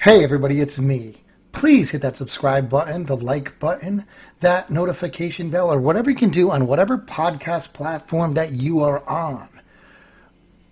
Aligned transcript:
Hey, 0.00 0.24
everybody, 0.24 0.62
it's 0.62 0.78
me. 0.78 1.24
Please 1.52 1.90
hit 1.90 2.00
that 2.00 2.16
subscribe 2.16 2.70
button, 2.70 3.04
the 3.04 3.18
like 3.18 3.58
button, 3.58 4.06
that 4.38 4.70
notification 4.70 5.50
bell, 5.50 5.70
or 5.70 5.78
whatever 5.78 6.08
you 6.08 6.16
can 6.16 6.30
do 6.30 6.50
on 6.50 6.66
whatever 6.66 6.96
podcast 6.96 7.74
platform 7.74 8.32
that 8.32 8.52
you 8.52 8.80
are 8.80 9.06
on. 9.06 9.46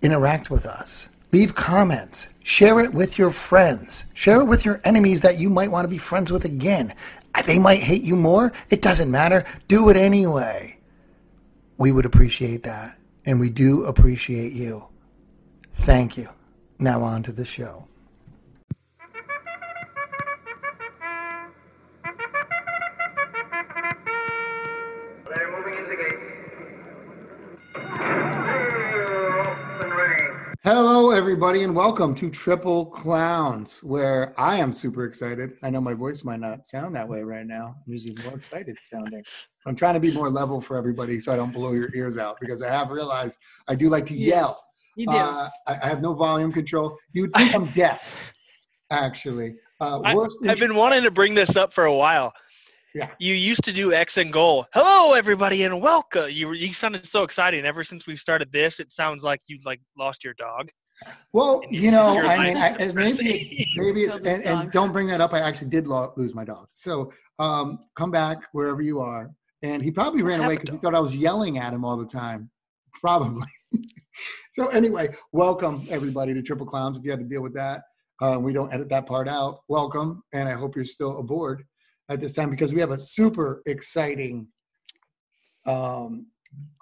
Interact 0.01 0.49
with 0.49 0.65
us. 0.65 1.09
Leave 1.31 1.53
comments. 1.53 2.29
Share 2.41 2.79
it 2.79 2.91
with 2.91 3.19
your 3.19 3.29
friends. 3.29 4.05
Share 4.15 4.41
it 4.41 4.45
with 4.45 4.65
your 4.65 4.81
enemies 4.83 5.21
that 5.21 5.37
you 5.37 5.51
might 5.51 5.69
want 5.69 5.85
to 5.85 5.89
be 5.89 5.99
friends 5.99 6.31
with 6.31 6.43
again. 6.43 6.95
They 7.45 7.59
might 7.59 7.83
hate 7.83 8.01
you 8.01 8.15
more. 8.15 8.51
It 8.71 8.81
doesn't 8.81 9.11
matter. 9.11 9.45
Do 9.67 9.89
it 9.89 9.95
anyway. 9.95 10.79
We 11.77 11.91
would 11.91 12.07
appreciate 12.07 12.63
that. 12.63 12.97
And 13.27 13.39
we 13.39 13.51
do 13.51 13.83
appreciate 13.83 14.53
you. 14.53 14.87
Thank 15.75 16.17
you. 16.17 16.29
Now, 16.79 17.03
on 17.03 17.21
to 17.21 17.31
the 17.31 17.45
show. 17.45 17.88
Everybody, 31.29 31.61
and 31.61 31.75
welcome 31.75 32.15
to 32.15 32.27
Triple 32.31 32.87
Clowns, 32.87 33.83
where 33.83 34.33
I 34.35 34.57
am 34.57 34.73
super 34.73 35.05
excited. 35.05 35.51
I 35.61 35.69
know 35.69 35.79
my 35.79 35.93
voice 35.93 36.23
might 36.23 36.39
not 36.39 36.65
sound 36.65 36.95
that 36.95 37.07
way 37.07 37.21
right 37.21 37.45
now. 37.45 37.75
I'm 37.85 37.93
usually 37.93 38.15
more 38.23 38.33
excited 38.33 38.75
sounding. 38.81 39.21
I'm 39.67 39.75
trying 39.75 39.93
to 39.93 39.99
be 39.99 40.11
more 40.11 40.31
level 40.31 40.59
for 40.59 40.75
everybody 40.75 41.19
so 41.19 41.31
I 41.31 41.35
don't 41.35 41.53
blow 41.53 41.73
your 41.73 41.95
ears 41.95 42.17
out 42.17 42.37
because 42.41 42.63
I 42.63 42.69
have 42.71 42.89
realized 42.89 43.37
I 43.67 43.75
do 43.75 43.91
like 43.91 44.07
to 44.07 44.15
yell. 44.15 44.59
You 44.97 45.05
do. 45.05 45.11
Uh, 45.11 45.49
I, 45.67 45.77
I 45.83 45.85
have 45.85 46.01
no 46.01 46.15
volume 46.15 46.51
control. 46.51 46.97
You 47.13 47.21
would 47.21 47.33
think 47.33 47.53
I'm 47.53 47.65
deaf, 47.75 48.33
actually. 48.89 49.53
Uh, 49.79 49.99
I, 49.99 50.15
worst 50.15 50.35
I've 50.47 50.57
been 50.57 50.73
wanting 50.73 51.03
to 51.03 51.11
bring 51.11 51.35
this 51.35 51.55
up 51.55 51.71
for 51.71 51.85
a 51.85 51.93
while. 51.93 52.33
Yeah. 52.95 53.11
You 53.19 53.35
used 53.35 53.63
to 53.65 53.71
do 53.71 53.93
X 53.93 54.17
and 54.17 54.33
goal. 54.33 54.65
Hello, 54.73 55.13
everybody, 55.13 55.61
and 55.65 55.79
welcome. 55.79 56.31
You 56.31 56.47
were- 56.47 56.55
you 56.55 56.73
sounded 56.73 57.05
so 57.05 57.21
exciting. 57.21 57.65
Ever 57.65 57.83
since 57.83 58.07
we 58.07 58.15
started 58.15 58.51
this, 58.51 58.79
it 58.79 58.91
sounds 58.91 59.23
like 59.23 59.41
you 59.45 59.59
like 59.63 59.79
lost 59.95 60.23
your 60.23 60.33
dog. 60.33 60.71
Well, 61.31 61.61
you 61.69 61.91
know, 61.91 62.19
I 62.19 62.47
mean, 62.47 62.57
I, 62.57 62.91
maybe 62.91 63.39
it's 63.39 63.71
maybe 63.75 64.01
it's 64.01 64.17
and, 64.17 64.43
and 64.43 64.71
don't 64.71 64.91
bring 64.91 65.07
that 65.07 65.21
up. 65.21 65.33
I 65.33 65.39
actually 65.39 65.69
did 65.69 65.87
lo- 65.87 66.13
lose 66.17 66.33
my 66.33 66.43
dog. 66.43 66.67
So 66.73 67.11
um, 67.37 67.79
come 67.95 68.11
back 68.11 68.37
wherever 68.51 68.81
you 68.81 68.99
are. 68.99 69.31
And 69.61 69.81
he 69.81 69.91
probably 69.91 70.21
ran 70.21 70.41
away 70.41 70.55
because 70.55 70.71
he 70.71 70.77
thought 70.77 70.95
I 70.95 70.99
was 70.99 71.15
yelling 71.15 71.57
at 71.57 71.73
him 71.73 71.83
all 71.83 71.97
the 71.97 72.05
time. 72.05 72.49
Probably. 72.93 73.47
so 74.53 74.67
anyway, 74.67 75.09
welcome 75.31 75.85
everybody 75.89 76.33
to 76.33 76.41
Triple 76.41 76.65
Clowns. 76.65 76.97
If 76.97 77.03
you 77.03 77.11
had 77.11 77.19
to 77.19 77.25
deal 77.25 77.41
with 77.41 77.53
that, 77.55 77.83
uh, 78.21 78.37
we 78.39 78.53
don't 78.53 78.73
edit 78.73 78.89
that 78.89 79.05
part 79.05 79.27
out. 79.27 79.59
Welcome, 79.67 80.23
and 80.33 80.47
I 80.47 80.53
hope 80.53 80.75
you're 80.75 80.85
still 80.85 81.19
aboard 81.19 81.63
at 82.09 82.19
this 82.19 82.33
time 82.33 82.49
because 82.49 82.73
we 82.73 82.79
have 82.79 82.91
a 82.91 82.99
super 82.99 83.61
exciting 83.65 84.47
um, 85.65 86.27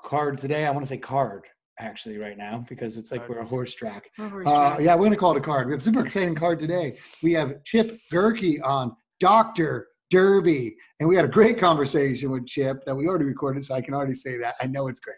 card 0.03 0.37
today. 0.37 0.65
I 0.65 0.71
want 0.71 0.85
to 0.85 0.89
say 0.89 0.97
card 0.97 1.45
actually 1.79 2.17
right 2.17 2.37
now 2.37 2.65
because 2.67 2.97
it's 2.97 3.11
like 3.11 3.27
we're 3.29 3.39
a 3.39 3.45
horse 3.45 3.73
track. 3.73 4.09
We're 4.17 4.29
horse 4.29 4.47
Uh, 4.47 4.77
yeah, 4.79 4.93
we're 4.95 5.01
going 5.01 5.11
to 5.11 5.17
call 5.17 5.35
it 5.35 5.37
a 5.37 5.41
card. 5.41 5.67
We 5.67 5.73
have 5.73 5.81
a 5.81 5.83
super 5.83 6.01
exciting 6.01 6.35
card 6.35 6.59
today. 6.59 6.97
We 7.21 7.33
have 7.33 7.63
Chip 7.63 7.99
Gerke 8.11 8.59
on 8.63 8.95
Dr. 9.19 9.87
Derby. 10.09 10.77
And 10.99 11.07
we 11.09 11.15
had 11.15 11.25
a 11.25 11.29
great 11.29 11.57
conversation 11.57 12.31
with 12.31 12.47
Chip 12.47 12.83
that 12.85 12.95
we 12.95 13.07
already 13.07 13.25
recorded, 13.25 13.63
so 13.63 13.75
I 13.75 13.81
can 13.81 13.93
already 13.93 14.15
say 14.15 14.37
that. 14.39 14.55
I 14.61 14.67
know 14.67 14.87
it's 14.87 14.99
great. 14.99 15.15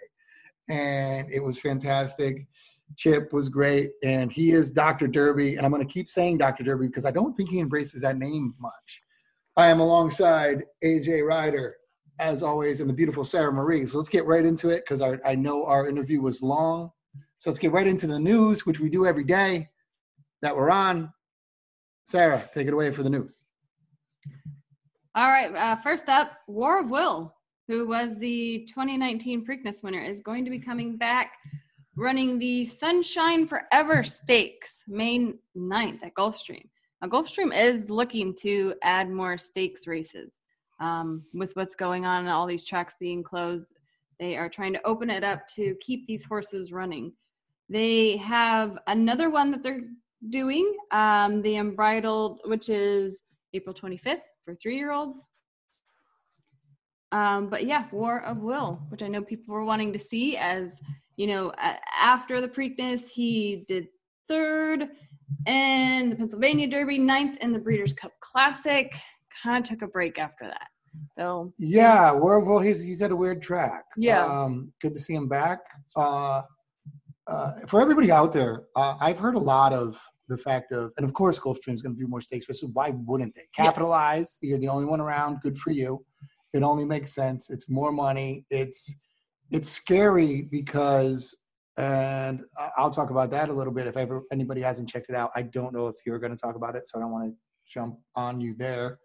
And 0.69 1.31
it 1.31 1.43
was 1.43 1.59
fantastic. 1.59 2.47
Chip 2.97 3.31
was 3.33 3.49
great. 3.49 3.91
And 4.03 4.31
he 4.31 4.52
is 4.52 4.71
Dr. 4.71 5.07
Derby. 5.07 5.55
And 5.55 5.65
I'm 5.65 5.71
going 5.71 5.85
to 5.85 5.93
keep 5.93 6.09
saying 6.09 6.39
Dr. 6.39 6.63
Derby 6.63 6.87
because 6.87 7.05
I 7.05 7.11
don't 7.11 7.35
think 7.35 7.49
he 7.49 7.59
embraces 7.59 8.02
that 8.02 8.17
name 8.17 8.55
much. 8.59 9.02
I 9.57 9.67
am 9.67 9.80
alongside 9.80 10.63
AJ 10.83 11.27
Ryder, 11.27 11.75
as 12.20 12.44
always, 12.44 12.81
and 12.81 12.89
the 12.89 12.94
beautiful 12.94 13.25
Sarah 13.25 13.52
Marie. 13.52 13.86
So 13.86 13.98
let's 13.98 14.09
get 14.09 14.25
right 14.25 14.45
into 14.45 14.70
it 14.70 14.83
because 14.86 15.02
I 15.02 15.36
know 15.36 15.66
our 15.66 15.88
interview 15.88 16.21
was 16.21 16.42
long. 16.43 16.92
So 17.38 17.49
let's 17.49 17.60
get 17.60 17.71
right 17.71 17.88
into 17.88 18.08
the 18.08 18.20
news, 18.20 18.66
which 18.66 18.80
we 18.80 18.89
do 18.89 19.05
every 19.05 19.23
day 19.23 19.70
that 20.42 20.55
we're 20.55 20.70
on. 20.70 21.14
Sarah, 22.05 22.43
take 22.54 22.67
it 22.67 22.73
away 22.73 22.92
for 22.92 23.04
the 23.04 23.10
news. 23.10 23.42
All 25.16 25.30
right. 25.30 25.54
Uh, 25.54 25.76
first 25.82 26.10
up, 26.10 26.32
War 26.48 26.82
of 26.82 26.89
Will, 26.89 27.33
who 27.67 27.88
was 27.88 28.11
the 28.20 28.66
2019 28.67 29.45
Preakness 29.45 29.83
winner, 29.83 30.02
is 30.02 30.22
going 30.22 30.43
to 30.45 30.52
be 30.52 30.60
coming 30.60 30.98
back 30.98 31.33
running 31.95 32.39
the 32.39 32.66
Sunshine 32.66 33.48
Forever 33.48 34.04
Stakes 34.04 34.70
May 34.88 35.33
9th 35.58 36.04
at 36.04 36.14
Gulfstream. 36.14 36.66
Now, 37.02 37.10
Gulfstream 37.10 37.58
is 37.58 37.89
looking 37.89 38.36
to 38.42 38.76
add 38.83 39.10
more 39.10 39.38
stakes 39.38 39.88
races. 39.88 40.39
Um, 40.80 41.26
with 41.34 41.54
what's 41.56 41.76
going 41.76 42.06
on 42.06 42.22
and 42.22 42.30
all 42.30 42.48
these 42.48 42.64
tracks 42.64 42.95
being 43.00 43.22
closed, 43.22 43.67
they 44.20 44.38
are 44.38 44.50
trying 44.50 44.73
to 44.73 44.86
open 44.86 45.10
it 45.10 45.23
up 45.23 45.48
to 45.56 45.76
keep 45.82 46.08
these 46.08 46.23
horses 46.26 46.72
running. 46.72 47.12
They 47.70 48.17
have 48.17 48.80
another 48.88 49.30
one 49.30 49.52
that 49.52 49.62
they're 49.62 49.82
doing, 50.30 50.76
um, 50.92 51.42
the 51.42 51.58
Unbridled, 51.58 52.42
which 52.45 52.70
is 52.70 53.20
April 53.54 53.73
25th 53.73 54.22
for 54.44 54.56
three 54.56 54.78
year 54.78 54.92
olds. 54.92 55.23
Um, 57.11 57.50
but 57.50 57.66
yeah, 57.66 57.86
War 57.92 58.23
of 58.23 58.40
Will, 58.40 58.80
which 58.90 59.02
I 59.02 59.08
know 59.08 59.22
people 59.22 59.54
were 59.54 59.64
wanting 59.64 59.92
to 59.94 60.00
see 60.00 60.38
as, 60.38 60.73
you 61.16 61.28
know, 61.28 61.52
after 62.00 62.40
the 62.40 62.48
Preakness, 62.48 63.10
he 63.10 63.66
did 63.67 63.88
third 64.28 64.90
in 65.48 66.10
the 66.10 66.16
Pennsylvania 66.16 66.67
Derby, 66.67 67.00
ninth 67.00 67.38
in 67.42 67.52
the 67.52 67.60
Breeders' 67.60 67.94
Cup 67.94 68.11
Classic. 68.20 68.96
Kind 69.44 69.64
of 69.64 69.70
took 69.70 69.82
a 69.82 69.88
break 69.88 70.17
after 70.20 70.45
that. 70.45 70.67
So, 71.17 71.54
Yeah, 71.58 72.12
well, 72.12 72.60
he's 72.60 72.80
he's 72.82 73.00
had 73.00 73.12
a 73.12 73.16
weird 73.16 73.42
track. 73.42 73.86
Yeah. 73.95 74.26
Um, 74.26 74.73
good 74.82 74.94
to 74.95 75.00
see 75.00 75.14
him 75.14 75.28
back. 75.28 75.60
Uh, 75.95 76.42
uh, 77.28 77.52
for 77.67 77.80
everybody 77.80 78.12
out 78.12 78.34
there, 78.34 78.64
uh, 78.76 78.95
I've 79.00 79.20
heard 79.20 79.36
a 79.36 79.40
lot 79.40 79.72
of 79.72 80.00
the 80.30 80.38
fact 80.38 80.72
of, 80.72 80.92
and 80.98 81.06
of 81.06 81.14
course, 81.14 81.40
Gulfstream's 81.40 81.82
going 81.82 81.95
to 81.95 82.00
do 82.02 82.08
more 82.08 82.22
stakes 82.22 82.48
races. 82.50 82.70
Why 82.73 82.92
wouldn't 82.95 83.34
they 83.36 83.42
Yes. 83.58 83.67
capitalize? 83.67 84.38
You're 84.42 84.58
the 84.60 84.67
only 84.70 84.86
one 84.86 85.00
around. 85.00 85.42
Good 85.42 85.58
for 85.58 85.72
you. 85.72 86.04
It 86.54 86.64
only 86.64 86.86
makes 86.86 87.14
sense. 87.14 87.50
It's 87.50 87.70
more 87.70 87.92
money. 87.92 88.46
It's 88.50 88.96
it's 89.52 89.70
scary 89.70 90.44
because, 90.52 91.36
and 91.78 92.42
I'll 92.78 92.92
talk 92.92 93.10
about 93.10 93.32
that 93.32 93.50
a 93.50 93.54
little 93.54 93.73
bit 93.73 93.88
if 93.88 93.98
ever 93.98 94.23
anybody 94.32 94.61
hasn't 94.61 94.90
checked 94.90 95.10
it 95.10 95.16
out. 95.16 95.32
I 95.36 95.42
don't 95.44 95.73
know 95.73 95.88
if 95.88 95.96
you're 96.06 96.20
going 96.20 96.36
to 96.36 96.40
talk 96.40 96.56
about 96.56 96.76
it, 96.76 96.86
so 96.88 97.00
I 97.00 97.02
don't 97.02 97.11
want 97.11 97.32
to 97.32 97.36
jump 97.67 97.98
on 98.16 98.40
you 98.40 98.54
there. 98.56 99.00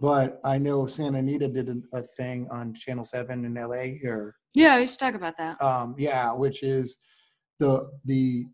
But 0.00 0.40
I 0.44 0.58
know 0.58 0.86
Santa 0.86 1.18
Anita 1.18 1.48
did 1.48 1.68
a, 1.68 1.98
a 1.98 2.02
thing 2.16 2.46
on 2.50 2.72
Channel 2.74 3.04
Seven 3.04 3.44
in 3.44 3.54
LA, 3.54 3.98
here. 4.00 4.36
yeah, 4.54 4.78
we 4.78 4.86
should 4.86 4.98
talk 5.00 5.14
about 5.14 5.36
that. 5.38 5.60
um, 5.60 5.94
yeah, 5.98 6.32
which 6.32 6.62
is 6.62 6.98
the 7.58 7.90
the 8.04 8.46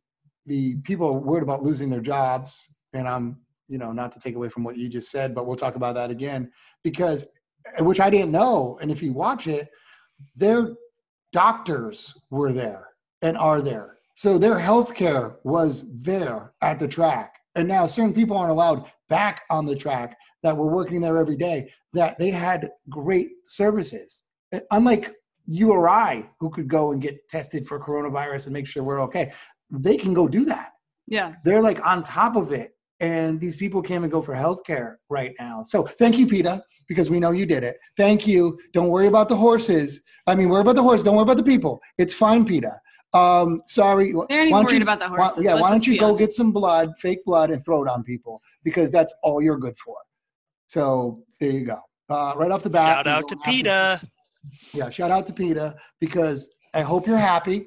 the 0.46 0.76
people 0.84 1.18
worried 1.18 1.42
about 1.42 1.62
losing 1.62 1.90
their 1.90 2.00
jobs, 2.00 2.70
and 2.92 3.06
I'm 3.06 3.38
you 3.68 3.78
know 3.78 3.92
not 3.92 4.12
to 4.12 4.18
take 4.18 4.36
away 4.36 4.48
from 4.48 4.64
what 4.64 4.78
you 4.78 4.88
just 4.88 5.10
said, 5.10 5.34
but 5.34 5.46
we'll 5.46 5.56
talk 5.56 5.76
about 5.76 5.94
that 5.96 6.10
again 6.10 6.50
because 6.82 7.28
which 7.80 8.00
I 8.00 8.10
didn't 8.10 8.32
know, 8.32 8.78
and 8.80 8.90
if 8.90 9.02
you 9.02 9.12
watch 9.12 9.46
it, 9.46 9.68
their 10.36 10.74
doctors 11.32 12.14
were 12.30 12.52
there 12.52 12.88
and 13.22 13.36
are 13.36 13.60
there, 13.60 13.98
so 14.14 14.38
their 14.38 14.58
health 14.58 14.94
care 14.94 15.36
was 15.44 15.84
there 16.02 16.52
at 16.62 16.78
the 16.78 16.88
track, 16.88 17.36
and 17.54 17.68
now 17.68 17.86
certain 17.86 18.12
people 18.12 18.36
aren't 18.36 18.50
allowed 18.50 18.84
back 19.08 19.42
on 19.50 19.66
the 19.66 19.76
track 19.76 20.16
that 20.42 20.56
were 20.56 20.70
working 20.70 21.00
there 21.00 21.18
every 21.18 21.36
day 21.36 21.70
that 21.92 22.18
they 22.18 22.30
had 22.30 22.70
great 22.88 23.30
services 23.44 24.24
uh, 24.54 24.60
unlike 24.70 25.12
you 25.46 25.72
or 25.72 25.88
I, 25.88 26.30
who 26.40 26.50
could 26.50 26.68
go 26.68 26.92
and 26.92 27.02
get 27.02 27.28
tested 27.28 27.66
for 27.66 27.78
coronavirus 27.78 28.46
and 28.46 28.52
make 28.52 28.66
sure 28.66 28.82
we're 28.82 29.02
okay, 29.02 29.32
they 29.70 29.96
can 29.96 30.14
go 30.14 30.28
do 30.28 30.44
that. 30.46 30.70
Yeah. 31.06 31.34
They're 31.44 31.62
like 31.62 31.84
on 31.84 32.02
top 32.02 32.36
of 32.36 32.52
it. 32.52 32.70
And 33.00 33.40
these 33.40 33.56
people 33.56 33.82
can't 33.82 33.98
even 33.98 34.10
go 34.10 34.22
for 34.22 34.34
healthcare 34.34 34.94
right 35.10 35.34
now. 35.38 35.62
So 35.64 35.84
thank 35.84 36.16
you, 36.16 36.26
PETA, 36.26 36.62
because 36.88 37.10
we 37.10 37.20
know 37.20 37.32
you 37.32 37.44
did 37.44 37.64
it. 37.64 37.76
Thank 37.96 38.26
you. 38.26 38.58
Don't 38.72 38.88
worry 38.88 39.08
about 39.08 39.28
the 39.28 39.36
horses. 39.36 40.02
I 40.26 40.34
mean, 40.34 40.48
worry 40.48 40.62
about 40.62 40.76
the 40.76 40.82
horse. 40.82 41.02
Don't 41.02 41.16
worry 41.16 41.24
about 41.24 41.36
the 41.36 41.42
people. 41.42 41.80
It's 41.98 42.14
fine, 42.14 42.44
PETA. 42.44 42.80
Um, 43.14 43.62
sorry. 43.66 44.06
They're 44.12 44.14
not 44.14 44.28
Why 44.28 44.34
even 44.40 44.50
don't 44.50 44.64
worried 44.64 44.76
you- 44.76 44.82
about 44.82 44.98
the 44.98 45.08
why- 45.08 45.32
yeah, 45.42 45.52
Let's 45.54 45.62
why 45.62 45.70
don't 45.70 45.86
you 45.86 45.98
go 45.98 46.06
honest. 46.06 46.18
get 46.18 46.32
some 46.32 46.52
blood, 46.52 46.92
fake 46.98 47.24
blood, 47.24 47.50
and 47.50 47.64
throw 47.64 47.82
it 47.84 47.88
on 47.88 48.02
people 48.02 48.42
because 48.64 48.90
that's 48.90 49.12
all 49.22 49.40
you're 49.40 49.58
good 49.58 49.76
for. 49.78 49.96
So 50.66 51.22
there 51.40 51.50
you 51.50 51.64
go. 51.64 51.78
Uh, 52.08 52.32
right 52.36 52.50
off 52.50 52.62
the 52.62 52.70
bat. 52.70 52.96
Shout 52.96 53.06
out 53.06 53.28
to 53.28 53.34
don't 53.36 53.44
have 53.44 53.54
PETA. 53.54 54.00
yeah, 54.72 54.90
shout 54.90 55.10
out 55.10 55.26
to 55.28 55.32
PETA 55.32 55.76
because 56.00 56.50
I 56.74 56.80
hope 56.82 57.06
you're 57.06 57.16
happy. 57.18 57.66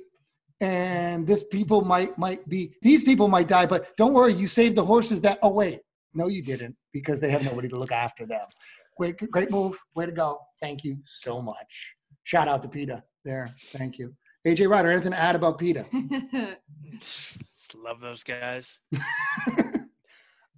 And 0.60 1.26
this 1.28 1.44
people 1.44 1.82
might 1.82 2.18
might 2.18 2.48
be 2.50 2.74
these 2.82 3.04
people 3.04 3.28
might 3.28 3.48
die, 3.48 3.68
but 3.68 3.96
don't 3.96 4.14
worry, 4.14 4.34
you 4.34 4.48
saved 4.48 4.76
the 4.76 4.84
horses 4.86 5.22
that 5.22 5.38
oh 5.44 5.50
wait. 5.50 5.80
No, 6.14 6.28
you 6.28 6.42
didn't, 6.42 6.76
because 6.94 7.20
they 7.20 7.30
have 7.30 7.44
nobody 7.44 7.68
to 7.70 7.78
look 7.78 7.92
after 7.92 8.26
them. 8.26 8.46
Great 8.98 9.18
great 9.32 9.52
move. 9.52 9.78
Way 9.96 10.08
to 10.08 10.12
go. 10.12 10.40
Thank 10.60 10.84
you 10.84 10.98
so 11.06 11.42
much. 11.44 11.96
Shout 12.24 12.48
out 12.48 12.64
to 12.64 12.70
PETA 12.70 13.04
there. 13.24 13.54
Thank 13.72 13.98
you. 14.00 14.14
AJ 14.48 14.70
Ryder, 14.70 14.92
anything 14.92 15.12
to 15.12 15.20
add 15.20 15.36
about 15.36 15.60
PETA? 15.60 15.86
Love 17.76 18.00
those 18.00 18.24
guys. 18.24 18.80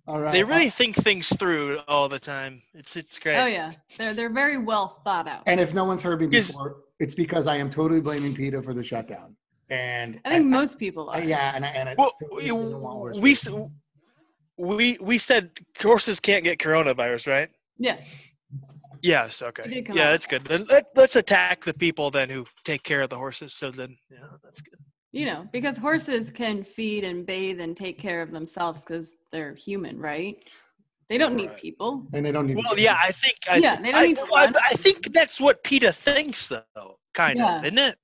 All 0.08 0.20
right. 0.22 0.32
They 0.32 0.44
really 0.44 0.70
think 0.70 0.96
things 0.96 1.28
through 1.30 1.80
all 1.88 2.10
the 2.10 2.18
time. 2.18 2.64
It's 2.74 2.96
it's 2.96 3.20
great. 3.20 3.38
Oh 3.38 3.46
yeah, 3.46 3.74
they're 3.98 4.14
they're 4.16 4.34
very 4.34 4.58
well 4.58 5.02
thought 5.04 5.28
out. 5.28 5.44
And 5.46 5.60
if 5.60 5.74
no 5.76 5.86
one's 5.86 6.02
heard 6.02 6.20
me 6.22 6.26
before, 6.28 6.78
it's 7.00 7.14
because 7.14 7.46
I 7.46 7.58
am 7.58 7.70
totally 7.70 8.02
blaming 8.02 8.34
PETA 8.34 8.64
for 8.64 8.74
the 8.74 8.84
shutdown. 8.84 9.36
And 9.70 10.20
I 10.26 10.30
think 10.30 10.48
most 10.48 10.80
people 10.80 11.12
I- 11.12 11.20
are. 11.20 11.24
yeah, 11.24 11.52
and 11.56 11.64
I, 11.64 11.70
and 11.70 11.90
I 11.90 11.96
Well, 11.96 12.10
still 12.16 12.30
we, 12.36 12.48
don't 12.48 12.82
want 12.82 12.96
horse 12.98 13.20
we 13.20 13.36
we 14.58 14.98
we 15.00 15.18
said 15.20 15.52
horses 15.80 16.20
can't 16.20 16.44
get 16.44 16.58
coronavirus, 16.58 17.28
right? 17.28 17.50
Yes. 17.78 18.02
Yes. 19.02 19.42
It 19.42 19.46
Okay. 19.46 19.70
did 19.70 19.86
come 19.88 19.98
Yeah, 19.98 20.08
out. 20.08 20.12
that's 20.12 20.26
good. 20.26 20.44
Then 20.46 20.66
let, 20.70 20.86
let's 20.96 21.16
attack 21.16 21.64
the 21.64 21.74
people 21.74 22.12
then 22.12 22.30
who 22.30 22.46
take 22.64 22.84
care 22.84 23.02
of 23.02 23.10
the 23.10 23.18
horses. 23.18 23.54
So 23.54 23.72
then, 23.72 23.98
yeah, 24.12 24.20
that's 24.44 24.62
good. 24.62 24.80
You 25.12 25.26
know, 25.26 25.48
because 25.52 25.76
horses 25.78 26.30
can 26.32 26.64
feed 26.64 27.04
and 27.04 27.26
bathe 27.26 27.60
and 27.60 27.76
take 27.76 27.98
care 28.00 28.22
of 28.22 28.32
themselves 28.32 28.82
because 28.82 29.10
they're 29.32 29.56
human, 29.56 29.98
right? 29.98 30.36
They 31.10 31.18
don't 31.18 31.36
need 31.36 31.56
people. 31.58 32.06
and 32.14 32.24
they 32.24 32.32
don't 32.32 32.46
need. 32.46 32.58
Well, 32.58 32.78
yeah, 32.78 33.00
I 33.04 33.12
think. 33.12 33.36
I, 33.50 33.58
Yeah, 33.58 33.78
thi- 33.78 33.84
they 33.84 33.92
don't 33.92 34.02
I, 34.02 34.06
need 34.08 34.16
to 34.18 34.22
I, 34.36 34.46
run. 34.46 34.56
I 34.64 34.74
think 34.74 35.12
that's 35.12 35.42
what 35.42 35.64
PETA 35.64 35.92
thinks, 35.94 36.48
though. 36.48 37.00
Kind 37.16 37.38
Yeah. 37.40 37.58
of, 37.60 37.66
isn't 37.66 37.80
it? 37.80 37.96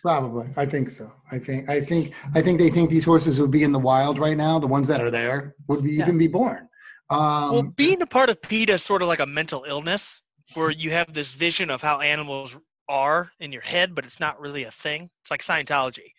Probably, 0.00 0.46
I 0.56 0.64
think 0.64 0.88
so. 0.88 1.12
I 1.30 1.38
think, 1.38 1.68
I 1.68 1.80
think, 1.82 2.14
I 2.34 2.40
think 2.40 2.58
they 2.60 2.70
think 2.70 2.88
these 2.88 3.04
horses 3.04 3.38
would 3.40 3.50
be 3.50 3.64
in 3.64 3.72
the 3.72 3.78
wild 3.80 4.18
right 4.18 4.36
now. 4.36 4.58
The 4.58 4.66
ones 4.66 4.88
that 4.88 5.02
are 5.02 5.10
there 5.10 5.56
would 5.66 5.82
be 5.84 5.90
Yeah. 5.94 6.04
even 6.04 6.16
be 6.16 6.28
born. 6.28 6.68
Um, 7.10 7.50
well, 7.52 7.62
being 7.76 8.00
a 8.00 8.06
part 8.06 8.30
of 8.30 8.40
PETA 8.40 8.74
is 8.74 8.82
sort 8.82 9.02
of 9.02 9.08
like 9.08 9.18
a 9.20 9.26
mental 9.26 9.64
illness, 9.68 10.22
where 10.54 10.70
you 10.70 10.90
have 10.90 11.12
this 11.12 11.32
vision 11.32 11.70
of 11.70 11.82
how 11.82 12.00
animals 12.00 12.56
are 12.88 13.30
in 13.40 13.52
your 13.52 13.62
head, 13.62 13.94
but 13.94 14.04
it's 14.04 14.18
not 14.20 14.40
really 14.40 14.64
a 14.64 14.70
thing. 14.70 15.10
It's 15.22 15.30
like 15.30 15.42
Scientology. 15.42 16.12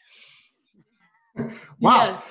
wow, 1.80 2.22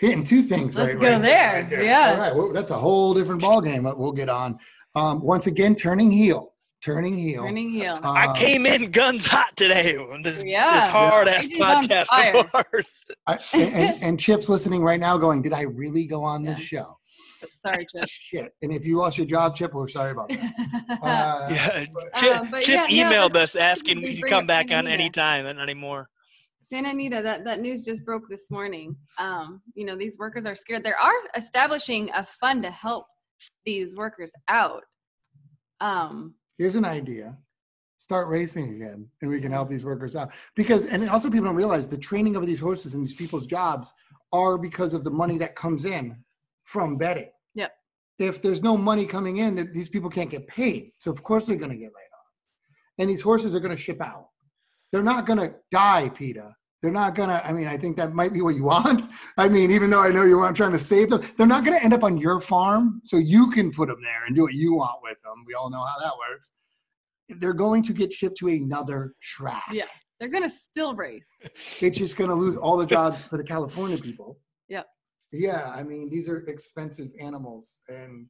hitting 0.00 0.24
two 0.24 0.42
things 0.42 0.74
Let's 0.74 0.94
right, 0.94 1.00
go 1.00 1.12
right 1.12 1.22
there, 1.22 1.62
right 1.62 1.84
yeah. 1.84 2.10
All 2.12 2.18
right, 2.18 2.34
well, 2.34 2.52
that's 2.52 2.70
a 2.70 2.76
whole 2.78 3.14
different 3.14 3.40
ball 3.40 3.60
game. 3.60 3.84
that 3.84 3.98
We'll 3.98 4.12
get 4.12 4.28
on. 4.28 4.58
Um, 4.94 5.20
once 5.22 5.46
again, 5.46 5.74
turning 5.74 6.10
heel, 6.10 6.52
turning 6.82 7.16
heel. 7.16 7.44
Turning 7.44 7.70
heel. 7.70 7.94
Um, 8.02 8.04
I 8.04 8.32
came 8.36 8.66
in 8.66 8.90
guns 8.90 9.26
hot 9.26 9.56
today 9.56 9.96
on 9.96 10.22
this, 10.22 10.42
Yeah. 10.42 10.80
this 10.80 10.88
hard 10.88 11.28
ass 11.28 11.44
You 11.44 11.50
did 11.50 11.62
on 11.62 11.88
podcast 11.88 12.34
of 12.40 12.50
ours. 12.54 13.04
I, 13.26 13.38
and, 13.54 13.74
and, 13.74 14.02
and 14.02 14.20
Chip's 14.20 14.48
listening 14.48 14.82
right 14.82 14.98
now, 15.00 15.16
going, 15.18 15.42
"Did 15.42 15.52
I 15.52 15.62
really 15.62 16.04
go 16.04 16.24
on 16.24 16.42
this 16.42 16.60
show?" 16.60 16.97
Sorry, 17.64 17.86
Chip. 17.92 18.04
Shit. 18.08 18.52
And 18.62 18.72
if 18.72 18.84
you 18.86 18.96
lost 18.98 19.18
your 19.18 19.26
job, 19.26 19.54
Chip, 19.56 19.74
we're 19.74 19.88
sorry 19.88 20.12
about 20.12 20.28
this. 20.28 20.46
Uh, 21.02 21.48
Yeah, 21.50 21.84
Chip, 22.16 22.40
Um, 22.40 22.50
but 22.50 22.62
Chip 22.62 22.86
yeah, 22.88 23.10
emailed 23.10 23.32
but- 23.34 23.42
us 23.42 23.56
asking 23.56 24.00
we 24.02 24.16
could 24.20 24.28
come 24.28 24.46
back 24.46 24.68
Santa 24.68 24.78
on 24.78 24.86
Anita. 24.86 25.02
any 25.02 25.10
time 25.10 25.46
and 25.46 25.60
anymore. 25.60 26.08
Santa 26.70 26.90
Anita, 26.90 27.20
that, 27.22 27.44
that 27.44 27.60
news 27.60 27.84
just 27.84 28.04
broke 28.04 28.28
this 28.28 28.50
morning. 28.50 28.94
Um, 29.18 29.62
you 29.74 29.84
know, 29.86 29.96
these 29.96 30.18
workers 30.18 30.44
are 30.44 30.54
scared. 30.56 30.84
They 30.84 30.90
are 30.92 31.12
establishing 31.36 32.10
a 32.14 32.26
fund 32.40 32.62
to 32.64 32.70
help 32.70 33.06
these 33.64 33.94
workers 33.96 34.32
out. 34.48 34.82
Um, 35.80 36.34
here's 36.58 36.74
an 36.74 36.84
idea 36.84 37.36
start 38.00 38.28
racing 38.28 38.74
again 38.76 39.08
and 39.22 39.30
we 39.30 39.40
can 39.40 39.50
help 39.50 39.68
these 39.68 39.84
workers 39.84 40.14
out 40.14 40.30
because 40.54 40.86
and 40.86 41.08
also 41.10 41.28
people 41.28 41.46
don't 41.46 41.56
realize 41.56 41.88
the 41.88 41.98
training 41.98 42.36
of 42.36 42.46
these 42.46 42.60
horses 42.60 42.94
and 42.94 43.02
these 43.02 43.14
people's 43.14 43.44
jobs 43.46 43.92
are 44.32 44.56
because 44.56 44.94
of 44.94 45.02
the 45.02 45.10
money 45.10 45.36
that 45.36 45.56
comes 45.56 45.84
in 45.84 46.16
from 46.72 46.96
betting. 47.04 47.30
Yep. 47.54 47.72
if 48.30 48.36
there's 48.42 48.62
no 48.62 48.74
money 48.76 49.06
coming 49.16 49.36
in 49.44 49.50
th- 49.56 49.68
these 49.72 49.88
people 49.94 50.10
can't 50.10 50.30
get 50.36 50.44
paid. 50.46 50.82
So 51.02 51.10
of 51.10 51.22
course 51.28 51.46
they're 51.46 51.62
going 51.64 51.70
to 51.76 51.82
get 51.84 51.92
laid 51.98 52.12
off. 52.18 52.28
And 52.98 53.08
these 53.10 53.22
horses 53.22 53.54
are 53.54 53.60
going 53.60 53.76
to 53.78 53.82
ship 53.86 54.00
out. 54.12 54.26
They're 54.92 55.10
not 55.14 55.26
going 55.28 55.38
to 55.44 55.50
die 55.70 56.08
PETA. 56.18 56.48
they're 56.82 56.98
not 57.02 57.14
going 57.18 57.28
to 57.34 57.38
i 57.48 57.50
mean 57.58 57.68
i 57.74 57.76
think 57.82 57.96
that 57.96 58.10
might 58.20 58.32
be 58.36 58.40
what 58.46 58.54
you 58.58 58.64
want. 58.74 59.00
I 59.44 59.46
mean 59.56 59.68
even 59.76 59.88
though 59.90 60.02
i 60.08 60.10
know 60.16 60.24
you 60.30 60.38
want 60.42 60.56
trying 60.62 60.76
to 60.80 60.84
save 60.92 61.06
them 61.10 61.20
they're 61.36 61.52
not 61.56 61.64
going 61.64 61.76
to 61.78 61.84
end 61.86 61.94
up 61.98 62.04
on 62.08 62.14
your 62.26 62.38
farm. 62.52 62.82
So 63.10 63.16
you 63.34 63.42
can 63.56 63.66
put 63.78 63.86
them 63.90 64.00
there 64.08 64.22
and 64.26 64.32
do 64.36 64.42
what 64.46 64.54
you 64.62 64.70
want 64.82 64.98
with 65.06 65.18
them. 65.24 65.36
We 65.48 65.54
all 65.58 65.70
know 65.74 65.84
how 65.90 65.98
that 66.04 66.14
works. 66.24 66.48
They're 67.40 67.60
going 67.66 67.82
to 67.88 67.92
get 68.00 68.12
shipped 68.18 68.38
to 68.38 68.48
another 68.48 69.00
track. 69.22 69.68
Yeah, 69.80 69.90
they're 70.18 70.34
gonna 70.36 70.54
still 70.68 70.92
race. 71.06 71.30
it's 71.86 71.98
just 72.02 72.16
going 72.18 72.30
to 72.34 72.36
lose 72.44 72.56
all 72.56 72.76
the 72.82 72.86
jobs 72.96 73.18
for 73.22 73.36
the 73.40 73.44
california 73.54 73.98
people. 74.08 74.38
Yep. 74.68 74.86
Yeah 75.32 75.70
i 75.74 75.82
mean 75.82 76.08
these 76.08 76.28
are 76.28 76.38
expensive 76.46 77.08
animals 77.20 77.82
and 77.88 78.26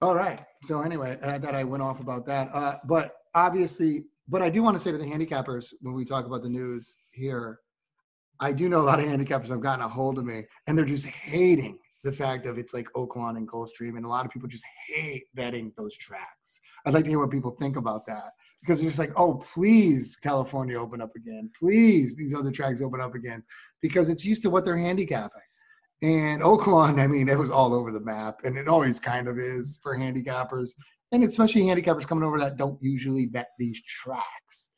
all 0.00 0.16
right. 0.16 0.44
So 0.64 0.82
anyway 0.82 1.18
i 1.24 1.38
thought 1.38 1.54
i 1.54 1.64
went 1.64 1.82
off 1.82 2.00
about 2.00 2.26
that. 2.26 2.52
Uh, 2.52 2.76
but 2.84 3.16
obviously 3.34 4.04
but 4.28 4.42
i 4.42 4.50
do 4.50 4.62
want 4.62 4.76
to 4.76 4.82
say 4.82 4.92
to 4.92 4.98
the 4.98 5.04
handicappers 5.04 5.72
when 5.80 5.94
we 5.94 6.04
talk 6.04 6.26
about 6.26 6.42
the 6.42 6.48
news 6.48 6.98
here 7.10 7.60
i 8.40 8.52
do 8.52 8.68
know 8.68 8.80
a 8.80 8.82
lot 8.82 9.00
of 9.00 9.06
handicappers 9.06 9.48
have 9.48 9.60
gotten 9.60 9.84
a 9.84 9.88
hold 9.88 10.18
of 10.18 10.24
me 10.24 10.44
and 10.66 10.76
they're 10.76 10.84
just 10.84 11.06
hating 11.06 11.78
the 12.04 12.12
fact 12.12 12.46
of 12.46 12.58
it's 12.58 12.74
like 12.74 12.88
oaklawn 12.96 13.36
and 13.36 13.48
gulfstream 13.48 13.96
and 13.96 14.04
a 14.04 14.08
lot 14.08 14.26
of 14.26 14.32
people 14.32 14.48
just 14.48 14.64
hate 14.88 15.24
betting 15.34 15.72
those 15.76 15.96
tracks. 15.96 16.60
I'd 16.84 16.94
like 16.94 17.04
to 17.04 17.10
hear 17.10 17.20
what 17.20 17.30
people 17.30 17.52
think 17.52 17.76
about 17.76 18.06
that 18.06 18.32
because 18.60 18.80
they're 18.80 18.90
just 18.90 18.98
like 18.98 19.12
oh 19.16 19.34
please 19.54 20.16
california 20.16 20.78
open 20.78 21.00
up 21.00 21.14
again. 21.14 21.50
Please 21.58 22.16
these 22.16 22.34
other 22.34 22.50
tracks 22.50 22.82
open 22.82 23.00
up 23.00 23.14
again 23.14 23.42
because 23.82 24.08
it's 24.08 24.24
used 24.24 24.42
to 24.44 24.50
what 24.50 24.64
they're 24.64 24.76
handicapping 24.78 25.42
and 26.02 26.42
Oaklawn, 26.42 27.00
I 27.00 27.06
mean, 27.06 27.28
it 27.28 27.38
was 27.38 27.52
all 27.52 27.72
over 27.72 27.92
the 27.92 28.00
map, 28.00 28.40
and 28.42 28.58
it 28.58 28.66
always 28.66 28.98
kind 28.98 29.28
of 29.28 29.38
is 29.38 29.78
for 29.82 29.96
handicappers, 29.96 30.70
and 31.12 31.22
especially 31.22 31.62
handicappers 31.62 32.06
coming 32.08 32.24
over 32.24 32.40
that 32.40 32.56
don't 32.56 32.76
usually 32.82 33.26
bet 33.26 33.48
these 33.56 33.80
tracks. 33.84 34.72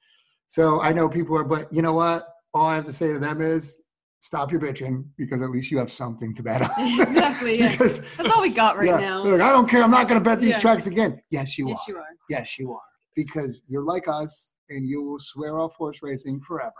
So 0.48 0.82
I 0.82 0.92
know 0.92 1.08
people 1.08 1.34
are, 1.36 1.44
but 1.44 1.72
you 1.72 1.80
know 1.80 1.94
what? 1.94 2.28
All 2.52 2.66
I 2.66 2.74
have 2.74 2.84
to 2.84 2.92
say 2.92 3.10
to 3.12 3.18
them 3.18 3.40
is 3.40 3.84
stop 4.20 4.52
your 4.52 4.60
bitching 4.60 5.06
because 5.16 5.40
at 5.40 5.50
least 5.50 5.70
you 5.70 5.78
have 5.78 5.90
something 5.90 6.34
to 6.34 6.42
bet 6.42 6.60
on. 6.62 6.70
Exactly, 7.00 7.58
yeah. 7.58 7.70
because, 7.72 8.02
That's 8.16 8.30
all 8.30 8.42
we 8.42 8.50
got 8.50 8.76
right 8.76 8.86
yeah, 8.86 8.98
now. 8.98 9.24
like, 9.24 9.40
I 9.40 9.50
don't 9.50 9.68
care. 9.68 9.82
I'm 9.82 9.90
not 9.90 10.08
going 10.08 10.20
to 10.22 10.24
bet 10.24 10.40
these 10.40 10.50
Yeah. 10.50 10.60
tracks 10.60 10.86
again. 10.86 11.20
Yes, 11.30 11.56
you 11.56 11.68
are. 11.68 11.70
yes, 11.70 11.80
are. 11.88 11.90
you 11.90 11.98
are. 11.98 12.04
Yes, 12.28 12.58
you 12.58 12.72
are. 12.72 12.80
Because 13.16 13.62
you're 13.66 13.84
like 13.84 14.08
us, 14.08 14.56
and 14.68 14.86
you 14.86 15.02
will 15.02 15.18
swear 15.18 15.58
off 15.58 15.74
horse 15.76 16.00
racing 16.02 16.40
forever. 16.40 16.72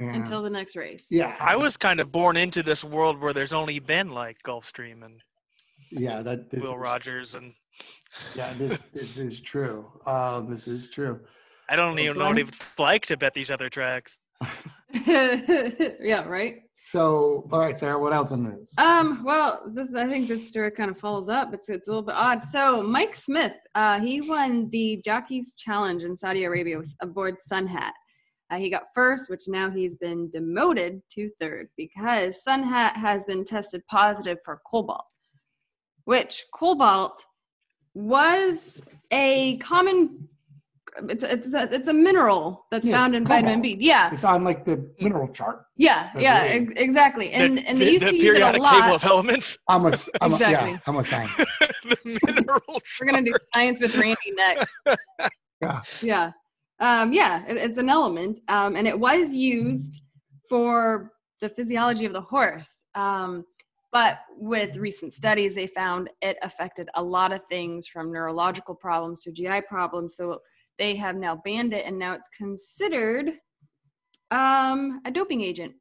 And, 0.00 0.16
Until 0.16 0.42
the 0.42 0.50
next 0.50 0.74
race. 0.74 1.04
yeah, 1.08 1.36
I 1.38 1.56
was 1.56 1.76
kind 1.76 2.00
of 2.00 2.10
born 2.10 2.36
into 2.36 2.64
this 2.64 2.82
world 2.82 3.20
where 3.20 3.32
there's 3.32 3.52
only 3.52 3.78
been 3.78 4.10
like 4.10 4.42
Gulfstream 4.42 5.04
and 5.04 5.20
yeah, 5.92 6.20
that 6.22 6.50
this 6.50 6.62
Will 6.62 6.72
is- 6.72 6.78
Rogers, 6.78 7.34
and 7.36 7.52
Yeah, 8.34 8.52
this 8.54 8.82
this 8.92 9.16
is 9.16 9.40
true. 9.40 9.86
Uh, 10.06 10.40
this 10.40 10.66
is 10.66 10.90
true. 10.90 11.20
I 11.68 11.76
don't 11.76 11.98
even 11.98 12.18
know 12.18 12.28
what 12.28 12.38
it's 12.38 12.78
like 12.78 13.06
to 13.06 13.16
bet 13.16 13.34
these 13.34 13.50
other 13.50 13.68
tracks. 13.68 14.18
yeah, 15.06 16.22
right. 16.24 16.56
So, 16.74 17.48
all 17.50 17.58
right, 17.58 17.76
Sarah. 17.78 17.98
What 17.98 18.12
else 18.12 18.30
in 18.30 18.44
the 18.44 18.50
news? 18.50 18.74
Um, 18.78 19.22
well, 19.24 19.62
this, 19.66 19.88
I 19.96 20.08
think 20.08 20.28
this 20.28 20.46
story 20.46 20.70
kind 20.70 20.90
of 20.90 20.98
follows 20.98 21.28
up. 21.28 21.52
It's 21.52 21.68
it's 21.68 21.88
a 21.88 21.90
little 21.90 22.02
bit 22.04 22.14
odd. 22.14 22.44
So 22.44 22.82
Mike 22.82 23.16
Smith, 23.16 23.54
uh, 23.74 23.98
he 24.00 24.20
won 24.20 24.68
the 24.70 25.00
Jockeys 25.04 25.54
Challenge 25.54 26.04
in 26.04 26.16
Saudi 26.16 26.44
Arabia 26.44 26.78
with, 26.78 26.92
aboard 27.00 27.36
Sun 27.42 27.66
Hat. 27.66 27.94
Uh, 28.50 28.56
he 28.56 28.68
got 28.70 28.82
first, 28.94 29.30
which 29.30 29.42
now 29.48 29.70
he's 29.70 29.94
been 29.96 30.30
demoted 30.30 31.00
to 31.12 31.30
third 31.40 31.68
because 31.76 32.42
Sun 32.44 32.62
Hat 32.62 32.96
has 32.96 33.24
been 33.24 33.44
tested 33.44 33.82
positive 33.88 34.38
for 34.44 34.60
cobalt, 34.70 35.06
which 36.04 36.44
cobalt 36.52 37.24
was 37.94 38.82
a 39.10 39.56
common. 39.58 40.28
It's 41.08 41.24
it's 41.24 41.52
a, 41.52 41.68
it's 41.74 41.88
a 41.88 41.92
mineral 41.92 42.66
that's 42.70 42.86
Yeah, 42.86 42.98
found 42.98 43.14
it's 43.14 43.18
in 43.18 43.24
vitamin. 43.26 43.60
B. 43.62 43.76
Yeah, 43.80 44.10
It's 44.12 44.22
on 44.22 44.44
like 44.44 44.64
the 44.64 44.88
mineral 45.00 45.26
chart. 45.26 45.64
yeah, 45.76 46.10
yeah, 46.16 46.42
ex- 46.44 46.72
exactly. 46.76 47.32
And 47.32 47.58
the, 47.58 47.66
and 47.68 47.80
they 47.80 47.86
the- 47.86 47.90
used 47.92 48.04
the 48.04 48.10
to 48.10 48.16
use 48.16 48.36
it 48.36 48.42
a 48.56 48.60
lot. 48.62 48.80
table 48.82 48.94
of 48.94 49.04
elements, 49.04 49.58
I'm 49.68 49.86
a, 49.86 49.90
s- 49.90 50.08
I'm 50.20 50.34
a 50.34 50.38
yeah, 50.38 50.50
Exactly. 50.50 50.80
I'm 50.86 50.96
a 50.96 51.04
scientist. 51.04 51.48
the 51.82 52.18
mineral. 52.26 52.80
We're 53.00 53.06
gonna 53.10 53.22
do 53.24 53.32
science 53.52 53.80
with 53.80 53.96
Randy 53.96 54.16
next. 54.36 54.74
Yeah. 55.62 55.80
Yeah. 56.02 56.30
Um, 56.80 57.12
yeah, 57.12 57.44
it, 57.46 57.56
it's 57.56 57.78
an 57.78 57.88
element, 57.88 58.40
um, 58.48 58.76
and 58.76 58.86
it 58.86 58.98
was 58.98 59.30
used 59.30 60.02
for 60.48 61.12
the 61.40 61.48
physiology 61.48 62.04
of 62.04 62.12
the 62.12 62.20
horse. 62.20 62.70
Um, 62.94 63.44
but 63.92 64.18
with 64.36 64.76
recent 64.76 65.12
studies, 65.12 65.54
they 65.54 65.68
found 65.68 66.10
it 66.20 66.36
affected 66.42 66.88
a 66.94 67.02
lot 67.02 67.32
of 67.32 67.40
things 67.48 67.86
from 67.86 68.12
neurological 68.12 68.74
problems 68.74 69.22
to 69.22 69.30
GI 69.30 69.62
problems. 69.68 70.16
So 70.16 70.40
they 70.78 70.96
have 70.96 71.14
now 71.14 71.40
banned 71.44 71.72
it, 71.72 71.86
and 71.86 71.98
now 71.98 72.14
it's 72.14 72.28
considered 72.36 73.34
um, 74.32 75.00
a 75.06 75.10
doping 75.12 75.42
agent. 75.42 75.74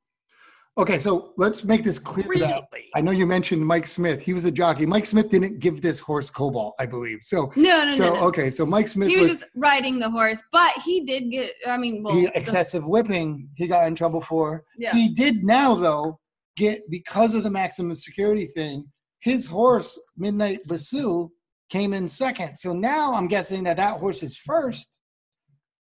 Okay, 0.76 0.98
so 0.98 1.34
let's 1.38 1.64
make 1.64 1.84
this 1.84 2.00
clear. 2.00 2.26
Really? 2.28 2.42
That 2.48 2.68
I 2.96 3.02
know 3.02 3.12
you 3.12 3.28
mentioned 3.28 3.64
Mike 3.66 3.86
Smith. 3.86 4.24
He 4.24 4.34
was 4.34 4.46
a 4.46 4.52
jockey. 4.52 4.88
Mike 4.88 5.06
Smith 5.06 5.30
didn't 5.30 5.60
give 5.60 5.84
this 5.84 6.00
horse 6.00 6.32
cobalt, 6.32 6.74
I 6.80 6.88
believe. 6.88 7.20
So, 7.22 7.52
No, 7.56 7.86
no, 7.86 7.92
so 7.92 8.06
no. 8.06 8.14
no. 8.16 8.24
okay, 8.28 8.50
so 8.50 8.66
Mike 8.66 8.88
Smith 8.88 9.10
He 9.10 9.18
was 9.18 9.30
was, 9.30 9.40
just 9.42 9.52
riding 9.56 10.00
the 10.00 10.10
horse, 10.10 10.42
but 10.52 10.74
he 10.84 11.02
did 11.06 11.30
get. 11.30 11.52
I 11.68 11.78
mean, 11.78 12.02
well, 12.02 12.16
the- 12.16 12.32
excessive 12.34 12.88
whipping. 12.88 13.50
He 13.56 13.68
got 13.68 13.88
in 13.88 13.94
trouble 13.94 14.22
for. 14.22 14.64
yeah. 14.78 14.94
He 14.94 15.10
did 15.10 15.44
now 15.44 15.76
though 15.76 16.20
get 16.58 16.90
because 16.90 17.36
of 17.36 17.44
the 17.44 17.52
maximum 17.52 17.96
security 17.96 18.48
thing. 18.48 18.86
His 19.20 19.46
horse 19.46 20.00
Midnight 20.18 20.60
Bisou 20.68 21.30
came 21.70 21.94
in 21.94 22.08
second. 22.08 22.58
So 22.58 22.74
now 22.74 23.14
I'm 23.14 23.28
guessing 23.28 23.64
that 23.66 23.78
that 23.78 24.00
horse 24.00 24.24
is 24.24 24.38
first. 24.38 25.00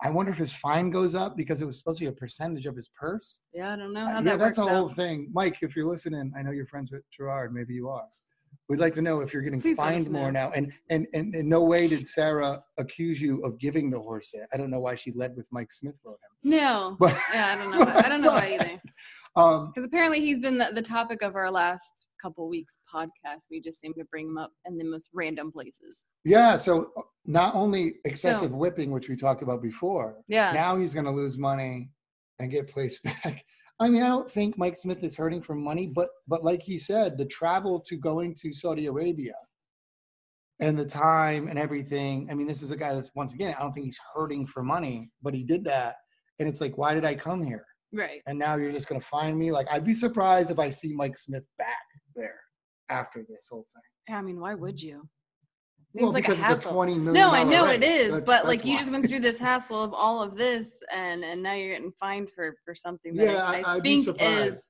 I 0.05 0.11
wonder 0.11 0.33
if 0.33 0.39
his 0.39 0.53
fine 0.55 0.91
goes 0.91 1.15
up 1.15 1.37
because 1.37 1.61
it 1.61 1.65
was 1.65 1.79
supposed 1.79 1.99
to 2.01 2.05
be 2.05 2.09
a 2.09 2.13
percentage 2.13 2.67
of 2.67 2.75
his 2.75 2.89
purse. 2.89 3.45
Yeah, 3.55 3.73
I 3.73 3.77
don't 3.77 3.93
know 3.93 4.01
how 4.01 4.07
Uh, 4.07 4.11
how 4.11 4.19
yeah, 4.19 4.25
that 4.25 4.39
that's 4.39 4.59
a 4.59 4.67
whole 4.67 4.89
thing. 4.89 5.31
Mike, 5.33 5.59
if 5.63 5.77
you're 5.77 5.87
listening, 5.87 6.33
I 6.37 6.43
know 6.43 6.51
you're 6.51 6.67
friends 6.67 6.91
with 6.91 7.03
Gerard. 7.17 7.55
Maybe 7.55 7.75
you 7.75 7.89
are. 7.89 8.07
We'd 8.69 8.81
like 8.81 8.95
to 8.95 9.03
know 9.03 9.21
if 9.21 9.33
you're 9.33 9.43
getting 9.43 9.61
Please 9.61 9.77
fined 9.77 10.11
more 10.11 10.31
now. 10.33 10.51
And, 10.53 10.73
and 10.91 11.07
and 11.15 11.35
in 11.35 11.49
no 11.49 11.63
way 11.63 11.89
did 11.89 12.07
Sarah 12.07 12.63
accuse 12.79 13.21
you 13.21 13.41
of 13.45 13.59
giving 13.59 13.91
the 13.91 13.99
horse 14.01 14.31
it. 14.35 14.47
I 14.53 14.57
don't 14.57 14.71
know 14.71 14.81
why 14.81 14.95
she 14.95 15.13
led 15.13 15.37
with 15.37 15.47
Mike 15.51 15.71
Smith 15.73 15.99
wrote 16.05 16.19
him. 16.43 16.51
No. 16.51 16.97
But 16.99 17.17
Yeah, 17.35 17.55
I 17.55 17.63
don't 17.63 17.71
know. 17.71 17.85
Why. 17.85 18.03
I 18.05 18.09
don't 18.09 18.21
know 18.23 18.33
why 18.33 18.59
either. 18.61 18.83
um, 19.37 19.73
Because 19.75 19.87
apparently 19.87 20.21
he's 20.21 20.39
been 20.41 20.59
the, 20.59 20.71
the 20.75 20.83
topic 20.83 21.23
of 21.23 21.35
our 21.35 21.51
last 21.51 21.83
couple 22.21 22.49
weeks 22.49 22.79
podcast. 22.93 23.43
We 23.51 23.61
just 23.61 23.81
seem 23.81 23.95
to 23.95 24.05
bring 24.11 24.29
him 24.29 24.39
up 24.39 24.53
in 24.67 24.79
the 24.79 24.85
most 24.85 25.11
random 25.13 25.51
places. 25.51 25.97
yeah, 26.25 26.57
so 26.57 26.93
uh, 26.97 27.03
not 27.25 27.55
only 27.55 27.95
excessive 28.05 28.52
whipping, 28.55 28.91
which 28.91 29.09
we 29.09 29.17
talked 29.17 29.43
about 29.43 29.62
before, 29.62 30.17
Yeah. 30.29 30.52
now 30.52 30.76
he's 30.76 30.93
going 30.95 31.07
to 31.07 31.12
lose 31.12 31.38
money 31.38 31.91
and 32.38 32.50
get 32.50 32.69
placed 32.69 33.02
back. 33.05 33.45
I 33.81 33.88
mean, 33.88 34.02
I 34.02 34.09
don't 34.09 34.31
think 34.31 34.59
Mike 34.59 34.76
Smith 34.76 35.02
is 35.02 35.17
hurting 35.17 35.43
for 35.43 35.55
money, 35.55 35.87
but 35.87 36.09
but 36.29 36.45
like 36.45 36.62
he 36.62 36.79
said, 36.79 37.19
the 37.19 37.25
travel 37.25 37.81
to 37.81 37.97
going 37.97 38.35
to 38.43 38.52
Saudi 38.52 38.87
Arabia 38.87 39.35
and 40.61 40.79
the 40.79 40.85
time 40.85 41.49
and 41.49 41.59
everything. 41.59 42.29
I 42.31 42.35
mean, 42.35 42.47
this 42.47 42.62
is 42.62 42.71
a 42.71 42.76
guy 42.76 42.95
that's 42.95 43.11
once 43.14 43.33
again, 43.33 43.55
I 43.59 43.62
don't 43.62 43.73
think 43.73 43.87
he's 43.87 43.99
hurting 44.14 44.47
for 44.47 44.62
money, 44.62 45.11
but 45.23 45.35
he 45.35 45.43
did 45.43 45.64
that, 45.64 45.97
and 46.38 46.49
it's 46.49 46.61
like, 46.61 46.79
why 46.79 46.95
did 46.95 47.05
I 47.05 47.14
come 47.14 47.43
here? 47.43 47.64
Right. 47.93 48.23
And 48.26 48.38
now 48.38 48.57
you're 48.57 48.73
just 48.73 48.88
going 48.88 49.00
to 49.00 49.07
find 49.07 49.38
me? 49.38 49.50
Like, 49.52 49.71
I'd 49.71 49.85
be 49.85 49.95
surprised 49.95 50.50
if 50.50 50.59
I 50.59 50.71
see 50.71 50.95
Mike 50.95 51.19
Smith 51.19 51.45
back 51.59 51.83
there 52.14 52.41
after 52.88 53.25
this 53.29 53.49
whole 53.50 53.67
thing. 53.75 53.83
Yeah, 54.09 54.19
I 54.19 54.23
mean, 54.23 54.41
why 54.41 54.55
would 54.55 54.81
you? 54.81 55.09
Well, 55.95 56.07
Seems 56.13 56.15
like 56.15 56.25
a 56.29 56.31
because 56.37 56.51
it's 56.57 56.65
a 56.67 56.69
twenty 56.71 56.95
million. 56.95 57.15
No, 57.15 57.31
I 57.33 57.45
know 57.45 57.67
it 57.67 57.81
race. 57.81 58.01
is, 58.07 58.13
That- 58.15 58.25
but 58.25 58.47
like 58.47 58.65
you 58.65 58.73
why. 58.75 58.79
just 58.79 58.91
went 58.91 59.07
through 59.07 59.21
this 59.21 59.39
hassle 59.39 59.83
of 59.83 59.93
all 59.93 60.23
of 60.23 60.37
this, 60.37 60.69
and 60.93 61.23
and 61.25 61.43
now 61.43 61.53
you're 61.55 61.75
getting 61.75 61.93
fined 62.01 62.31
for 62.35 62.57
for 62.65 62.75
something 62.75 63.15
that 63.17 63.25
Yeah, 63.25 63.45
I, 63.45 63.77
I, 63.77 63.81
think 63.81 64.05
surprised. 64.05 64.55
is 64.55 64.69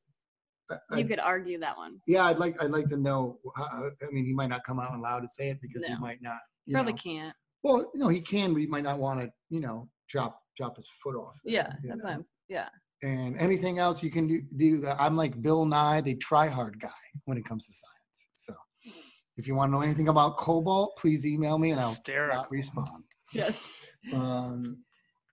I- 0.91 0.99
you 0.99 1.05
could 1.07 1.21
argue 1.21 1.61
that 1.61 1.77
one. 1.77 1.99
Yeah, 2.07 2.25
I'd 2.25 2.39
like 2.39 2.61
I'd 2.63 2.71
like 2.71 2.87
to 2.89 2.97
know. 2.97 3.39
How, 3.57 3.65
I 3.65 4.11
mean, 4.11 4.25
he 4.25 4.33
might 4.33 4.49
not 4.49 4.65
come 4.65 4.81
out 4.81 4.93
and 4.93 5.03
loud 5.03 5.21
to 5.21 5.29
say 5.29 5.51
it 5.51 5.59
because 5.61 5.85
he 5.85 5.95
might 5.97 6.19
not. 6.23 6.39
You 6.67 6.75
Probably 6.75 6.93
know. 6.95 6.99
can't. 6.99 7.37
Well, 7.63 7.91
you 7.95 8.01
know, 8.01 8.09
he 8.09 8.21
can, 8.21 8.53
but 8.53 8.61
he 8.61 8.67
might 8.67 8.83
not 8.85 8.99
want 8.99 9.21
to. 9.21 9.31
You 9.51 9.61
know, 9.61 9.89
drop 10.09 10.41
drop 10.57 10.77
his 10.77 10.89
foot 11.03 11.15
off. 11.15 11.35
Yeah, 11.45 11.73
that's 11.85 12.03
know. 12.05 12.25
Yeah. 12.49 12.69
And 13.03 13.37
anything 13.39 13.79
else 13.81 14.03
you 14.03 14.11
can 14.11 14.29
do, 14.29 14.43
do 14.57 14.79
that. 14.79 14.97
I'm 15.01 15.17
like 15.17 15.41
Bill 15.43 15.65
Nye, 15.65 16.01
the 16.03 16.15
try 16.17 16.47
hard 16.49 16.79
guy 16.81 16.91
when 17.25 17.37
it 17.37 17.45
comes 17.45 17.67
to 17.67 17.73
science. 17.73 17.92
So, 19.35 19.41
if 19.41 19.47
you 19.47 19.55
want 19.55 19.71
to 19.71 19.77
know 19.77 19.83
anything 19.83 20.09
about 20.09 20.37
cobalt, 20.37 20.97
please 20.99 21.25
email 21.25 21.59
me 21.59 21.71
and 21.71 21.81
I'll 21.81 21.91
Hysterical. 21.91 22.37
not 22.43 22.51
respond. 22.51 23.05
Yes. 23.33 23.63
Um, 24.13 24.79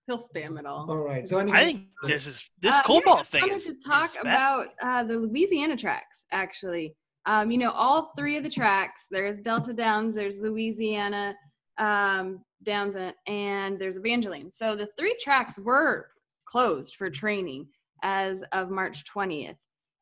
He'll 0.08 0.18
spam 0.18 0.58
it 0.58 0.66
all. 0.66 0.90
all 0.90 0.98
right. 0.98 1.26
So 1.28 1.38
anything, 1.38 1.56
I 1.60 1.66
think 1.66 1.82
this 2.04 2.26
is 2.28 2.50
this 2.62 2.74
Uh, 2.74 2.76
yeah, 2.78 2.82
cobalt 2.84 3.20
I 3.20 3.24
thing 3.24 3.42
wanted 3.42 3.56
is, 3.58 3.64
to 3.66 3.76
talk 3.86 4.12
is 4.12 4.22
about 4.22 4.68
uh, 4.82 5.04
the 5.04 5.18
Louisiana 5.18 5.76
tracks. 5.76 6.22
Actually, 6.32 6.96
um, 7.26 7.52
you 7.52 7.58
know, 7.58 7.72
all 7.72 8.14
three 8.18 8.38
of 8.38 8.44
the 8.44 8.50
tracks. 8.50 9.04
There's 9.12 9.38
Delta 9.40 9.74
Downs. 9.74 10.16
There's 10.16 10.38
Louisiana 10.40 11.36
um, 11.78 12.40
Downs, 12.64 12.96
and- 12.96 13.14
and 13.28 13.78
there's 13.80 13.98
Evangeline. 13.98 14.52
So 14.52 14.76
the 14.76 14.88
three 14.98 15.16
tracks 15.22 15.60
were 15.60 16.08
closed 16.46 16.96
for 16.96 17.10
training 17.10 17.68
as 18.02 18.44
of 18.54 18.70
March 18.72 19.04
20th, 19.14 19.58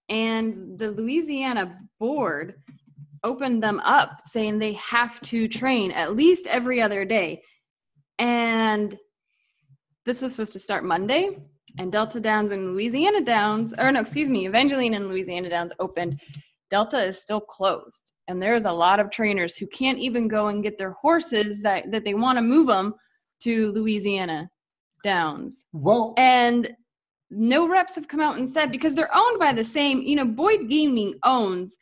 and 0.09 0.77
the 0.77 0.91
Louisiana 0.91 1.79
board 1.99 2.55
opened 3.23 3.63
them 3.63 3.79
up, 3.81 4.21
saying 4.25 4.59
they 4.59 4.73
have 4.73 5.19
to 5.21 5.47
train 5.47 5.91
at 5.91 6.15
least 6.15 6.47
every 6.47 6.81
other 6.81 7.05
day, 7.05 7.41
and 8.19 8.97
this 10.05 10.21
was 10.21 10.31
supposed 10.33 10.53
to 10.53 10.59
start 10.59 10.83
Monday 10.83 11.37
and 11.79 11.91
Delta 11.91 12.19
Downs 12.19 12.51
and 12.51 12.73
Louisiana 12.73 13.21
Downs, 13.21 13.73
or 13.77 13.91
no, 13.91 13.99
excuse 13.99 14.29
me, 14.29 14.47
Evangeline 14.47 14.93
and 14.93 15.07
Louisiana 15.07 15.49
Downs 15.49 15.73
opened. 15.79 16.19
Delta 16.71 17.03
is 17.03 17.21
still 17.21 17.41
closed, 17.41 18.13
and 18.27 18.41
there's 18.41 18.65
a 18.65 18.71
lot 18.71 18.99
of 18.99 19.11
trainers 19.11 19.55
who 19.55 19.67
can't 19.67 19.99
even 19.99 20.27
go 20.27 20.47
and 20.47 20.63
get 20.63 20.77
their 20.77 20.91
horses 20.91 21.61
that 21.61 21.91
that 21.91 22.03
they 22.03 22.13
want 22.13 22.37
to 22.37 22.41
move 22.41 22.67
them 22.67 22.93
to 23.41 23.71
Louisiana 23.73 24.49
Downs, 25.03 25.65
well, 25.73 26.13
and 26.17 26.71
no 27.29 27.67
reps 27.67 27.95
have 27.95 28.07
come 28.07 28.19
out 28.19 28.37
and 28.37 28.49
said 28.49 28.71
because 28.71 28.93
they're 28.95 29.15
owned 29.15 29.39
by 29.39 29.53
the 29.53 29.63
same. 29.63 30.01
You 30.01 30.15
know, 30.15 30.25
Boyd 30.25 30.69
Gaming 30.69 31.15
owns. 31.23 31.75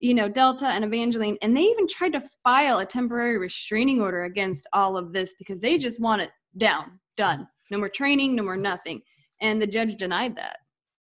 You 0.00 0.14
know, 0.14 0.28
Delta 0.28 0.66
and 0.66 0.84
Evangeline, 0.84 1.36
and 1.42 1.56
they 1.56 1.60
even 1.60 1.86
tried 1.86 2.14
to 2.14 2.22
file 2.42 2.78
a 2.78 2.86
temporary 2.86 3.38
restraining 3.38 4.00
order 4.00 4.24
against 4.24 4.66
all 4.72 4.96
of 4.96 5.12
this 5.12 5.34
because 5.38 5.60
they 5.60 5.76
just 5.76 6.00
want 6.00 6.22
it 6.22 6.30
down, 6.56 6.98
done. 7.16 7.46
No 7.70 7.78
more 7.78 7.90
training, 7.90 8.34
no 8.34 8.42
more 8.42 8.56
nothing. 8.56 9.02
And 9.42 9.60
the 9.60 9.66
judge 9.66 9.96
denied 9.96 10.36
that, 10.36 10.56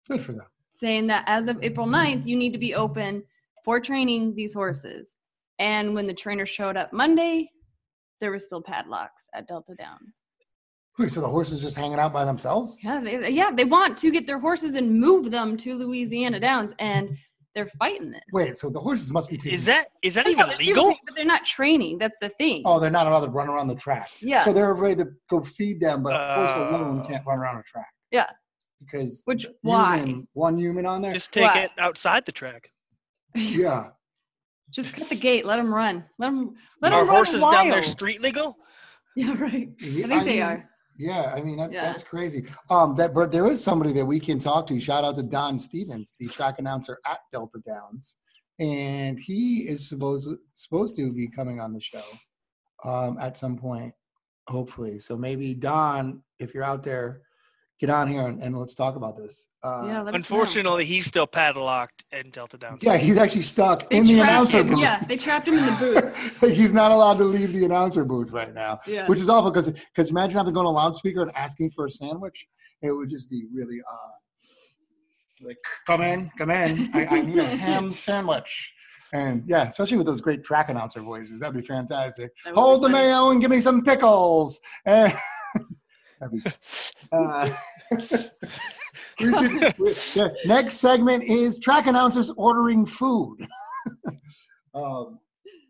good 0.08 0.20
for 0.20 0.32
them. 0.32 0.46
saying 0.74 1.06
that 1.08 1.24
as 1.26 1.48
of 1.48 1.62
April 1.62 1.86
9th, 1.86 2.26
you 2.26 2.36
need 2.36 2.52
to 2.52 2.58
be 2.58 2.74
open 2.74 3.22
for 3.64 3.80
training 3.80 4.34
these 4.34 4.52
horses. 4.52 5.16
And 5.58 5.94
when 5.94 6.06
the 6.06 6.14
trainer 6.14 6.46
showed 6.46 6.76
up 6.76 6.92
Monday, 6.92 7.50
there 8.20 8.30
were 8.30 8.40
still 8.40 8.62
padlocks 8.62 9.24
at 9.34 9.46
Delta 9.46 9.74
Downs. 9.78 10.18
Wait, 10.98 11.10
so 11.10 11.20
the 11.20 11.28
horses 11.28 11.58
just 11.58 11.76
hanging 11.76 11.98
out 11.98 12.12
by 12.12 12.24
themselves? 12.24 12.78
Yeah, 12.82 13.00
they, 13.00 13.30
yeah, 13.30 13.50
they 13.50 13.64
want 13.64 13.96
to 13.98 14.10
get 14.10 14.26
their 14.26 14.38
horses 14.38 14.74
and 14.74 15.00
move 15.00 15.30
them 15.30 15.56
to 15.58 15.74
Louisiana 15.76 16.38
Downs, 16.38 16.72
and 16.78 17.16
they're 17.54 17.70
fighting 17.78 18.10
this. 18.10 18.22
Wait, 18.32 18.56
so 18.56 18.70
the 18.70 18.80
horses 18.80 19.10
must 19.12 19.28
be 19.28 19.36
taking. 19.36 19.54
Is 19.54 19.66
that 19.66 19.88
is 20.02 20.14
that 20.14 20.26
even 20.26 20.48
legal? 20.58 20.92
tra- 20.92 21.00
But 21.06 21.16
they're 21.16 21.24
not 21.24 21.44
training. 21.44 21.98
That's 21.98 22.16
the 22.20 22.30
thing. 22.30 22.62
Oh, 22.64 22.80
they're 22.80 22.90
not 22.90 23.06
allowed 23.06 23.24
to 23.26 23.30
run 23.30 23.48
around 23.48 23.68
the 23.68 23.74
track. 23.74 24.10
yeah. 24.20 24.44
So 24.44 24.52
they're 24.52 24.72
afraid 24.72 24.98
to 24.98 25.06
go 25.28 25.42
feed 25.42 25.80
them, 25.80 26.02
but 26.02 26.14
a 26.14 26.34
horse 26.34 26.52
oh. 26.54 26.68
alone 26.70 27.02
Oh. 27.04 27.08
can't 27.08 27.26
run 27.26 27.38
around 27.38 27.58
a 27.58 27.62
track. 27.62 27.92
Yeah. 28.10 28.30
Because 28.80 29.22
Which- 29.26 29.44
the 29.44 29.54
why? 29.62 30.14
one 30.32 30.58
human 30.58 30.86
on 30.86 31.02
there. 31.02 31.12
Just 31.12 31.32
take 31.32 31.44
Why? 31.44 31.60
it 31.62 31.70
outside 31.78 32.24
the 32.26 32.32
track. 32.32 32.70
yeah. 33.34 33.88
Just 34.70 34.94
cut 34.94 35.08
the 35.10 35.16
gate. 35.16 35.44
Let 35.44 35.56
them 35.56 35.72
run. 35.72 36.04
Let 36.18 36.28
them. 36.28 36.54
Let 36.80 36.92
Are 36.92 37.00
them 37.00 37.08
run 37.08 37.16
horses 37.16 37.42
down 37.42 37.68
there 37.68 37.82
street 37.82 38.22
legal? 38.22 38.56
Yeah, 39.14 39.34
right. 39.38 39.68
I 39.78 39.84
think 39.84 40.08
they 40.08 40.24
mean, 40.24 40.42
are. 40.42 40.70
Yeah, 41.02 41.32
I 41.34 41.42
mean 41.42 41.56
that, 41.56 41.72
Yeah. 41.72 41.86
that's 41.86 42.04
crazy. 42.04 42.44
Um, 42.70 42.94
that 42.94 43.12
but 43.12 43.32
there 43.32 43.46
is 43.50 43.62
somebody 43.62 43.92
that 43.94 44.06
we 44.06 44.20
can 44.20 44.38
talk 44.38 44.68
to. 44.68 44.78
Shout 44.80 45.02
out 45.02 45.16
to 45.16 45.24
Don 45.24 45.58
Stevens, 45.58 46.14
the 46.20 46.28
track 46.28 46.60
announcer 46.60 46.98
at 47.04 47.18
Delta 47.32 47.58
Downs, 47.66 48.18
and 48.60 49.18
he 49.18 49.62
is 49.68 49.88
supposed 49.88 50.30
supposed 50.52 50.94
to 50.96 51.12
be 51.12 51.26
coming 51.26 51.58
on 51.58 51.72
the 51.72 51.80
show 51.80 52.04
um, 52.84 53.18
at 53.18 53.36
some 53.36 53.56
point, 53.58 53.92
hopefully. 54.46 55.00
So 55.00 55.16
maybe 55.16 55.54
Don, 55.54 56.22
if 56.38 56.54
you're 56.54 56.62
out 56.62 56.84
there, 56.84 57.22
get 57.80 57.90
on 57.90 58.06
here 58.08 58.26
and, 58.28 58.40
and 58.42 58.56
let's 58.56 58.74
talk 58.74 58.94
about 58.96 59.16
this. 59.16 59.48
Uh, 59.64 59.84
Yeah. 59.86 59.98
let 60.02 60.06
us 60.08 60.12
know. 60.12 60.16
Unfortunately, 60.16 60.84
he's 60.84 61.06
still 61.06 61.26
padlocked 61.26 62.04
in 62.12 62.30
Delta 62.30 62.56
Down. 62.56 62.78
yeah, 62.80 62.96
he's 62.96 63.16
actually 63.18 63.42
stuck 63.42 63.90
They 63.90 63.96
in 63.98 64.04
the 64.04 64.20
announcer 64.20 64.58
him. 64.58 64.68
booth. 64.68 64.78
Yeah, 64.78 65.00
they 65.00 65.16
trapped 65.16 65.48
him 65.48 65.58
in 65.58 65.66
the 65.66 65.72
booth. 66.40 66.52
he's 66.56 66.72
not 66.72 66.90
allowed 66.92 67.18
to 67.18 67.24
leave 67.24 67.52
the 67.52 67.64
announcer 67.64 68.04
booth 68.04 68.30
right 68.30 68.54
now. 68.54 68.78
Yeah. 68.86 69.06
which 69.08 69.18
is 69.20 69.28
awful 69.28 69.50
because 69.50 69.72
because 69.72 70.10
imagine 70.10 70.36
having 70.36 70.52
to 70.52 70.54
go 70.54 70.60
on 70.60 70.66
a 70.66 70.70
loudspeaker 70.70 71.22
and 71.22 71.34
asking 71.36 71.70
for 71.72 71.86
a 71.86 71.90
sandwich. 71.90 72.46
It 72.82 72.92
would 72.92 73.10
just 73.10 73.28
be 73.30 73.44
really 73.52 73.80
odd. 73.88 75.46
Like, 75.46 75.58
come 75.86 76.02
in, 76.02 76.30
come 76.38 76.50
in. 76.50 76.90
I, 76.94 77.06
I 77.06 77.20
need 77.20 77.38
a 77.38 77.44
ham 77.56 77.92
sandwich. 78.06 78.72
And 79.12 79.42
yeah, 79.46 79.68
especially 79.68 79.96
with 79.98 80.06
those 80.06 80.20
great 80.20 80.42
track 80.44 80.68
announcer 80.68 81.00
voices, 81.02 81.40
that'd 81.40 81.54
be 81.60 81.66
fantastic. 81.66 82.30
That 82.44 82.50
would 82.50 82.54
be 82.54 82.60
Hold 82.60 82.82
the 82.82 82.88
funny. 82.88 82.94
mayo 83.08 83.30
and 83.30 83.40
give 83.40 83.50
me 83.50 83.60
some 83.60 83.82
pickles. 83.84 84.60
Eh, 84.86 85.12
that'd 86.22 86.54
uh, 87.12 87.48
we 89.20 89.34
should- 89.34 89.78
we- 89.78 89.92
the 89.92 90.34
next 90.46 90.74
segment 90.74 91.24
is 91.24 91.58
track 91.58 91.86
announcers 91.86 92.30
ordering 92.36 92.86
food. 92.86 93.46
um, 94.74 95.18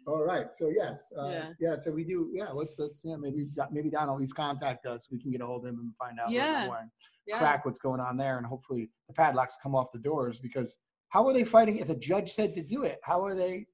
all 0.06 0.24
right. 0.24 0.46
So 0.54 0.70
yes, 0.74 1.12
uh, 1.18 1.28
yeah. 1.28 1.48
Yeah. 1.60 1.76
So 1.76 1.92
we 1.92 2.04
do. 2.04 2.30
Yeah. 2.32 2.50
Let's 2.50 2.78
let's 2.78 3.02
yeah 3.04 3.16
maybe 3.16 3.48
maybe 3.70 3.90
Don 3.90 4.08
will 4.08 4.14
at 4.14 4.20
least 4.20 4.34
contact 4.34 4.86
us. 4.86 5.08
We 5.10 5.20
can 5.20 5.30
get 5.30 5.40
a 5.40 5.46
hold 5.46 5.64
of 5.64 5.70
him 5.72 5.78
and 5.80 5.92
find 5.96 6.18
out 6.18 6.30
Yeah. 6.30 6.66
more 6.66 6.78
and 6.78 6.90
Yeah. 7.26 7.38
crack 7.38 7.64
what's 7.64 7.78
going 7.78 8.00
on 8.00 8.16
there, 8.16 8.38
and 8.38 8.46
hopefully 8.46 8.90
the 9.08 9.14
padlocks 9.14 9.56
come 9.62 9.74
off 9.74 9.92
the 9.92 10.00
doors 10.00 10.38
because 10.40 10.76
how 11.08 11.26
are 11.28 11.32
they 11.32 11.44
fighting 11.44 11.76
if 11.76 11.88
a 11.88 11.96
judge 11.96 12.32
said 12.32 12.52
to 12.54 12.62
do 12.64 12.82
it? 12.84 12.98
How 13.04 13.22
are 13.24 13.34
they? 13.34 13.66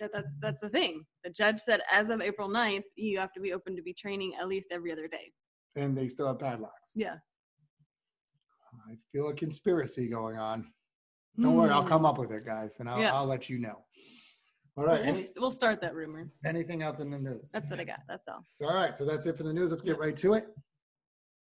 That, 0.00 0.10
that's 0.12 0.34
that's 0.40 0.60
the 0.60 0.70
thing. 0.70 1.04
The 1.22 1.30
judge 1.30 1.60
said 1.60 1.80
as 1.92 2.08
of 2.08 2.20
April 2.20 2.48
9th, 2.48 2.82
you 2.96 3.18
have 3.18 3.32
to 3.34 3.40
be 3.40 3.52
open 3.52 3.76
to 3.76 3.82
be 3.82 3.92
training 3.94 4.34
at 4.40 4.48
least 4.48 4.68
every 4.70 4.90
other 4.90 5.06
day. 5.06 5.32
And 5.76 5.96
they 5.96 6.08
still 6.08 6.26
have 6.28 6.38
padlocks. 6.38 6.92
Yeah. 6.94 7.16
I 8.88 8.96
feel 9.12 9.28
a 9.28 9.34
conspiracy 9.34 10.08
going 10.08 10.36
on. 10.36 10.66
Don't 11.40 11.54
worry, 11.56 11.70
I'll 11.70 11.82
come 11.84 12.04
up 12.04 12.18
with 12.18 12.30
it, 12.30 12.44
guys, 12.44 12.76
and 12.78 12.88
I'll, 12.88 13.00
Yeah. 13.00 13.12
I'll 13.14 13.26
let 13.26 13.48
you 13.48 13.58
know. 13.58 13.84
All 14.76 14.84
right. 14.84 15.00
We'll, 15.04 15.14
Any, 15.16 15.26
we'll 15.36 15.50
start 15.50 15.80
that 15.80 15.94
rumor. 15.94 16.30
anything 16.44 16.82
else 16.82 17.00
in 17.00 17.10
the 17.10 17.18
news? 17.18 17.50
That's 17.52 17.68
what 17.70 17.80
I 17.80 17.84
got. 17.84 18.00
That's 18.08 18.26
all. 18.28 18.44
All 18.62 18.74
right, 18.74 18.96
so 18.96 19.04
that's 19.04 19.26
it 19.26 19.36
for 19.36 19.42
the 19.42 19.52
news. 19.52 19.70
Let's 19.70 19.82
get 19.82 19.98
right 19.98 20.16
to 20.18 20.34
it. 20.34 20.44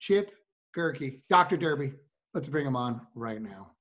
Chip 0.01 0.33
Gerke, 0.77 1.23
Dr. 1.29 1.57
Derby. 1.57 1.93
Let's 2.35 2.49
bring 2.49 2.67
him 2.67 2.77
on 2.77 3.01
right 3.15 3.41
now. 3.41 3.73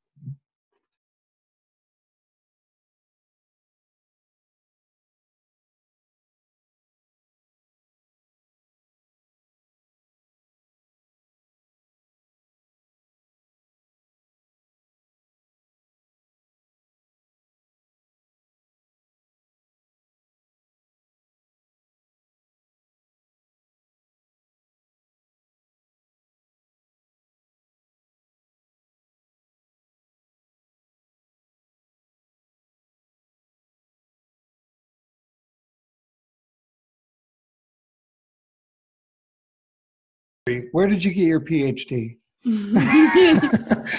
Where 40.74 40.86
did 40.86 41.04
you 41.04 41.12
get 41.12 41.26
your 41.26 41.40
PhD? 41.40 42.18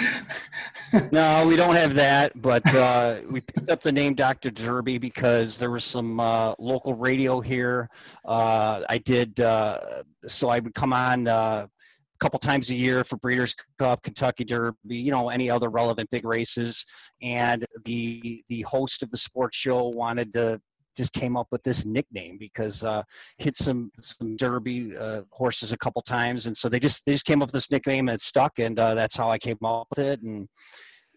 No, 1.10 1.44
we 1.46 1.56
don't 1.56 1.74
have 1.74 1.94
that, 1.94 2.40
but 2.40 2.64
uh, 2.74 3.16
we 3.28 3.40
picked 3.40 3.68
up 3.68 3.82
the 3.82 3.90
name 3.90 4.14
Dr. 4.14 4.50
Derby 4.50 4.98
because 4.98 5.58
there 5.58 5.72
was 5.72 5.84
some 5.84 6.20
uh, 6.20 6.54
local 6.60 6.94
radio 6.94 7.40
here. 7.40 7.90
Uh, 8.24 8.82
I 8.88 8.98
did, 8.98 9.40
uh, 9.40 10.04
so 10.28 10.48
I 10.48 10.60
would 10.60 10.74
come 10.74 10.92
on 10.92 11.26
uh, 11.26 11.66
a 11.66 12.18
couple 12.20 12.38
times 12.38 12.70
a 12.70 12.74
year 12.74 13.02
for 13.02 13.16
Breeders' 13.16 13.54
Cup, 13.80 14.00
Kentucky 14.04 14.44
Derby, 14.44 14.76
you 14.84 15.10
know, 15.10 15.28
any 15.28 15.50
other 15.50 15.68
relevant 15.68 16.08
big 16.10 16.24
races. 16.24 16.86
And 17.20 17.66
the 17.84 18.44
the 18.48 18.62
host 18.62 19.02
of 19.02 19.10
the 19.10 19.18
sports 19.18 19.56
show 19.56 19.88
wanted 19.88 20.32
to 20.34 20.60
just 20.96 21.12
came 21.12 21.36
up 21.36 21.46
with 21.50 21.62
this 21.62 21.84
nickname 21.84 22.38
because 22.38 22.82
uh, 22.82 23.02
hit 23.38 23.56
some 23.56 23.90
some 24.00 24.36
Derby 24.36 24.96
uh, 24.96 25.22
horses 25.30 25.72
a 25.72 25.76
couple 25.76 26.02
times, 26.02 26.46
and 26.46 26.56
so 26.56 26.68
they 26.68 26.80
just 26.80 27.04
they 27.06 27.12
just 27.12 27.26
came 27.26 27.42
up 27.42 27.48
with 27.48 27.54
this 27.54 27.70
nickname 27.70 28.08
and 28.08 28.14
it 28.14 28.22
stuck, 28.22 28.58
and 28.58 28.78
uh, 28.78 28.94
that's 28.94 29.16
how 29.16 29.30
I 29.30 29.38
came 29.38 29.58
up 29.64 29.86
with 29.90 29.98
it, 30.00 30.22
and 30.22 30.48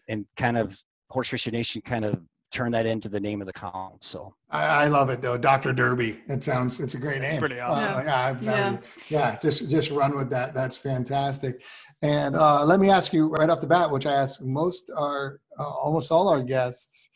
and 0.08 0.26
kind 0.36 0.58
of 0.58 0.76
Horse 1.08 1.32
Racing 1.32 1.52
Nation 1.52 1.80
kind 1.82 2.04
of 2.04 2.20
turned 2.52 2.74
that 2.74 2.84
into 2.84 3.08
the 3.08 3.20
name 3.20 3.40
of 3.40 3.46
the 3.46 3.52
column. 3.52 3.96
So 4.00 4.34
I, 4.50 4.84
I 4.84 4.86
love 4.88 5.08
it 5.08 5.22
though, 5.22 5.38
Dr. 5.38 5.72
Derby. 5.72 6.20
It 6.28 6.42
sounds 6.44 6.80
it's 6.80 6.94
a 6.94 6.98
great 6.98 7.22
name. 7.22 7.38
pretty 7.38 7.60
awesome. 7.60 7.94
Uh, 7.94 8.02
yeah, 8.02 8.26
I- 8.26 8.32
that 8.32 8.42
Yeah. 8.44 8.70
would- 8.72 8.80
yeah, 9.08 9.38
just 9.40 9.70
just 9.70 9.90
run 9.90 10.14
with 10.16 10.30
that. 10.30 10.52
That's 10.54 10.76
fantastic. 10.76 11.62
And 12.02 12.34
uh, 12.34 12.64
let 12.64 12.80
me 12.80 12.90
ask 12.90 13.12
you 13.12 13.28
right 13.28 13.48
off 13.50 13.60
the 13.60 13.66
bat, 13.66 13.90
which 13.90 14.06
I 14.06 14.12
ask 14.14 14.40
most 14.42 14.90
our 14.96 15.40
uh, 15.58 15.62
almost 15.68 16.10
all 16.10 16.28
our 16.28 16.42
guests, 16.42 17.10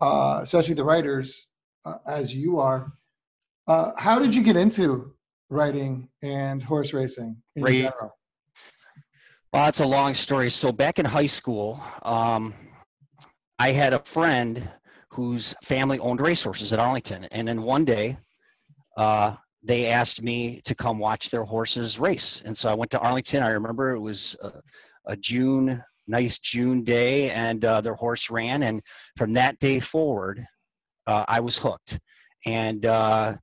uh, 0.00 0.40
especially 0.42 0.74
the 0.74 0.84
writers, 0.84 1.48
uh, 1.84 1.98
as 2.06 2.34
you 2.34 2.58
are. 2.58 2.92
Uh, 3.66 3.92
how 3.96 4.18
did 4.18 4.34
you 4.34 4.42
get 4.42 4.56
into 4.56 5.14
writing 5.50 6.08
and 6.22 6.62
horse 6.62 6.92
racing 6.92 7.36
in 7.56 7.62
Right. 7.62 7.82
general? 7.82 8.16
Well, 9.52 9.64
that's 9.64 9.80
a 9.80 9.86
long 9.86 10.14
story. 10.14 10.50
So 10.50 10.72
back 10.72 10.98
in 10.98 11.04
high 11.06 11.26
school, 11.26 11.82
um, 12.02 12.54
I 13.58 13.72
had 13.72 13.92
a 13.92 14.02
friend 14.04 14.68
whose 15.10 15.54
family 15.64 15.98
owned 15.98 16.20
racehorses 16.20 16.72
at 16.72 16.78
Arlington, 16.78 17.24
and 17.30 17.48
then 17.48 17.62
one 17.62 17.84
day, 17.84 18.18
uh, 18.96 19.36
they 19.62 19.86
asked 19.86 20.22
me 20.22 20.60
to 20.64 20.74
come 20.74 20.98
watch 20.98 21.30
their 21.30 21.44
horses 21.44 21.98
race, 21.98 22.42
and 22.44 22.56
so 22.56 22.68
I 22.68 22.74
went 22.74 22.90
to 22.92 23.00
Arlington. 23.00 23.42
I 23.42 23.50
remember 23.50 23.94
it 23.94 24.00
was 24.00 24.36
a, 24.42 24.52
a 25.06 25.16
June, 25.16 25.82
nice 26.06 26.38
June 26.38 26.84
day, 26.84 27.30
and 27.30 27.64
uh, 27.64 27.80
their 27.80 27.94
horse 27.94 28.30
ran, 28.30 28.62
and 28.62 28.82
from 29.16 29.32
that 29.32 29.58
day 29.58 29.80
forward, 29.80 30.46
uh, 31.08 31.24
I 31.26 31.40
was 31.40 31.56
hooked. 31.56 31.98
And 32.46 32.86
uh, 32.86 33.36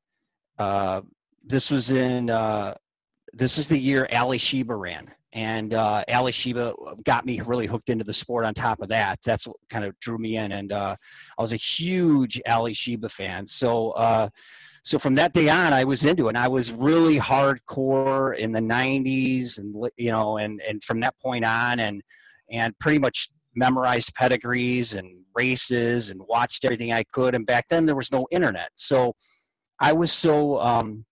uh, 0.57 1.01
this 1.45 1.69
was 1.69 1.91
in 1.91 2.29
uh, 2.29 2.75
this 3.33 3.57
is 3.57 3.67
the 3.67 3.77
year 3.77 4.07
Alysheba 4.11 4.73
ran, 4.73 5.11
and 5.33 5.73
uh, 5.73 6.05
Alysheba 6.07 6.73
got 7.03 7.25
me 7.25 7.41
really 7.41 7.65
hooked 7.65 7.89
into 7.89 8.05
the 8.05 8.13
sport. 8.13 8.45
On 8.45 8.53
top 8.53 8.81
of 8.81 8.87
that, 8.89 9.19
that's 9.25 9.45
what 9.45 9.57
kind 9.69 9.83
of 9.83 9.99
drew 9.99 10.17
me 10.17 10.37
in, 10.37 10.53
and 10.53 10.71
uh, 10.71 10.95
I 11.37 11.41
was 11.41 11.51
a 11.51 11.57
huge 11.57 12.41
Alysheba 12.45 13.09
fan. 13.09 13.45
So, 13.45 14.29
so 14.83 14.99
from 14.99 15.15
that 15.15 15.33
day 15.33 15.49
on, 15.49 15.73
I 15.73 15.83
was 15.83 16.05
into 16.05 16.27
it. 16.27 16.29
And 16.29 16.37
I 16.37 16.47
was 16.47 16.71
really 16.71 17.19
hardcore 17.19 18.37
in 18.37 18.53
the 18.53 18.61
'90s, 18.61 19.57
and 19.57 19.75
you 19.97 20.11
know, 20.11 20.37
and 20.37 20.61
and 20.61 20.81
from 20.83 21.01
that 21.01 21.19
point 21.19 21.43
on, 21.43 21.79
and 21.81 22.01
and 22.49 22.77
pretty 22.79 22.99
much 22.99 23.29
memorized 23.55 24.13
pedigrees 24.15 24.93
and 24.93 25.23
races 25.35 26.09
and 26.09 26.21
watched 26.27 26.65
everything 26.65 26.91
I 26.93 27.03
could. 27.11 27.35
And 27.35 27.45
back 27.45 27.65
then, 27.69 27.85
there 27.85 27.95
was 27.95 28.11
no 28.11 28.27
internet, 28.31 28.69
so 28.75 29.13
I 29.79 29.91
was 29.93 30.11
so 30.11 30.59
um, 30.59 31.05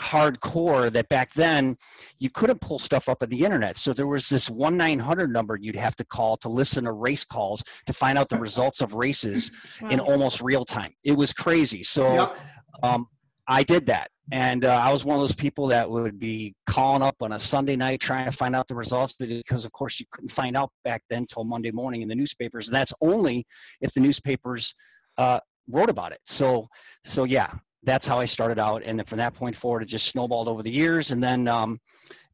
hardcore 0.00 0.90
that 0.92 1.08
back 1.08 1.32
then 1.34 1.76
you 2.18 2.30
couldn't 2.30 2.60
pull 2.60 2.78
stuff 2.78 3.08
up 3.08 3.22
on 3.22 3.28
the 3.28 3.44
internet. 3.44 3.76
So 3.76 3.92
there 3.92 4.06
was 4.06 4.28
this 4.28 4.48
one 4.48 4.76
nine 4.76 4.98
hundred 4.98 5.32
number 5.32 5.56
you'd 5.60 5.76
have 5.76 5.96
to 5.96 6.04
call 6.04 6.36
to 6.38 6.48
listen 6.48 6.84
to 6.84 6.92
race 6.92 7.24
calls 7.24 7.62
to 7.86 7.92
find 7.92 8.16
out 8.16 8.28
the 8.28 8.38
results 8.48 8.80
of 8.80 8.94
races 8.94 9.50
in 9.90 10.00
almost 10.00 10.40
real 10.40 10.64
time. 10.64 10.94
It 11.04 11.12
was 11.12 11.32
crazy. 11.32 11.82
So 11.82 12.14
Yep. 12.14 12.36
um, 12.82 13.06
I 13.48 13.62
did 13.62 13.86
that. 13.86 14.10
And 14.32 14.64
uh, 14.64 14.80
I 14.82 14.92
was 14.92 15.04
one 15.04 15.16
of 15.16 15.20
those 15.20 15.34
people 15.34 15.66
that 15.68 15.90
would 15.90 16.18
be 16.18 16.54
calling 16.66 17.02
up 17.02 17.16
on 17.20 17.32
a 17.32 17.38
Sunday 17.38 17.74
night 17.74 18.00
trying 18.00 18.26
to 18.26 18.36
find 18.36 18.54
out 18.54 18.68
the 18.68 18.74
results 18.74 19.14
because, 19.14 19.64
of 19.64 19.72
course, 19.72 19.98
you 19.98 20.06
couldn't 20.12 20.30
find 20.30 20.56
out 20.56 20.70
back 20.84 21.02
then 21.10 21.26
till 21.26 21.42
Monday 21.42 21.72
morning 21.72 22.02
in 22.02 22.08
the 22.08 22.14
newspapers. 22.14 22.68
And 22.68 22.74
that's 22.74 22.94
only 23.00 23.44
if 23.80 23.92
the 23.92 24.00
newspapers 24.00 24.72
uh, 25.18 25.40
wrote 25.68 25.90
about 25.90 26.12
it. 26.12 26.20
So, 26.26 26.68
so 27.04 27.24
yeah, 27.24 27.52
that's 27.82 28.06
how 28.06 28.20
I 28.20 28.24
started 28.24 28.58
out. 28.58 28.82
And 28.84 28.98
then 28.98 29.06
from 29.06 29.18
that 29.18 29.34
point 29.34 29.56
forward, 29.56 29.82
it 29.82 29.86
just 29.86 30.06
snowballed 30.06 30.46
over 30.46 30.62
the 30.62 30.70
years. 30.70 31.10
And 31.10 31.22
then 31.22 31.48
um, 31.48 31.80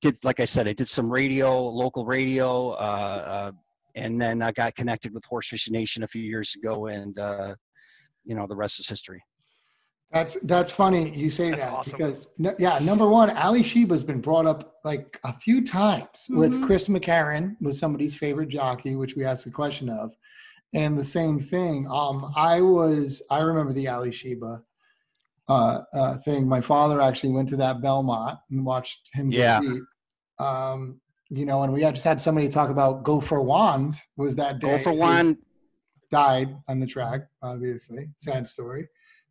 did, 0.02 0.22
like 0.22 0.40
I 0.40 0.44
said, 0.44 0.68
I 0.68 0.74
did 0.74 0.88
some 0.88 1.10
radio, 1.10 1.66
local 1.66 2.04
radio, 2.04 2.70
uh, 2.72 2.72
uh, 2.72 3.52
and 3.94 4.20
then 4.20 4.42
I 4.42 4.52
got 4.52 4.74
connected 4.74 5.14
with 5.14 5.24
Horse 5.24 5.50
Racing 5.50 5.72
Nation 5.72 6.02
a 6.02 6.08
few 6.08 6.22
years 6.22 6.54
ago. 6.54 6.86
And 6.86 7.18
uh, 7.18 7.54
you 8.26 8.34
know, 8.34 8.46
the 8.46 8.56
rest 8.56 8.80
is 8.80 8.88
history. 8.88 9.22
That's 10.12 10.38
that's 10.42 10.70
funny 10.72 11.10
you 11.16 11.30
say 11.30 11.50
That's 11.50 11.62
that 11.62 11.72
awesome. 11.72 11.98
because 11.98 12.28
no, 12.38 12.54
yeah, 12.58 12.78
number 12.78 13.08
one, 13.08 13.28
Alysheba's 13.30 14.04
been 14.04 14.20
brought 14.20 14.46
up 14.46 14.76
like 14.84 15.18
a 15.24 15.32
few 15.32 15.64
times 15.66 16.26
with 16.30 16.52
Mhm. 16.52 16.64
Chris 16.66 16.88
McCarron 16.88 17.56
was 17.60 17.78
somebody's 17.78 18.16
favorite 18.16 18.48
jockey, 18.48 18.94
which 18.94 19.16
we 19.16 19.24
asked 19.24 19.46
a 19.46 19.50
question 19.50 19.88
of, 19.90 20.12
and 20.72 20.96
the 20.96 21.04
same 21.04 21.40
thing. 21.40 21.90
Um, 21.90 22.32
I 22.36 22.60
was 22.60 23.20
I 23.30 23.40
remember 23.40 23.72
the 23.72 23.86
Alysheba 23.86 24.62
uh, 25.48 25.82
uh, 25.92 26.18
thing. 26.18 26.48
My 26.48 26.60
father 26.60 27.00
actually 27.00 27.30
went 27.30 27.48
to 27.50 27.56
that 27.56 27.80
Belmont 27.82 28.38
and 28.50 28.64
watched 28.64 29.10
him. 29.12 29.30
Yeah. 29.32 29.60
beat. 29.60 29.82
Um, 30.38 31.00
you 31.30 31.44
know, 31.46 31.64
and 31.64 31.72
we 31.72 31.82
had 31.82 31.94
just 31.94 32.04
had 32.06 32.20
somebody 32.20 32.48
talk 32.48 32.70
about 32.70 33.02
Go 33.02 33.20
for 33.20 33.42
Wand 33.42 33.96
was 34.16 34.36
that 34.36 34.60
day. 34.60 34.76
Go 34.78 34.82
for 34.84 34.92
who- 34.92 35.00
one. 35.00 35.38
died 36.12 36.54
on 36.68 36.78
the 36.78 36.86
track, 36.86 37.22
obviously. 37.42 38.08
Sad 38.16 38.46
story. 38.46 38.86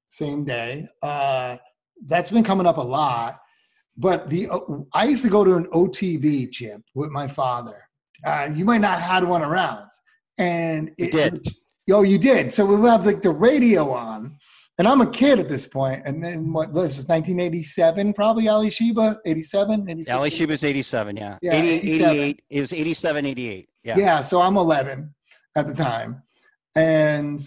Same 0.10 0.46
day. 0.46 0.86
Uh, 1.02 1.58
that's 2.06 2.30
been 2.30 2.44
coming 2.44 2.68
up 2.68 2.78
a 2.78 2.82
lot. 2.82 3.40
But 3.98 4.30
the 4.30 4.50
uh, 4.50 4.60
I 4.94 5.06
used 5.06 5.24
to 5.24 5.30
go 5.30 5.44
to 5.44 5.56
an 5.56 5.66
OTB 5.68 6.52
chip 6.52 6.82
with 6.94 7.12
my 7.12 7.28
father. 7.28 7.82
Uh, 8.26 8.50
you 8.54 8.66
might 8.66 8.82
not 8.82 9.00
have 9.00 9.10
had 9.10 9.24
one 9.24 9.42
around, 9.42 9.90
and 10.38 10.92
it, 10.98 11.12
did. 11.12 11.48
Oh, 11.92 12.02
you 12.02 12.18
did. 12.18 12.52
So 12.52 12.66
we 12.66 12.76
would 12.76 12.90
have 12.90 13.06
like 13.06 13.22
the 13.22 13.32
radio 13.32 13.92
on, 13.92 14.38
and 14.78 14.88
I'm 14.88 15.02
a 15.02 15.10
kid 15.10 15.40
at 15.40 15.48
this 15.48 15.66
point. 15.66 16.02
And 16.06 16.22
then 16.24 16.52
what? 16.52 16.74
This 16.74 16.98
is 16.98 17.08
1987, 17.08 18.14
probably 18.14 18.48
Alysheba, 18.48 19.20
87, 19.26 19.90
86. 19.90 20.10
Alysheba's 20.18 20.64
87, 20.64 21.18
yeah. 21.18 21.38
Yeah, 21.42 21.54
88, 21.54 21.84
87. 21.84 22.16
88. 22.16 22.44
It 22.50 22.62
was 22.62 22.74
87, 22.74 23.26
88. 23.26 23.70
Yeah. 23.84 23.98
Yeah, 23.98 24.22
so 24.22 24.42
I'm 24.42 24.58
11 24.58 25.14
at 25.56 25.68
the 25.68 25.74
time, 25.74 26.24
and 26.76 27.40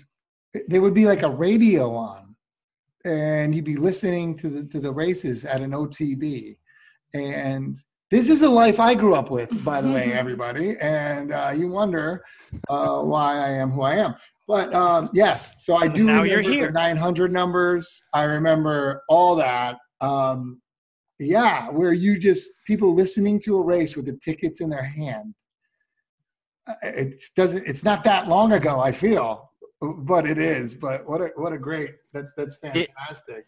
there 0.69 0.81
would 0.81 0.95
be 0.95 1.05
like 1.05 1.23
a 1.23 1.29
radio 1.29 1.95
on, 1.95 2.28
and 3.09 3.55
you'd 3.55 3.65
be 3.65 3.77
listening 3.77 4.37
to 4.39 4.49
the 4.49 4.65
to 4.65 4.81
the 4.81 4.93
races 4.93 5.45
at 5.45 5.61
an 5.61 5.73
OTB, 5.73 6.57
and 7.15 7.77
this 8.11 8.29
is 8.29 8.43
a 8.43 8.49
life 8.49 8.79
I 8.81 8.95
grew 8.95 9.15
up 9.15 9.31
with, 9.31 9.65
by 9.65 9.81
the 9.81 9.91
way, 9.91 10.13
everybody, 10.13 10.77
and 10.81 11.33
uh, 11.33 11.53
you 11.57 11.69
wonder 11.69 12.25
uh, 12.69 13.01
why 13.01 13.37
I 13.37 13.51
am 13.51 13.71
who 13.71 13.83
I 13.83 13.97
am. 13.97 14.15
But 14.47 14.73
um, 14.75 15.11
yes, 15.13 15.65
so 15.67 15.77
I 15.77 15.89
do 15.89 16.05
Now 16.05 16.23
remember 16.23 16.67
the 16.67 16.73
900 16.73 17.33
numbers. 17.33 18.03
I 18.15 18.23
remember 18.23 19.03
all 19.09 19.37
that. 19.37 19.77
Um, 20.01 20.61
yeah, 21.19 21.69
where 21.71 21.93
you 21.93 22.19
just 22.19 22.51
people 22.67 22.95
listening 22.95 23.41
to 23.41 23.59
a 23.59 23.63
race 23.63 23.97
with 23.97 24.07
the 24.07 24.19
tickets 24.23 24.61
in 24.61 24.71
their 24.71 24.85
hand 24.85 25.35
it 26.83 27.15
doesn't 27.37 27.67
it's 27.67 27.85
not 27.85 28.05
that 28.05 28.29
long 28.29 28.53
ago 28.53 28.81
i 28.81 28.93
feel 28.93 29.48
but 29.81 30.27
it 30.27 30.39
is 30.39 30.75
but 30.75 31.09
what 31.09 31.21
a 31.21 31.31
what 31.37 31.53
a 31.53 31.59
great 31.59 31.95
that 32.13 32.27
that's 32.37 32.57
fantastic 32.57 33.47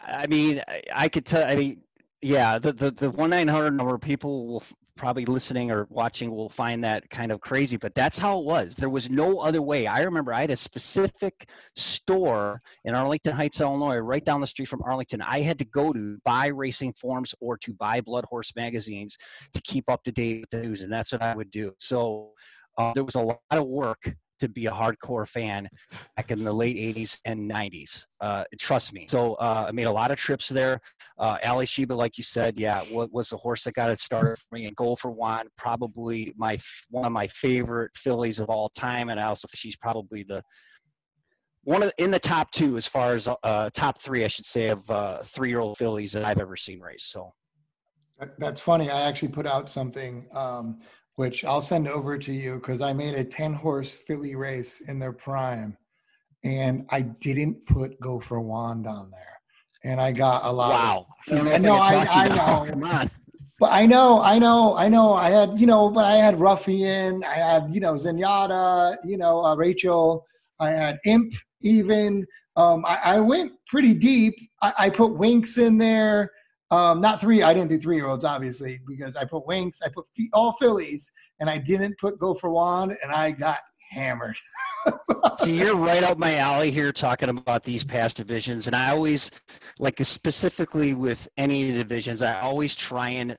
I 0.00 0.26
mean, 0.26 0.62
I, 0.68 0.82
I 0.94 1.08
could 1.08 1.26
tell. 1.26 1.44
I 1.44 1.56
mean, 1.56 1.82
yeah, 2.22 2.58
the 2.58 2.72
the 2.72 2.90
the 2.90 3.10
one 3.10 3.30
nine 3.30 3.48
hundred 3.48 3.72
number 3.72 3.98
people 3.98 4.46
will 4.46 4.60
f- 4.60 4.72
probably 4.96 5.26
listening 5.26 5.70
or 5.70 5.86
watching 5.90 6.30
will 6.30 6.48
find 6.48 6.82
that 6.84 7.08
kind 7.10 7.30
of 7.30 7.40
crazy, 7.40 7.76
but 7.76 7.94
that's 7.94 8.18
how 8.18 8.38
it 8.38 8.44
was. 8.44 8.76
There 8.76 8.88
was 8.88 9.10
no 9.10 9.40
other 9.40 9.60
way. 9.60 9.86
I 9.86 10.02
remember 10.02 10.32
I 10.32 10.40
had 10.42 10.50
a 10.50 10.56
specific 10.56 11.48
store 11.76 12.62
in 12.84 12.94
Arlington 12.94 13.34
Heights, 13.34 13.60
Illinois, 13.60 13.96
right 13.96 14.24
down 14.24 14.40
the 14.40 14.46
street 14.46 14.68
from 14.68 14.82
Arlington. 14.82 15.20
I 15.20 15.42
had 15.42 15.58
to 15.58 15.66
go 15.66 15.92
to 15.92 16.18
buy 16.24 16.46
racing 16.46 16.94
forms 16.94 17.34
or 17.40 17.58
to 17.58 17.72
buy 17.74 18.00
Blood 18.00 18.24
Horse 18.24 18.52
magazines 18.56 19.16
to 19.52 19.60
keep 19.62 19.88
up 19.90 20.02
to 20.04 20.12
date 20.12 20.40
with 20.40 20.50
the 20.50 20.66
news, 20.66 20.82
and 20.82 20.92
that's 20.92 21.12
what 21.12 21.22
I 21.22 21.34
would 21.34 21.50
do. 21.50 21.72
So 21.78 22.32
uh, 22.78 22.92
there 22.94 23.04
was 23.04 23.16
a 23.16 23.20
lot 23.20 23.40
of 23.50 23.66
work 23.66 24.14
to 24.40 24.48
be 24.48 24.66
a 24.66 24.70
hardcore 24.70 25.26
fan 25.26 25.68
back 26.16 26.30
in 26.30 26.44
the 26.44 26.52
late 26.52 26.76
80s 26.76 27.18
and 27.24 27.50
90s. 27.50 28.04
Uh, 28.20 28.44
trust 28.58 28.92
me. 28.92 29.06
So 29.08 29.34
uh, 29.34 29.66
I 29.68 29.72
made 29.72 29.84
a 29.84 29.92
lot 29.92 30.10
of 30.10 30.18
trips 30.18 30.48
there. 30.48 30.80
Uh, 31.18 31.38
Alysheba, 31.42 31.94
like 31.94 32.18
you 32.18 32.24
said, 32.24 32.58
yeah, 32.58 32.82
wa- 32.90 33.08
was 33.10 33.30
the 33.30 33.36
horse 33.36 33.64
that 33.64 33.74
got 33.74 33.90
it 33.90 34.00
started 34.00 34.38
for 34.38 34.54
me. 34.54 34.66
And 34.66 34.76
Go 34.76 34.96
for 34.96 35.10
Wand, 35.10 35.48
probably 35.56 36.34
my 36.36 36.58
one 36.90 37.04
of 37.04 37.12
my 37.12 37.26
favorite 37.28 37.90
fillies 37.96 38.40
of 38.40 38.48
all 38.48 38.68
time. 38.70 39.08
And 39.08 39.18
I 39.20 39.24
also 39.24 39.48
she's 39.54 39.76
probably 39.76 40.22
the 40.22 40.42
one 41.64 41.82
of 41.82 41.92
in 41.98 42.10
the 42.10 42.18
top 42.18 42.50
two 42.52 42.76
as 42.76 42.86
far 42.86 43.14
as 43.14 43.28
uh, 43.42 43.70
top 43.74 44.00
three, 44.00 44.24
I 44.24 44.28
should 44.28 44.46
say, 44.46 44.68
of 44.68 44.88
uh, 44.90 45.22
three-year-old 45.24 45.76
fillies 45.78 46.12
that 46.12 46.24
I've 46.24 46.38
ever 46.38 46.56
seen 46.56 46.80
race. 46.80 47.04
So 47.04 47.32
That's 48.38 48.60
funny. 48.60 48.88
I 48.90 49.02
actually 49.02 49.28
put 49.28 49.46
out 49.46 49.68
something 49.68 50.28
um, 50.32 50.78
which 51.16 51.44
I'll 51.44 51.62
send 51.62 51.88
over 51.88 52.16
to 52.18 52.32
you 52.32 52.56
because 52.56 52.80
I 52.80 52.92
made 52.92 53.14
a 53.14 53.24
10 53.24 53.54
horse 53.54 53.94
filly 53.94 54.34
race 54.34 54.88
in 54.88 54.98
their 54.98 55.12
prime 55.12 55.76
and 56.44 56.86
I 56.90 57.00
didn't 57.00 57.66
put 57.66 57.98
Go 58.00 58.20
for 58.20 58.40
Wand 58.40 58.86
on 58.86 59.10
there. 59.10 59.22
And 59.84 60.00
I 60.00 60.12
got 60.12 60.44
a 60.44 60.52
lot. 60.52 60.72
of- 60.72 60.78
Wow. 60.78 61.06
I 61.30 61.42
know 61.42 61.52
I 61.52 61.58
know, 61.58 61.76
I- 61.76 62.04
talk 62.04 62.08
to 62.08 62.14
you 62.14 62.20
I 62.20 62.28
know. 62.64 62.70
Come 62.70 62.84
on. 62.84 63.10
But 63.58 63.72
I 63.72 63.86
know, 63.86 64.20
I 64.20 64.38
know, 64.38 64.76
I 64.76 64.88
know. 64.88 65.14
I 65.14 65.30
had, 65.30 65.58
you 65.58 65.66
know, 65.66 65.88
but 65.90 66.04
I 66.04 66.12
had 66.16 66.38
Ruffian, 66.38 67.24
I 67.24 67.34
had, 67.34 67.74
you 67.74 67.80
know, 67.80 67.94
Zenyatta, 67.94 68.98
you 69.04 69.16
know, 69.16 69.42
uh, 69.46 69.56
Rachel, 69.56 70.26
I 70.60 70.70
had 70.70 70.98
Imp 71.06 71.32
even. 71.62 72.26
Um, 72.56 72.84
I, 72.84 72.98
I 73.02 73.20
went 73.20 73.52
pretty 73.68 73.94
deep. 73.94 74.34
I, 74.60 74.72
I 74.78 74.90
put 74.90 75.12
Winx 75.12 75.56
in 75.56 75.78
there. 75.78 76.30
Um, 76.70 77.00
not 77.00 77.20
three. 77.20 77.42
I 77.42 77.54
didn't 77.54 77.70
do 77.70 77.78
three 77.78 77.96
year 77.96 78.08
olds, 78.08 78.24
obviously, 78.24 78.80
because 78.86 79.14
I 79.16 79.24
put 79.24 79.46
Winx. 79.46 79.78
I 79.84 79.88
put 79.88 80.06
all 80.32 80.52
fillies, 80.52 81.12
and 81.40 81.48
I 81.48 81.58
didn't 81.58 81.96
put 81.98 82.18
Go 82.18 82.34
for 82.34 82.50
Wand, 82.50 82.96
and 83.02 83.12
I 83.12 83.30
got 83.30 83.58
hammered. 83.90 84.36
See, 85.38 85.58
you're 85.58 85.76
right 85.76 86.02
up 86.02 86.18
my 86.18 86.36
alley 86.36 86.70
here 86.70 86.92
talking 86.92 87.28
about 87.28 87.62
these 87.62 87.84
past 87.84 88.16
divisions. 88.16 88.66
And 88.66 88.74
I 88.74 88.90
always, 88.90 89.30
like 89.78 89.98
specifically 90.02 90.94
with 90.94 91.28
any 91.36 91.72
divisions, 91.72 92.22
I 92.22 92.40
always 92.40 92.74
try 92.74 93.10
and, 93.10 93.36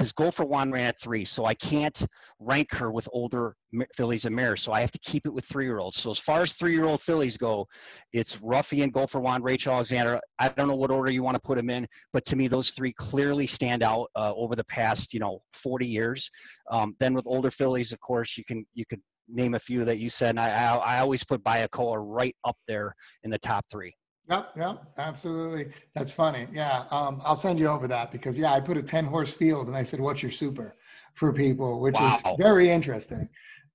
because 0.00 0.12
Go 0.12 0.30
for 0.30 0.46
Wand 0.46 0.72
ran 0.72 0.86
at 0.86 0.98
three, 0.98 1.26
so 1.26 1.44
I 1.44 1.52
can't 1.52 2.06
rank 2.38 2.72
her 2.72 2.90
with 2.90 3.06
older 3.12 3.54
fillies 3.94 4.24
and 4.24 4.34
mares. 4.34 4.62
So 4.62 4.72
I 4.72 4.80
have 4.80 4.92
to 4.92 4.98
keep 5.00 5.26
it 5.26 5.30
with 5.30 5.44
three 5.44 5.66
year 5.66 5.78
olds. 5.78 5.98
So 5.98 6.10
as 6.10 6.18
far 6.18 6.40
as 6.40 6.54
three 6.54 6.72
year 6.72 6.86
old 6.86 7.02
fillies 7.02 7.36
go, 7.36 7.68
it's 8.14 8.40
Ruffian, 8.40 8.88
Go 8.88 9.06
for 9.06 9.20
Wand, 9.20 9.44
Rachel 9.44 9.74
Alexandra. 9.74 10.18
I 10.38 10.48
don't 10.48 10.68
know 10.68 10.74
what 10.74 10.90
order 10.90 11.10
you 11.10 11.22
want 11.22 11.34
to 11.34 11.40
put 11.40 11.58
them 11.58 11.68
in, 11.68 11.86
but 12.14 12.24
to 12.26 12.36
me, 12.36 12.48
those 12.48 12.70
three 12.70 12.94
clearly 12.94 13.46
stand 13.46 13.82
out 13.82 14.08
uh, 14.16 14.32
over 14.34 14.56
the 14.56 14.64
past, 14.64 15.12
you 15.12 15.20
know, 15.20 15.42
40 15.52 15.86
years. 15.86 16.30
Um, 16.70 16.96
then 16.98 17.12
with 17.12 17.26
older 17.26 17.50
fillies, 17.50 17.92
of 17.92 18.00
course, 18.00 18.38
you 18.38 18.44
can 18.44 18.64
you 18.72 18.86
could 18.86 19.02
name 19.28 19.52
a 19.52 19.60
few 19.60 19.84
that 19.84 19.98
you 19.98 20.08
said. 20.08 20.30
And 20.30 20.40
I, 20.40 20.48
I, 20.48 20.76
I 20.76 20.98
always 21.00 21.24
put 21.24 21.44
Bayakoa 21.44 21.98
right 22.00 22.34
up 22.46 22.56
there 22.66 22.94
in 23.22 23.30
the 23.30 23.38
top 23.38 23.66
three. 23.70 23.94
Yep, 24.30 24.52
yep, 24.56 24.82
absolutely. 24.96 25.72
That's 25.94 26.12
funny. 26.12 26.46
Yeah, 26.52 26.84
um, 26.90 27.20
I'll 27.24 27.36
send 27.36 27.58
you 27.58 27.66
over 27.66 27.88
that 27.88 28.12
because 28.12 28.38
yeah, 28.38 28.52
I 28.52 28.60
put 28.60 28.76
a 28.76 28.82
ten 28.82 29.04
horse 29.04 29.34
field 29.34 29.66
and 29.66 29.76
I 29.76 29.82
said, 29.82 30.00
"What's 30.00 30.22
your 30.22 30.30
super?" 30.30 30.76
for 31.14 31.32
people, 31.32 31.80
which 31.80 31.96
Wow. 31.96 32.16
is 32.24 32.36
very 32.38 32.70
interesting. 32.70 33.28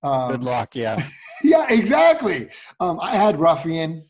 Um, 0.03 0.31
Good 0.31 0.43
luck. 0.43 0.75
Yeah. 0.75 0.97
yeah, 1.43 1.67
exactly. 1.69 2.49
Um, 2.79 2.99
I 3.01 3.17
had 3.17 3.39
Ruffian, 3.39 4.05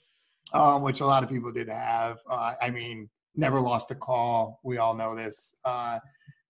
um, 0.54 0.82
which 0.82 1.02
a 1.02 1.06
lot 1.06 1.24
of 1.24 1.30
people 1.30 1.52
did 1.52 1.68
have. 1.70 2.18
Uh, 2.30 2.54
I 2.62 2.70
mean, 2.70 3.10
never 3.36 3.60
lost 3.62 3.92
a 3.92 3.96
call. 3.96 4.60
We 4.64 4.78
all 4.78 4.96
know 4.96 5.16
this. 5.16 5.56
Uh, 5.66 6.00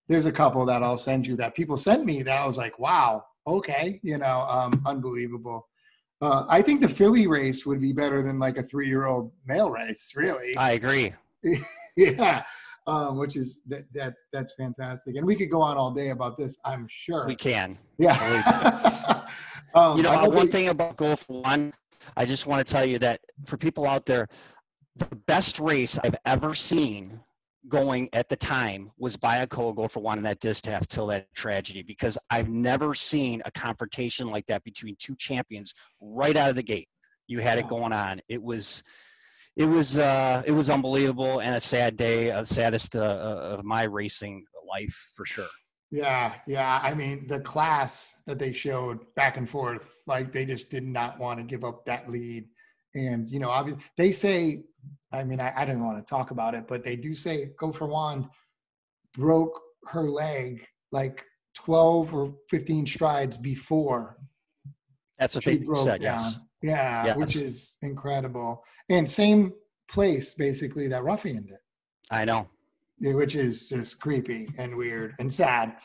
there's 0.07 0.25
a 0.25 0.31
couple 0.31 0.65
that 0.65 0.83
I'll 0.83 0.97
send 0.97 1.25
you 1.25 1.35
that 1.37 1.55
people 1.55 1.77
sent 1.77 2.05
me 2.05 2.21
that 2.23 2.37
I 2.37 2.45
was 2.45 2.57
like, 2.57 2.77
wow, 2.77 3.23
okay, 3.47 3.99
you 4.03 4.17
know, 4.17 4.41
um, 4.41 4.81
unbelievable. 4.85 5.67
Uh, 6.21 6.45
I 6.47 6.61
think 6.61 6.81
the 6.81 6.89
filly 6.89 7.27
race 7.27 7.65
would 7.65 7.81
be 7.81 7.91
better 7.91 8.21
than 8.21 8.39
like 8.39 8.57
a 8.57 8.63
three 8.63 8.87
year 8.87 9.05
old 9.05 9.31
male 9.45 9.69
race, 9.69 10.13
really. 10.15 10.55
I 10.57 10.71
agree. 10.71 11.13
yeah. 11.97 12.43
Um, 12.87 13.17
which 13.17 13.35
is 13.35 13.61
that, 13.67 13.81
that 13.95 14.13
that's 14.31 14.53
fantastic, 14.53 15.15
and 15.15 15.25
we 15.25 15.35
could 15.35 15.49
go 15.49 15.59
on 15.61 15.75
all 15.75 15.91
day 15.91 16.09
about 16.09 16.37
this. 16.37 16.59
I'm 16.63 16.85
sure. 16.87 17.25
We 17.25 17.35
can. 17.35 17.79
Yeah. 17.97 19.25
um, 19.75 19.97
You 19.97 20.03
know, 20.03 20.11
I 20.11 20.27
one 20.27 20.51
thing 20.51 20.67
about 20.67 20.95
Golf 20.95 21.27
One, 21.27 21.73
I 22.15 22.25
just 22.25 22.45
want 22.45 22.65
to 22.65 22.71
tell 22.71 22.85
you 22.85 22.99
that 22.99 23.21
for 23.47 23.57
people 23.57 23.87
out 23.87 24.05
there, 24.05 24.27
the 24.97 25.15
best 25.27 25.59
race 25.59 25.97
I've 26.03 26.15
ever 26.25 26.53
seen 26.53 27.19
going 27.69 28.09
at 28.13 28.29
the 28.29 28.35
time 28.35 28.91
was 28.97 29.17
by 29.17 29.45
Bayakoa 29.45 29.75
Go 29.75 29.87
for 29.87 30.01
Wand 30.01 30.19
in 30.19 30.23
that 30.23 30.39
distaff 30.39 30.87
till 30.87 31.07
that 31.07 31.33
tragedy 31.35 31.81
because 31.81 32.17
I've 32.29 32.49
never 32.49 32.93
seen 32.93 33.41
a 33.45 33.51
confrontation 33.51 34.27
like 34.27 34.45
that 34.47 34.63
between 34.63 34.95
two 34.99 35.15
champions 35.15 35.73
right 35.99 36.35
out 36.37 36.49
of 36.49 36.55
the 36.55 36.63
gate. 36.63 36.89
You 37.27 37.39
had 37.39 37.57
it 37.57 37.67
going 37.67 37.93
on. 37.93 38.21
It 38.27 38.41
was. 38.41 38.83
It 39.55 39.65
was 39.65 39.97
uh, 39.97 40.43
it 40.45 40.51
was 40.51 40.69
unbelievable 40.69 41.39
and 41.39 41.55
a 41.55 41.61
sad 41.61 41.95
day, 41.95 42.29
a 42.29 42.45
saddest 42.45 42.93
uh, 42.93 42.99
uh, 42.99 43.57
of 43.57 43.63
my 43.63 43.83
racing 43.83 44.43
life 44.67 44.93
for 45.15 45.25
sure. 45.25 45.47
Yeah, 45.91 46.33
yeah. 46.45 46.81
I 46.83 46.93
mean, 46.93 47.27
the 47.27 47.39
class 47.39 48.13
that 48.25 48.37
they 48.37 48.51
showed 48.51 48.99
back 49.15 49.37
and 49.37 49.49
forth, 49.49 50.01
like 50.07 50.33
they 50.33 50.45
just 50.45 50.69
did 50.69 50.83
not 50.83 51.19
want 51.19 51.39
to 51.39 51.45
give 51.45 51.63
up 51.63 51.85
that 51.85 52.09
lead. 52.11 52.49
And, 52.95 53.29
you 53.29 53.39
know, 53.39 53.49
obviously 53.49 53.83
they 53.97 54.11
say, 54.11 54.63
I 55.11 55.23
mean, 55.23 55.39
I, 55.39 55.53
I 55.55 55.65
didn't 55.65 55.85
want 55.85 55.97
to 55.99 56.09
talk 56.09 56.31
about 56.31 56.55
it, 56.55 56.65
but 56.67 56.83
they 56.83 56.95
do 56.95 57.13
say 57.13 57.51
Go 57.59 57.71
for 57.71 57.87
Wand 57.87 58.25
broke 59.13 59.59
her 59.87 60.03
leg 60.03 60.65
like 60.91 61.23
12 61.55 62.13
or 62.13 62.33
15 62.49 62.87
strides 62.87 63.37
before 63.37 64.17
That's 65.19 65.35
what 65.35 65.43
she 65.43 65.57
they 65.57 65.63
broke 65.63 65.85
said. 65.85 66.01
down. 66.01 66.19
Yes. 66.19 66.43
Yeah, 66.61 67.05
Yes. 67.05 67.17
which 67.17 67.35
is 67.35 67.77
incredible. 67.81 68.63
And 68.89 69.09
same 69.09 69.53
place 69.89 70.33
basically 70.33 70.87
that 70.87 71.03
Ruffian 71.03 71.45
did. 71.45 71.57
I 72.11 72.25
know. 72.25 72.47
Which 73.01 73.35
is 73.35 73.67
just 73.69 73.99
creepy 73.99 74.47
and 74.57 74.75
weird 74.75 75.15
and 75.19 75.31
sad. 75.31 75.77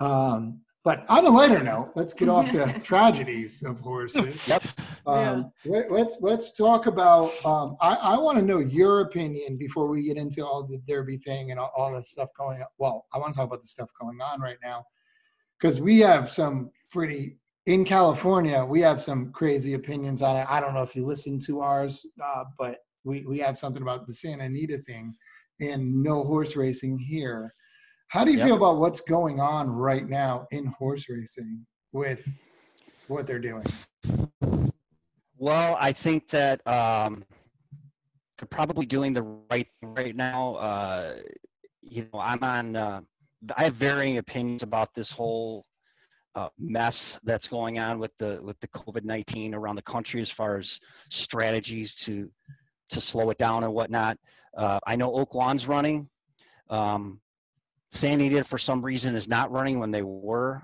Um, 0.00 0.60
but 0.84 1.04
on 1.08 1.24
a 1.26 1.30
lighter 1.30 1.62
note, 1.62 1.92
let's 1.94 2.12
get 2.12 2.28
off 2.28 2.50
the 2.52 2.66
tragedies 2.84 3.62
of 3.62 3.80
horses. 3.80 4.48
Yep. 4.48 4.62
Um, 5.06 5.52
let, 5.64 5.90
let's 5.90 6.18
let's 6.20 6.52
talk 6.56 6.86
about. 6.86 7.30
Um, 7.44 7.76
I, 7.80 7.94
I 7.94 8.18
want 8.18 8.38
to 8.38 8.44
know 8.44 8.58
your 8.58 9.00
opinion 9.02 9.56
before 9.56 9.86
we 9.88 10.02
get 10.02 10.16
into 10.16 10.44
all 10.44 10.64
the 10.66 10.78
Derby 10.86 11.18
thing 11.18 11.50
and 11.50 11.60
all, 11.60 11.70
all 11.76 11.92
the 11.92 12.02
stuff 12.02 12.28
going. 12.38 12.60
on. 12.60 12.66
Well, 12.78 13.06
I 13.12 13.18
want 13.18 13.32
to 13.32 13.38
talk 13.38 13.46
about 13.46 13.62
the 13.62 13.68
stuff 13.68 13.90
going 14.00 14.20
on 14.20 14.40
right 14.40 14.58
now 14.62 14.84
because 15.60 15.80
we 15.80 16.00
have 16.00 16.30
some 16.30 16.70
pretty 16.90 17.38
in 17.66 17.84
California. 17.84 18.64
We 18.64 18.80
have 18.80 19.00
some 19.00 19.32
crazy 19.32 19.74
opinions 19.74 20.22
on 20.22 20.36
it. 20.36 20.46
I 20.48 20.60
don't 20.60 20.74
know 20.74 20.82
if 20.82 20.96
you 20.96 21.06
listen 21.06 21.38
to 21.46 21.60
ours, 21.60 22.04
uh, 22.22 22.44
but 22.58 22.78
we 23.04 23.24
we 23.26 23.38
have 23.38 23.56
something 23.56 23.82
about 23.82 24.06
the 24.06 24.12
Santa 24.12 24.44
Anita 24.44 24.78
thing 24.78 25.14
and 25.60 26.02
no 26.02 26.24
horse 26.24 26.56
racing 26.56 26.98
here. 26.98 27.54
How 28.08 28.24
do 28.24 28.30
you 28.32 28.38
Yep. 28.38 28.46
feel 28.46 28.56
about 28.56 28.78
what's 28.78 29.00
going 29.00 29.40
on 29.40 29.68
right 29.68 30.08
now 30.08 30.46
in 30.50 30.66
horse 30.66 31.08
racing 31.08 31.66
with 31.92 32.26
what 33.08 33.26
they're 33.26 33.38
doing? 33.38 33.64
Well, 35.38 35.76
I 35.78 35.92
think 35.92 36.28
that 36.30 36.66
um, 36.66 37.24
they're 38.38 38.48
probably 38.48 38.86
doing 38.86 39.12
the 39.12 39.22
right 39.50 39.68
thing 39.80 39.94
right 39.94 40.16
now. 40.16 40.54
Uh, 40.56 41.16
you 41.82 42.08
know, 42.12 42.20
I'm 42.20 42.42
on. 42.42 42.76
Uh, 42.76 43.00
I 43.56 43.64
have 43.64 43.74
varying 43.74 44.18
opinions 44.18 44.62
about 44.62 44.94
this 44.94 45.10
whole 45.10 45.66
uh, 46.34 46.48
mess 46.58 47.20
that's 47.24 47.46
going 47.48 47.78
on 47.78 47.98
with 47.98 48.16
the 48.18 48.40
with 48.42 48.58
the 48.60 48.68
COVID 48.68 49.04
nineteen 49.04 49.54
around 49.54 49.76
the 49.76 49.82
country, 49.82 50.20
as 50.22 50.30
far 50.30 50.56
as 50.56 50.80
strategies 51.10 51.94
to 51.96 52.30
to 52.90 53.00
slow 53.00 53.30
it 53.30 53.38
down 53.38 53.64
and 53.64 53.72
whatnot. 53.72 54.18
Uh, 54.56 54.80
I 54.86 54.96
know 54.96 55.12
Oaklawn's 55.12 55.66
running. 55.66 56.08
Um, 56.70 57.20
San 57.92 58.18
Diego, 58.18 58.42
for 58.42 58.58
some 58.58 58.82
reason, 58.82 59.14
is 59.14 59.28
not 59.28 59.50
running 59.52 59.78
when 59.78 59.90
they 59.90 60.02
were. 60.02 60.62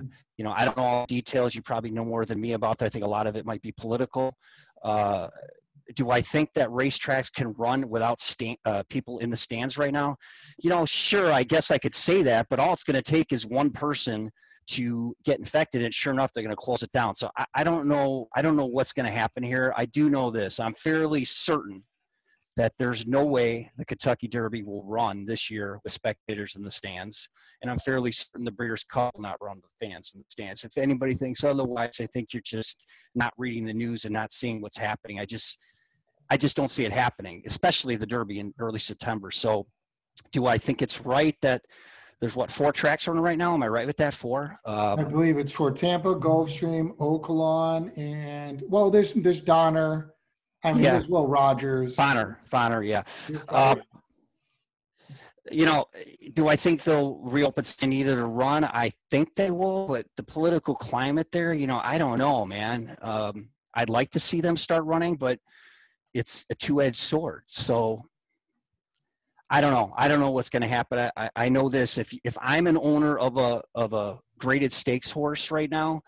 Mhm. 0.00 0.10
You 0.40 0.44
know, 0.44 0.54
I 0.56 0.64
don't 0.64 0.74
know 0.78 0.84
all 0.84 1.04
details. 1.04 1.54
You 1.54 1.60
probably 1.60 1.90
know 1.90 2.02
more 2.02 2.24
than 2.24 2.40
me 2.40 2.54
about 2.54 2.78
that. 2.78 2.86
I 2.86 2.88
think 2.88 3.04
a 3.04 3.08
lot 3.08 3.26
of 3.26 3.36
it 3.36 3.44
might 3.44 3.60
be 3.60 3.72
political. 3.72 4.34
Uh, 4.82 5.28
do 5.96 6.10
I 6.10 6.22
think 6.22 6.48
that 6.54 6.70
racetracks 6.70 7.30
can 7.30 7.52
run 7.58 7.86
without 7.90 8.22
sta- 8.22 8.56
uh, 8.64 8.82
people 8.88 9.18
in 9.18 9.28
the 9.28 9.36
stands 9.36 9.76
right 9.76 9.92
now? 9.92 10.16
You 10.56 10.70
know, 10.70 10.86
sure, 10.86 11.30
I 11.30 11.42
guess 11.42 11.70
I 11.70 11.76
could 11.76 11.94
say 11.94 12.22
that, 12.22 12.46
but 12.48 12.58
all 12.58 12.72
it's 12.72 12.84
going 12.84 12.94
to 12.94 13.02
take 13.02 13.34
is 13.34 13.44
one 13.44 13.68
person 13.68 14.30
to 14.68 15.14
get 15.26 15.38
infected, 15.38 15.84
and 15.84 15.92
sure 15.92 16.14
enough, 16.14 16.32
they're 16.32 16.42
going 16.42 16.56
to 16.56 16.56
close 16.56 16.82
it 16.82 16.92
down. 16.92 17.14
So 17.16 17.28
I, 17.36 17.44
I 17.56 17.62
don't 17.62 17.86
know. 17.86 18.26
I 18.34 18.40
don't 18.40 18.56
know 18.56 18.64
what's 18.64 18.94
going 18.94 19.04
to 19.04 19.12
happen 19.12 19.42
here. 19.42 19.74
I 19.76 19.84
do 19.84 20.08
know 20.08 20.30
this. 20.30 20.58
I'm 20.58 20.72
fairly 20.72 21.26
certain 21.26 21.82
that 22.60 22.74
there's 22.76 23.06
no 23.06 23.24
way 23.24 23.70
the 23.78 23.84
Kentucky 23.86 24.28
Derby 24.28 24.62
will 24.62 24.84
run 24.84 25.24
this 25.24 25.50
year 25.50 25.80
with 25.82 25.94
spectators 25.94 26.56
in 26.56 26.62
the 26.62 26.70
stands 26.70 27.30
and 27.62 27.70
I'm 27.70 27.78
fairly 27.78 28.12
certain 28.12 28.44
the 28.44 28.50
Breeders' 28.50 28.84
Cup 28.84 29.14
will 29.14 29.22
not 29.22 29.38
run 29.40 29.62
with 29.62 29.72
fans 29.80 30.12
in 30.14 30.20
the 30.20 30.26
stands. 30.28 30.64
If 30.64 30.76
anybody 30.76 31.14
thinks 31.14 31.42
otherwise, 31.42 32.00
I 32.02 32.06
think 32.06 32.34
you're 32.34 32.42
just 32.44 32.86
not 33.14 33.32
reading 33.38 33.64
the 33.64 33.72
news 33.72 34.04
and 34.04 34.12
not 34.12 34.34
seeing 34.34 34.60
what's 34.60 34.76
happening. 34.76 35.20
I 35.20 35.24
just, 35.24 35.56
I 36.28 36.36
just 36.36 36.54
don't 36.54 36.70
see 36.70 36.84
it 36.84 36.92
happening, 36.92 37.42
especially 37.46 37.96
the 37.96 38.06
Derby 38.06 38.40
in 38.40 38.52
early 38.58 38.78
September. 38.78 39.30
So, 39.30 39.66
do 40.30 40.44
I 40.44 40.58
think 40.58 40.82
it's 40.82 41.00
right 41.00 41.36
that 41.40 41.62
there's 42.20 42.36
what 42.36 42.50
four 42.50 42.72
tracks 42.72 43.08
running 43.08 43.22
right 43.22 43.38
now? 43.38 43.54
Am 43.54 43.62
I 43.62 43.68
right 43.68 43.86
with 43.86 43.96
that? 43.96 44.12
Four. 44.12 44.58
I 44.66 44.92
Um, 44.92 45.08
believe 45.08 45.38
it's 45.38 45.52
for 45.52 45.70
Tampa, 45.70 46.14
Gulfstream, 46.14 46.94
Oaklawn, 46.98 47.96
and 47.96 48.62
well, 48.68 48.90
there's 48.90 49.14
there's 49.14 49.40
Fonner. 49.40 50.10
I 50.62 50.72
mean, 50.72 50.82
Yeah. 50.82 50.92
there's 50.92 51.08
Will 51.08 51.26
Rogers. 51.26 51.96
Fonner, 51.96 52.36
Fonner, 52.50 52.86
yeah. 52.86 53.02
Uh, 53.48 53.76
you 55.50 55.64
know, 55.64 55.86
do 56.34 56.48
I 56.48 56.56
think 56.56 56.82
they'll 56.84 57.16
reopen 57.18 57.64
Diego 57.78 58.14
to 58.14 58.26
run? 58.26 58.64
I 58.64 58.92
think 59.10 59.34
they 59.34 59.50
will, 59.50 59.88
but 59.88 60.06
the 60.16 60.22
political 60.22 60.74
climate 60.74 61.28
there, 61.32 61.52
you 61.52 61.66
know, 61.66 61.80
I 61.82 61.98
don't 61.98 62.18
know, 62.18 62.44
man. 62.44 62.96
Um, 63.00 63.48
I'd 63.74 63.88
like 63.88 64.10
to 64.12 64.20
see 64.20 64.40
them 64.40 64.56
start 64.56 64.84
running, 64.84 65.16
but 65.16 65.38
it's 66.12 66.44
a 66.50 66.54
two-edged 66.54 66.98
sword. 66.98 67.44
So 67.46 68.04
I 69.48 69.60
don't 69.60 69.72
know. 69.72 69.92
I 69.96 70.08
don't 70.08 70.20
know 70.20 70.30
what's 70.30 70.50
going 70.50 70.62
to 70.62 70.68
happen. 70.68 70.98
I, 70.98 71.10
I, 71.16 71.30
I 71.36 71.48
know 71.48 71.68
this. 71.68 71.98
If 71.98 72.12
if 72.22 72.36
I'm 72.40 72.66
an 72.66 72.78
owner 72.78 73.18
of 73.18 73.36
a 73.36 73.62
of 73.74 73.92
a 73.92 74.18
graded 74.38 74.72
stakes 74.72 75.10
horse 75.10 75.50
right 75.50 75.70
now, 75.70 76.02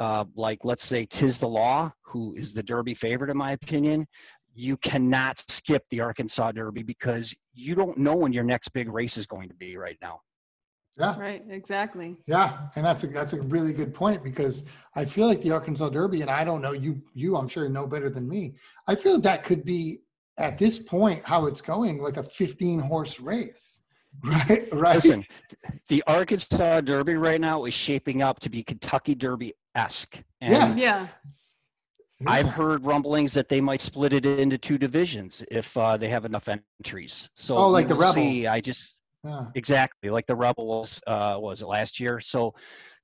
uh, 0.00 0.24
like 0.34 0.64
let's 0.64 0.84
say 0.84 1.06
Tiz 1.06 1.38
the 1.38 1.48
Law, 1.48 1.92
who 2.02 2.34
is 2.34 2.52
the 2.52 2.62
Derby 2.62 2.94
favorite 2.94 3.30
in 3.30 3.36
my 3.36 3.52
opinion, 3.52 4.06
you 4.54 4.76
cannot 4.78 5.42
skip 5.48 5.84
the 5.90 6.00
Arkansas 6.00 6.52
Derby 6.52 6.82
because 6.82 7.34
you 7.52 7.74
don't 7.74 7.98
know 7.98 8.14
when 8.14 8.32
your 8.32 8.44
next 8.44 8.68
big 8.68 8.88
race 8.88 9.16
is 9.16 9.26
going 9.26 9.48
to 9.48 9.54
be 9.54 9.76
right 9.76 9.98
now. 10.00 10.20
Yeah. 10.96 11.18
Right, 11.18 11.42
exactly. 11.50 12.16
Yeah, 12.26 12.68
and 12.76 12.86
that's 12.86 13.02
a 13.02 13.08
that's 13.08 13.32
a 13.32 13.42
really 13.42 13.72
good 13.72 13.92
point 13.92 14.22
because 14.22 14.64
I 14.94 15.04
feel 15.04 15.26
like 15.26 15.42
the 15.42 15.50
Arkansas 15.50 15.88
Derby, 15.88 16.20
and 16.20 16.30
I 16.30 16.44
don't 16.44 16.62
know 16.62 16.72
you 16.72 17.02
you 17.14 17.36
I'm 17.36 17.48
sure 17.48 17.68
know 17.68 17.86
better 17.86 18.08
than 18.08 18.28
me. 18.28 18.54
I 18.86 18.94
feel 18.94 19.20
that 19.20 19.42
could 19.42 19.64
be 19.64 20.02
at 20.38 20.56
this 20.56 20.78
point 20.78 21.24
how 21.24 21.46
it's 21.46 21.60
going 21.60 22.00
like 22.00 22.16
a 22.16 22.22
15 22.22 22.78
horse 22.78 23.18
race, 23.18 23.82
right? 24.24 24.68
Right. 24.72 24.94
Listen, 24.94 25.26
the 25.88 26.04
Arkansas 26.06 26.82
Derby 26.82 27.14
right 27.14 27.40
now 27.40 27.64
is 27.64 27.74
shaping 27.74 28.22
up 28.22 28.38
to 28.40 28.48
be 28.48 28.62
Kentucky 28.62 29.16
Derby 29.16 29.52
esque. 29.74 30.22
Yes. 30.40 30.78
Yeah. 30.78 31.08
I've 32.26 32.46
heard 32.48 32.84
rumblings 32.84 33.32
that 33.34 33.48
they 33.48 33.60
might 33.60 33.80
split 33.80 34.12
it 34.12 34.24
into 34.24 34.56
two 34.56 34.78
divisions 34.78 35.42
if 35.50 35.76
uh, 35.76 35.96
they 35.96 36.08
have 36.08 36.24
enough 36.24 36.48
entries. 36.48 37.28
So 37.34 37.56
Oh, 37.56 37.68
like 37.68 37.88
the 37.88 37.94
will 37.94 38.02
Rebel. 38.02 38.14
See, 38.14 38.46
I 38.46 38.60
just 38.60 39.00
Yeah. 39.24 39.46
exactly 39.54 40.10
like 40.10 40.26
the 40.26 40.36
Rebel 40.36 40.66
was 40.66 41.02
uh, 41.06 41.36
was 41.38 41.60
it 41.62 41.66
last 41.66 41.98
year. 42.00 42.20
So 42.20 42.54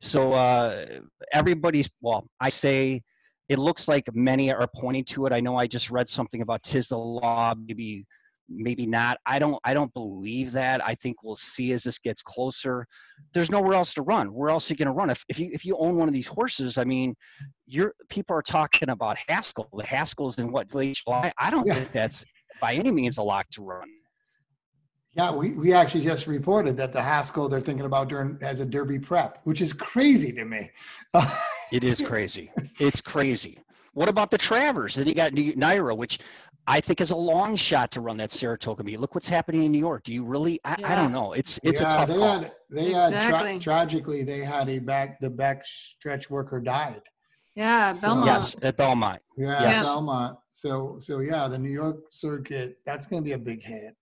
so 0.01 0.33
uh, 0.33 0.87
everybody's 1.33 1.91
well. 2.01 2.27
I 2.41 2.49
say 2.51 3.03
it 3.49 3.59
looks 3.59 3.89
like 3.89 4.05
many 4.15 4.53
are 4.53 4.69
pointing 4.77 5.05
to 5.07 5.27
it. 5.27 5.33
I 5.33 5.41
know 5.41 5.57
I 5.57 5.67
just 5.67 5.91
read 5.91 6.09
something 6.09 6.41
about 6.41 6.63
Tiz 6.63 6.89
the 6.89 6.97
Law, 6.97 7.55
maybe 7.67 8.07
maybe 8.51 8.87
not. 8.87 9.19
I 9.27 9.39
don't 9.39 9.59
I 9.65 9.73
don't 9.73 9.93
believe 9.95 10.53
that. 10.53 10.85
I 10.87 10.95
think 10.97 11.23
we'll 11.23 11.37
see 11.37 11.73
as 11.73 11.83
this 11.85 11.99
gets 11.99 12.23
closer. 12.23 12.87
There's 13.33 13.51
nowhere 13.51 13.75
else 13.75 13.95
to 13.95 14.03
run. 14.03 14.33
Where 14.35 14.51
else 14.51 14.69
are 14.71 14.75
you 14.75 14.79
going 14.79 14.87
to 14.87 14.93
run? 14.93 15.09
If 15.11 15.25
if 15.29 15.39
you 15.39 15.51
if 15.53 15.65
you 15.65 15.77
own 15.79 15.97
one 15.97 16.09
of 16.09 16.15
these 16.15 16.27
horses, 16.27 16.77
I 16.79 16.85
mean, 16.85 17.15
you're 17.67 17.95
people 18.09 18.37
are 18.37 18.43
talking 18.43 18.91
about 18.91 19.17
Haskell. 19.29 19.69
The 19.73 19.87
Haskell's 19.87 20.39
in 20.39 20.51
what 20.53 20.75
late 20.75 20.99
July. 21.05 21.33
I 21.39 21.51
don't 21.51 21.67
Yeah. 21.67 21.75
think 21.75 21.93
that's 21.93 22.25
by 22.61 22.75
any 22.75 22.91
means 22.91 23.19
a 23.19 23.23
lock 23.23 23.49
to 23.53 23.63
run. 23.63 23.89
Yeah, 25.15 25.33
we, 25.33 25.51
we 25.53 25.73
actually 25.73 26.05
just 26.05 26.29
reported 26.29 26.77
that 26.77 26.93
the 26.93 27.03
Haskell 27.03 27.49
they're 27.49 27.61
thinking 27.61 27.85
about 27.87 28.09
during 28.09 28.39
as 28.43 28.61
a 28.61 28.67
Derby 28.67 28.99
prep, 29.01 29.41
which 29.43 29.61
is 29.61 29.73
crazy 29.73 30.33
to 30.35 30.45
me. 30.45 30.71
It 31.73 31.83
is 31.83 32.01
crazy. 32.01 32.53
It's 32.79 33.01
crazy. 33.01 33.59
What 33.93 34.09
about 34.09 34.31
the 34.31 34.39
Travers? 34.39 34.95
Then 34.95 35.07
you 35.09 35.15
got 35.15 35.33
New- 35.33 35.55
Naira, 35.55 35.97
which 35.97 36.19
I 36.67 36.81
think 36.81 37.01
is 37.01 37.11
a 37.11 37.17
long 37.17 37.57
shot 37.57 37.91
to 37.93 38.01
run 38.01 38.17
that 38.19 38.31
Saratoga 38.33 38.85
meet. 38.85 39.01
Look 39.01 39.15
what's 39.15 39.29
happening 39.29 39.65
in 39.65 39.73
New 39.73 39.79
York. 39.79 40.05
Do 40.05 40.13
you 40.13 40.25
really? 40.25 40.61
I, 40.65 40.77
I 40.85 40.95
don't 40.95 41.13
know. 41.13 41.33
It's 41.33 41.59
it's 41.63 41.81
yeah, 41.81 41.89
a 41.89 41.91
tough 41.91 42.09
they 42.09 42.17
call. 42.17 42.39
had 42.41 42.53
they 42.71 42.93
had 42.93 43.29
tra- 43.29 43.59
tragically 43.59 44.23
they 44.23 44.39
had 44.41 44.69
a 44.69 44.79
back 44.79 45.19
the 45.21 45.31
back 45.31 45.65
stretch 45.67 46.31
worker 46.31 46.61
died. 46.61 47.01
Yeah, 47.57 47.93
So- 47.95 48.09
Belmont. 48.09 48.27
yes, 48.27 48.57
at 48.63 48.77
Belmont. 48.77 49.21
Yeah, 49.37 49.63
Yeah. 49.63 49.83
Belmont. 49.83 50.39
So 50.51 50.97
so 51.01 51.19
yeah, 51.21 51.49
the 51.49 51.59
New 51.59 51.71
York 51.73 51.97
circuit 52.11 52.77
that's 52.87 53.07
going 53.07 53.23
to 53.23 53.25
be 53.25 53.33
a 53.33 53.39
big 53.39 53.63
hit, 53.63 53.97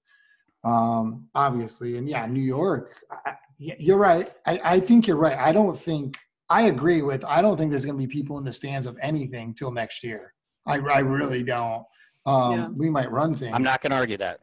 um, 0.64 1.28
obviously. 1.34 1.96
And 1.96 2.08
yeah, 2.08 2.26
New 2.26 2.42
York. 2.42 3.00
I, 3.10 3.30
I- 3.30 3.34
you're 3.60 3.96
right. 3.98 4.30
I, 4.46 4.60
I 4.64 4.78
think 4.80 5.08
you're 5.08 5.16
right. 5.16 5.36
I 5.36 5.50
don't 5.50 5.76
think 5.76 6.16
I 6.50 6.62
agree 6.62 7.02
with. 7.02 7.24
I 7.24 7.42
don't 7.42 7.56
think 7.56 7.70
there's 7.70 7.84
going 7.84 7.98
to 7.98 8.06
be 8.06 8.10
people 8.12 8.38
in 8.38 8.44
the 8.44 8.52
stands 8.52 8.86
of 8.86 8.98
anything 9.02 9.54
till 9.54 9.70
next 9.70 10.02
year. 10.02 10.34
I 10.66 10.78
I 10.78 11.00
really 11.00 11.42
don't. 11.42 11.84
Um, 12.26 12.52
Yeah. 12.52 12.68
We 12.68 12.90
might 12.90 13.10
run 13.10 13.34
things. 13.34 13.54
I'm 13.54 13.62
not 13.62 13.80
going 13.80 13.90
to 13.90 13.96
argue 13.96 14.16
that. 14.18 14.40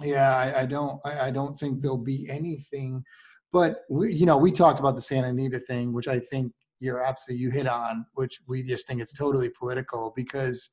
Yeah, 0.00 0.36
I, 0.36 0.60
I 0.62 0.66
don't. 0.66 1.00
I, 1.04 1.28
I 1.28 1.30
don't 1.30 1.58
think 1.58 1.80
there'll 1.80 1.96
be 1.96 2.28
anything. 2.28 3.04
But 3.52 3.84
we, 3.88 4.12
you 4.12 4.26
know, 4.26 4.36
we 4.36 4.52
talked 4.52 4.80
about 4.80 4.94
the 4.94 5.00
Santa 5.00 5.28
Anita 5.28 5.58
thing, 5.60 5.92
which 5.92 6.08
I 6.08 6.18
think 6.18 6.52
you're 6.80 7.02
absolutely 7.02 7.42
you 7.42 7.50
hit 7.50 7.66
on, 7.66 8.04
which 8.14 8.40
we 8.46 8.62
just 8.62 8.86
think 8.86 9.00
it's 9.00 9.16
totally 9.16 9.48
political 9.48 10.12
because 10.14 10.70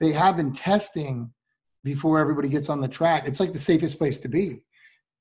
they 0.00 0.12
have 0.12 0.36
been 0.36 0.52
testing 0.52 1.32
before 1.84 2.18
everybody 2.18 2.48
gets 2.48 2.68
on 2.68 2.80
the 2.80 2.88
track. 2.88 3.28
It's 3.28 3.38
like 3.38 3.52
the 3.52 3.60
safest 3.60 3.98
place 3.98 4.18
to 4.20 4.28
be 4.28 4.62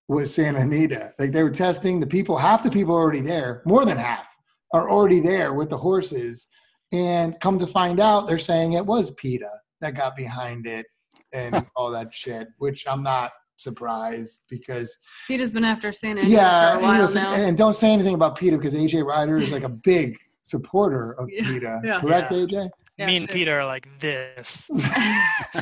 was 0.08 0.34
Santa 0.34 0.62
Anita. 0.62 1.13
Like 1.20 1.32
they 1.32 1.44
were 1.44 1.52
testing 1.52 2.00
the 2.00 2.08
people. 2.08 2.38
Half 2.38 2.63
the 2.63 2.72
people 2.72 2.96
are 2.96 3.00
already 3.00 3.22
there. 3.22 3.62
More 3.65 3.86
than 3.86 3.98
half 3.98 4.35
are 4.73 4.89
already 4.89 5.19
there 5.19 5.54
with 5.54 5.69
the 5.69 5.78
horses. 5.78 6.47
And 6.93 7.39
come 7.39 7.58
to 7.60 7.67
find 7.67 7.99
out, 7.99 8.28
they're 8.28 8.38
saying 8.39 8.73
it 8.73 8.86
was 8.86 9.12
PETA 9.12 9.49
that 9.82 9.95
got 9.95 10.15
behind 10.15 10.67
it 10.67 10.86
and 11.34 11.65
all 11.75 11.91
that 11.91 12.13
shit, 12.13 12.47
which 12.58 12.86
I'm 12.88 13.04
not 13.04 13.32
surprised 13.58 14.43
because 14.49 14.97
PETA's 15.28 15.51
been 15.51 15.63
after 15.63 15.91
Santa 15.93 16.21
Anita 16.21 16.28
yeah, 16.36 16.73
for 16.73 16.80
a 16.80 16.84
while 16.84 17.01
listen, 17.01 17.23
now. 17.23 17.34
and 17.34 17.58
don't 17.58 17.75
say 17.75 17.91
anything 17.91 18.13
about 18.13 18.38
PETA 18.38 18.58
because 18.58 18.75
AJ 18.75 19.04
Ryder 19.06 19.38
is 19.38 19.51
like 19.51 19.63
a 19.63 19.69
big 19.69 20.17
supporter 20.43 21.13
of 21.13 21.30
Yeah, 21.30 21.43
PETA. 21.43 21.82
yeah. 21.84 21.99
Correct, 22.01 22.32
Yeah. 22.32 22.38
AJ? 22.38 22.69
Yeah, 22.97 23.08
Me 23.08 23.17
and 23.17 23.28
sure. 23.30 23.34
Peter 23.34 23.60
are 23.60 23.65
like 23.65 23.88
this. 23.99 24.69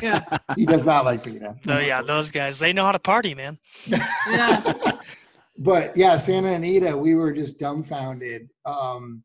Yeah, 0.02 0.22
he 0.56 0.66
does 0.66 0.84
not 0.84 1.04
like 1.04 1.22
PETA. 1.24 1.56
So 1.66 1.78
yeah, 1.78 2.02
those 2.02 2.30
guys, 2.30 2.58
they 2.58 2.72
know 2.72 2.84
how 2.84 2.92
to 2.92 2.98
party, 2.98 3.34
man. 3.34 3.58
yeah. 3.86 4.72
but 5.58 5.96
yeah, 5.96 6.16
Santa 6.16 6.52
Anita, 6.52 6.96
we 6.96 7.14
were 7.14 7.32
just 7.32 7.58
dumbfounded 7.58 8.48
um, 8.64 9.22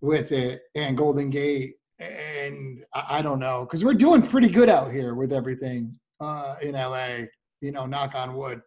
with 0.00 0.32
it 0.32 0.62
and 0.74 0.96
Golden 0.96 1.30
Gate. 1.30 1.74
And 1.98 2.78
I, 2.94 3.18
I 3.18 3.22
don't 3.22 3.38
know, 3.38 3.64
because 3.64 3.84
we're 3.84 3.94
doing 3.94 4.22
pretty 4.22 4.48
good 4.48 4.68
out 4.68 4.90
here 4.92 5.14
with 5.14 5.32
everything 5.32 5.98
uh, 6.20 6.56
in 6.60 6.72
LA, 6.72 7.26
you 7.60 7.72
know, 7.72 7.86
knock 7.86 8.14
on 8.14 8.34
wood. 8.34 8.60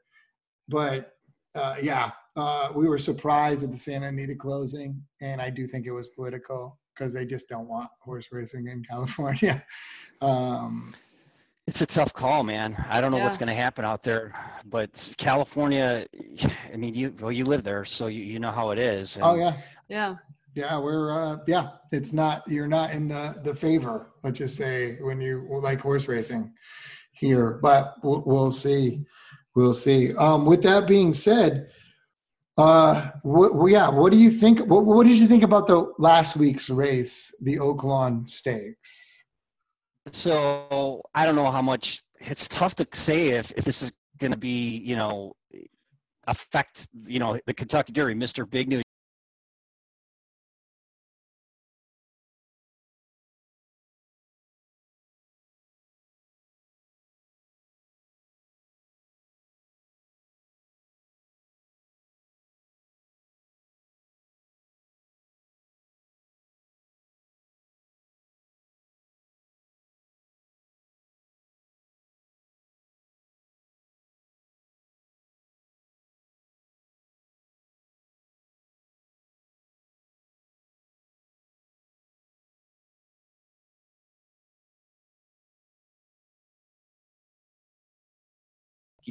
But 0.67 1.12
uh, 1.56 1.76
yeah, 1.82 2.12
uh, 2.36 2.70
we 2.74 2.88
were 2.88 2.98
surprised 2.98 3.63
at 3.63 3.72
the 3.72 3.78
Santa 3.78 4.08
Anita 4.08 4.36
closing. 4.36 5.02
And 5.22 5.41
I 5.41 5.50
do 5.50 5.67
think 5.67 5.86
it 5.86 5.91
was 5.91 6.08
political 6.10 6.80
because 6.96 7.13
they 7.13 7.26
just 7.26 7.50
don't 7.50 7.67
want 7.67 7.89
horse 8.02 8.30
racing 8.32 8.67
in 8.67 8.84
California. 8.84 9.63
Um, 10.20 10.96
It's 11.68 11.82
a 11.82 11.86
tough 11.86 12.14
call, 12.14 12.44
man. 12.44 12.82
I 12.90 13.02
don't 13.02 13.12
know 13.12 13.18
what's 13.18 13.38
going 13.38 13.48
to 13.48 13.54
happen 13.54 13.84
out 13.84 14.02
there, 14.02 14.34
but 14.66 15.14
California. 15.18 16.08
I 16.74 16.78
mean, 16.78 16.96
you 16.96 17.14
well, 17.20 17.32
you 17.32 17.44
live 17.44 17.64
there, 17.64 17.84
so 17.84 18.08
you, 18.08 18.24
you 18.24 18.40
know 18.40 18.52
how 18.52 18.72
it 18.72 18.80
is. 18.80 19.20
oh, 19.22 19.36
yeah. 19.36 19.54
Yeah. 19.90 20.16
Yeah, 20.56 20.80
we're 20.80 21.12
uh 21.12 21.38
yeah, 21.46 21.70
it's 21.92 22.14
not 22.14 22.42
you're 22.48 22.68
not 22.68 22.90
in 22.90 23.08
the 23.08 23.40
the 23.44 23.54
favor, 23.54 24.14
let's 24.24 24.40
just 24.40 24.58
say, 24.58 24.98
when 25.02 25.22
you 25.22 25.48
like 25.62 25.80
horse 25.80 26.08
racing 26.08 26.52
here, 27.12 27.60
but 27.62 27.94
we'll, 28.02 28.24
we'll 28.26 28.52
see. 28.52 29.06
We'll 29.56 29.76
see. 29.76 30.16
Um 30.16 30.48
with 30.48 30.64
that 30.64 30.88
being 30.88 31.14
said, 31.14 31.70
uh 32.58 33.12
what 33.22 33.54
well, 33.54 33.70
yeah, 33.70 33.88
what 33.90 34.12
do 34.12 34.18
you 34.18 34.32
think 34.32 34.62
what, 34.62 34.84
what 34.84 35.06
did 35.06 35.18
you 35.18 35.28
think 35.28 35.44
about 35.44 35.68
the 35.68 35.94
last 36.00 36.36
week's 36.36 36.72
race, 36.72 37.36
the 37.40 37.58
Oaklawn 37.58 38.28
Stakes? 38.28 39.07
So 40.12 41.02
I 41.13 41.26
don't 41.26 41.36
know 41.36 41.52
how 41.52 41.62
much. 41.62 42.04
It's 42.20 42.48
tough 42.48 42.76
to 42.76 42.88
say 42.93 43.30
if 43.30 43.52
if 43.56 43.65
this 43.65 43.82
is 43.82 43.91
going 44.20 44.32
to 44.32 44.38
be, 44.38 44.78
you 44.78 44.96
know, 44.96 45.34
affect, 46.26 46.88
you 47.06 47.20
know, 47.20 47.39
the 47.46 47.54
Kentucky 47.54 47.93
Derby, 47.93 48.15
Mr. 48.15 48.50
Big 48.50 48.67
News. 48.67 48.84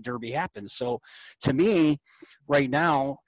Derby 0.00 0.30
happens. 0.30 0.74
So 0.74 1.00
to 1.42 1.52
me, 1.52 2.00
right 2.48 2.70
now, 2.70 3.18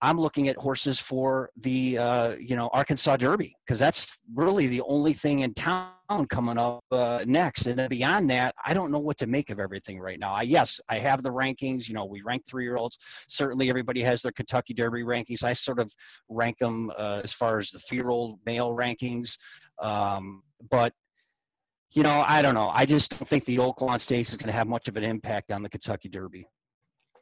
I'm 0.00 0.20
looking 0.20 0.48
at 0.48 0.56
horses 0.56 1.00
for 1.00 1.50
the 1.56 1.98
uh, 1.98 2.36
you 2.38 2.54
know 2.54 2.70
Arkansas 2.72 3.16
Derby 3.16 3.56
because 3.66 3.80
that's 3.80 4.16
really 4.34 4.68
the 4.68 4.80
only 4.82 5.12
thing 5.12 5.40
in 5.40 5.52
town 5.54 5.90
coming 6.30 6.56
up 6.56 6.84
uh, 6.92 7.24
next. 7.26 7.66
And 7.66 7.76
then 7.76 7.88
beyond 7.88 8.30
that, 8.30 8.54
I 8.64 8.74
don't 8.74 8.92
know 8.92 9.00
what 9.00 9.18
to 9.18 9.26
make 9.26 9.50
of 9.50 9.58
everything 9.58 9.98
right 9.98 10.18
now. 10.18 10.34
I, 10.34 10.42
yes, 10.42 10.78
I 10.88 10.98
have 10.98 11.22
the 11.22 11.32
rankings. 11.32 11.88
You 11.88 11.94
know, 11.94 12.04
we 12.04 12.22
rank 12.22 12.44
three-year-olds. 12.48 12.98
Certainly, 13.28 13.68
everybody 13.70 14.00
has 14.02 14.22
their 14.22 14.32
Kentucky 14.32 14.72
Derby 14.72 15.02
rankings. 15.02 15.42
I 15.42 15.52
sort 15.52 15.80
of 15.80 15.92
rank 16.28 16.58
them 16.58 16.92
uh, 16.96 17.20
as 17.24 17.32
far 17.32 17.58
as 17.58 17.70
the 17.70 17.80
three-year-old 17.80 18.38
male 18.46 18.70
rankings. 18.70 19.36
Um, 19.82 20.42
but 20.70 20.92
you 21.92 22.02
know, 22.02 22.24
I 22.26 22.42
don't 22.42 22.54
know. 22.54 22.70
I 22.72 22.84
just 22.84 23.10
don't 23.10 23.28
think 23.28 23.44
the 23.44 23.56
Oaklawn 23.56 24.00
Stakes 24.00 24.30
is 24.30 24.36
going 24.36 24.48
to 24.48 24.52
have 24.52 24.66
much 24.66 24.88
of 24.88 24.96
an 24.96 25.04
impact 25.04 25.50
on 25.50 25.62
the 25.62 25.68
Kentucky 25.68 26.08
Derby. 26.08 26.46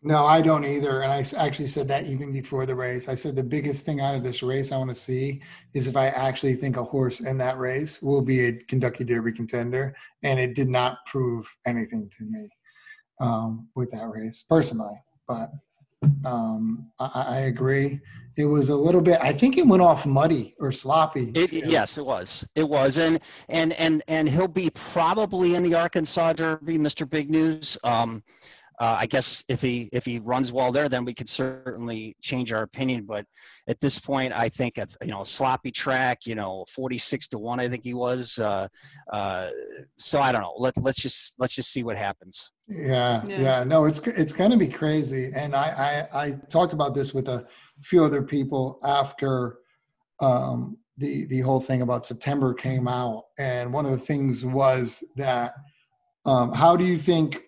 No, 0.02 0.26
I 0.26 0.42
don't 0.42 0.64
either. 0.64 1.02
And 1.02 1.12
I 1.12 1.24
actually 1.36 1.68
said 1.68 1.88
that 1.88 2.06
even 2.06 2.32
before 2.32 2.66
the 2.66 2.74
race. 2.74 3.08
I 3.08 3.14
said 3.14 3.34
the 3.34 3.42
biggest 3.42 3.84
thing 3.86 4.00
out 4.00 4.14
of 4.14 4.22
this 4.22 4.42
race 4.42 4.70
I 4.70 4.78
want 4.78 4.90
to 4.90 4.94
see 4.94 5.42
is 5.74 5.86
if 5.86 5.96
I 5.96 6.08
actually 6.08 6.54
think 6.54 6.76
a 6.76 6.84
horse 6.84 7.20
in 7.20 7.38
that 7.38 7.58
race 7.58 8.02
will 8.02 8.22
be 8.22 8.46
a 8.46 8.52
Kentucky 8.52 9.04
Derby 9.04 9.32
contender. 9.32 9.96
And 10.22 10.38
it 10.38 10.54
did 10.54 10.68
not 10.68 10.98
prove 11.06 11.52
anything 11.66 12.10
to 12.18 12.24
me 12.24 12.48
um, 13.20 13.68
with 13.74 13.90
that 13.92 14.08
race 14.08 14.44
personally. 14.48 14.94
But 15.26 15.50
um, 16.24 16.90
I 17.00 17.26
I 17.28 17.38
agree. 17.40 18.00
It 18.36 18.44
was 18.44 18.68
a 18.68 18.76
little 18.76 19.00
bit, 19.00 19.18
I 19.22 19.32
think 19.32 19.56
it 19.56 19.66
went 19.66 19.82
off 19.82 20.06
muddy 20.06 20.54
or 20.60 20.70
sloppy. 20.70 21.32
It, 21.34 21.52
yes, 21.52 21.96
it 21.96 22.04
was. 22.04 22.44
It 22.54 22.68
was, 22.68 22.98
and 22.98 23.18
and 23.48 23.72
and 23.74 24.02
and 24.08 24.28
he'll 24.28 24.46
be 24.46 24.70
probably 24.70 25.54
in 25.54 25.62
the 25.62 25.74
Arkansas 25.74 26.34
Derby, 26.34 26.76
Mr. 26.76 27.08
Big 27.08 27.30
News. 27.30 27.78
Um, 27.82 28.22
uh, 28.78 28.96
I 28.98 29.06
guess 29.06 29.42
if 29.48 29.62
he 29.62 29.88
if 29.92 30.04
he 30.04 30.18
runs 30.18 30.52
well 30.52 30.70
there, 30.70 30.88
then 30.88 31.04
we 31.04 31.14
could 31.14 31.28
certainly 31.28 32.14
change 32.20 32.52
our 32.52 32.62
opinion. 32.62 33.04
But 33.06 33.24
at 33.68 33.80
this 33.80 33.98
point, 33.98 34.34
I 34.34 34.50
think 34.50 34.76
it's 34.76 34.96
you 35.02 35.10
know 35.10 35.22
a 35.22 35.26
sloppy 35.26 35.70
track. 35.70 36.26
You 36.26 36.34
know, 36.34 36.66
forty 36.74 36.98
six 36.98 37.26
to 37.28 37.38
one, 37.38 37.58
I 37.58 37.68
think 37.68 37.84
he 37.84 37.94
was. 37.94 38.38
Uh, 38.38 38.68
uh, 39.10 39.48
so 39.98 40.20
I 40.20 40.30
don't 40.30 40.42
know. 40.42 40.54
Let 40.58 40.76
let's 40.76 41.00
just 41.00 41.34
let's 41.38 41.54
just 41.54 41.72
see 41.72 41.84
what 41.84 41.96
happens. 41.96 42.52
Yeah, 42.68 43.24
Yeah. 43.26 43.40
yeah, 43.40 43.64
no, 43.64 43.84
it's 43.84 44.00
it's 44.00 44.32
going 44.32 44.50
to 44.50 44.56
be 44.56 44.66
crazy, 44.68 45.30
and 45.34 45.54
I, 45.54 46.06
I 46.12 46.22
I 46.24 46.30
talked 46.50 46.72
about 46.72 46.94
this 46.94 47.14
with 47.14 47.28
a 47.28 47.46
few 47.82 48.04
other 48.04 48.22
people 48.22 48.80
after 48.82 49.58
um, 50.20 50.76
the 50.98 51.26
the 51.26 51.40
whole 51.40 51.60
thing 51.60 51.82
about 51.82 52.06
September 52.06 52.54
came 52.54 52.88
out, 52.88 53.26
and 53.38 53.72
one 53.72 53.84
of 53.84 53.92
the 53.92 53.98
things 53.98 54.44
was 54.44 55.04
that 55.16 55.54
um, 56.24 56.52
how 56.52 56.76
do 56.76 56.84
you 56.84 56.98
think? 56.98 57.42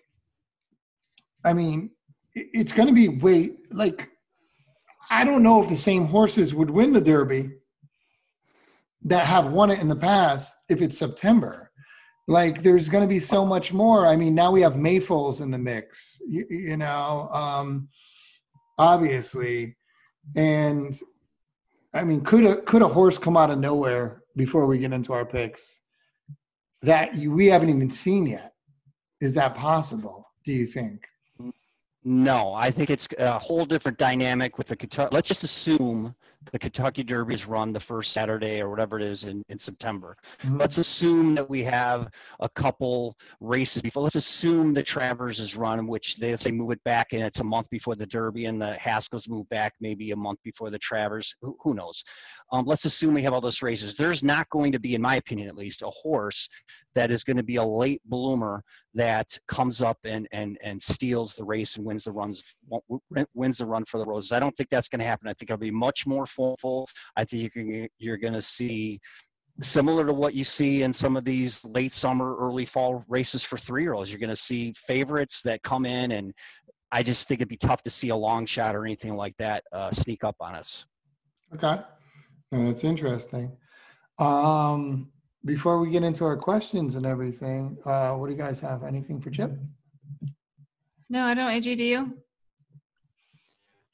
I 1.43 1.53
mean, 1.53 1.91
it- 2.33 2.47
it's 2.53 2.71
going 2.71 2.87
to 2.87 2.93
be 2.93 3.09
wait 3.09 3.57
like 3.71 4.09
I 5.09 5.25
don't 5.25 5.43
know 5.43 5.61
if 5.61 5.67
the 5.69 5.75
same 5.77 6.05
horses 6.05 6.53
would 6.55 6.69
win 6.69 6.93
the 6.93 7.01
Derby 7.01 7.51
that 9.03 9.25
have 9.25 9.51
won 9.51 9.69
it 9.71 9.81
in 9.81 9.89
the 9.89 9.95
past 9.95 10.55
if 10.69 10.81
it's 10.81 10.97
September 10.97 11.68
like 12.29 12.61
there's 12.61 12.89
going 12.89 13.01
to 13.01 13.07
be 13.07 13.19
so 13.19 13.43
much 13.43 13.73
more. 13.73 14.05
I 14.05 14.15
mean 14.15 14.35
now 14.35 14.51
we 14.51 14.61
have 14.61 14.73
mayfuls 14.73 15.41
in 15.41 15.49
the 15.49 15.57
mix 15.57 16.21
you, 16.27 16.45
you 16.49 16.77
know 16.77 17.27
um 17.33 17.89
obviously. 18.77 19.75
And 20.35 20.97
i 21.93 22.03
mean 22.03 22.21
could 22.21 22.45
a 22.45 22.61
could 22.61 22.83
a 22.83 22.87
horse 22.87 23.17
come 23.17 23.35
out 23.35 23.49
of 23.49 23.57
nowhere 23.57 24.21
before 24.35 24.67
we 24.67 24.77
get 24.77 24.93
into 24.93 25.11
our 25.11 25.25
picks 25.25 25.81
that 26.83 27.15
you, 27.15 27.31
we 27.31 27.47
haven't 27.47 27.69
even 27.69 27.89
seen 27.89 28.27
yet? 28.27 28.53
Is 29.19 29.33
that 29.33 29.55
possible 29.55 30.27
do 30.45 30.53
you 30.53 30.67
think? 30.67 31.05
No, 32.03 32.53
I 32.53 32.71
think 32.71 32.89
it's 32.89 33.07
a 33.17 33.37
whole 33.37 33.65
different 33.65 33.97
dynamic 33.97 34.57
with 34.57 34.67
the 34.67 34.75
Kentucky. 34.75 35.13
Let's 35.13 35.27
just 35.27 35.43
assume 35.43 36.15
the 36.51 36.59
Kentucky 36.59 37.03
Derby 37.03 37.33
is 37.33 37.45
run 37.45 37.73
the 37.73 37.79
first 37.79 38.11
Saturday 38.11 38.61
or 38.61 38.69
whatever 38.69 38.99
it 38.99 39.05
is 39.05 39.25
in, 39.25 39.43
in 39.49 39.59
September. 39.59 40.15
Mm-hmm. 40.43 40.57
Let's 40.57 40.77
assume 40.77 41.35
that 41.35 41.49
we 41.49 41.63
have 41.63 42.09
a 42.39 42.49
couple 42.49 43.17
races 43.39 43.81
before. 43.81 44.03
Let's 44.03 44.15
assume 44.15 44.73
the 44.73 44.83
Travers 44.83 45.39
is 45.39 45.55
run, 45.55 45.85
which 45.87 46.15
they 46.17 46.35
say 46.37 46.51
move 46.51 46.71
it 46.71 46.83
back 46.83 47.13
and 47.13 47.23
it's 47.23 47.39
a 47.39 47.43
month 47.43 47.69
before 47.69 47.95
the 47.95 48.05
Derby, 48.05 48.45
and 48.45 48.61
the 48.61 48.73
Haskell's 48.73 49.27
move 49.27 49.47
back 49.49 49.73
maybe 49.79 50.11
a 50.11 50.15
month 50.15 50.39
before 50.43 50.69
the 50.69 50.79
Travers. 50.79 51.35
Who, 51.41 51.57
who 51.61 51.73
knows? 51.73 52.03
Um, 52.51 52.65
let's 52.65 52.85
assume 52.85 53.13
we 53.13 53.21
have 53.23 53.33
all 53.33 53.41
those 53.41 53.61
races. 53.61 53.95
There's 53.95 54.23
not 54.23 54.49
going 54.49 54.71
to 54.71 54.79
be, 54.79 54.95
in 54.95 55.01
my 55.01 55.17
opinion 55.17 55.47
at 55.47 55.55
least, 55.55 55.83
a 55.83 55.89
horse 55.89 56.49
that 56.95 57.11
is 57.11 57.23
going 57.23 57.37
to 57.37 57.43
be 57.43 57.57
a 57.57 57.63
late 57.63 58.01
bloomer 58.05 58.63
that 58.95 59.37
comes 59.47 59.81
up 59.81 59.97
and 60.03 60.27
and 60.31 60.57
and 60.63 60.81
steals 60.81 61.35
the 61.35 61.43
race 61.43 61.75
and 61.75 61.85
wins 61.85 62.05
the 62.05 62.11
runs 62.11 62.43
wins 63.33 63.59
the 63.59 63.65
run 63.65 63.85
for 63.85 63.99
the 63.99 64.05
roses. 64.05 64.31
I 64.31 64.39
don't 64.39 64.55
think 64.57 64.69
that's 64.69 64.89
going 64.89 64.99
to 64.99 65.05
happen. 65.05 65.27
I 65.27 65.33
think 65.33 65.51
it'll 65.51 65.59
be 65.59 65.71
much 65.71 66.07
more 66.07 66.25
full. 66.25 66.87
I 67.15 67.23
think 67.25 67.51
you're 67.99 68.17
going 68.17 68.33
to 68.33 68.41
see 68.41 68.99
similar 69.61 70.05
to 70.05 70.13
what 70.13 70.33
you 70.33 70.43
see 70.43 70.83
in 70.83 70.93
some 70.93 71.17
of 71.17 71.25
these 71.25 71.63
late 71.65 71.91
summer, 71.91 72.35
early 72.37 72.65
fall 72.65 73.03
races 73.07 73.43
for 73.43 73.57
three 73.57 73.83
year 73.83 73.93
olds. 73.93 74.09
You're 74.09 74.19
going 74.19 74.29
to 74.29 74.35
see 74.35 74.73
favorites 74.73 75.41
that 75.43 75.61
come 75.63 75.85
in, 75.85 76.11
and 76.11 76.33
I 76.91 77.03
just 77.03 77.27
think 77.27 77.39
it'd 77.39 77.49
be 77.49 77.57
tough 77.57 77.83
to 77.83 77.89
see 77.89 78.09
a 78.09 78.15
long 78.15 78.45
shot 78.45 78.75
or 78.75 78.85
anything 78.85 79.15
like 79.15 79.35
that 79.37 79.63
uh, 79.71 79.91
sneak 79.91 80.23
up 80.23 80.35
on 80.39 80.55
us. 80.55 80.85
okay 81.53 81.81
No, 82.51 82.65
that's 82.65 82.83
interesting 82.83 83.55
um 84.17 85.09
before 85.45 85.79
we 85.79 85.89
get 85.89 86.03
into 86.03 86.25
our 86.25 86.35
questions 86.35 86.95
and 86.95 87.05
everything 87.05 87.77
uh 87.85 88.11
what 88.15 88.27
do 88.27 88.33
you 88.33 88.37
guys 88.39 88.59
have 88.59 88.83
anything 88.83 89.21
for 89.21 89.29
chip 89.29 89.51
No, 91.09 91.23
I 91.23 91.33
don't. 91.33 91.49
AG, 91.51 91.73
do 91.75 91.83
you? 91.83 92.13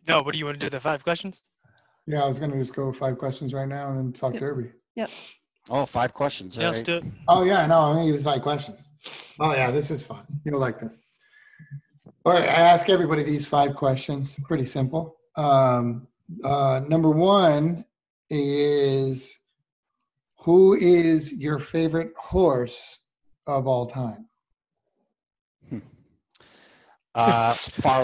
No, 0.07 0.21
what 0.21 0.33
do 0.33 0.39
you 0.39 0.45
want 0.45 0.59
to 0.59 0.65
do? 0.65 0.69
The 0.69 0.79
five 0.79 1.03
questions? 1.03 1.41
Yeah, 2.07 2.23
I 2.23 2.27
was 2.27 2.37
going 2.39 2.51
to 2.51 2.57
just 2.57 2.75
go 2.75 2.91
five 2.93 3.17
questions 3.17 3.53
right 3.53 3.67
now 3.67 3.89
and 3.89 3.97
then 3.97 4.13
talk 4.13 4.33
Yep. 4.33 4.39
Derby. 4.41 4.69
Yep. 4.95 5.09
Oh, 5.69 5.85
five 5.85 6.13
questions. 6.13 6.55
Yeah, 6.57 6.65
all 6.67 6.71
let's 6.73 6.83
do 6.83 6.97
it. 6.97 7.03
Oh, 7.27 7.43
yeah, 7.43 7.65
no, 7.65 7.79
I'm 7.79 7.95
going 7.95 8.05
to 8.05 8.11
give 8.11 8.21
you 8.21 8.31
five 8.31 8.43
questions. 8.43 8.89
Oh, 9.39 9.53
yeah, 9.53 9.71
this 9.71 9.89
is 9.89 10.03
fun. 10.03 10.23
You'll 10.43 10.59
like 10.59 10.79
this. 10.79 11.01
All 12.23 12.33
right, 12.33 12.43
I 12.43 12.61
ask 12.73 12.87
everybody 12.89 13.23
these 13.23 13.47
five 13.47 13.73
questions. 13.75 14.37
Pretty 14.43 14.65
simple. 14.65 15.15
Um, 15.35 16.07
uh, 16.43 16.81
number 16.87 17.09
one 17.09 17.83
is 18.29 19.39
Who 20.39 20.73
is 20.75 21.39
your 21.39 21.59
favorite 21.59 22.13
horse 22.15 22.99
of 23.47 23.67
all 23.67 23.87
time? 23.87 24.27
Uh, 27.15 27.53
far 27.53 28.03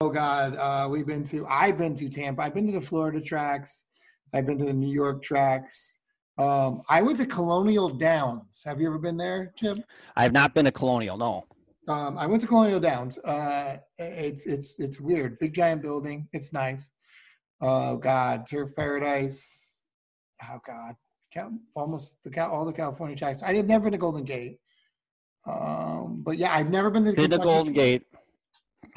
Oh 0.00 0.10
God, 0.10 0.54
uh, 0.54 0.88
we've 0.88 1.06
been 1.06 1.24
to. 1.24 1.44
I've 1.48 1.76
been 1.76 1.92
to 1.96 2.08
Tampa. 2.08 2.42
I've 2.42 2.54
been 2.54 2.66
to 2.66 2.72
the 2.72 2.80
Florida 2.80 3.20
tracks. 3.20 3.86
I've 4.32 4.46
been 4.46 4.56
to 4.58 4.64
the 4.64 4.72
New 4.72 4.92
York 4.92 5.24
tracks. 5.24 5.98
Um, 6.38 6.82
I 6.88 7.02
went 7.02 7.18
to 7.18 7.26
Colonial 7.26 7.88
Downs. 7.88 8.62
Have 8.64 8.80
you 8.80 8.86
ever 8.86 8.98
been 8.98 9.16
there, 9.16 9.52
Jim? 9.58 9.82
I 10.14 10.22
have 10.22 10.32
not 10.32 10.54
been 10.54 10.66
to 10.66 10.70
Colonial. 10.70 11.16
No. 11.16 11.46
Um, 11.92 12.16
I 12.16 12.28
went 12.28 12.40
to 12.42 12.46
Colonial 12.46 12.78
Downs. 12.78 13.18
Uh, 13.18 13.78
it's 13.96 14.46
it's 14.46 14.78
it's 14.78 15.00
weird. 15.00 15.36
Big 15.40 15.52
giant 15.52 15.82
building. 15.82 16.28
It's 16.32 16.52
nice. 16.52 16.92
Oh 17.60 17.96
God, 17.96 18.46
Turf 18.46 18.76
Paradise. 18.76 19.82
Oh 20.44 20.60
God, 20.64 20.94
almost 21.74 22.22
the 22.22 22.46
all 22.46 22.64
the 22.64 22.72
California 22.72 23.16
tracks. 23.16 23.42
I 23.42 23.52
had 23.52 23.66
never 23.66 23.84
been 23.84 23.92
to 23.92 23.98
Golden 23.98 24.24
Gate. 24.24 24.60
Um, 25.44 26.22
but 26.24 26.38
yeah, 26.38 26.54
I've 26.54 26.70
never 26.70 26.88
been 26.88 27.04
to 27.04 27.10
the 27.26 27.36
Golden. 27.36 27.72
Gate. 27.72 28.04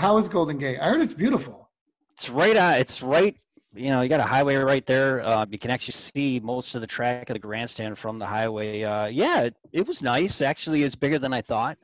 How 0.02 0.18
is 0.18 0.28
Golden 0.28 0.58
Gate? 0.58 0.80
I 0.82 0.90
heard 0.90 1.02
it's 1.02 1.14
beautiful. 1.14 1.70
It's 2.14 2.28
right. 2.28 2.58
It's 2.80 3.04
right. 3.04 3.36
You 3.76 3.92
know, 3.92 4.02
you 4.02 4.10
got 4.10 4.20
a 4.20 4.24
highway 4.24 4.56
right 4.56 4.84
there. 4.88 5.22
Uh, 5.22 5.46
you 5.48 5.60
can 5.60 5.70
actually 5.70 5.92
see 5.92 6.40
most 6.44 6.74
of 6.74 6.82
the 6.82 6.88
track 6.88 7.30
of 7.30 7.36
the 7.36 7.40
grandstand 7.40 8.00
from 8.00 8.18
the 8.18 8.26
highway. 8.26 8.82
Uh, 8.82 9.06
yeah, 9.06 9.42
it, 9.42 9.56
it 9.72 9.86
was 9.86 10.02
nice. 10.02 10.42
Actually, 10.42 10.82
it's 10.82 10.96
bigger 10.96 11.20
than 11.20 11.34
I 11.34 11.44
thought. 11.44 11.78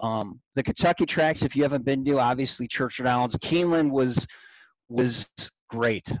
Um, 0.00 0.38
the 0.54 0.62
Kentucky 0.62 1.06
tracks, 1.06 1.42
if 1.42 1.56
you 1.56 1.62
haven't 1.62 1.82
been 1.82 2.04
to, 2.04 2.18
obviously 2.18 2.68
Churchill 2.68 3.06
Downs. 3.06 3.34
Keeneland 3.38 3.90
was 3.90 4.26
was 4.90 5.26
great. 5.70 6.12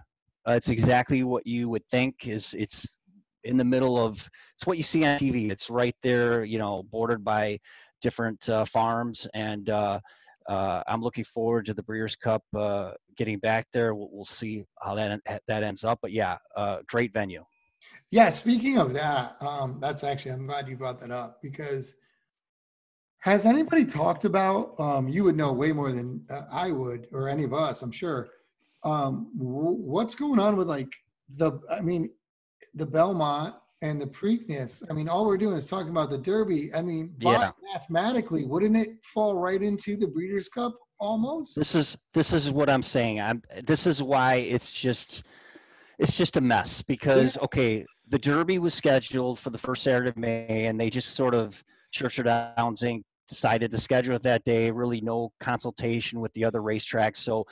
Uh, 0.48 0.52
it's 0.52 0.70
exactly 0.70 1.22
what 1.22 1.46
you 1.46 1.68
would 1.68 1.84
think. 1.88 2.26
Is 2.26 2.54
it's 2.56 2.94
in 3.44 3.58
the 3.58 3.64
middle 3.64 4.02
of 4.02 4.26
it's 4.56 4.66
what 4.66 4.78
you 4.78 4.84
see 4.84 5.04
on 5.04 5.18
TV. 5.18 5.50
It's 5.50 5.68
right 5.68 5.96
there, 6.02 6.44
you 6.44 6.58
know, 6.58 6.84
bordered 6.84 7.22
by 7.22 7.60
different 8.00 8.48
uh, 8.48 8.64
farms, 8.64 9.28
and 9.34 9.68
uh, 9.68 10.00
uh, 10.48 10.82
I'm 10.86 11.02
looking 11.02 11.24
forward 11.24 11.66
to 11.66 11.74
the 11.74 11.82
Breeders' 11.82 12.16
Cup 12.16 12.42
uh, 12.56 12.92
getting 13.16 13.38
back 13.38 13.66
there. 13.72 13.94
We'll, 13.94 14.08
we'll 14.12 14.24
see 14.24 14.64
how 14.82 14.94
that 14.94 15.20
that 15.46 15.62
ends 15.62 15.84
up. 15.84 15.98
But 16.02 16.12
yeah, 16.12 16.38
uh, 16.56 16.78
great 16.86 17.12
venue. 17.12 17.44
Yeah, 18.10 18.30
speaking 18.30 18.78
of 18.78 18.92
that, 18.94 19.36
um, 19.40 19.78
that's 19.80 20.02
actually 20.02 20.32
I'm 20.32 20.46
glad 20.46 20.68
you 20.68 20.76
brought 20.76 20.98
that 21.00 21.10
up 21.10 21.38
because 21.42 21.96
has 23.20 23.44
anybody 23.44 23.84
talked 23.84 24.24
about? 24.24 24.74
Um, 24.80 25.08
you 25.08 25.24
would 25.24 25.36
know 25.36 25.52
way 25.52 25.72
more 25.72 25.92
than 25.92 26.24
uh, 26.30 26.42
I 26.50 26.70
would, 26.70 27.06
or 27.12 27.28
any 27.28 27.44
of 27.44 27.52
us, 27.52 27.82
I'm 27.82 27.92
sure. 27.92 28.30
Um, 28.82 29.30
w- 29.38 29.76
what's 29.78 30.14
going 30.14 30.40
on 30.40 30.56
with 30.56 30.68
like 30.68 30.92
the? 31.28 31.60
I 31.70 31.82
mean, 31.82 32.10
the 32.74 32.86
Belmont 32.86 33.54
and 33.82 34.00
the 34.00 34.06
Preakness. 34.06 34.82
I 34.90 34.92
mean, 34.92 35.08
all 35.08 35.26
we're 35.26 35.38
doing 35.38 35.56
is 35.56 35.66
talking 35.66 35.90
about 35.90 36.10
the 36.10 36.18
Derby. 36.18 36.72
I 36.74 36.82
mean, 36.82 37.14
Yeah. 37.18 37.52
mathematically, 37.72 38.44
wouldn't 38.44 38.76
it 38.76 38.98
fall 39.02 39.38
right 39.38 39.62
into 39.62 39.96
the 39.96 40.06
Breeders' 40.06 40.48
Cup 40.48 40.76
almost? 40.98 41.56
This 41.56 41.74
is 41.74 41.96
this 42.12 42.32
is 42.32 42.50
what 42.50 42.68
I'm 42.68 42.82
saying. 42.82 43.20
I'm 43.20 43.42
this 43.64 43.86
is 43.86 44.02
why 44.02 44.36
it's 44.36 44.70
just 44.70 45.24
it's 45.98 46.16
just 46.16 46.36
a 46.36 46.40
mess 46.40 46.82
because 46.82 47.38
okay, 47.38 47.84
the 48.08 48.18
Derby 48.18 48.58
was 48.58 48.74
scheduled 48.74 49.38
for 49.38 49.50
the 49.50 49.58
first 49.58 49.82
Saturday 49.82 50.10
of 50.10 50.16
May, 50.16 50.66
and 50.66 50.78
they 50.78 50.90
just 50.90 51.14
sort 51.14 51.34
of 51.34 51.62
Churchill 51.92 52.24
Downs 52.24 52.80
Inc. 52.82 53.02
decided 53.28 53.70
to 53.70 53.78
schedule 53.78 54.16
it 54.16 54.22
that 54.22 54.44
day. 54.44 54.70
Really, 54.70 55.00
no 55.00 55.32
consultation 55.40 56.20
with 56.20 56.32
the 56.34 56.44
other 56.44 56.60
racetracks. 56.60 57.18
So, 57.18 57.46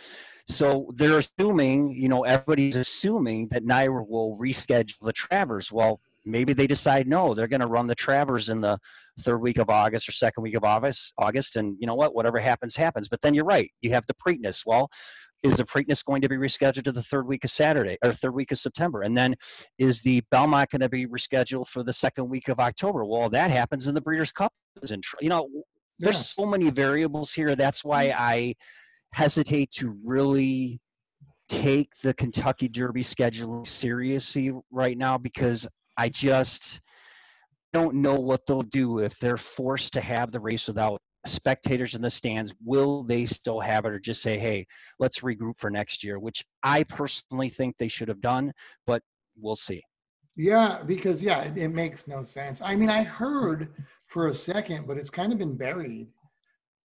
so 0.49 0.91
they're 0.95 1.19
assuming, 1.19 1.93
you 1.93 2.09
know, 2.09 2.25
everybody's 2.25 2.77
assuming 2.77 3.49
that 3.49 3.65
NYRA 3.65 4.07
will 4.09 4.37
reschedule 4.37 4.99
the 5.03 5.13
Travers. 5.13 5.71
Well, 5.71 6.01
maybe 6.29 6.53
they 6.53 6.67
decide 6.67 7.07
no, 7.07 7.35
they're 7.35 7.49
going 7.49 7.61
to 7.61 7.67
run 7.67 7.87
the 7.87 7.95
Travers 7.95 8.49
in 8.49 8.61
the 8.61 8.79
third 9.21 9.39
week 9.39 9.59
of 9.59 9.71
August 9.71 10.09
or 10.09 10.13
second 10.13 10.43
week 10.43 10.55
of 10.55 10.65
August. 10.65 11.13
August, 11.19 11.57
and 11.57 11.77
you 11.81 11.87
know 11.87 11.95
what? 11.95 12.15
Whatever 12.15 12.39
happens, 12.39 12.77
happens. 12.77 13.09
But 13.09 13.21
then 13.21 13.35
you're 13.35 13.45
right. 13.45 13.71
You 13.81 13.91
have 13.91 14.07
the 14.07 14.15
Preakness. 14.15 14.65
Well, 14.67 14.91
is 15.43 15.57
the 15.57 15.65
Preakness 15.65 16.05
going 16.05 16.21
to 16.23 16.29
be 16.29 16.37
rescheduled 16.37 16.85
to 16.85 16.93
the 16.93 17.03
third 17.03 17.27
week 17.27 17.45
of 17.45 17.51
Saturday 17.51 17.97
or 18.05 18.13
third 18.13 18.35
week 18.35 18.53
of 18.53 18.59
September? 18.59 19.03
And 19.03 19.17
then 19.17 19.37
is 19.79 20.01
the 20.03 20.23
Belmont 20.31 20.71
going 20.71 20.81
to 20.81 20.89
be 20.89 21.07
rescheduled 21.07 21.69
for 21.69 21.83
the 21.83 21.93
second 21.93 22.29
week 22.29 22.49
of 22.49 22.59
October? 22.59 23.05
Well, 23.05 23.31
that 23.31 23.51
happens 23.51 23.87
in 23.87 23.95
the 23.95 24.01
Breeders' 24.01 24.33
Cup. 24.33 24.53
Is 24.83 24.91
in, 24.93 25.01
you 25.21 25.29
know, 25.29 25.49
there's 25.99 26.17
Yeah. 26.17 26.23
so 26.23 26.47
many 26.47 26.71
variables 26.71 27.33
here. 27.33 27.55
That's 27.57 27.85
why 27.85 28.09
mm-hmm. 28.09 28.23
I 28.23 28.55
hesitate 29.13 29.71
to 29.73 29.97
really 30.05 30.81
take 31.49 31.91
the 32.03 32.13
Kentucky 32.15 32.69
Derby 32.69 33.03
scheduling 33.03 33.67
seriously 33.67 34.53
right 34.71 34.99
now 34.99 35.17
because 35.17 35.67
I 35.99 36.09
just 36.09 36.81
don't 37.73 37.97
know 37.97 38.15
what 38.15 38.47
they'll 38.47 38.63
do 38.63 39.01
if 39.01 39.19
they're 39.19 39.37
forced 39.37 39.93
to 39.95 40.01
have 40.01 40.31
the 40.31 40.41
race 40.41 40.69
without 40.69 41.01
spectators 41.27 41.95
in 41.95 42.01
the 42.01 42.11
stands. 42.11 42.55
Will 42.65 43.03
they 43.03 43.27
still 43.27 43.61
have 43.61 43.85
it 43.85 43.93
or 43.93 43.99
just 43.99 44.23
say, 44.23 44.39
hey, 44.39 44.65
let's 45.01 45.19
regroup 45.19 45.59
for 45.59 45.71
next 45.71 46.05
year, 46.05 46.19
which 46.19 46.45
I 46.63 46.85
personally 46.85 47.51
think 47.51 47.77
they 47.77 47.89
should 47.89 48.09
have 48.09 48.21
done, 48.21 48.53
but 48.87 49.03
we'll 49.37 49.57
see. 49.57 49.83
Yeah, 50.37 50.83
because 50.87 51.21
yeah, 51.21 51.43
it, 51.43 51.59
it 51.59 51.69
makes 51.69 52.07
no 52.07 52.23
sense. 52.23 52.63
I 52.63 52.77
mean, 52.77 52.91
I 52.91 53.03
heard 53.03 53.75
for 54.07 54.29
a 54.29 54.35
second, 54.35 54.87
but 54.87 54.97
it's 54.97 55.11
kind 55.11 55.33
of 55.33 55.39
been 55.39 55.57
buried. 55.57 56.09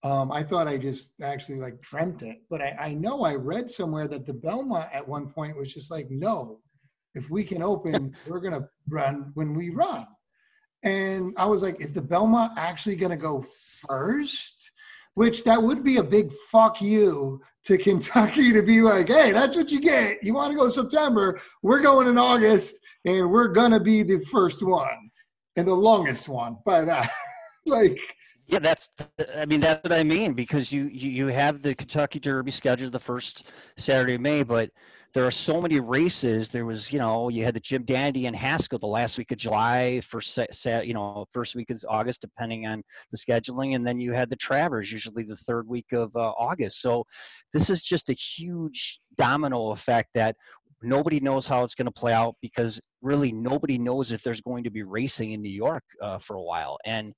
Um, 0.02 0.32
I 0.32 0.44
thought 0.44 0.68
I 0.68 0.78
just 0.78 1.14
actually 1.22 1.60
like 1.60 1.80
dreamt 1.82 2.24
it, 2.24 2.42
but 2.50 2.62
I, 2.62 2.76
I 2.80 2.94
know 2.96 3.24
I 3.24 3.36
read 3.36 3.70
somewhere 3.70 4.08
that 4.08 4.26
the 4.26 4.34
Belmont 4.34 4.90
at 4.92 5.08
one 5.08 5.30
point 5.30 5.56
was 5.56 5.72
just 5.72 5.92
like, 5.92 6.10
no, 6.10 6.60
if 7.16 7.30
we 7.30 7.44
can 7.44 7.62
open, 7.62 8.16
we're 8.28 8.40
gonna 8.40 8.68
run 8.90 9.32
when 9.34 9.54
we 9.54 9.70
run. 9.70 10.08
And 10.84 11.34
I 11.38 11.46
was 11.46 11.64
like, 11.64 11.80
is 11.80 11.94
the 11.94 12.02
Belmont 12.02 12.58
actually 12.58 12.96
gonna 12.96 13.18
go 13.18 13.46
first? 13.88 14.72
Which 15.16 15.44
that 15.44 15.62
would 15.62 15.84
be 15.84 15.98
a 15.98 16.04
big 16.04 16.32
fuck 16.52 16.82
you 16.82 17.42
to 17.66 17.78
Kentucky 17.78 18.52
to 18.52 18.64
be 18.64 18.82
like, 18.82 19.08
hey, 19.08 19.32
that's 19.32 19.56
what 19.56 19.72
you 19.72 19.80
get. 19.80 20.24
You 20.24 20.34
want 20.34 20.52
to 20.52 20.58
go 20.58 20.70
September? 20.70 21.40
We're 21.62 21.82
going 21.82 22.08
in 22.08 22.18
August 22.18 22.76
and 23.06 23.30
we're 23.30 23.50
gonna 23.50 23.80
be 23.80 24.04
the 24.04 24.20
first 24.32 24.64
one 24.64 25.12
and 25.56 25.68
the 25.68 25.74
longest 25.74 26.28
one 26.28 26.58
by 26.66 26.84
that. 26.86 27.12
like, 27.66 28.00
Yeah, 28.48 28.60
that's. 28.60 28.90
I 29.36 29.46
mean, 29.46 29.62
that's 29.62 29.84
what 29.84 29.94
I 29.94 30.04
mean 30.04 30.34
because 30.34 30.72
you 30.72 30.86
you, 30.86 31.10
you 31.10 31.28
have 31.28 31.62
the 31.62 31.76
Kentucky 31.76 32.20
Derby 32.20 32.52
scheduled 32.52 32.92
the 32.92 33.00
first 33.00 33.52
Saturday 33.78 34.16
of 34.16 34.22
May, 34.22 34.44
but 34.44 34.72
there 35.14 35.26
are 35.28 35.32
so 35.32 35.62
many 35.62 35.80
races. 35.80 36.50
There 36.50 36.66
was, 36.66 36.92
you 36.92 36.98
know, 36.98 37.30
you 37.30 37.44
had 37.44 37.54
the 37.54 37.60
Jim 37.60 37.84
Dandy 37.84 38.26
and 38.26 38.36
Haskell 38.36 38.80
the 38.80 38.88
last 38.88 39.18
week 39.18 39.32
of 39.32 39.38
July, 39.38 40.02
first 40.02 40.40
you 40.84 40.94
know, 40.94 41.26
first 41.32 41.56
week 41.56 41.70
of 41.70 41.84
August, 41.88 42.22
depending 42.22 42.66
on 42.66 42.82
the 43.12 43.18
scheduling, 43.18 43.76
and 43.76 43.86
then 43.86 44.00
you 44.00 44.12
had 44.12 44.30
the 44.30 44.36
Travers, 44.36 44.92
usually 44.92 45.24
the 45.24 45.36
third 45.36 45.68
week 45.68 45.92
of 45.92 46.16
uh, 46.16 46.32
August. 46.32 46.82
So 46.82 47.06
this 47.52 47.70
is 47.70 47.84
just 47.84 48.10
a 48.10 48.14
huge 48.14 49.00
domino 49.16 49.70
effect 49.70 50.10
that 50.16 50.36
nobody 50.82 51.20
knows 51.20 51.46
how 51.46 51.64
it's 51.64 51.76
going 51.76 51.86
to 51.86 51.92
play 51.92 52.14
out 52.14 52.36
because 52.42 52.82
really 53.04 53.32
nobody 53.32 53.78
knows 53.78 54.12
if 54.12 54.24
there's 54.24 54.42
going 54.42 54.64
to 54.64 54.72
be 54.72 54.82
racing 54.82 55.34
in 55.34 55.44
New 55.44 55.50
York 55.50 55.84
uh, 56.02 56.18
for 56.18 56.38
a 56.38 56.42
while, 56.42 56.80
and 56.86 57.14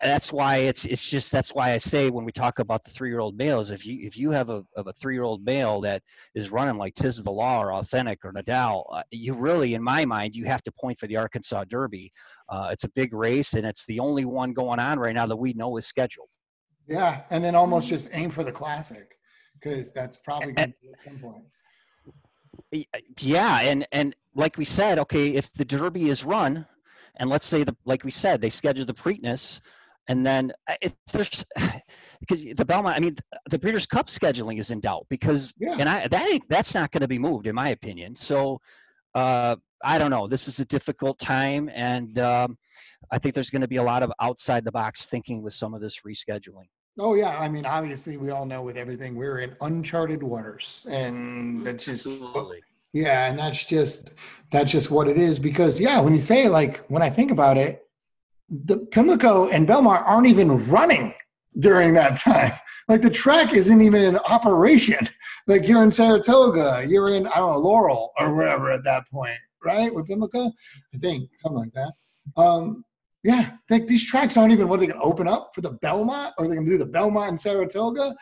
that's 0.00 0.32
why 0.32 0.56
it's 0.58 0.84
it's 0.84 1.08
just 1.08 1.32
that's 1.32 1.54
why 1.54 1.72
I 1.72 1.78
say 1.78 2.10
when 2.10 2.24
we 2.24 2.32
talk 2.32 2.58
about 2.58 2.84
the 2.84 2.90
three 2.90 3.10
year 3.10 3.20
old 3.20 3.36
males, 3.36 3.70
if 3.70 3.84
you 3.84 4.06
if 4.06 4.16
you 4.16 4.30
have 4.30 4.50
a 4.50 4.64
of 4.76 4.86
a 4.86 4.92
three 4.92 5.14
year 5.14 5.24
old 5.24 5.44
male 5.44 5.80
that 5.82 6.02
is 6.34 6.50
running 6.50 6.76
like 6.76 6.94
Tiz 6.94 7.18
of 7.18 7.24
the 7.24 7.32
Law 7.32 7.62
or 7.62 7.72
Authentic 7.72 8.24
or 8.24 8.32
Nadal, 8.32 8.84
uh, 8.92 9.02
you 9.10 9.34
really, 9.34 9.74
in 9.74 9.82
my 9.82 10.04
mind, 10.04 10.34
you 10.34 10.44
have 10.44 10.62
to 10.62 10.72
point 10.72 10.98
for 10.98 11.06
the 11.06 11.16
Arkansas 11.16 11.64
Derby. 11.64 12.12
Uh, 12.48 12.68
it's 12.70 12.84
a 12.84 12.90
big 12.90 13.12
race 13.12 13.54
and 13.54 13.66
it's 13.66 13.84
the 13.86 13.98
only 13.98 14.24
one 14.24 14.52
going 14.52 14.78
on 14.78 14.98
right 14.98 15.14
now 15.14 15.26
that 15.26 15.36
we 15.36 15.52
know 15.54 15.76
is 15.76 15.86
scheduled. 15.86 16.28
yeah, 16.86 17.22
and 17.30 17.42
then 17.44 17.54
almost 17.54 17.88
just 17.88 18.08
aim 18.12 18.30
for 18.30 18.44
the 18.44 18.52
classic 18.52 19.16
because 19.54 19.92
that's 19.92 20.18
probably 20.18 20.52
gonna 20.52 20.74
be 20.82 20.90
at 20.92 21.00
some 21.00 21.18
point. 21.18 21.44
Yeah, 23.18 23.60
and 23.60 23.86
and 23.92 24.14
like 24.34 24.56
we 24.56 24.64
said, 24.64 24.98
okay, 24.98 25.30
if 25.30 25.52
the 25.54 25.64
Derby 25.64 26.08
is 26.08 26.24
run, 26.24 26.66
and 27.16 27.28
let's 27.28 27.46
say 27.46 27.64
the 27.64 27.76
like 27.84 28.04
we 28.04 28.10
said 28.10 28.40
they 28.40 28.50
schedule 28.50 28.84
the 28.84 28.94
Preakness, 28.94 29.60
and 30.08 30.26
then 30.26 30.52
uh, 30.68 30.88
there's 31.12 31.44
because 32.20 32.44
the 32.56 32.64
Belmont, 32.64 32.96
I 32.96 33.00
mean, 33.00 33.16
the 33.50 33.58
Breeders' 33.58 33.86
Cup 33.86 34.06
scheduling 34.08 34.58
is 34.58 34.70
in 34.70 34.80
doubt 34.80 35.06
because 35.08 35.52
Yeah. 35.58 35.76
and 35.78 35.88
I 35.88 36.08
that 36.08 36.28
ain't, 36.30 36.48
that's 36.48 36.74
not 36.74 36.90
going 36.90 37.00
to 37.02 37.08
be 37.08 37.18
moved 37.18 37.46
in 37.46 37.54
my 37.54 37.70
opinion. 37.70 38.16
So 38.16 38.60
uh, 39.14 39.56
I 39.84 39.98
don't 39.98 40.10
know. 40.10 40.26
This 40.26 40.48
is 40.48 40.60
a 40.60 40.64
difficult 40.64 41.18
time, 41.18 41.68
and 41.74 42.18
um, 42.18 42.56
I 43.10 43.18
think 43.18 43.34
there's 43.34 43.50
going 43.50 43.62
to 43.62 43.68
be 43.68 43.76
a 43.76 43.82
lot 43.82 44.02
of 44.02 44.12
outside 44.20 44.64
the 44.64 44.72
box 44.72 45.06
thinking 45.06 45.42
with 45.42 45.54
some 45.54 45.74
of 45.74 45.80
this 45.80 46.00
rescheduling. 46.06 46.68
Oh 46.98 47.14
yeah, 47.14 47.38
I 47.38 47.48
mean, 47.48 47.66
obviously 47.66 48.16
we 48.16 48.30
all 48.30 48.46
know 48.46 48.62
with 48.62 48.76
everything 48.76 49.16
we're 49.16 49.38
in 49.38 49.56
uncharted 49.60 50.22
waters, 50.22 50.86
and 50.90 51.64
that's 51.66 51.84
just 51.86 52.06
yeah, 52.92 53.30
and 53.30 53.38
that's 53.38 53.64
just 53.64 54.14
that's 54.50 54.70
just 54.70 54.90
what 54.90 55.08
it 55.08 55.16
is. 55.16 55.38
Because 55.38 55.80
yeah, 55.80 56.00
when 56.00 56.14
you 56.14 56.20
say 56.20 56.44
it, 56.44 56.50
like 56.50 56.84
when 56.86 57.02
I 57.02 57.08
think 57.10 57.30
about 57.30 57.56
it, 57.56 57.82
the 58.52 58.78
Pimlico 58.78 59.48
and 59.48 59.66
Belmont 59.66 60.04
aren't 60.06 60.26
even 60.26 60.58
running 60.68 61.14
during 61.58 61.94
that 61.94 62.18
time. 62.18 62.52
Like 62.88 63.00
the 63.00 63.10
track 63.10 63.54
isn't 63.54 63.80
even 63.80 64.02
in 64.02 64.18
operation. 64.18 65.08
Like 65.46 65.66
you're 65.66 65.82
in 65.82 65.90
Saratoga, 65.90 66.84
you're 66.86 67.14
in 67.14 67.26
I 67.28 67.36
don't 67.36 67.52
know 67.52 67.58
Laurel 67.58 68.12
or 68.18 68.34
wherever 68.34 68.70
at 68.70 68.84
that 68.84 69.08
point, 69.08 69.38
right? 69.64 69.92
With 69.92 70.06
Pimlico, 70.06 70.52
I 70.94 70.98
think 70.98 71.30
something 71.36 71.58
like 71.58 71.72
that. 71.72 71.92
Um, 72.40 72.84
Yeah, 73.24 73.52
like 73.70 73.86
these 73.86 74.04
tracks 74.04 74.36
aren't 74.36 74.52
even 74.52 74.68
what 74.68 74.78
are 74.78 74.80
they 74.80 74.88
going 74.88 75.00
to 75.00 75.04
open 75.06 75.28
up 75.28 75.52
for 75.54 75.60
the 75.60 75.72
Belmont, 75.72 76.34
or 76.36 76.44
are 76.44 76.48
they 76.48 76.54
going 76.56 76.66
to 76.66 76.72
do 76.72 76.78
the 76.78 76.86
Belmont 76.86 77.28
and 77.28 77.40
Saratoga? 77.40 78.14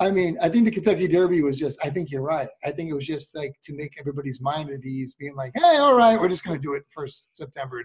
I 0.00 0.10
mean, 0.10 0.38
I 0.42 0.48
think 0.48 0.64
the 0.64 0.70
Kentucky 0.70 1.08
Derby 1.08 1.42
was 1.42 1.58
just. 1.58 1.78
I 1.84 1.90
think 1.90 2.10
you're 2.10 2.22
right. 2.22 2.48
I 2.64 2.70
think 2.72 2.90
it 2.90 2.94
was 2.94 3.06
just 3.06 3.36
like 3.36 3.54
to 3.64 3.76
make 3.76 3.92
everybody's 3.98 4.40
mind 4.40 4.70
at 4.70 4.84
ease, 4.84 5.14
being 5.14 5.36
like, 5.36 5.52
"Hey, 5.54 5.76
all 5.76 5.94
right, 5.94 6.18
we're 6.18 6.28
just 6.30 6.44
going 6.44 6.56
to 6.58 6.62
do 6.62 6.74
it 6.74 6.84
first 6.90 7.36
September. 7.36 7.82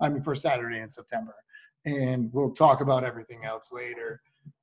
I 0.00 0.08
mean, 0.08 0.22
first 0.22 0.42
Saturday 0.42 0.78
in 0.78 0.90
September, 0.90 1.34
and 1.84 2.30
we'll 2.32 2.52
talk 2.52 2.80
about 2.80 3.04
everything 3.04 3.44
else 3.44 3.70
later." 3.72 4.20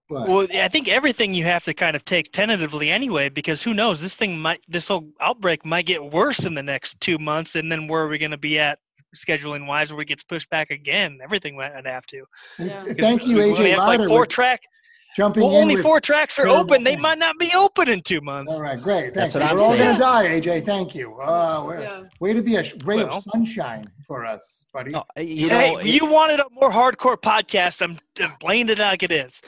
But 0.07 0.27
Well, 0.27 0.47
I 0.53 0.67
think 0.67 0.87
everything 0.87 1.33
you 1.33 1.45
have 1.45 1.63
to 1.63 1.73
kind 1.73 1.95
of 1.95 2.05
take 2.05 2.31
tentatively 2.31 2.91
anyway, 2.91 3.29
because 3.29 3.63
who 3.63 3.73
knows? 3.73 3.99
This 3.99 4.15
thing 4.15 4.37
might, 4.37 4.61
this 4.67 4.87
whole 4.87 5.09
outbreak 5.19 5.65
might 5.65 5.87
get 5.87 6.03
worse 6.11 6.45
in 6.45 6.53
the 6.53 6.61
next 6.61 6.99
two 7.01 7.17
months, 7.17 7.55
and 7.55 7.71
then 7.71 7.87
where 7.87 8.03
are 8.03 8.07
we 8.07 8.19
going 8.19 8.29
to 8.31 8.37
be 8.37 8.59
at 8.59 8.77
scheduling 9.15 9.65
wise, 9.65 9.91
where 9.91 10.01
it 10.01 10.07
gets 10.07 10.23
pushed 10.23 10.49
back 10.51 10.69
again? 10.69 11.17
Everything 11.23 11.57
might 11.57 11.87
have 11.87 12.05
to. 12.07 12.23
Yeah. 12.59 12.83
thank 12.83 13.25
you, 13.25 13.37
AJ. 13.37 13.39
We 13.39 13.51
only 13.51 13.71
have 13.71 13.79
Ryder, 13.79 14.03
like 14.03 14.09
four 14.09 14.21
with 14.21 14.29
track. 14.29 14.61
Jumping 15.15 15.43
Well, 15.43 15.55
in 15.55 15.61
only 15.61 15.75
with- 15.75 15.83
four 15.83 16.01
tracks 16.01 16.37
are 16.39 16.47
open. 16.47 16.83
They 16.83 16.97
might 16.97 17.17
not 17.17 17.39
be 17.39 17.49
open 17.55 17.87
in 17.87 18.01
two 18.01 18.19
months. 18.19 18.51
All 18.53 18.61
right, 18.61 18.81
great. 18.81 19.13
Thanks. 19.13 19.33
That's 19.33 19.35
what 19.35 19.43
I'm 19.43 19.55
We're 19.55 19.63
all 19.63 19.77
gonna 19.77 19.97
die, 19.97 20.25
AJ. 20.27 20.65
Thank 20.65 20.93
you. 20.93 21.15
Uh, 21.21 21.77
Yeah. 21.79 22.03
way 22.19 22.33
to 22.33 22.41
be 22.41 22.57
a 22.57 22.63
sh- 22.65 22.73
ray 22.83 22.97
Well. 22.97 23.17
of 23.17 23.23
sunshine 23.23 23.85
for 24.05 24.25
us, 24.25 24.65
buddy. 24.73 24.91
No, 24.91 25.03
you 25.17 25.47
know, 25.47 25.57
hey, 25.57 25.75
it- 25.75 25.85
you 25.85 26.05
wanted 26.05 26.41
a 26.41 26.45
more 26.51 26.69
hardcore 26.69 27.15
podcast. 27.15 27.81
I'm, 27.81 27.97
I'm 28.19 28.35
playing 28.41 28.67
it 28.67 28.77
like 28.79 29.03
it 29.03 29.11
is. 29.13 29.41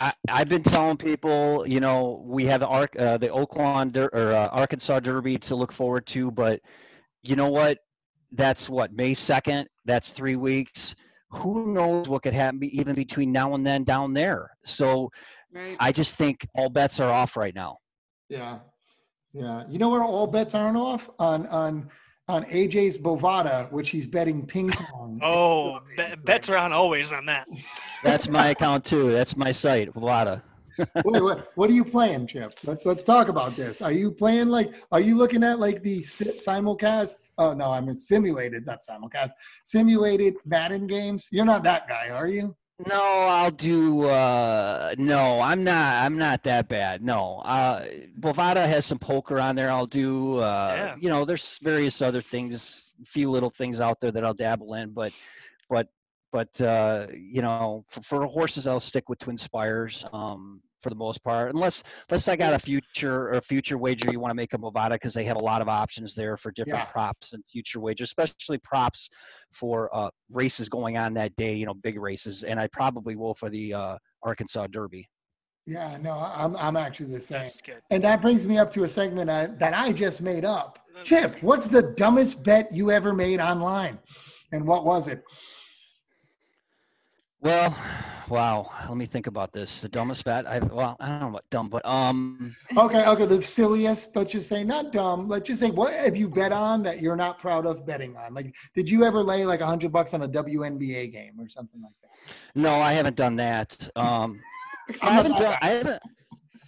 I, 0.00 0.12
I've 0.28 0.48
been 0.48 0.62
telling 0.62 0.96
people, 0.96 1.64
you 1.66 1.78
know, 1.80 2.22
we 2.26 2.46
have 2.46 2.60
the 2.60 2.66
Ark, 2.68 2.96
uh, 2.98 3.18
the 3.18 3.28
Oaklawn 3.28 3.92
Der- 3.92 4.10
or 4.12 4.32
uh, 4.32 4.48
Arkansas 4.48 5.00
Derby 5.00 5.36
to 5.38 5.54
look 5.54 5.70
forward 5.70 6.06
to, 6.08 6.30
but 6.30 6.60
you 7.22 7.36
know 7.36 7.50
what? 7.50 7.78
That's 8.32 8.68
what 8.70 8.92
May 8.94 9.12
second. 9.14 9.68
That's 9.84 10.10
three 10.10 10.36
weeks. 10.36 10.94
Who 11.32 11.72
knows 11.72 12.08
what 12.08 12.22
could 12.22 12.34
happen 12.34 12.62
even 12.64 12.94
between 12.94 13.32
now 13.32 13.54
and 13.54 13.66
then 13.66 13.84
down 13.84 14.12
there? 14.12 14.50
So 14.64 15.10
Right. 15.54 15.76
I 15.78 15.92
just 15.92 16.14
think 16.14 16.46
all 16.54 16.70
bets 16.70 16.98
are 16.98 17.10
off 17.10 17.36
right 17.36 17.54
now. 17.54 17.76
Yeah, 18.30 18.60
yeah. 19.34 19.64
You 19.68 19.78
know 19.78 19.90
where 19.90 20.02
all 20.02 20.26
bets 20.26 20.54
aren't 20.54 20.78
off 20.78 21.10
on 21.18 21.46
on 21.48 21.90
on 22.28 22.44
AJ's 22.44 22.96
Bovada, 22.96 23.70
which 23.70 23.90
he's 23.90 24.06
betting 24.06 24.46
ping 24.46 24.70
pong. 24.70 25.20
Oh, 25.22 25.80
be- 25.96 26.14
bets 26.24 26.48
are 26.48 26.56
on 26.56 26.72
always 26.72 27.12
on 27.12 27.26
that. 27.26 27.46
That's 28.02 28.28
my 28.28 28.48
account 28.48 28.84
too. 28.84 29.12
That's 29.12 29.36
my 29.36 29.52
site, 29.52 29.92
Vlada. 29.92 30.42
Wait, 30.78 31.22
what, 31.22 31.52
what 31.54 31.70
are 31.70 31.72
you 31.74 31.84
playing, 31.84 32.26
Chip? 32.26 32.54
Let's 32.64 32.84
let's 32.86 33.04
talk 33.04 33.28
about 33.28 33.56
this. 33.56 33.82
Are 33.82 33.92
you 33.92 34.10
playing 34.10 34.48
like? 34.48 34.74
Are 34.90 35.00
you 35.00 35.16
looking 35.16 35.44
at 35.44 35.58
like 35.60 35.82
the 35.82 36.02
si- 36.02 36.38
simulcast? 36.38 37.30
Oh 37.38 37.52
no, 37.52 37.70
I 37.70 37.80
mean 37.80 37.96
simulated, 37.96 38.66
not 38.66 38.80
simulcast. 38.88 39.30
Simulated 39.64 40.34
Madden 40.44 40.86
games. 40.86 41.28
You're 41.30 41.44
not 41.44 41.62
that 41.64 41.88
guy, 41.88 42.10
are 42.10 42.28
you? 42.28 42.56
No, 42.88 43.00
I'll 43.00 43.50
do. 43.52 44.02
Uh, 44.08 44.94
no, 44.98 45.40
I'm 45.40 45.62
not. 45.62 46.04
I'm 46.04 46.18
not 46.18 46.42
that 46.44 46.68
bad. 46.68 47.02
No, 47.02 47.40
uh, 47.44 47.84
Bovada 48.18 48.66
has 48.66 48.86
some 48.86 48.98
poker 48.98 49.38
on 49.38 49.54
there. 49.54 49.70
I'll 49.70 49.86
do. 49.86 50.38
Uh, 50.38 50.72
Yeah. 50.76 50.94
You 50.98 51.08
know, 51.08 51.24
there's 51.24 51.58
various 51.62 52.02
other 52.02 52.20
things, 52.20 52.92
a 53.00 53.04
few 53.06 53.30
little 53.30 53.50
things 53.50 53.80
out 53.80 54.00
there 54.00 54.10
that 54.10 54.24
I'll 54.24 54.34
dabble 54.34 54.74
in, 54.74 54.90
but, 54.90 55.12
but, 55.68 55.88
but 56.32 56.60
uh, 56.60 57.06
you 57.14 57.42
know, 57.42 57.84
for, 57.88 58.02
for 58.02 58.26
horses, 58.26 58.66
I'll 58.66 58.80
stick 58.80 59.08
with 59.08 59.18
TwinSpires. 59.18 60.12
Um, 60.12 60.60
for 60.80 60.90
the 60.90 60.96
most 60.96 61.22
part, 61.22 61.54
unless 61.54 61.84
unless 62.08 62.26
I 62.26 62.34
got 62.34 62.54
a 62.54 62.58
future 62.58 63.28
or 63.28 63.32
a 63.34 63.40
future 63.40 63.78
wager 63.78 64.10
you 64.10 64.18
want 64.18 64.32
to 64.32 64.34
make 64.34 64.52
a 64.52 64.58
Bovada 64.58 64.94
because 64.94 65.14
they 65.14 65.22
have 65.24 65.36
a 65.36 65.44
lot 65.44 65.62
of 65.62 65.68
options 65.68 66.12
there 66.12 66.36
for 66.36 66.50
different 66.50 66.84
Yeah. 66.86 66.92
props 66.92 67.34
and 67.34 67.44
future 67.46 67.78
wagers, 67.78 68.08
especially 68.08 68.58
props 68.58 69.08
for 69.52 69.94
uh, 69.96 70.10
races 70.28 70.68
going 70.68 70.98
on 70.98 71.14
that 71.14 71.36
day, 71.36 71.54
you 71.54 71.66
know, 71.66 71.74
big 71.74 72.00
races, 72.00 72.42
and 72.42 72.58
I 72.58 72.66
probably 72.72 73.14
will 73.14 73.34
for 73.34 73.48
the 73.48 73.72
uh, 73.72 73.96
Arkansas 74.24 74.66
Derby. 74.66 75.08
Yeah, 75.66 75.96
no, 75.98 76.18
I'm 76.18 76.56
I'm 76.56 76.76
actually 76.76 77.12
the 77.12 77.20
same. 77.20 77.48
And 77.90 78.02
that 78.02 78.20
brings 78.20 78.44
me 78.44 78.58
up 78.58 78.70
to 78.72 78.82
a 78.82 78.88
segment 78.88 79.30
I, 79.30 79.46
that 79.46 79.74
I 79.74 79.92
just 79.92 80.20
made 80.20 80.44
up. 80.44 80.80
Chip, 81.04 81.40
what's 81.42 81.68
the 81.68 81.82
dumbest 81.96 82.42
bet 82.44 82.74
you 82.74 82.90
ever 82.90 83.12
made 83.12 83.40
online? 83.40 84.00
And 84.50 84.66
what 84.66 84.84
was 84.84 85.06
it? 85.06 85.22
Well, 87.42 87.76
wow. 88.28 88.70
Let 88.88 88.96
me 88.96 89.04
think 89.04 89.26
about 89.26 89.52
this. 89.52 89.80
The 89.80 89.88
dumbest 89.88 90.24
bet 90.24 90.46
I 90.46 90.60
well, 90.60 90.96
I 91.00 91.08
don't 91.08 91.20
know 91.20 91.28
what 91.28 91.50
dumb, 91.50 91.68
but 91.68 91.84
um, 91.84 92.54
Okay, 92.76 93.04
okay, 93.04 93.26
the 93.26 93.42
silliest, 93.42 94.14
let's 94.14 94.32
just 94.32 94.48
say, 94.48 94.62
not 94.62 94.92
dumb. 94.92 95.28
Let's 95.28 95.48
just 95.48 95.60
say, 95.60 95.70
what 95.70 95.92
have 95.92 96.16
you 96.16 96.28
bet 96.28 96.52
on 96.52 96.84
that 96.84 97.02
you're 97.02 97.16
not 97.16 97.40
proud 97.40 97.66
of 97.66 97.84
betting 97.84 98.16
on? 98.16 98.32
Like, 98.32 98.54
did 98.74 98.88
you 98.88 99.04
ever 99.04 99.24
lay 99.24 99.44
like 99.44 99.60
a 99.60 99.66
hundred 99.66 99.90
bucks 99.90 100.14
on 100.14 100.22
a 100.22 100.28
WNBA 100.28 101.10
game 101.12 101.34
or 101.40 101.48
something 101.48 101.82
like 101.82 101.92
that? 102.02 102.34
no, 102.54 102.76
I 102.76 102.92
haven't 102.92 103.16
done 103.16 103.34
that. 103.36 103.88
Um, 103.96 104.40
I 105.02 105.10
haven't 105.10 105.36
done. 105.36 105.56
I 105.60 105.68
haven't. 105.70 106.02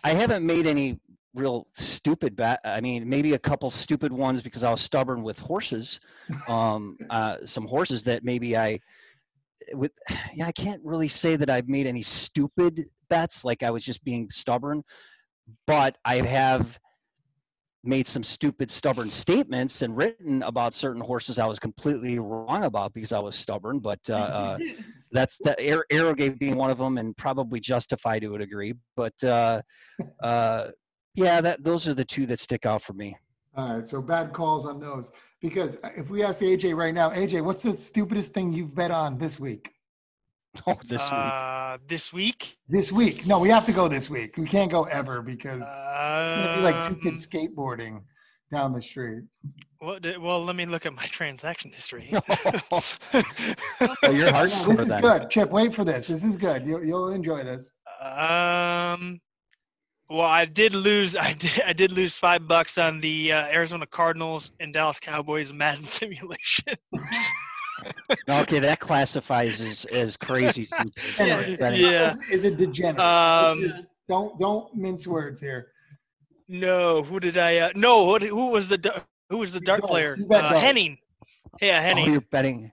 I 0.02 0.12
haven't 0.12 0.44
made 0.44 0.66
any 0.66 0.98
real 1.34 1.68
stupid 1.74 2.34
bet. 2.34 2.58
I 2.64 2.80
mean, 2.80 3.08
maybe 3.08 3.34
a 3.34 3.38
couple 3.38 3.70
stupid 3.70 4.12
ones 4.12 4.42
because 4.42 4.64
I 4.64 4.70
was 4.70 4.80
stubborn 4.80 5.22
with 5.22 5.38
horses. 5.38 6.00
Um, 6.48 6.96
uh, 7.10 7.38
some 7.44 7.66
horses 7.66 8.02
that 8.04 8.24
maybe 8.24 8.56
I 8.56 8.80
with. 9.72 9.92
Yeah, 10.34 10.48
I 10.48 10.52
can't 10.52 10.82
really 10.84 11.06
say 11.06 11.36
that 11.36 11.48
I've 11.48 11.68
made 11.68 11.86
any 11.86 12.02
stupid 12.02 12.80
bets. 13.08 13.44
Like 13.44 13.62
I 13.62 13.70
was 13.70 13.84
just 13.84 14.02
being 14.02 14.28
stubborn, 14.30 14.82
but 15.64 15.96
I 16.04 16.16
have 16.22 16.76
made 17.84 18.06
some 18.06 18.24
stupid 18.24 18.70
stubborn 18.70 19.10
statements 19.10 19.82
and 19.82 19.96
written 19.96 20.42
about 20.42 20.74
certain 20.74 21.02
horses 21.02 21.38
I 21.38 21.46
was 21.46 21.58
completely 21.58 22.18
wrong 22.18 22.64
about 22.64 22.94
because 22.94 23.12
I 23.12 23.18
was 23.18 23.36
stubborn. 23.36 23.78
But 23.78 24.00
uh, 24.08 24.14
uh, 24.14 24.58
that's 25.12 25.36
the 25.38 25.54
Aer- 25.60 25.84
Arrogate 25.90 26.38
being 26.38 26.56
one 26.56 26.70
of 26.70 26.78
them, 26.78 26.98
and 26.98 27.16
probably 27.16 27.60
justified 27.60 28.22
to 28.22 28.34
a 28.34 28.38
degree. 28.38 28.74
But 28.96 29.22
uh, 29.22 29.62
uh, 30.22 30.68
yeah, 31.14 31.40
that 31.40 31.62
those 31.62 31.86
are 31.86 31.94
the 31.94 32.04
two 32.04 32.26
that 32.26 32.40
stick 32.40 32.66
out 32.66 32.82
for 32.82 32.94
me. 32.94 33.16
All 33.56 33.76
right, 33.76 33.88
so 33.88 34.02
bad 34.02 34.32
calls 34.32 34.66
on 34.66 34.80
those. 34.80 35.12
Because 35.44 35.76
if 35.94 36.08
we 36.08 36.22
ask 36.22 36.40
AJ 36.42 36.74
right 36.74 36.94
now, 36.94 37.10
AJ, 37.10 37.44
what's 37.44 37.62
the 37.64 37.74
stupidest 37.74 38.32
thing 38.32 38.54
you've 38.54 38.74
bet 38.74 38.90
on 38.90 39.18
this 39.18 39.38
week? 39.38 39.70
Oh, 40.66 40.78
this 40.88 41.02
week. 41.02 41.10
uh, 41.12 41.78
This 41.86 42.12
week. 42.14 42.56
This 42.68 42.90
week? 42.92 43.26
No, 43.26 43.40
we 43.40 43.48
have 43.50 43.66
to 43.66 43.72
go 43.72 43.86
this 43.88 44.08
week. 44.08 44.38
We 44.38 44.46
can't 44.46 44.70
go 44.70 44.84
ever 44.84 45.20
because 45.20 45.60
it's 45.60 46.32
gonna 46.32 46.54
be 46.54 46.62
like 46.62 46.80
two 46.86 46.94
Um, 46.94 47.00
kids 47.02 47.26
skateboarding 47.26 48.02
down 48.52 48.72
the 48.72 48.80
street. 48.80 49.24
What 49.80 50.00
did, 50.02 50.16
well, 50.18 50.42
let 50.42 50.56
me 50.56 50.64
look 50.64 50.86
at 50.86 50.94
my 50.94 51.04
transaction 51.18 51.72
history. 51.72 52.10
Oh, 52.72 54.10
you're 54.10 54.30
No, 54.30 54.32
hardcore 54.38 54.66
this 54.76 54.80
is 54.80 54.88
then. 54.88 55.02
good. 55.02 55.28
Chip, 55.30 55.50
wait 55.50 55.74
for 55.74 55.84
this. 55.84 56.06
This 56.06 56.24
is 56.24 56.36
good. 56.38 56.64
You'll, 56.66 56.84
you'll 56.84 57.10
enjoy 57.10 57.42
this. 57.44 57.70
um, 58.00 59.20
well, 60.10 60.20
I 60.22 60.44
did 60.44 60.74
lose. 60.74 61.16
I 61.28 61.32
did. 61.34 61.60
I 61.66 61.72
did 61.72 61.92
lose 61.92 62.14
five 62.16 62.46
bucks 62.48 62.78
on 62.78 63.00
the 63.00 63.32
uh, 63.32 63.46
Arizona 63.46 63.86
Cardinals 63.86 64.50
and 64.60 64.72
Dallas 64.72 65.00
Cowboys 65.00 65.52
Madden 65.52 65.86
simulation. 66.00 66.74
Okay, 68.30 68.60
that 68.60 68.78
classifies 68.80 69.60
as, 69.60 69.84
as 69.86 70.16
crazy. 70.16 70.64
stupid. 70.64 70.92
Anyway, 71.18 71.56
Betting. 71.56 71.80
Yeah. 71.82 72.14
Is, 72.30 72.44
is 72.44 72.44
a 72.44 72.50
degenerate. 72.54 73.00
Um, 73.00 73.60
Just 73.60 73.88
don't 74.08 74.38
don't 74.40 74.74
mince 74.74 75.06
words 75.06 75.40
here. 75.40 75.68
no, 76.48 77.02
who 77.02 77.20
did 77.20 77.36
I? 77.36 77.58
Uh, 77.58 77.70
no, 77.74 78.16
who, 78.18 78.26
who 78.26 78.46
was 78.50 78.68
the 78.68 79.02
who 79.28 79.38
was 79.38 79.52
the 79.52 79.60
dart 79.60 79.80
darts. 79.80 79.90
player? 79.90 80.16
You 80.16 80.24
bet 80.26 80.44
Uh, 80.44 80.50
darts. 80.50 80.62
Henning. 80.62 80.96
Yeah, 81.60 81.78
Oh, 81.78 81.82
Henning. 81.82 82.12
you're 82.12 82.20
betting. 82.22 82.72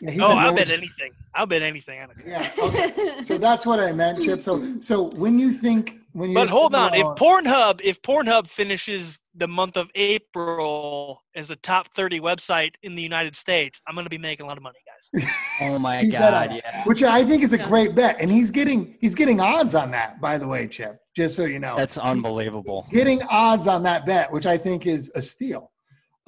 Yeah, 0.00 0.10
Oh, 0.20 0.36
I'll 0.36 0.54
bet 0.54 0.70
anything. 0.70 1.12
I'll 1.34 1.46
bet 1.46 1.62
anything 1.62 2.00
on 2.00 2.10
it. 2.10 2.16
Yeah. 2.26 2.50
Okay. 2.58 3.22
So 3.22 3.38
that's 3.38 3.66
what 3.66 3.80
I 3.80 3.92
meant, 3.92 4.22
Chip. 4.22 4.40
So 4.42 4.78
so 4.80 5.04
when 5.16 5.38
you 5.38 5.50
think 5.52 5.98
when 6.18 6.34
But 6.34 6.48
hold 6.48 6.74
on, 6.74 6.94
if 6.94 7.06
Pornhub, 7.06 7.80
if 7.82 8.02
Pornhub 8.02 8.48
finishes 8.48 9.18
the 9.34 9.46
month 9.46 9.76
of 9.76 9.88
April 9.94 11.22
as 11.34 11.50
a 11.50 11.56
top 11.56 11.94
30 11.94 12.20
website 12.20 12.72
in 12.82 12.94
the 12.94 13.02
United 13.02 13.36
States, 13.36 13.80
I'm 13.86 13.94
going 13.94 14.04
to 14.04 14.10
be 14.10 14.18
making 14.18 14.44
a 14.44 14.48
lot 14.48 14.56
of 14.56 14.62
money, 14.62 14.78
guys. 14.86 15.24
Oh 15.60 15.76
my 15.76 16.02
You 16.02 16.12
bet 16.12 16.34
on 16.34 16.48
God! 16.48 16.60
Yeah, 16.64 16.84
which 16.84 17.02
I 17.02 17.24
think 17.24 17.42
is 17.42 17.52
a 17.52 17.58
great 17.58 17.96
bet, 17.96 18.16
and 18.20 18.30
he's 18.30 18.52
getting 18.52 18.96
he's 19.00 19.16
getting 19.16 19.40
odds 19.40 19.74
on 19.74 19.90
that. 19.90 20.20
By 20.20 20.38
the 20.38 20.46
way, 20.46 20.68
Chip, 20.68 21.00
just 21.16 21.34
so 21.34 21.46
you 21.46 21.58
know, 21.58 21.76
that's 21.76 21.98
unbelievable. 21.98 22.86
He's 22.88 22.98
getting 22.98 23.22
odds 23.24 23.66
on 23.66 23.82
that 23.82 24.06
bet, 24.06 24.30
which 24.30 24.46
I 24.46 24.56
think 24.56 24.86
is 24.86 25.10
a 25.16 25.20
steal. 25.20 25.72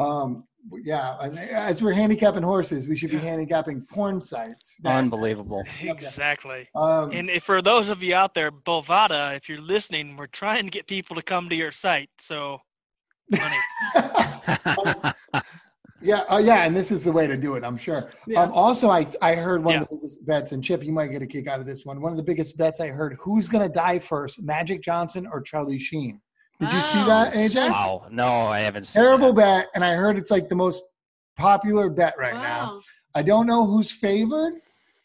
Um, 0.01 0.49
yeah, 0.85 1.17
I 1.19 1.29
mean, 1.29 1.39
as 1.39 1.83
we're 1.83 1.93
handicapping 1.93 2.43
horses, 2.43 2.87
we 2.89 2.97
should 2.97 3.11
be 3.11 3.19
handicapping 3.19 3.83
porn 3.83 4.21
sites. 4.21 4.77
that- 4.83 4.95
Unbelievable. 4.97 5.63
exactly. 5.83 6.69
um, 6.75 7.11
And 7.13 7.31
if, 7.31 7.45
for 7.45 7.63
those 7.63 7.89
of 7.89 8.03
you 8.03 8.15
out 8.15 8.35
there, 8.35 8.51
Bovada, 8.51 9.37
if 9.37 9.49
you're 9.49 9.59
listening, 9.61 10.17
we're 10.17 10.27
trying 10.27 10.65
to 10.65 10.71
get 10.71 10.87
people 10.87 11.17
to 11.17 11.23
come 11.23 11.49
to 11.49 11.55
your 11.57 11.73
site. 11.73 12.11
So, 12.19 12.61
money. 13.31 13.57
yeah, 16.03 16.21
uh, 16.31 16.39
yeah, 16.39 16.65
and 16.65 16.75
this 16.77 16.91
is 16.91 17.05
the 17.05 17.13
way 17.13 17.27
to 17.27 17.37
do 17.37 17.55
it, 17.55 17.65
I'm 17.65 17.77
sure. 17.77 18.11
Yeah. 18.27 18.43
Um, 18.43 18.53
also, 18.53 18.89
I 18.91 19.07
I 19.23 19.35
heard 19.35 19.63
one 19.63 19.75
Yeah. 19.75 19.81
of 19.83 19.89
the 19.89 19.97
biggest 19.97 20.27
bets, 20.27 20.53
and 20.53 20.63
Chip, 20.65 20.83
you 20.83 20.93
might 20.93 21.09
get 21.09 21.23
a 21.23 21.27
kick 21.27 21.47
out 21.47 21.61
of 21.61 21.67
this 21.67 21.85
one. 21.85 22.01
One 22.01 22.13
of 22.13 22.17
the 22.17 22.23
biggest 22.25 22.57
bets 22.57 22.81
I 22.81 22.89
heard: 22.89 23.17
who's 23.21 23.49
going 23.49 23.67
to 23.69 23.73
die 23.73 23.99
first, 23.99 24.43
Magic 24.43 24.83
Johnson 24.83 25.27
or 25.31 25.41
Charlie 25.41 25.79
Sheen? 25.79 26.21
Did 26.61 26.73
you 26.73 26.81
see 26.81 26.99
Oh, 27.01 27.07
that, 27.07 27.33
AJ? 27.33 27.71
wow. 27.71 28.07
No, 28.11 28.47
I 28.47 28.61
haven't 28.61 28.85
seen 28.85 29.03
Terrible 29.03 29.33
that. 29.33 29.65
bet, 29.65 29.71
and 29.75 29.83
I 29.85 29.95
heard 29.95 30.19
it's 30.19 30.31
like 30.31 30.49
the 30.49 30.55
most 30.57 30.83
popular 31.37 31.89
bet 31.89 32.15
right 32.19 32.35
now. 32.35 32.81
I 33.15 33.23
don't 33.23 33.47
know 33.47 33.65
who's 33.67 33.91
favored. 33.91 34.61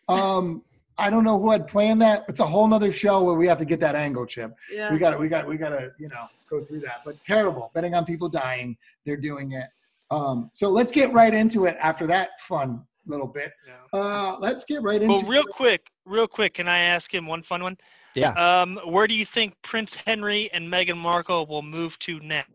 Um, 0.10 0.64
I 0.98 1.10
don't 1.10 1.24
know 1.24 1.40
who 1.40 1.52
had 1.52 1.68
planned 1.68 2.02
that. 2.02 2.26
It's 2.28 2.40
a 2.42 2.46
whole 2.46 2.68
nother 2.68 2.92
show 2.92 3.24
where 3.24 3.36
we 3.36 3.48
have 3.48 3.58
to 3.60 3.66
get 3.66 3.80
that 3.80 3.96
angle, 3.96 4.26
Chip. 4.26 4.54
Yeah. 4.72 4.92
We 4.92 5.00
got 5.00 5.12
to, 5.12 5.18
we 5.18 5.28
got, 5.30 5.48
we 5.48 5.58
got 5.58 5.70
to, 5.70 5.92
you 5.98 6.10
know, 6.10 6.26
go 6.50 6.64
through 6.66 6.82
that. 6.82 7.02
But 7.06 7.22
terrible, 7.24 7.72
betting 7.74 7.96
on 7.96 8.06
people 8.06 8.30
dying. 8.30 8.78
They're 9.06 9.18
doing 9.18 9.54
it. 9.54 9.66
Um, 10.12 10.52
so 10.54 10.70
let's 10.70 10.92
get 10.92 11.12
right 11.14 11.34
into 11.34 11.66
it 11.66 11.78
after 11.82 12.06
that 12.08 12.40
fun 12.42 12.84
little 13.08 13.28
bit. 13.28 13.52
Yeah. 13.68 14.00
Uh, 14.00 14.38
let's 14.40 14.66
get 14.66 14.82
right 14.84 15.02
into. 15.02 15.14
Well, 15.16 15.24
real 15.24 15.44
quick, 15.46 15.90
real 16.06 16.28
quick, 16.28 16.54
can 16.56 16.68
I 16.68 16.80
ask 16.80 17.14
him 17.14 17.26
one 17.28 17.44
fun 17.44 17.64
one? 17.64 17.78
Yeah. 18.16 18.32
Um, 18.32 18.80
where 18.86 19.08
do 19.08 19.14
you 19.14 19.26
think 19.26 19.54
Prince 19.62 19.94
Henry 19.94 20.50
and 20.54 20.72
Meghan 20.72 20.98
Markle 20.98 21.46
will 21.46 21.62
move 21.62 22.00
to 22.00 22.20
next? 22.22 22.52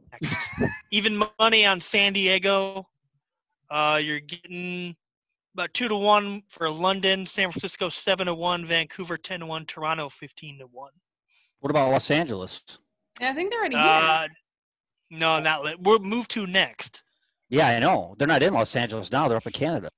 Even 0.90 1.22
money 1.38 1.66
on 1.66 1.78
San 1.80 2.12
Diego. 2.12 2.86
Uh, 3.70 4.00
you're 4.02 4.20
getting 4.20 4.96
about 5.54 5.72
two 5.74 5.88
to 5.88 5.96
one 5.96 6.42
for 6.48 6.70
London, 6.70 7.26
San 7.26 7.50
Francisco 7.50 7.88
seven 7.88 8.26
to 8.26 8.34
one, 8.34 8.64
Vancouver 8.64 9.16
ten 9.16 9.40
to 9.40 9.46
one, 9.46 9.66
Toronto 9.66 10.08
fifteen 10.08 10.58
to 10.58 10.66
one. 10.66 10.92
What 11.60 11.70
about 11.70 11.90
Los 11.90 12.10
Angeles? 12.10 12.62
Yeah, 13.20 13.30
I 13.30 13.34
think 13.34 13.50
they're 13.50 13.60
already 13.60 13.76
here. 13.76 13.84
Uh, 13.84 14.28
no, 15.10 15.40
not 15.40 15.62
li- 15.62 15.76
we'll 15.78 15.98
move 15.98 16.26
to 16.28 16.46
next. 16.46 17.02
Yeah, 17.50 17.68
I 17.68 17.78
know. 17.80 18.14
They're 18.18 18.28
not 18.28 18.42
in 18.42 18.54
Los 18.54 18.74
Angeles 18.76 19.12
now. 19.12 19.28
They're 19.28 19.36
up 19.36 19.46
in 19.46 19.52
Canada. 19.52 19.90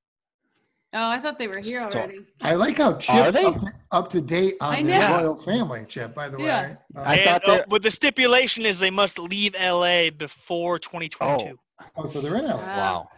Oh, 0.95 1.09
I 1.09 1.19
thought 1.21 1.39
they 1.39 1.49
were 1.49 1.59
here 1.59 1.81
so- 1.91 1.99
already. 1.99 2.21
I 2.41 2.55
like 2.55 2.79
how 2.79 2.95
Chip's 2.95 3.37
up 3.37 3.59
to, 3.59 3.73
up 3.91 4.09
to 4.11 4.21
date 4.21 4.55
I 4.61 4.79
on 4.79 4.85
the 4.85 4.93
royal 4.93 5.37
family, 5.37 5.85
Chip. 5.89 6.15
By 6.15 6.29
the 6.29 6.39
Yeah. 6.39 6.63
way, 6.69 6.77
Uh, 6.97 7.03
I 7.05 7.25
thought 7.25 7.43
they- 7.47 7.65
but 7.69 7.83
the 7.83 7.91
stipulation 7.91 8.65
is 8.67 8.79
they 8.79 8.91
must 8.91 9.19
leave 9.19 9.55
LA 9.55 10.11
before 10.11 10.79
2022. 10.79 11.59
oh, 11.97 12.07
so 12.07 12.21
they're 12.21 12.37
in 12.37 12.45
LA. 12.47 12.57
Wow. 12.59 13.09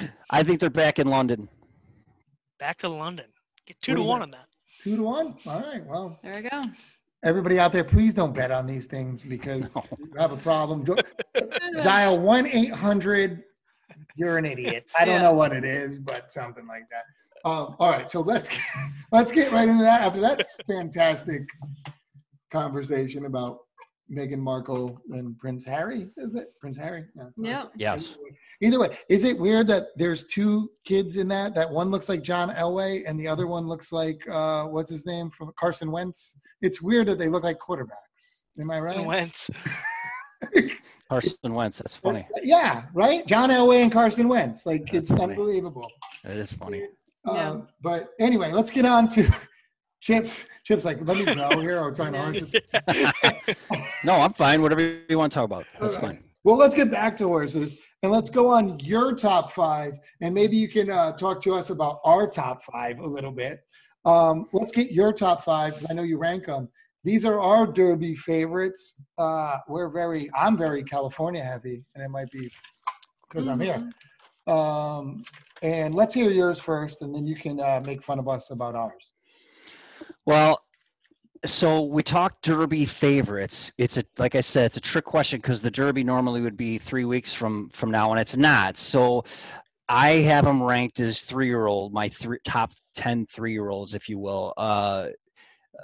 Wow. 0.00 0.08
I 0.30 0.42
think 0.42 0.60
they're 0.60 0.70
back 0.70 0.98
in 0.98 1.06
London. 1.08 1.48
Back 2.58 2.78
to 2.78 2.88
London. 2.88 3.26
Get 3.66 3.80
two 3.80 3.92
What 3.92 3.96
to 3.96 4.02
one 4.04 4.20
think? 4.20 4.22
on 4.22 4.30
that. 4.40 4.46
Two 4.82 4.96
to 4.96 5.02
one. 5.02 5.36
All 5.46 5.60
right. 5.60 5.84
Well, 5.86 6.18
There 6.22 6.34
we 6.42 6.48
go. 6.48 6.64
everybody 7.24 7.58
out 7.58 7.72
there, 7.72 7.84
please 7.84 8.14
don't 8.14 8.32
bet 8.34 8.50
on 8.50 8.66
these 8.66 8.86
things 8.86 9.24
because 9.24 9.74
No. 9.76 9.84
you 9.98 10.10
have 10.18 10.32
a 10.32 10.36
problem. 10.36 10.84
Dial 11.82 12.18
one 12.18 12.46
eight 12.46 12.72
hundred. 12.72 13.42
You're 14.16 14.38
an 14.38 14.44
idiot. 14.46 14.86
I 14.98 15.04
don't 15.04 15.16
Yeah. 15.16 15.22
know 15.22 15.32
what 15.32 15.52
it 15.52 15.64
is, 15.64 15.98
but 15.98 16.30
something 16.30 16.66
like 16.66 16.84
that. 16.90 17.04
Um, 17.48 17.74
all 17.80 17.90
right, 17.90 18.08
so 18.10 18.20
let's 18.20 18.48
get, 18.48 18.60
let's 19.12 19.32
get 19.32 19.50
right 19.52 19.68
into 19.68 19.82
that. 19.82 20.02
After 20.02 20.20
that 20.20 20.46
fantastic 20.66 21.42
conversation 22.52 23.24
about 23.26 23.58
Meghan 24.10 24.38
Markle 24.38 25.00
and 25.10 25.36
Prince 25.38 25.64
Harry, 25.64 26.08
is 26.18 26.34
it 26.34 26.52
Prince 26.60 26.76
Harry? 26.78 27.04
Yeah. 27.16 27.24
Yep. 27.38 27.72
Yes. 27.76 28.16
Either 28.60 28.78
way, 28.78 28.96
is 29.08 29.24
it 29.24 29.36
weird 29.38 29.66
that 29.68 29.86
there's 29.96 30.24
two 30.26 30.70
kids 30.84 31.16
in 31.16 31.26
that? 31.28 31.54
That 31.54 31.68
one 31.70 31.90
looks 31.90 32.08
like 32.08 32.22
John 32.22 32.50
Elway 32.50 33.02
and 33.08 33.18
the 33.18 33.26
other 33.26 33.46
one 33.48 33.66
looks 33.66 33.90
like 33.90 34.22
uh, 34.28 34.64
what's 34.66 34.90
his 34.90 35.04
name 35.06 35.30
from 35.30 35.50
Carson 35.58 35.90
Wentz. 35.90 36.36
It's 36.60 36.80
weird 36.80 37.08
that 37.08 37.18
they 37.18 37.28
look 37.28 37.42
like 37.42 37.58
quarterbacks. 37.58 38.44
Am 38.60 38.70
I 38.70 38.78
right? 38.78 39.04
Wentz. 39.04 39.50
Carson 41.20 41.54
Wentz. 41.54 41.78
That's 41.78 41.96
funny. 41.96 42.26
Yeah, 42.42 42.84
right. 42.94 43.26
John 43.26 43.50
Elway 43.50 43.82
and 43.82 43.92
Carson 43.92 44.28
Wentz. 44.28 44.64
Like 44.66 44.86
That's 44.92 45.10
it's 45.10 45.18
funny. 45.18 45.32
unbelievable. 45.34 45.88
It 46.24 46.36
is 46.38 46.52
funny. 46.52 46.84
Uh, 47.28 47.32
Yeah. 47.34 47.60
But 47.82 48.10
anyway, 48.18 48.52
let's 48.52 48.70
get 48.70 48.84
on 48.84 49.06
to 49.08 49.28
Chips. 50.00 50.46
Chips, 50.64 50.84
like 50.84 50.98
let 51.06 51.16
me 51.16 51.24
go 51.24 51.60
here. 51.60 51.78
I'm 51.78 51.94
trying 51.94 52.12
to 52.14 52.20
horses. 52.22 52.52
No, 54.04 54.14
I'm 54.14 54.32
fine. 54.32 54.60
Whatever 54.62 55.00
you 55.08 55.18
want 55.18 55.32
to 55.32 55.36
talk 55.36 55.44
about. 55.44 55.64
That's 55.80 55.96
All 55.96 56.02
right. 56.02 56.16
fine. 56.16 56.24
Well, 56.44 56.56
let's 56.56 56.74
get 56.74 56.90
back 56.90 57.16
to 57.18 57.28
horses 57.28 57.76
and 58.02 58.10
let's 58.10 58.28
go 58.28 58.48
on 58.48 58.80
your 58.80 59.14
top 59.14 59.52
five, 59.52 59.92
and 60.20 60.34
maybe 60.34 60.56
you 60.56 60.68
can 60.68 60.90
uh, 60.90 61.12
talk 61.12 61.40
to 61.42 61.54
us 61.54 61.70
about 61.70 62.00
our 62.04 62.26
top 62.28 62.64
five 62.64 62.98
a 62.98 63.06
little 63.06 63.30
bit. 63.30 63.60
Um, 64.04 64.46
let's 64.52 64.72
get 64.72 64.90
your 64.90 65.12
top 65.12 65.44
five 65.44 65.74
because 65.74 65.86
I 65.88 65.94
know 65.94 66.02
you 66.02 66.18
rank 66.18 66.46
them. 66.46 66.68
These 67.04 67.24
are 67.24 67.40
our 67.40 67.66
Derby 67.66 68.14
favorites. 68.14 69.00
Uh, 69.18 69.58
we're 69.68 69.88
very, 69.88 70.30
I'm 70.38 70.56
very 70.56 70.84
California 70.84 71.42
heavy, 71.42 71.84
and 71.94 72.04
it 72.04 72.08
might 72.08 72.30
be 72.30 72.50
because 73.28 73.48
I'm 73.48 73.60
here. 73.60 73.90
Um, 74.46 75.24
and 75.62 75.94
let's 75.94 76.14
hear 76.14 76.30
yours 76.30 76.60
first, 76.60 77.02
and 77.02 77.14
then 77.14 77.26
you 77.26 77.34
can 77.34 77.60
uh, 77.60 77.82
make 77.84 78.02
fun 78.02 78.18
of 78.18 78.28
us 78.28 78.50
about 78.50 78.74
ours. 78.74 79.12
Well, 80.26 80.62
so 81.44 81.82
we 81.82 82.02
talked 82.02 82.44
Derby 82.44 82.86
favorites. 82.86 83.72
It's 83.78 83.96
a 83.96 84.04
like 84.18 84.36
I 84.36 84.40
said, 84.40 84.66
it's 84.66 84.76
a 84.76 84.80
trick 84.80 85.04
question 85.04 85.40
because 85.40 85.60
the 85.60 85.70
Derby 85.70 86.04
normally 86.04 86.40
would 86.40 86.56
be 86.56 86.78
three 86.78 87.04
weeks 87.04 87.34
from 87.34 87.68
from 87.70 87.90
now, 87.90 88.12
and 88.12 88.20
it's 88.20 88.36
not. 88.36 88.76
So 88.78 89.24
I 89.88 90.10
have 90.22 90.44
them 90.44 90.62
ranked 90.62 91.00
as 91.00 91.20
three 91.20 91.46
year 91.46 91.66
old, 91.66 91.92
my 91.92 92.08
three, 92.08 92.38
top 92.44 92.72
10 92.94 93.26
three 93.26 93.52
year 93.52 93.70
olds, 93.70 93.94
if 93.94 94.08
you 94.08 94.18
will. 94.18 94.54
Uh, 94.56 95.08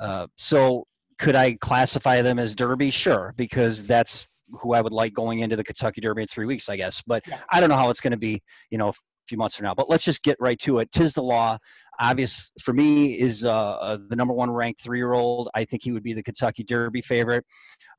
uh, 0.01 0.27
so 0.37 0.87
could 1.19 1.37
I 1.37 1.55
classify 1.55 2.23
them 2.23 2.39
as 2.39 2.55
Derby? 2.55 2.91
Sure, 2.91 3.35
because 3.37 3.87
that's 3.87 4.29
who 4.61 4.73
I 4.73 4.81
would 4.81 4.93
like 4.93 5.13
going 5.13 5.41
into 5.41 5.57
the 5.57 5.65
Kentucky 5.65 6.01
Derby 6.01 6.23
in 6.23 6.29
three 6.29 6.47
weeks, 6.47 6.69
I 6.69 6.77
guess. 6.77 7.03
But 7.07 7.27
Yeah. 7.27 7.39
I 7.51 7.61
don't 7.61 7.69
know 7.69 7.77
how 7.77 7.91
it's 7.91 8.01
going 8.01 8.13
to 8.13 8.19
be, 8.19 8.43
you 8.71 8.79
know, 8.79 8.89
a 8.89 8.95
few 9.29 9.37
months 9.37 9.57
from 9.57 9.65
now. 9.65 9.75
But 9.75 9.91
let's 9.91 10.05
just 10.05 10.23
get 10.23 10.37
right 10.41 10.59
to 10.61 10.79
it. 10.79 10.91
Tiz 10.93 11.13
the 11.13 11.23
Law 11.23 11.59
obvious 12.01 12.53
for 12.63 12.73
me 12.73 13.19
is 13.19 13.45
uh, 13.45 13.51
uh, 13.51 13.99
the 14.09 14.17
number 14.17 14.33
one 14.35 14.51
ranked 14.51 14.81
three 14.81 14.99
year 14.99 15.15
old. 15.15 15.49
I 15.55 15.65
think 15.65 15.83
he 15.83 15.93
would 15.93 16.03
be 16.03 16.13
the 16.13 16.23
Kentucky 16.23 16.63
Derby 16.65 17.03
favorite. 17.03 17.45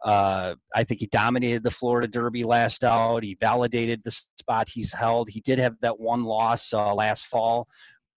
Uh, 0.04 0.56
I 0.74 0.84
think 0.84 1.02
he 1.02 1.08
dominated 1.08 1.64
the 1.64 1.72
Florida 1.72 2.08
Derby 2.08 2.44
last 2.44 2.84
out. 2.84 3.24
He 3.24 3.36
validated 3.40 4.02
the 4.04 4.12
spot 4.12 4.70
he's 4.70 4.94
held. 4.94 5.30
He 5.30 5.42
did 5.42 5.60
have 5.60 5.76
that 5.82 6.00
one 6.00 6.24
loss 6.24 6.74
uh, 6.74 6.94
last 6.94 7.28
fall, 7.28 7.68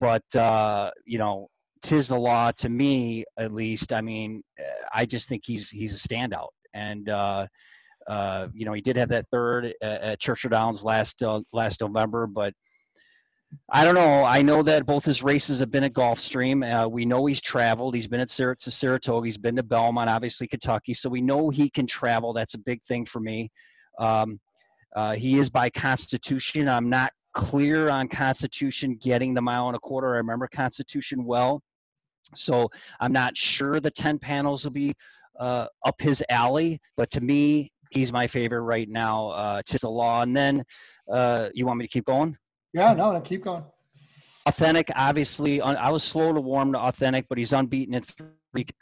but 0.01 0.23
uh, 0.37 0.91
you 1.05 1.19
know, 1.19 1.49
Tiz 1.83 2.09
the 2.09 2.19
Law 2.19 2.51
to 2.53 2.69
me 2.69 3.25
at 3.39 3.53
least. 3.53 3.93
I 3.93 4.01
mean, 4.01 4.43
uh, 4.59 4.87
I 4.93 5.07
just 5.07 5.29
think 5.29 5.43
he's 5.45 5.69
he's 5.71 5.95
a 5.95 6.09
standout, 6.09 6.49
and 6.75 7.09
uh, 7.09 7.47
uh, 8.07 8.49
you 8.55 8.65
know, 8.65 8.73
he 8.73 8.81
did 8.81 8.97
have 8.97 9.09
that 9.11 9.27
third 9.31 9.75
at, 9.83 10.01
at 10.01 10.21
Churchill 10.21 10.51
Downs 10.51 10.83
last 10.83 11.23
uh, 11.23 11.41
last 11.53 11.81
November, 11.81 12.27
but 12.27 12.55
I 13.71 13.85
don't 13.85 13.95
know. 13.95 14.25
I 14.25 14.43
know 14.43 14.63
that 14.63 14.87
both 14.87 15.05
his 15.05 15.23
races 15.23 15.61
have 15.61 15.71
been 15.71 15.85
at 15.85 15.93
Gulfstream. 15.93 16.65
Uh, 16.65 16.89
we 16.89 17.05
know 17.05 17.27
he's 17.27 17.41
traveled. 17.41 17.95
He's 17.95 18.09
been 18.09 18.21
at 18.21 18.31
Sar- 18.31 18.55
to 18.55 18.71
Saratoga. 18.71 19.27
He's 19.27 19.39
been 19.39 19.57
to 19.57 19.63
Belmont, 19.63 20.09
obviously 20.09 20.49
Kentucky. 20.49 20.95
So 20.95 21.11
we 21.11 21.21
know 21.21 21.51
he 21.51 21.69
can 21.69 21.87
travel. 21.87 22.33
That's 22.33 22.55
a 22.55 22.59
big 22.59 22.83
thing 22.83 23.05
for 23.05 23.21
me. 23.21 23.51
Um, 23.99 24.41
uh, 24.97 25.15
he 25.15 25.39
is 25.39 25.51
by 25.51 25.71
Constitution. 25.71 26.69
I'm 26.69 26.89
not 26.89 27.13
clear 27.35 27.89
on 27.89 28.09
Constitution 28.09 28.99
getting 29.01 29.35
the 29.35 29.43
mile 29.43 29.69
and 29.69 29.77
a 29.77 29.81
quarter. 29.81 30.15
I 30.15 30.19
remember 30.19 30.49
Constitution 30.49 31.25
well, 31.25 31.63
so 32.35 32.71
I'm 33.01 33.13
not 33.13 33.37
sure 33.37 33.81
the 33.81 33.91
10 33.91 34.19
panels 34.19 34.65
will 34.65 34.73
be 34.73 34.95
uh, 35.39 35.67
up 35.85 36.01
his 36.01 36.23
alley. 36.29 36.81
But 36.97 37.11
to 37.13 37.21
me, 37.21 37.73
he's 37.91 38.13
my 38.13 38.27
favorite 38.27 38.63
right 38.63 38.89
now. 38.89 39.29
Uh, 39.31 39.63
to 39.67 39.79
the 39.79 39.89
law, 39.89 40.23
and 40.23 40.37
then 40.37 40.65
uh, 41.11 41.49
you 41.55 41.67
want 41.67 41.79
me 41.79 41.87
to 41.87 41.93
keep 41.93 42.05
going? 42.05 42.37
Yeah, 42.73 42.95
no, 42.95 43.13
no, 43.13 43.21
keep 43.21 43.45
going. 43.45 43.65
Authentic, 44.47 44.91
obviously, 44.97 45.61
I 45.61 45.89
was 45.89 46.03
slow 46.03 46.33
to 46.33 46.41
warm 46.41 46.73
to 46.73 46.79
Authentic, 46.79 47.27
but 47.29 47.39
he's 47.39 47.53
unbeaten 47.53 47.95
in 47.95 48.03
three 48.03 48.27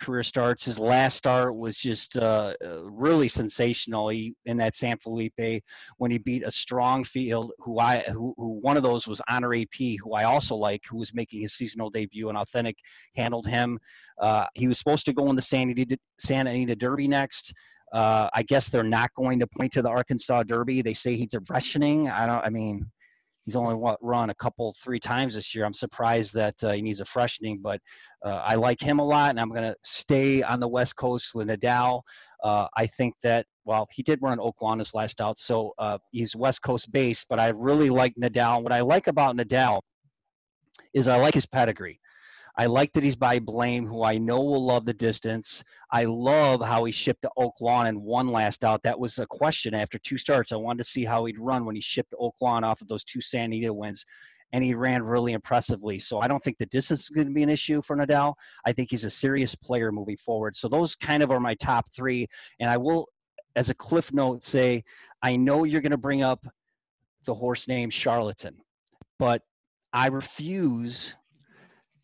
career 0.01 0.23
starts. 0.23 0.65
His 0.65 0.79
last 0.79 1.17
start 1.17 1.57
was 1.57 1.77
just 1.77 2.17
uh, 2.17 2.55
uh, 2.65 2.83
really 2.85 3.29
sensational. 3.29 4.09
He 4.09 4.35
in 4.47 4.57
that 4.59 4.75
San 4.75 4.99
Felipe 4.99 5.63
when 5.99 6.11
he 6.11 6.19
beat 6.19 6.43
a 6.45 6.51
strong 6.51 7.05
field. 7.05 7.53
Who 7.59 7.79
I 7.79 8.01
who, 8.09 8.35
who 8.37 8.59
one 8.61 8.77
of 8.77 8.83
those 8.83 9.07
was 9.07 9.21
Honor 9.29 9.55
AP, 9.55 9.99
who 10.03 10.15
I 10.15 10.25
also 10.25 10.57
like, 10.57 10.83
who 10.89 10.99
was 10.99 11.15
making 11.15 11.41
his 11.41 11.55
seasonal 11.55 11.91
debut. 11.91 12.29
And 12.29 12.39
Authentic 12.39 12.77
handled 13.17 13.47
him. 13.47 13.79
Uh, 14.21 14.47
he 14.55 14.69
was 14.69 14.79
supposed 14.79 15.07
to 15.07 15.13
go 15.13 15.29
in 15.31 15.37
the 15.37 15.43
Santa 15.43 15.73
Anita, 15.73 15.99
Santa 16.19 16.51
Anita 16.51 16.77
Derby 16.77 17.09
next. 17.09 17.53
Uh, 17.93 18.29
I 18.35 18.43
guess 18.45 18.69
they're 18.69 18.85
not 18.85 19.11
going 19.15 19.41
to 19.41 19.47
point 19.47 19.73
to 19.73 19.83
the 19.83 19.89
Arkansas 19.89 20.45
Derby. 20.45 20.81
They 20.81 20.95
say 20.95 21.17
he's 21.17 21.35
a 21.35 21.41
freshening. 21.41 22.09
I 22.09 22.27
don't. 22.27 22.45
I 22.45 22.51
mean, 22.51 22.87
he's 23.45 23.57
only 23.57 23.95
run 24.01 24.31
a 24.31 24.35
couple 24.35 24.75
three 24.83 25.01
times 25.01 25.35
this 25.35 25.55
year 25.55 25.65
i'm 25.65 25.73
surprised 25.73 26.35
that 26.35 26.55
uh, 26.63 26.73
he 26.73 26.83
needs 26.83 27.01
a 27.01 27.05
freshening 27.05 27.59
but 27.61 27.81
uh, 28.25 28.43
i 28.45 28.55
like 28.55 28.81
him 28.81 28.99
a 28.99 29.05
lot 29.05 29.31
and 29.31 29.41
i'm 29.41 29.51
going 29.51 29.63
to 29.63 29.77
stay 29.83 30.43
on 30.43 30.61
the 30.61 30.69
west 30.69 30.97
coast 30.97 31.35
with 31.35 31.49
nadal 31.49 32.03
uh, 32.45 32.67
i 32.77 32.87
think 32.87 33.15
that 33.23 33.47
well 33.65 33.87
he 33.93 34.03
did 34.03 34.19
run 34.23 34.39
Oaklawn 34.39 34.79
his 34.79 34.95
last 34.95 35.21
out 35.21 35.39
so 35.39 35.73
uh, 35.79 35.99
he's 36.11 36.35
west 36.37 36.63
coast 36.63 36.91
based 36.93 37.27
but 37.29 37.39
i 37.39 37.49
really 37.49 37.91
like 37.91 38.15
nadal 38.17 38.63
what 38.63 38.73
i 38.73 38.81
like 38.81 39.07
about 39.07 39.37
nadal 39.37 39.81
is 40.95 41.09
i 41.09 41.17
like 41.17 41.35
his 41.35 41.47
pedigree 41.47 42.01
I 42.61 42.67
like 42.67 42.93
that 42.93 43.03
he's 43.03 43.17
by 43.17 43.39
Blame, 43.39 43.87
who 43.87 44.05
I 44.05 44.19
know 44.19 44.43
will 44.43 44.65
love 44.65 44.85
the 44.85 44.93
distance. 44.93 45.65
I 45.93 46.05
love 46.05 46.61
how 46.61 46.85
he 46.85 46.93
shipped 46.93 47.23
to 47.23 47.31
Oaklawn 47.39 47.89
and 47.89 48.03
won 48.03 48.29
last 48.29 48.65
out. 48.65 48.83
That 48.83 48.99
was 48.99 49.19
a 49.19 49.27
question 49.27 49.73
after 49.73 49.99
two 49.99 50.19
starts. 50.19 50.53
I 50.53 50.57
wanted 50.57 50.85
to 50.85 50.91
see 50.91 51.05
how 51.05 51.25
he'd 51.25 51.39
run 51.39 51.65
when 51.65 51.75
he 51.75 51.81
shipped 51.81 52.13
Oaklawn 52.21 52.63
off 52.63 52.83
of 52.83 52.89
those 52.89 53.05
two 53.05 53.21
San 53.21 53.47
Anita 53.47 53.73
wins, 53.73 54.05
and 54.53 54.65
he 54.65 54.75
ran 54.75 55.03
really 55.03 55.33
impressively. 55.33 55.99
So 55.99 56.21
I 56.21 56.29
don't 56.29 56.43
think 56.43 56.59
the 56.59 56.67
distance 56.67 57.03
is 57.03 57.09
going 57.09 57.27
to 57.27 57.33
be 57.33 57.43
an 57.43 57.49
issue 57.49 57.83
for 57.83 57.97
Nadal. 57.97 58.35
I 58.65 58.73
think 58.73 58.91
he's 58.91 59.05
a 59.05 59.11
serious 59.11 59.55
player 59.55 59.93
moving 59.93 60.17
forward. 60.17 60.57
So 60.57 60.69
those 60.69 60.95
kind 60.95 61.23
of 61.23 61.31
are 61.31 61.41
my 61.41 61.55
top 61.55 61.87
three. 61.95 62.27
And 62.59 62.69
I 62.69 62.77
will, 62.77 63.09
as 63.57 63.71
a 63.71 63.75
cliff 63.75 64.13
note, 64.13 64.45
say 64.45 64.85
I 65.23 65.37
know 65.37 65.65
you're 65.65 65.81
going 65.81 65.93
to 65.93 65.99
bring 65.99 66.23
up 66.23 66.45
the 67.27 67.35
horse 67.35 67.69
name 67.69 67.91
Charlatan, 67.91 68.57
but 69.19 69.43
I 69.93 70.09
refuse 70.09 71.15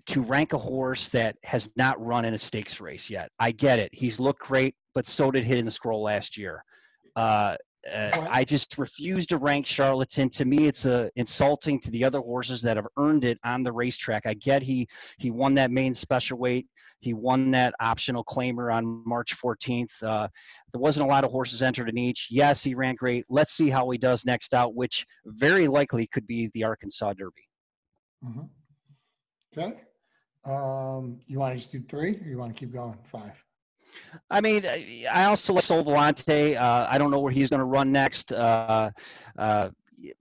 to 0.06 0.22
rank 0.22 0.52
a 0.52 0.58
horse 0.58 1.08
that 1.08 1.36
has 1.42 1.68
not 1.76 2.04
run 2.04 2.24
in 2.24 2.34
a 2.34 2.38
stakes 2.38 2.80
race 2.80 3.10
yet. 3.10 3.30
I 3.40 3.50
get 3.50 3.78
it. 3.78 3.92
He's 3.92 4.20
looked 4.20 4.40
great, 4.40 4.74
but 4.94 5.06
so 5.06 5.30
did 5.30 5.44
Hidden 5.44 5.68
Scroll 5.70 6.02
last 6.02 6.36
year. 6.36 6.64
Uh, 7.16 7.56
uh, 7.92 8.26
I 8.30 8.44
just 8.44 8.78
refuse 8.78 9.26
to 9.26 9.38
rank 9.38 9.66
Charlatan. 9.66 10.28
To 10.30 10.44
me, 10.44 10.66
it's 10.66 10.86
uh, 10.86 11.08
insulting 11.16 11.80
to 11.80 11.90
the 11.90 12.04
other 12.04 12.20
horses 12.20 12.62
that 12.62 12.76
have 12.76 12.86
earned 12.96 13.24
it 13.24 13.38
on 13.44 13.62
the 13.62 13.72
racetrack. 13.72 14.26
I 14.26 14.34
get 14.34 14.62
he 14.62 14.88
he 15.18 15.30
won 15.30 15.54
that 15.54 15.70
main 15.70 15.94
special 15.94 16.38
weight. 16.38 16.66
He 17.00 17.12
won 17.12 17.50
that 17.50 17.74
optional 17.80 18.24
claimer 18.24 18.74
on 18.74 19.02
March 19.06 19.36
14th. 19.38 19.90
Uh, 20.02 20.28
there 20.72 20.80
wasn't 20.80 21.04
a 21.04 21.08
lot 21.08 21.24
of 21.24 21.30
horses 21.30 21.62
entered 21.62 21.88
in 21.88 21.98
each. 21.98 22.28
Yes, 22.30 22.62
he 22.62 22.74
ran 22.74 22.94
great. 22.94 23.24
Let's 23.28 23.52
see 23.52 23.68
how 23.68 23.88
he 23.90 23.98
does 23.98 24.24
next 24.24 24.54
out, 24.54 24.74
which 24.74 25.04
very 25.26 25.68
likely 25.68 26.06
could 26.06 26.26
be 26.26 26.50
the 26.54 26.64
Arkansas 26.64 27.12
Derby. 27.12 27.48
Mhm. 28.24 28.48
Okay. 29.56 29.80
Um, 30.44 31.20
you 31.26 31.38
want 31.38 31.54
to 31.54 31.58
just 31.58 31.72
do 31.72 31.80
three, 31.82 32.16
or 32.16 32.28
you 32.28 32.38
want 32.38 32.54
to 32.54 32.58
keep 32.58 32.72
going? 32.72 32.96
Five. 33.10 33.32
I 34.30 34.40
mean, 34.40 34.66
I 34.66 35.24
also 35.24 35.54
like 35.54 35.64
Sol. 35.64 35.88
Uh, 35.88 36.86
I 36.90 36.98
don't 36.98 37.10
know 37.10 37.20
where 37.20 37.32
he's 37.32 37.50
going 37.50 37.60
to 37.60 37.64
run 37.64 37.92
next. 37.92 38.32
Uh, 38.32 38.90
uh, 39.38 39.70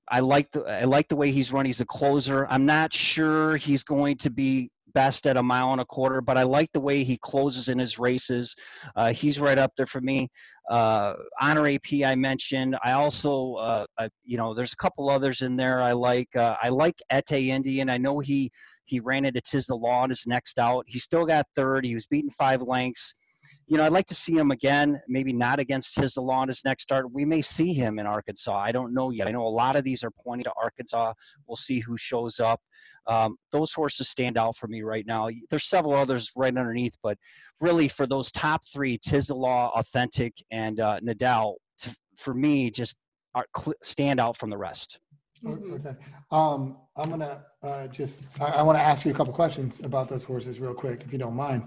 I 0.07 0.19
like 0.19 0.51
the 0.51 0.63
I 0.63 0.85
like 0.85 1.07
the 1.09 1.15
way 1.15 1.31
he's 1.31 1.51
run. 1.51 1.65
He's 1.65 1.81
a 1.81 1.85
closer. 1.85 2.47
I'm 2.49 2.65
not 2.65 2.93
sure 2.93 3.57
he's 3.57 3.83
going 3.83 4.17
to 4.19 4.29
be 4.29 4.71
best 4.93 5.27
at 5.27 5.37
a 5.37 5.43
mile 5.43 5.73
and 5.73 5.81
a 5.81 5.85
quarter, 5.85 6.21
but 6.21 6.37
I 6.37 6.43
like 6.43 6.71
the 6.71 6.79
way 6.79 7.03
he 7.03 7.17
closes 7.17 7.67
in 7.67 7.77
his 7.77 7.99
races. 7.99 8.55
Uh, 8.95 9.11
he's 9.11 9.39
right 9.39 9.57
up 9.57 9.73
there 9.75 9.85
for 9.85 10.01
me. 10.01 10.29
Uh, 10.69 11.15
Honor 11.39 11.67
AP 11.67 12.05
I 12.05 12.15
mentioned. 12.15 12.77
I 12.83 12.93
also, 12.93 13.55
uh, 13.55 13.85
uh, 13.97 14.09
you 14.23 14.37
know, 14.37 14.53
there's 14.53 14.73
a 14.73 14.77
couple 14.77 15.09
others 15.09 15.41
in 15.41 15.57
there 15.57 15.81
I 15.81 15.91
like. 15.91 16.33
Uh, 16.35 16.55
I 16.61 16.69
like 16.69 16.95
Ete 17.13 17.51
Indien. 17.51 17.91
I 17.91 17.97
know 17.97 18.19
he 18.19 18.51
he 18.85 18.99
ran 18.99 19.25
into 19.25 19.41
Tiz 19.41 19.67
the 19.67 19.75
Law 19.75 20.03
on 20.03 20.09
his 20.09 20.23
next 20.25 20.57
out. 20.59 20.85
He 20.87 20.99
still 20.99 21.25
got 21.25 21.45
third. 21.55 21.85
He 21.85 21.93
was 21.93 22.07
beaten 22.07 22.31
five 22.31 22.61
lengths 22.61 23.13
you 23.67 23.77
know, 23.77 23.83
I'd 23.83 23.91
like 23.91 24.05
to 24.07 24.15
see 24.15 24.33
him 24.37 24.51
again, 24.51 25.01
maybe 25.07 25.33
not 25.33 25.59
against 25.59 25.95
his 25.95 26.17
law 26.17 26.43
in 26.43 26.47
his 26.49 26.63
next 26.65 26.83
start. 26.83 27.11
We 27.11 27.25
may 27.25 27.41
see 27.41 27.73
him 27.73 27.97
in 27.99 28.05
Arkansas. 28.05 28.55
I 28.57 28.71
don't 28.71 28.93
know 28.93 29.09
yet. 29.09 29.27
I 29.27 29.31
know 29.31 29.45
a 29.45 29.49
lot 29.49 29.75
of 29.75 29.83
these 29.83 30.03
are 30.03 30.11
pointing 30.11 30.43
to 30.45 30.51
Arkansas. 30.61 31.13
We'll 31.47 31.55
see 31.57 31.79
who 31.79 31.97
shows 31.97 32.39
up. 32.39 32.61
Um, 33.07 33.37
those 33.51 33.71
horses 33.71 34.09
stand 34.09 34.37
out 34.37 34.55
for 34.55 34.67
me 34.67 34.81
right 34.81 35.05
now. 35.05 35.29
There's 35.49 35.67
several 35.67 35.95
others 35.95 36.31
right 36.35 36.55
underneath, 36.55 36.95
but 37.03 37.17
really 37.59 37.87
for 37.87 38.05
those 38.07 38.31
top 38.31 38.61
three, 38.71 38.97
Tiz 38.97 39.27
the 39.27 39.35
Law, 39.35 39.71
Authentic, 39.75 40.33
and 40.51 40.79
uh, 40.79 40.99
Nadal, 41.01 41.55
t- 41.79 41.91
for 42.17 42.33
me, 42.33 42.69
just 42.71 42.95
are 43.35 43.45
cl- 43.57 43.75
stand 43.83 44.19
out 44.19 44.37
from 44.37 44.49
the 44.49 44.57
rest. 44.57 44.99
O- 45.45 45.49
Mhm. 45.49 45.73
Okay. 45.85 45.95
Um, 46.31 46.77
I'm 46.95 47.09
gonna 47.09 47.45
uh, 47.61 47.87
just 47.87 48.23
I, 48.39 48.45
I 48.45 48.61
want 48.63 48.77
to 48.77 48.81
ask 48.81 49.05
you 49.05 49.11
a 49.11 49.13
couple 49.15 49.33
questions 49.33 49.79
about 49.81 50.07
those 50.09 50.23
horses 50.23 50.59
real 50.59 50.73
quick, 50.73 51.03
if 51.05 51.11
you 51.11 51.19
don't 51.19 51.35
mind. 51.35 51.63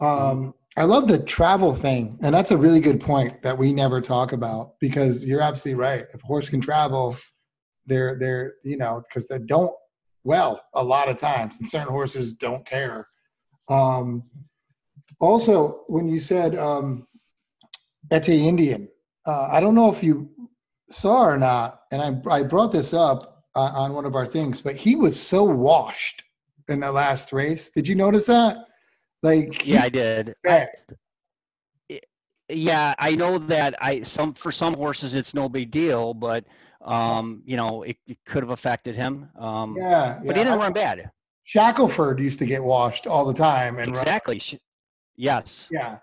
Um, 0.00 0.52
I 0.76 0.84
love 0.84 1.06
the 1.06 1.18
travel 1.18 1.74
thing, 1.74 2.18
and 2.22 2.34
that's 2.34 2.50
a 2.50 2.56
really 2.56 2.80
good 2.80 3.00
point 3.00 3.42
that 3.42 3.58
we 3.58 3.74
never 3.74 4.00
talk 4.00 4.32
about 4.32 4.78
because 4.80 5.24
you're 5.24 5.42
absolutely 5.42 5.80
right. 5.80 6.04
If 6.14 6.22
a 6.22 6.26
horse 6.26 6.48
can 6.48 6.62
travel, 6.62 7.16
they're 7.86 8.18
they're 8.18 8.54
you 8.64 8.78
know 8.78 9.02
because 9.06 9.28
they 9.28 9.38
don't 9.38 9.74
well 10.24 10.62
a 10.74 10.82
lot 10.82 11.10
of 11.10 11.18
times, 11.18 11.56
and 11.58 11.68
certain 11.68 11.92
horses 11.92 12.32
don't 12.32 12.66
care. 12.66 13.08
Um, 13.68 14.24
also, 15.20 15.82
when 15.88 16.08
you 16.08 16.20
said 16.20 16.56
um, 16.56 17.06
Ete 18.12 18.22
Indien, 18.28 18.88
uh, 19.26 19.48
I 19.52 19.60
don't 19.60 19.74
know 19.74 19.92
if 19.92 20.02
you 20.02 20.30
saw 20.88 21.22
or 21.22 21.38
not, 21.38 21.82
and 21.90 22.00
I, 22.00 22.30
I 22.30 22.42
brought 22.44 22.72
this 22.72 22.94
up 22.94 23.44
uh, 23.54 23.72
on 23.74 23.92
one 23.92 24.06
of 24.06 24.14
our 24.14 24.26
things, 24.26 24.62
but 24.62 24.76
he 24.76 24.96
was 24.96 25.20
so 25.20 25.44
washed 25.44 26.22
in 26.68 26.80
the 26.80 26.92
last 26.92 27.32
race. 27.32 27.70
Did 27.70 27.88
you 27.88 27.94
notice 27.94 28.26
that? 28.26 28.56
Like, 29.22 29.64
Yeah, 29.64 29.82
I 29.82 29.88
did. 29.88 30.34
bet. 30.42 30.74
Yeah, 32.48 32.94
I 32.98 33.14
know 33.14 33.38
that 33.38 33.74
I 33.80 34.02
some 34.02 34.34
for 34.34 34.52
some 34.52 34.74
horses 34.74 35.14
it's 35.14 35.32
no 35.32 35.48
big 35.48 35.70
deal, 35.70 36.12
but 36.12 36.44
um, 36.82 37.42
you 37.46 37.56
know, 37.56 37.82
it, 37.84 37.96
it 38.06 38.18
could 38.26 38.42
have 38.42 38.50
affected 38.50 38.94
him. 38.96 39.28
Um, 39.38 39.76
yeah, 39.78 40.20
but 40.24 40.36
he 40.36 40.42
didn't 40.44 40.58
run 40.58 40.72
bad. 40.72 41.10
Shackelford 41.44 42.20
used 42.20 42.38
to 42.40 42.46
get 42.46 42.62
washed 42.62 43.06
all 43.06 43.24
the 43.24 43.32
time, 43.34 43.78
and 43.78 43.88
Exactly. 43.88 44.38
Sh- 44.38 44.56
Yes. 45.14 45.68
yeah, 45.70 45.98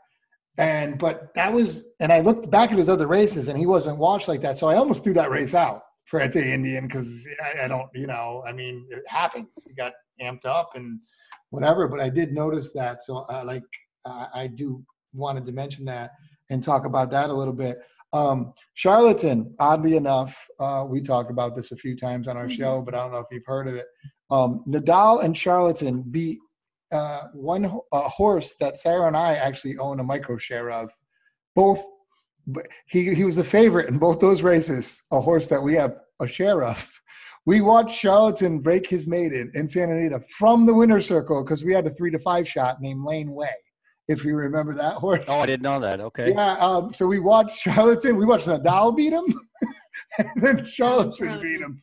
and 0.57 0.97
but 0.97 1.33
that 1.33 1.51
was, 1.51 1.87
and 1.99 2.11
I 2.13 2.19
looked 2.19 2.49
back 2.49 2.71
at 2.71 2.77
his 2.77 2.87
other 2.87 3.07
races, 3.07 3.47
and 3.47 3.57
he 3.57 3.65
wasn't 3.65 3.97
washed 3.97 4.27
like 4.27 4.41
that. 4.41 4.57
So 4.57 4.67
I 4.69 4.75
almost 4.75 5.03
threw 5.03 5.13
that 5.13 5.29
race 5.31 5.53
out 5.53 5.81
for 6.05 6.21
Ete 6.21 6.33
Indien 6.35 6.83
because 6.83 7.27
I, 7.43 7.65
I 7.65 7.67
don't, 7.67 7.89
you 7.93 8.07
know, 8.07 8.43
I 8.47 8.53
mean, 8.53 8.87
it 8.89 9.03
happens. 9.07 9.49
He 9.67 9.73
got 9.73 9.93
amped 10.21 10.45
up 10.45 10.71
and 10.75 10.99
whatever, 11.49 11.87
but 11.87 11.99
I 11.99 12.09
did 12.09 12.31
notice 12.33 12.71
that. 12.73 13.03
So 13.03 13.25
I 13.29 13.43
like, 13.43 13.63
I 14.05 14.27
I 14.33 14.47
do 14.47 14.83
wanted 15.13 15.45
to 15.45 15.51
mention 15.51 15.85
that 15.85 16.11
and 16.49 16.61
talk 16.63 16.85
about 16.85 17.11
that 17.11 17.29
a 17.29 17.33
little 17.33 17.53
bit. 17.53 17.77
Um, 18.13 18.53
Charlatan, 18.73 19.53
oddly 19.59 19.95
enough, 19.95 20.35
uh, 20.59 20.83
we 20.87 20.99
talked 21.01 21.29
about 21.29 21.55
this 21.55 21.71
a 21.71 21.75
few 21.75 21.95
times 21.95 22.27
on 22.27 22.37
our 22.37 22.47
Mhm. 22.47 22.51
show, 22.57 22.81
but 22.81 22.95
I 22.95 22.99
don't 22.99 23.11
know 23.11 23.19
if 23.19 23.27
you've 23.31 23.45
heard 23.45 23.67
of 23.67 23.75
it. 23.75 23.85
Um, 24.31 24.63
Nadal 24.67 25.23
and 25.23 25.35
Charlatan 25.37 26.03
beat 26.09 26.39
uh, 26.91 27.27
one 27.33 27.65
horse 27.93 28.55
that 28.59 28.75
Sarah 28.75 29.05
and 29.05 29.15
I 29.15 29.35
actually 29.35 29.77
own 29.77 29.99
a 29.99 30.03
micro 30.03 30.37
share 30.37 30.71
of. 30.71 30.91
Both, 31.55 31.83
he 32.87 33.13
he 33.13 33.23
was 33.25 33.35
the 33.35 33.43
favorite 33.43 33.89
in 33.89 33.99
both 33.99 34.19
those 34.19 34.41
races. 34.41 35.03
A 35.11 35.21
horse 35.21 35.45
that 35.47 35.61
we 35.61 35.75
have 35.75 35.95
a 36.19 36.25
share 36.27 36.63
of. 36.63 36.89
We 37.49 37.61
watched 37.61 37.97
Charlatan 37.97 38.59
break 38.59 38.87
his 38.87 39.07
maiden 39.07 39.51
in 39.55 39.67
Santa 39.67 39.93
Anita 39.93 40.21
from 40.37 40.67
the 40.67 40.73
winner's 40.75 41.07
circle 41.07 41.43
because 41.43 41.63
we 41.63 41.73
had 41.73 41.87
a 41.87 41.89
three 41.89 42.11
to 42.11 42.19
five 42.19 42.47
shot 42.47 42.79
named 42.79 43.03
Lane 43.03 43.31
Way. 43.31 43.49
If 44.07 44.23
you 44.23 44.35
remember 44.35 44.75
that 44.75 44.93
horse. 44.97 45.25
Oh, 45.27 45.41
I 45.41 45.47
didn't 45.47 45.63
know 45.63 45.79
that. 45.79 45.99
Okay. 45.99 46.31
Yeah, 46.31 46.59
um, 46.59 46.93
so 46.93 47.07
we 47.07 47.17
watched 47.17 47.57
Charlatan. 47.57 48.17
We 48.17 48.27
watched 48.27 48.45
Nadal 48.45 48.95
beat 48.95 49.13
him, 49.13 49.25
and 50.19 50.29
then 50.35 50.63
Charlatan 50.63 51.13
Charlatan. 51.15 51.41
beat 51.41 51.59
him. 51.59 51.81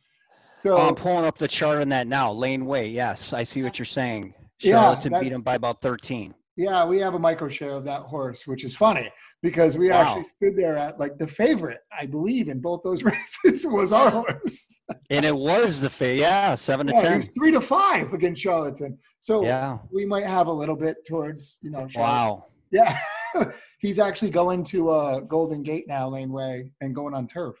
So 0.63 0.77
Oh, 0.77 0.87
I'm 0.87 0.95
pulling 0.95 1.25
up 1.25 1.37
the 1.37 1.49
chart 1.49 1.81
on 1.81 1.89
that 1.89 2.07
now. 2.07 2.31
Lane 2.31 2.65
Way. 2.65 2.87
Yes, 2.87 3.33
I 3.33 3.43
see 3.43 3.61
what 3.61 3.77
you're 3.77 3.85
saying. 3.85 4.35
Yeah, 4.61 4.97
beat 5.19 5.33
him 5.33 5.41
by 5.41 5.55
about 5.55 5.81
13. 5.81 6.33
Yeah, 6.57 6.83
we 6.85 6.99
have 6.99 7.13
a 7.13 7.19
micro 7.19 7.47
share 7.47 7.71
of 7.71 7.85
that 7.85 8.01
horse, 8.01 8.45
which 8.47 8.63
is 8.63 8.75
funny 8.75 9.09
because 9.43 9.77
we 9.77 9.89
Wow. 9.91 9.97
actually 10.01 10.23
stood 10.23 10.57
there 10.57 10.77
at 10.77 10.99
like 10.99 11.17
the 11.17 11.27
favorite, 11.27 11.79
I 11.97 12.07
believe, 12.07 12.47
in 12.49 12.59
both 12.59 12.81
those 12.83 13.03
races 13.11 13.65
was 13.65 13.93
our 13.93 14.09
horse. 14.11 14.81
And 15.09 15.23
it 15.23 15.35
was 15.35 15.79
the 15.79 15.89
fa- 15.89 16.15
yeah, 16.15 16.55
seven 16.55 16.87
to 16.87 16.93
Yeah, 16.93 17.01
ten. 17.01 17.17
was 17.17 17.27
three 17.27 17.51
to 17.51 17.61
five 17.61 18.11
against 18.11 18.41
Charlatan. 18.41 18.97
So 19.19 19.43
Yeah. 19.43 19.77
we 19.93 20.05
might 20.05 20.25
have 20.25 20.47
a 20.47 20.51
little 20.51 20.75
bit 20.75 20.97
towards 21.07 21.59
you 21.61 21.69
know. 21.69 21.87
Charlatan. 21.87 22.01
Wow. 22.01 22.45
Yeah, 22.71 22.99
he's 23.79 23.99
actually 23.99 24.31
going 24.31 24.63
to 24.65 24.89
uh, 24.89 25.19
Golden 25.21 25.63
Gate 25.63 25.85
now, 25.87 26.09
Lane 26.09 26.31
Way, 26.31 26.71
and 26.81 26.93
going 26.93 27.13
on 27.13 27.27
turf. 27.27 27.55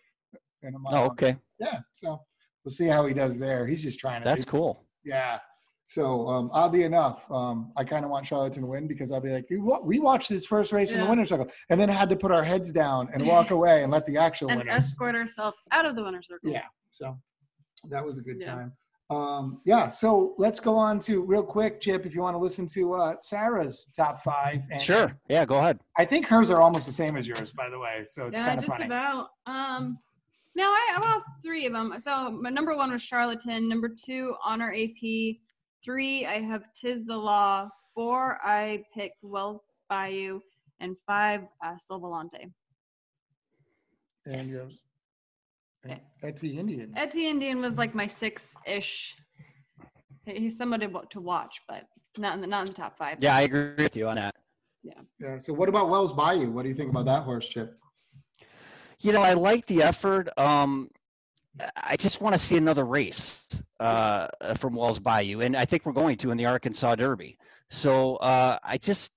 in 0.63 0.73
a 0.73 0.77
Oh, 0.89 1.05
okay. 1.11 1.37
Yeah, 1.59 1.79
so 1.93 2.21
we'll 2.65 2.73
see 2.73 2.87
how 2.87 3.05
he 3.05 3.13
does 3.13 3.37
there. 3.39 3.65
He's 3.67 3.83
just 3.83 3.99
trying 3.99 4.21
to. 4.21 4.25
That's 4.27 4.43
cool. 4.43 4.85
Yeah. 5.05 5.39
So 5.89 6.27
um, 6.27 6.49
oddly 6.51 6.83
enough, 6.83 7.29
um, 7.31 7.71
I 7.77 7.85
kind 7.85 8.03
of 8.03 8.11
want 8.11 8.27
Charlotte 8.27 8.51
to 8.53 8.65
win 8.65 8.87
because 8.87 9.11
I'll 9.11 9.21
be 9.21 9.31
like, 9.31 9.45
we, 9.49 9.99
watched 9.99 10.27
this 10.27 10.45
first 10.45 10.73
race 10.73 10.91
in 10.91 10.97
the 10.97 11.03
Yeah. 11.05 11.09
winner's 11.09 11.29
circle, 11.29 11.47
and 11.69 11.79
then 11.79 11.87
had 11.87 12.09
to 12.09 12.17
put 12.17 12.29
our 12.29 12.43
heads 12.43 12.73
down 12.73 13.07
and 13.13 13.25
walk 13.25 13.51
away 13.57 13.83
and 13.83 13.91
let 13.91 14.05
the 14.05 14.17
actual 14.17 14.49
and 14.49 14.57
winners. 14.59 14.85
escort 14.85 15.15
ourselves 15.15 15.57
out 15.71 15.85
of 15.85 15.95
the 15.95 16.03
winner's 16.03 16.27
circle. 16.27 16.51
Yeah. 16.51 16.65
So 16.91 17.17
that 17.89 18.05
was 18.05 18.17
a 18.17 18.21
good 18.21 18.37
Yeah. 18.41 18.53
time. 18.55 18.73
Um, 19.09 19.61
yeah. 19.63 19.87
So 19.87 20.35
let's 20.37 20.59
go 20.59 20.75
on 20.75 20.99
to 20.99 21.21
real 21.21 21.41
quick, 21.43 21.79
Chip, 21.79 22.05
if 22.05 22.13
you 22.13 22.19
want 22.21 22.33
to 22.33 22.39
listen 22.39 22.67
to 22.73 22.93
uh, 22.95 23.15
Sarah's 23.21 23.89
top 23.95 24.19
five. 24.19 24.63
And 24.69 24.81
Sure. 24.81 25.17
Yeah, 25.29 25.45
go 25.45 25.55
ahead. 25.59 25.79
I 25.97 26.03
think 26.03 26.25
hers 26.27 26.49
are 26.51 26.61
almost 26.61 26.85
the 26.85 26.91
same 26.91 27.15
as 27.15 27.25
yours, 27.25 27.53
by 27.53 27.69
the 27.69 27.79
way. 27.79 28.03
So 28.03 28.27
it's 28.27 28.37
yeah, 28.37 28.45
kind 28.47 28.57
of 28.59 28.65
just 28.65 28.75
funny. 28.77 28.85
about. 28.87 29.29
Um, 29.45 29.97
no, 30.53 30.65
I 30.65 30.97
well 30.99 31.23
three 31.41 31.65
of 31.65 31.71
them. 31.71 31.93
So 32.03 32.29
my 32.31 32.49
number 32.49 32.75
one 32.75 32.91
was 32.91 33.01
Charlatan. 33.01 33.69
Number 33.69 33.87
two, 33.87 34.35
Honor 34.43 34.73
AP. 34.73 35.37
Three, 35.87 36.25
I 36.25 36.41
have 36.41 36.63
Tiz 36.73 37.05
the 37.05 37.15
Law. 37.15 37.69
Four, 37.95 38.39
I 38.43 38.83
pick 38.93 39.13
Wells 39.21 39.61
Bayou, 39.89 40.41
and 40.81 40.97
five, 41.07 41.43
uh, 41.63 41.77
Sole 41.77 42.01
Volante. 42.01 42.51
and 44.25 44.49
you're 44.49 44.67
and 45.85 46.01
Ete 46.21 46.57
Indien. 46.57 46.89
Ete 47.01 47.33
Indien 47.33 47.61
was 47.61 47.77
like 47.77 47.95
my 47.95 48.05
six-ish. 48.05 49.15
He's 50.25 50.57
somebody 50.57 50.89
to 51.11 51.21
watch, 51.21 51.61
but 51.69 51.85
not 52.17 52.35
in 52.35 52.41
the 52.41 52.47
not 52.47 52.67
in 52.67 52.73
the 52.73 52.77
top 52.77 52.97
five. 52.97 53.19
Yeah, 53.21 53.37
I 53.37 53.43
agree 53.43 53.71
with 53.77 53.95
you 53.95 54.09
on 54.09 54.17
that. 54.17 54.35
Yeah. 54.83 55.37
So 55.37 55.53
what 55.53 55.69
about 55.69 55.89
Wells 55.89 56.11
Bayou? 56.11 56.51
What 56.51 56.63
do 56.63 56.69
you 56.69 56.75
think 56.75 56.89
about 56.89 57.05
that 57.05 57.23
horse, 57.23 57.47
Chip? 57.47 57.77
You 58.99 59.13
know, 59.13 59.21
I 59.21 59.33
like 59.33 59.65
the 59.67 59.83
effort. 59.83 60.27
Um, 60.37 60.89
I 61.75 61.95
just 61.97 62.21
want 62.21 62.33
to 62.33 62.39
see 62.39 62.57
another 62.57 62.85
race 62.85 63.45
uh, 63.79 64.27
from 64.59 64.75
Wells 64.75 64.99
Bayou, 64.99 65.41
and 65.41 65.55
I 65.55 65.65
think 65.65 65.85
we're 65.85 65.93
going 65.93 66.17
to 66.17 66.31
in 66.31 66.37
the 66.37 66.45
Arkansas 66.45 66.95
Derby. 66.95 67.37
So 67.69 68.15
uh, 68.17 68.59
I 68.63 68.77
just, 68.77 69.11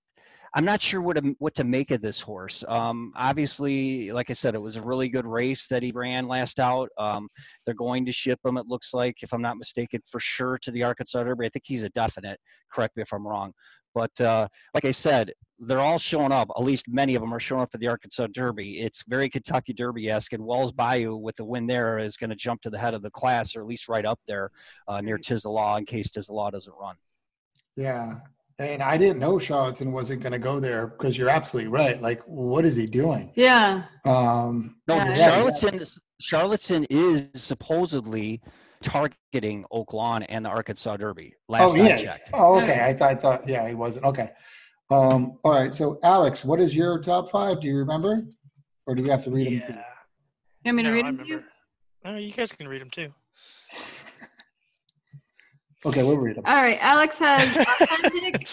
I'm 0.54 0.64
not 0.64 0.82
sure 0.82 1.00
what 1.00 1.16
to, 1.16 1.34
what 1.38 1.54
to 1.54 1.64
make 1.64 1.92
of 1.92 2.02
this 2.02 2.20
horse. 2.20 2.64
Um, 2.66 3.12
obviously, 3.16 4.10
like 4.10 4.30
I 4.30 4.32
said, 4.32 4.54
it 4.54 4.60
was 4.60 4.76
a 4.76 4.82
really 4.82 5.08
good 5.08 5.26
race 5.26 5.68
that 5.68 5.82
he 5.82 5.92
ran 5.92 6.26
last 6.26 6.58
out. 6.58 6.88
Um, 6.98 7.28
they're 7.64 7.74
going 7.74 8.04
to 8.06 8.12
ship 8.12 8.40
him, 8.44 8.56
it 8.56 8.66
looks 8.66 8.92
like, 8.92 9.22
if 9.22 9.32
I'm 9.32 9.42
not 9.42 9.58
mistaken, 9.58 10.00
for 10.10 10.18
sure 10.18 10.58
to 10.62 10.70
the 10.72 10.82
Arkansas 10.82 11.22
Derby. 11.22 11.46
I 11.46 11.50
think 11.50 11.64
he's 11.66 11.84
a 11.84 11.90
definite. 11.90 12.40
Correct 12.72 12.96
me 12.96 13.02
if 13.02 13.12
I'm 13.12 13.26
wrong. 13.26 13.52
But 13.94 14.20
uh, 14.20 14.48
like 14.74 14.84
I 14.84 14.90
said, 14.90 15.32
they're 15.58 15.80
all 15.80 15.98
showing 15.98 16.32
up. 16.32 16.48
At 16.56 16.64
least 16.64 16.86
many 16.88 17.14
of 17.14 17.22
them 17.22 17.34
are 17.34 17.40
showing 17.40 17.62
up 17.62 17.70
for 17.70 17.78
the 17.78 17.88
Arkansas 17.88 18.28
Derby. 18.32 18.80
It's 18.80 19.04
very 19.06 19.28
Kentucky 19.28 19.72
Derby-esque, 19.72 20.32
and 20.32 20.44
Wells 20.44 20.72
Bayou 20.72 21.16
with 21.16 21.36
the 21.36 21.44
win 21.44 21.66
there 21.66 21.98
is 21.98 22.16
going 22.16 22.30
to 22.30 22.36
jump 22.36 22.62
to 22.62 22.70
the 22.70 22.78
head 22.78 22.94
of 22.94 23.02
the 23.02 23.10
class, 23.10 23.54
or 23.54 23.60
at 23.60 23.66
least 23.66 23.88
right 23.88 24.06
up 24.06 24.18
there 24.26 24.50
uh, 24.88 25.00
near 25.00 25.18
Law 25.44 25.76
in 25.76 25.86
case 25.86 26.10
Law 26.28 26.50
doesn't 26.50 26.74
run. 26.80 26.96
Yeah. 27.76 28.16
And 28.60 28.82
I 28.82 28.98
didn't 28.98 29.18
know 29.18 29.38
Charlatan 29.38 29.90
wasn't 29.90 30.20
going 30.22 30.32
to 30.32 30.38
go 30.38 30.60
there 30.60 30.88
because 30.88 31.16
you're 31.16 31.30
absolutely 31.30 31.72
right. 31.72 31.98
Like, 31.98 32.20
what 32.26 32.66
is 32.66 32.76
he 32.76 32.86
doing? 32.86 33.32
Yeah. 33.34 33.84
Um, 34.04 34.76
No, 34.86 34.96
Yeah. 34.96 35.14
Charlatan. 35.14 35.82
Charlatan 36.20 36.86
is 36.90 37.28
supposedly 37.34 38.42
targeting 38.82 39.64
Oaklawn 39.72 40.26
and 40.28 40.44
the 40.44 40.50
Arkansas 40.50 40.98
Derby. 40.98 41.32
Last 41.48 41.70
oh, 41.70 41.72
he 41.72 41.90
I 41.90 42.04
checked. 42.04 42.30
Oh, 42.34 42.60
okay. 42.60 42.84
I 42.84 42.92
thought, 42.92 43.10
I 43.10 43.14
thought, 43.14 43.48
yeah, 43.48 43.66
he 43.66 43.74
wasn't. 43.74 44.04
Okay. 44.04 44.30
Um, 44.90 45.38
all 45.42 45.52
right. 45.52 45.72
So, 45.72 45.98
Alex, 46.02 46.44
what 46.44 46.60
is 46.60 46.76
your 46.76 47.00
top 47.00 47.30
five? 47.30 47.62
Do 47.62 47.66
you 47.68 47.78
remember? 47.78 48.26
Or 48.86 48.94
do 48.94 49.02
you 49.02 49.10
have 49.10 49.24
to 49.24 49.30
read 49.30 49.62
them? 49.62 49.70
Yeah. 49.70 49.82
You 50.64 50.74
want 50.74 50.76
me 50.76 50.82
to 50.82 50.88
No, 50.90 50.94
read 50.94 51.04
I 51.06 51.10
them 51.12 51.18
to 51.18 51.26
you? 51.26 51.42
No, 52.04 52.16
you 52.16 52.32
guys 52.32 52.52
can 52.52 52.68
read 52.68 52.82
them 52.82 52.90
too. 52.90 53.08
Okay, 55.86 56.02
we'll 56.02 56.16
read 56.16 56.36
them. 56.36 56.44
All 56.46 56.54
right. 56.56 56.78
Alex 56.80 57.18
has 57.18 57.56
authentic, 57.80 58.46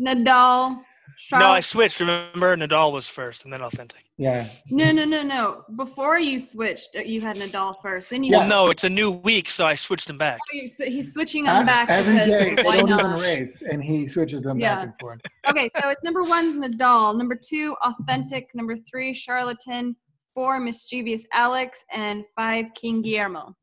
Nadal, 0.00 0.80
Charlotte. 1.18 1.44
No, 1.46 1.52
I 1.52 1.60
switched. 1.60 2.00
Remember, 2.00 2.56
Nadal 2.56 2.92
was 2.92 3.06
first, 3.06 3.44
and 3.44 3.52
then 3.52 3.60
authentic. 3.60 4.04
Yeah. 4.16 4.48
No, 4.70 4.90
no, 4.90 5.04
no, 5.04 5.22
no. 5.22 5.64
Before 5.76 6.18
you 6.18 6.40
switched, 6.40 6.90
uh, 6.96 7.00
you 7.00 7.20
had 7.20 7.36
Nadal 7.36 7.74
first. 7.82 8.10
Then 8.10 8.22
you 8.22 8.32
Yeah. 8.32 8.38
Well, 8.40 8.48
no, 8.48 8.70
it's 8.70 8.84
a 8.84 8.88
new 8.88 9.10
week, 9.10 9.50
so 9.50 9.66
I 9.66 9.74
switched 9.74 10.06
them 10.06 10.16
back. 10.18 10.38
Oh, 10.54 10.66
he's 10.86 11.12
switching 11.12 11.44
them 11.44 11.66
back 11.66 11.88
Every 11.90 12.14
because 12.14 12.28
day 12.28 12.54
they 12.54 12.62
why 12.62 12.76
don't 12.78 12.88
not? 12.90 13.00
even 13.00 13.20
race, 13.20 13.62
and 13.62 13.82
he 13.82 14.08
switches 14.08 14.42
them 14.44 14.58
Yeah. 14.58 14.76
back 14.76 14.84
and 14.84 14.94
forth. 15.00 15.20
Okay, 15.48 15.70
so 15.80 15.88
it's 15.90 16.02
number 16.02 16.22
one, 16.22 16.60
Nadal. 16.62 17.16
Number 17.16 17.34
two, 17.34 17.76
authentic. 17.82 18.48
Number 18.54 18.76
three, 18.90 19.12
charlatan. 19.14 19.96
Four, 20.32 20.60
Mischevious 20.60 21.22
Alex, 21.32 21.84
and 21.92 22.24
five, 22.36 22.66
King 22.76 23.02
Guillermo. 23.02 23.54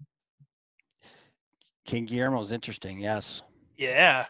King 1.87 2.05
Guillermo 2.05 2.41
is 2.41 2.51
interesting. 2.51 2.99
Yes, 2.99 3.41
Yeah. 3.77 4.25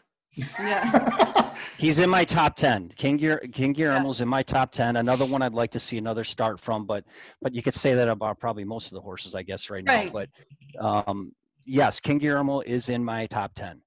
Yeah. 0.59 1.55
he's 1.79 1.97
in 1.97 2.09
my 2.09 2.23
top 2.23 2.55
ten. 2.55 2.89
King 2.95 3.17
Guir- 3.17 3.41
King 3.51 3.73
Guillermo's 3.73 4.21
in 4.21 4.27
my 4.27 4.43
top 4.43 4.71
ten. 4.71 4.97
Another 4.97 5.25
one 5.25 5.41
I'd 5.41 5.53
like 5.53 5.71
to 5.71 5.79
see 5.79 5.97
another 5.97 6.23
start 6.23 6.59
from, 6.59 6.85
but 6.85 7.03
but 7.41 7.53
you 7.53 7.63
could 7.63 7.73
say 7.73 7.95
that 7.95 8.07
about 8.07 8.39
probably 8.39 8.63
most 8.63 8.85
of 8.87 8.93
the 8.93 9.01
horses, 9.01 9.33
I 9.33 9.41
guess, 9.41 9.71
right 9.71 9.83
now. 9.83 9.95
Right. 9.95 10.13
But 10.13 10.29
um, 10.79 11.31
yes, 11.65 11.99
King 11.99 12.19
Guillermo 12.19 12.59
is 12.61 12.89
in 12.89 13.03
my 13.03 13.25
top 13.25 13.55
ten. 13.55 13.81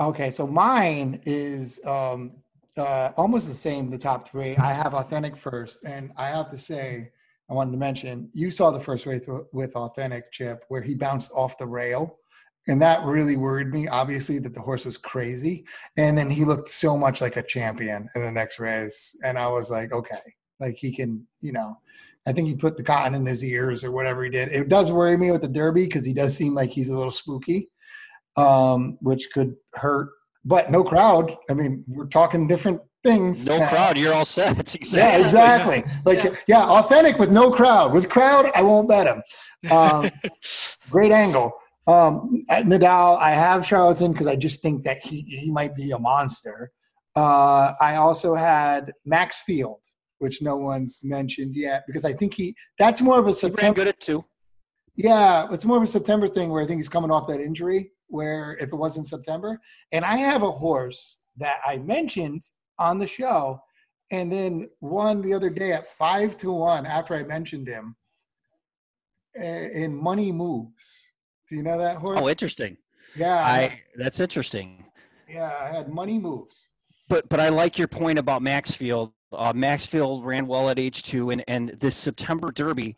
Okay, 0.00 0.30
so 0.32 0.44
mine 0.46 1.22
is 1.24 1.80
um, 1.86 2.32
uh, 2.76 3.12
almost 3.16 3.46
the 3.46 3.54
same. 3.54 3.88
The 3.88 3.98
top 3.98 4.28
three. 4.28 4.56
I 4.56 4.72
have 4.72 4.92
authentic 4.92 5.36
first, 5.36 5.84
and 5.84 6.10
I 6.16 6.26
have 6.30 6.50
to 6.50 6.58
say, 6.58 7.12
I 7.48 7.54
wanted 7.54 7.72
to 7.72 7.78
mention 7.78 8.30
you 8.32 8.50
saw 8.50 8.70
the 8.70 8.80
first 8.80 9.06
race 9.06 9.26
with, 9.52 9.76
authentic 9.76 10.32
Chip 10.32 10.64
where 10.68 10.82
he 10.82 10.94
bounced 10.94 11.32
off 11.32 11.58
the 11.58 11.66
rail, 11.66 12.18
and 12.68 12.80
that 12.82 13.04
really 13.04 13.36
worried 13.36 13.68
me. 13.68 13.86
Obviously, 13.88 14.38
that 14.40 14.54
the 14.54 14.60
horse 14.60 14.84
was 14.84 14.98
crazy, 14.98 15.64
and 15.96 16.16
then 16.18 16.30
he 16.30 16.44
looked 16.44 16.68
so 16.68 16.96
much 16.96 17.20
like 17.20 17.36
a 17.36 17.42
champion 17.42 18.08
in 18.14 18.22
the 18.22 18.32
next 18.32 18.58
race, 18.58 19.16
and 19.24 19.38
I 19.38 19.46
was 19.48 19.70
like, 19.70 19.92
okay, 19.92 20.22
like 20.60 20.76
he 20.76 20.94
can, 20.94 21.26
you 21.40 21.52
know. 21.52 21.78
I 22.28 22.32
think 22.32 22.48
he 22.48 22.56
put 22.56 22.76
the 22.76 22.82
cotton 22.82 23.14
in 23.14 23.24
his 23.24 23.44
ears 23.44 23.84
or 23.84 23.92
whatever 23.92 24.24
he 24.24 24.30
did. 24.30 24.48
It 24.48 24.68
does 24.68 24.90
worry 24.90 25.16
me 25.16 25.30
with 25.30 25.42
the 25.42 25.48
Derby 25.48 25.84
because 25.84 26.04
he 26.04 26.12
does 26.12 26.36
seem 26.36 26.54
like 26.54 26.70
he's 26.70 26.88
a 26.88 26.96
little 26.96 27.12
spooky 27.12 27.70
um, 28.36 28.98
which 29.00 29.30
could 29.32 29.54
hurt. 29.74 30.10
But 30.44 30.70
no 30.70 30.84
crowd. 30.84 31.36
I 31.50 31.54
mean, 31.54 31.84
we're 31.88 32.06
talking 32.06 32.46
different 32.46 32.80
things. 33.06 33.46
No 33.46 33.58
now. 33.58 33.68
crowd, 33.68 33.96
you're 33.98 34.14
all 34.14 34.24
set. 34.24 34.58
It's 34.74 34.92
Yeah, 34.92 35.18
exactly. 35.18 35.78
exactly. 35.78 36.02
Like, 36.04 36.24
Yeah. 36.24 36.36
yeah. 36.54 36.64
authentic 36.78 37.18
with 37.18 37.30
no 37.30 37.50
crowd. 37.50 37.92
With 37.92 38.08
crowd, 38.08 38.50
I 38.54 38.62
won't 38.62 38.88
bet 38.88 39.06
him. 39.06 39.22
Um, 39.70 40.10
great 40.90 41.12
angle. 41.12 41.52
Um, 41.86 42.44
at 42.50 42.64
Nadal, 42.66 43.18
I 43.18 43.30
have 43.30 43.64
Charlatan 43.64 44.10
because 44.12 44.26
I 44.26 44.36
just 44.36 44.60
think 44.60 44.82
that 44.84 44.98
he 45.08 45.20
he 45.22 45.50
might 45.52 45.74
be 45.76 45.92
a 45.92 45.98
monster. 45.98 46.72
Uh, 47.14 47.72
I 47.80 47.96
also 47.96 48.34
had 48.34 48.92
Maxfield, 49.04 49.80
which 50.18 50.42
no 50.42 50.56
one's 50.56 51.00
mentioned 51.04 51.54
yet 51.54 51.84
because 51.86 52.04
I 52.04 52.12
think 52.12 52.34
he 52.34 52.46
that's 52.78 53.00
more 53.08 53.18
of 53.20 53.26
a 53.26 53.28
He 53.28 53.34
ran 53.34 53.34
September. 53.44 53.76
good 53.80 53.88
at 53.88 54.00
two. 54.00 54.24
Yeah, 54.96 55.46
it's 55.52 55.64
more 55.64 55.76
of 55.76 55.82
a 55.82 55.86
September 55.98 56.26
thing 56.28 56.50
where 56.50 56.62
I 56.62 56.66
think 56.66 56.78
he's 56.78 56.88
coming 56.88 57.10
off 57.12 57.26
that 57.28 57.40
injury. 57.40 57.92
Where 58.08 58.56
if 58.60 58.68
it 58.72 58.76
was 58.84 58.96
in 58.96 59.04
September, 59.04 59.50
and 59.92 60.04
I 60.04 60.16
have 60.16 60.42
a 60.42 60.50
horse 60.50 61.18
that 61.36 61.58
I 61.66 61.76
mentioned 61.78 62.40
on 62.78 62.98
the 62.98 63.06
show, 63.06 63.60
and 64.10 64.30
then 64.30 64.68
won 64.80 65.22
the 65.22 65.34
other 65.34 65.50
day 65.50 65.72
at 65.72 65.86
five 65.86 66.36
to 66.38 66.52
one 66.52 66.86
after 66.86 67.14
I 67.14 67.22
mentioned 67.22 67.66
him. 67.68 67.96
uh, 69.38 69.42
In 69.44 69.94
Money 69.94 70.32
Moves, 70.32 71.04
do 71.48 71.56
you 71.56 71.62
know 71.62 71.78
that 71.78 71.96
horse? 71.96 72.18
Oh, 72.20 72.28
interesting. 72.28 72.76
yeah, 73.16 73.36
I 73.44 73.80
that's 73.96 74.20
interesting. 74.20 74.84
yeah, 75.28 75.52
I 75.60 75.68
had 75.68 75.88
Money 75.88 76.18
Moves. 76.18 76.68
But 77.08 77.28
but 77.28 77.40
I 77.40 77.48
like 77.48 77.78
your 77.78 77.88
point 77.88 78.18
about 78.18 78.42
Maxfield. 78.42 79.12
Uh, 79.32 79.52
Maxfield 79.54 80.24
ran 80.24 80.46
well 80.46 80.68
at 80.70 80.78
age 80.78 81.02
two, 81.02 81.30
and 81.30 81.42
and 81.48 81.70
this 81.80 81.96
September 81.96 82.50
Derby 82.52 82.96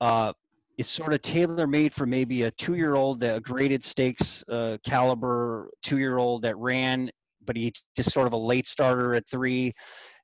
uh, 0.00 0.32
is 0.78 0.88
sort 0.88 1.12
of 1.12 1.20
tailor 1.22 1.66
made 1.66 1.92
for 1.92 2.06
maybe 2.06 2.42
a 2.44 2.50
two 2.52 2.74
year 2.74 2.94
old, 2.94 3.22
a 3.22 3.40
graded 3.40 3.84
stakes 3.84 4.44
uh, 4.48 4.78
caliber 4.84 5.70
two 5.82 5.98
year 5.98 6.16
old 6.18 6.42
that 6.42 6.56
ran, 6.56 7.10
but 7.46 7.56
he's 7.56 7.72
just 7.96 8.12
sort 8.12 8.26
of 8.26 8.32
a 8.32 8.36
late 8.36 8.66
starter 8.66 9.14
at 9.14 9.28
three, 9.28 9.72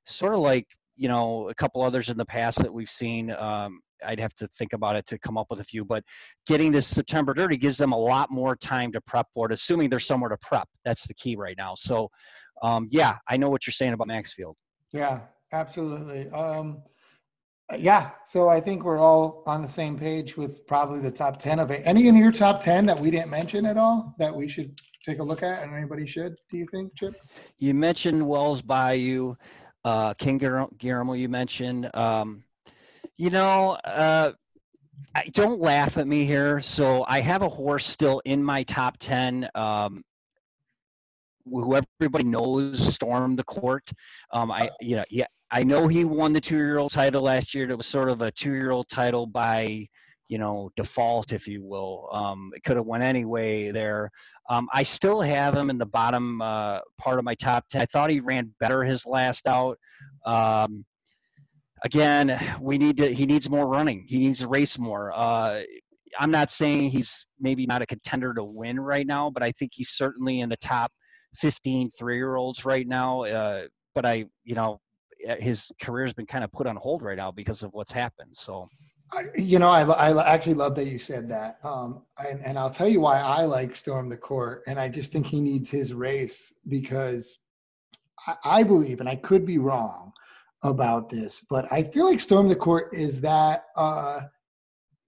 sort 0.05 0.33
of 0.33 0.39
like 0.39 0.65
you 0.95 1.07
know 1.07 1.49
a 1.49 1.55
couple 1.55 1.81
others 1.81 2.09
in 2.09 2.17
the 2.17 2.25
past 2.25 2.59
that 2.59 2.73
we've 2.73 2.89
seen. 2.89 3.31
Um, 3.31 3.79
I'd 4.05 4.19
have 4.19 4.33
to 4.35 4.47
think 4.49 4.73
about 4.73 4.95
it 4.95 5.05
to 5.07 5.19
come 5.19 5.37
up 5.37 5.47
with 5.49 5.59
a 5.59 5.63
few, 5.63 5.83
but 5.83 6.03
getting 6.45 6.71
this 6.71 6.87
September 6.87 7.33
Derby 7.33 7.57
gives 7.57 7.77
them 7.77 7.93
a 7.93 7.97
lot 7.97 8.29
more 8.31 8.55
time 8.55 8.91
to 8.91 9.01
prep 9.01 9.27
for 9.33 9.47
it, 9.47 9.51
assuming 9.51 9.89
there's 9.89 10.05
somewhere 10.05 10.29
to 10.29 10.37
prep. 10.37 10.67
That's 10.85 11.07
the 11.07 11.13
key 11.15 11.35
right 11.35 11.55
now. 11.57 11.73
So, 11.75 12.09
um, 12.61 12.87
yeah, 12.91 13.15
I 13.27 13.37
know 13.37 13.49
what 13.49 13.65
you're 13.65 13.73
saying 13.73 13.93
about 13.93 14.07
Maxfield. 14.07 14.55
Yeah, 14.91 15.21
absolutely. 15.51 16.29
Um, 16.29 16.83
yeah, 17.77 18.11
so 18.25 18.47
I 18.47 18.61
think 18.61 18.83
we're 18.83 18.99
all 18.99 19.43
on 19.45 19.61
the 19.61 19.67
same 19.67 19.97
page 19.97 20.37
with 20.37 20.65
probably 20.67 21.01
the 21.01 21.11
top 21.11 21.37
10 21.37 21.59
of 21.59 21.69
it. 21.69 21.81
Any 21.83 22.07
in 22.07 22.15
your 22.15 22.31
top 22.31 22.61
10 22.61 22.85
that 22.85 22.99
we 22.99 23.11
didn't 23.11 23.29
mention 23.29 23.65
at 23.65 23.77
all 23.77 24.15
that 24.19 24.33
we 24.33 24.47
should 24.47 24.79
take 25.07 25.19
a 25.19 25.23
look 25.23 25.41
at 25.41 25.63
and 25.63 25.73
anybody 25.73 26.05
should, 26.05 26.35
do 26.51 26.57
you 26.57 26.67
think, 26.71 26.93
Chip? 26.95 27.15
You 27.59 27.73
mentioned 27.73 28.27
Wells 28.27 28.61
Bayou, 28.61 29.35
uh, 29.85 30.13
King 30.15 30.37
Guillermo, 30.37 31.13
you 31.13 31.29
mentioned. 31.29 31.89
Um, 31.93 32.43
you 33.17 33.29
know, 33.29 33.71
uh, 33.85 34.33
I, 35.15 35.23
don't 35.33 35.61
laugh 35.61 35.97
at 35.97 36.07
me 36.07 36.25
here. 36.25 36.59
So 36.59 37.05
I 37.07 37.21
have 37.21 37.41
a 37.41 37.49
horse 37.49 37.87
still 37.87 38.21
in 38.25 38.43
my 38.43 38.63
top 38.63 38.97
10. 38.99 39.49
Um, 39.55 40.03
who 41.49 41.79
everybody 42.01 42.25
knows 42.25 42.93
stormed 42.93 43.39
the 43.39 43.43
court. 43.43 43.89
Um, 44.33 44.51
I, 44.51 44.69
you 44.81 44.97
know, 44.97 45.05
yeah, 45.09 45.27
I 45.49 45.63
know 45.63 45.87
he 45.87 46.03
won 46.03 46.33
the 46.33 46.41
two-year-old 46.41 46.91
title 46.91 47.21
last 47.21 47.53
year. 47.53 47.69
It 47.69 47.77
was 47.77 47.85
sort 47.85 48.09
of 48.09 48.21
a 48.21 48.31
two-year-old 48.31 48.89
title 48.89 49.25
by, 49.25 49.87
you 50.27 50.37
know, 50.37 50.69
default, 50.75 51.31
if 51.31 51.47
you 51.47 51.63
will. 51.63 52.09
Um, 52.11 52.51
it 52.53 52.63
could 52.65 52.75
have 52.75 52.85
went 52.85 53.03
anyway 53.03 53.71
there. 53.71 54.11
Um, 54.49 54.67
I 54.73 54.83
still 54.83 55.21
have 55.21 55.55
him 55.55 55.69
in 55.69 55.77
the 55.77 55.85
bottom 55.85 56.41
uh, 56.41 56.79
part 56.97 57.19
of 57.19 57.25
my 57.25 57.35
top 57.35 57.65
ten. 57.69 57.81
I 57.81 57.85
thought 57.85 58.09
he 58.09 58.19
ran 58.19 58.53
better 58.59 58.83
his 58.83 59.05
last 59.05 59.47
out. 59.47 59.77
Um, 60.25 60.85
again, 61.83 62.39
we 62.61 62.77
need 62.77 62.97
to. 62.97 63.13
He 63.13 63.25
needs 63.25 63.49
more 63.49 63.67
running. 63.67 64.05
He 64.07 64.19
needs 64.19 64.39
to 64.39 64.47
race 64.47 64.77
more. 64.79 65.11
Uh, 65.13 65.63
I'm 66.19 66.31
not 66.31 66.51
saying 66.51 66.89
he's 66.89 67.27
maybe 67.39 67.65
not 67.65 67.81
a 67.81 67.85
contender 67.85 68.33
to 68.33 68.43
win 68.43 68.79
right 68.79 69.05
now, 69.05 69.29
but 69.29 69.43
I 69.43 69.51
think 69.53 69.71
he's 69.75 69.89
certainly 69.91 70.39
in 70.41 70.49
the 70.49 70.57
top 70.57 70.91
15 71.35 71.91
three-year-olds 71.91 72.65
right 72.65 72.87
now. 72.87 73.23
Uh, 73.23 73.67
but 73.93 74.05
I, 74.05 74.25
you 74.43 74.55
know, 74.55 74.79
his 75.39 75.69
career 75.81 76.05
has 76.05 76.13
been 76.13 76.25
kind 76.25 76.43
of 76.43 76.51
put 76.51 76.67
on 76.67 76.75
hold 76.77 77.01
right 77.01 77.17
now 77.17 77.31
because 77.31 77.63
of 77.63 77.71
what's 77.73 77.91
happened. 77.91 78.31
So. 78.33 78.67
You 79.35 79.59
know, 79.59 79.69
I, 79.69 79.83
I 79.83 80.33
actually 80.33 80.55
love 80.55 80.75
that 80.75 80.87
you 80.87 80.99
said 80.99 81.29
that. 81.29 81.57
Um, 81.63 82.03
and, 82.25 82.45
and 82.45 82.59
I'll 82.59 82.69
tell 82.69 82.87
you 82.87 82.99
why 82.99 83.19
I 83.19 83.43
like 83.43 83.75
Storm 83.75 84.09
the 84.09 84.17
Court. 84.17 84.63
And 84.67 84.79
I 84.79 84.89
just 84.89 85.11
think 85.11 85.27
he 85.27 85.41
needs 85.41 85.69
his 85.69 85.93
race 85.93 86.53
because 86.67 87.39
I, 88.27 88.35
I 88.43 88.63
believe, 88.63 88.99
and 88.99 89.07
I 89.07 89.15
could 89.15 89.45
be 89.45 89.57
wrong 89.57 90.11
about 90.63 91.09
this, 91.09 91.45
but 91.49 91.71
I 91.71 91.83
feel 91.83 92.05
like 92.05 92.19
Storm 92.19 92.47
the 92.47 92.55
Court 92.55 92.93
is 92.93 93.21
that 93.21 93.65
uh, 93.75 94.21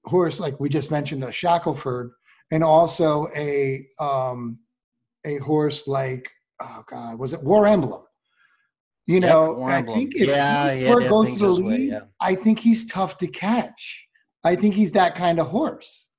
horse, 0.05 0.39
like 0.39 0.59
we 0.59 0.69
just 0.69 0.91
mentioned, 0.91 1.23
a 1.23 1.27
Shackleford, 1.27 2.11
and 2.51 2.63
also 2.63 3.27
a 3.35 3.85
um, 3.99 4.59
a 5.25 5.37
horse 5.37 5.87
like, 5.87 6.29
oh 6.61 6.83
God, 6.87 7.19
was 7.19 7.33
it 7.33 7.43
War 7.43 7.67
Emblem? 7.67 8.01
You 9.09 9.19
know, 9.19 9.55
Warren 9.55 9.89
I 9.89 9.93
think 9.95 10.13
if 10.15 10.27
Yeah, 10.27 10.71
he 10.71 10.83
yeah, 10.83 10.95
yeah, 10.99 11.09
goes 11.09 11.33
to 11.33 11.39
the 11.39 11.45
those 11.47 11.61
way, 11.61 11.77
lead, 11.79 11.89
yeah. 11.93 12.01
I 12.21 12.35
think 12.35 12.59
he's 12.59 12.85
tough 12.85 13.17
to 13.17 13.27
catch. 13.27 14.05
I 14.43 14.55
think 14.55 14.75
he's 14.75 14.91
that 14.91 15.15
kind 15.15 15.39
of 15.39 15.47
horse. 15.47 16.09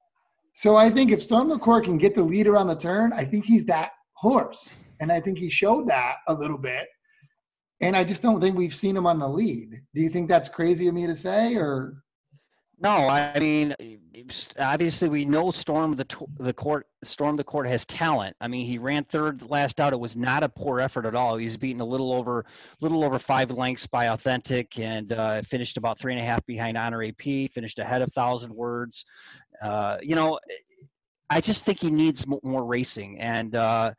So 0.55 0.75
I 0.75 0.91
think 0.91 1.13
if 1.13 1.23
Storm 1.23 1.49
the 1.49 1.57
Court 1.57 1.85
can 1.85 1.99
get 1.99 2.17
the 2.17 2.25
lead 2.25 2.49
around 2.49 2.67
the 2.67 2.75
turn, 2.75 3.13
I 3.13 3.25
think 3.25 3.45
he's 3.45 3.65
that 3.67 3.93
horse. 4.15 4.85
And 4.99 5.13
I 5.13 5.21
think 5.21 5.39
he 5.39 5.49
showed 5.49 5.89
that 5.89 6.17
a 6.27 6.35
little 6.35 6.59
bit. 6.59 6.89
And 7.81 7.97
I 7.97 8.03
just 8.03 8.23
don't 8.23 8.41
think 8.41 8.57
we've 8.57 8.75
seen 8.75 8.97
him 8.97 9.07
on 9.07 9.21
the 9.21 9.29
lead. 9.29 9.71
Do 9.95 10.01
you 10.01 10.09
think 10.09 10.29
that's 10.29 10.49
crazy 10.49 10.89
of 10.89 10.95
me 10.95 11.07
to 11.07 11.15
say, 11.15 11.55
or 11.55 12.03
No, 12.81 12.91
I 12.91 13.39
mean, 13.39 13.73
obviously 14.59 15.09
we 15.09 15.25
know 15.25 15.53
Storm 15.53 15.95
the 15.95 16.07
the 16.41 16.53
court 16.53 16.89
Storm 17.03 17.37
the 17.37 17.45
court 17.45 17.67
has 17.67 17.85
talent. 17.85 18.37
I 18.41 18.49
mean, 18.49 18.67
he 18.67 18.79
ran 18.79 19.05
third 19.05 19.43
last 19.43 19.81
out. 19.81 19.93
It 19.93 20.01
was 20.01 20.17
not 20.17 20.43
a 20.43 20.49
poor 20.49 20.81
effort 20.81 21.07
at 21.07 21.15
all. 21.15 21.37
He's 21.37 21.57
beaten 21.57 21.81
a 21.81 21.85
little 21.85 22.13
over 22.13 22.45
little 22.81 23.05
over 23.05 23.19
five 23.19 23.51
lengths 23.51 23.87
by 23.87 24.09
Authentic 24.09 24.79
and 24.79 25.13
uh, 25.13 25.43
finished 25.43 25.77
about 25.77 25.99
three 25.99 26.13
and 26.13 26.21
a 26.21 26.25
half 26.25 26.45
behind 26.47 26.77
Honor 26.77 27.03
AP. 27.03 27.51
Finished 27.53 27.79
ahead 27.79 28.03
of 28.03 28.13
Thousand 28.13 28.53
Words. 28.55 29.05
Uh, 29.63 29.99
you 30.03 30.15
know, 30.15 30.39
I 31.31 31.41
just 31.41 31.65
think 31.65 31.81
he 31.81 31.91
needs 31.91 32.27
mo- 32.27 32.41
more 32.43 32.65
racing 32.65 33.19
and. 33.21 33.55
Uh, 33.55 33.93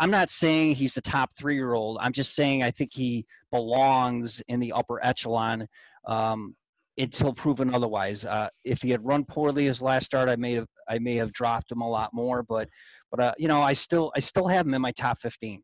I'm 0.00 0.10
not 0.10 0.30
saying 0.30 0.76
he's 0.76 0.94
the 0.94 1.02
top 1.02 1.36
three 1.36 1.56
year 1.56 1.74
old. 1.74 1.98
I'm 2.00 2.12
just 2.12 2.34
saying 2.34 2.62
I 2.62 2.70
think 2.70 2.90
he 2.90 3.26
belongs 3.50 4.40
in 4.48 4.58
the 4.58 4.72
upper 4.72 5.04
echelon. 5.04 5.68
Um, 6.06 6.56
until 7.00 7.32
proven 7.32 7.74
otherwise. 7.74 8.24
Uh, 8.24 8.48
if 8.64 8.82
he 8.82 8.90
had 8.90 9.04
run 9.04 9.24
poorly 9.24 9.64
his 9.64 9.80
last 9.80 10.06
start, 10.06 10.28
I 10.28 10.36
may 10.36 10.54
have 10.54 10.66
I 10.88 10.98
may 10.98 11.16
have 11.16 11.32
dropped 11.32 11.70
him 11.70 11.80
a 11.80 11.88
lot 11.88 12.10
more. 12.12 12.42
But 12.42 12.68
but 13.10 13.20
uh, 13.20 13.34
you 13.38 13.48
know, 13.48 13.62
I 13.62 13.72
still 13.72 14.12
I 14.16 14.20
still 14.20 14.46
have 14.46 14.66
him 14.66 14.74
in 14.74 14.82
my 14.82 14.92
top 14.92 15.18
15. 15.20 15.62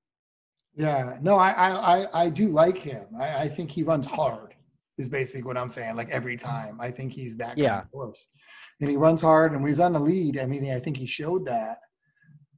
yeah, 0.76 1.18
no, 1.20 1.36
I 1.36 1.50
I 1.50 1.70
I, 1.70 2.22
I 2.24 2.28
do 2.30 2.48
like 2.48 2.78
him. 2.78 3.06
I, 3.20 3.42
I 3.42 3.48
think 3.48 3.70
he 3.70 3.82
runs 3.82 4.06
hard. 4.06 4.54
Is 4.98 5.08
basically 5.08 5.42
what 5.42 5.58
I'm 5.58 5.68
saying. 5.68 5.94
Like 5.96 6.08
every 6.08 6.38
time, 6.38 6.80
I 6.80 6.90
think 6.90 7.12
he's 7.12 7.36
that 7.36 7.56
kind 7.56 7.82
of 7.82 7.88
horse, 7.92 8.28
and 8.80 8.88
he 8.88 8.96
runs 8.96 9.20
hard. 9.20 9.52
And 9.52 9.62
when 9.62 9.68
he's 9.68 9.80
on 9.80 9.92
the 9.92 10.00
lead, 10.00 10.38
I 10.38 10.46
mean, 10.46 10.70
I 10.70 10.78
think 10.78 10.96
he 10.96 11.06
showed 11.06 11.46
that. 11.46 11.78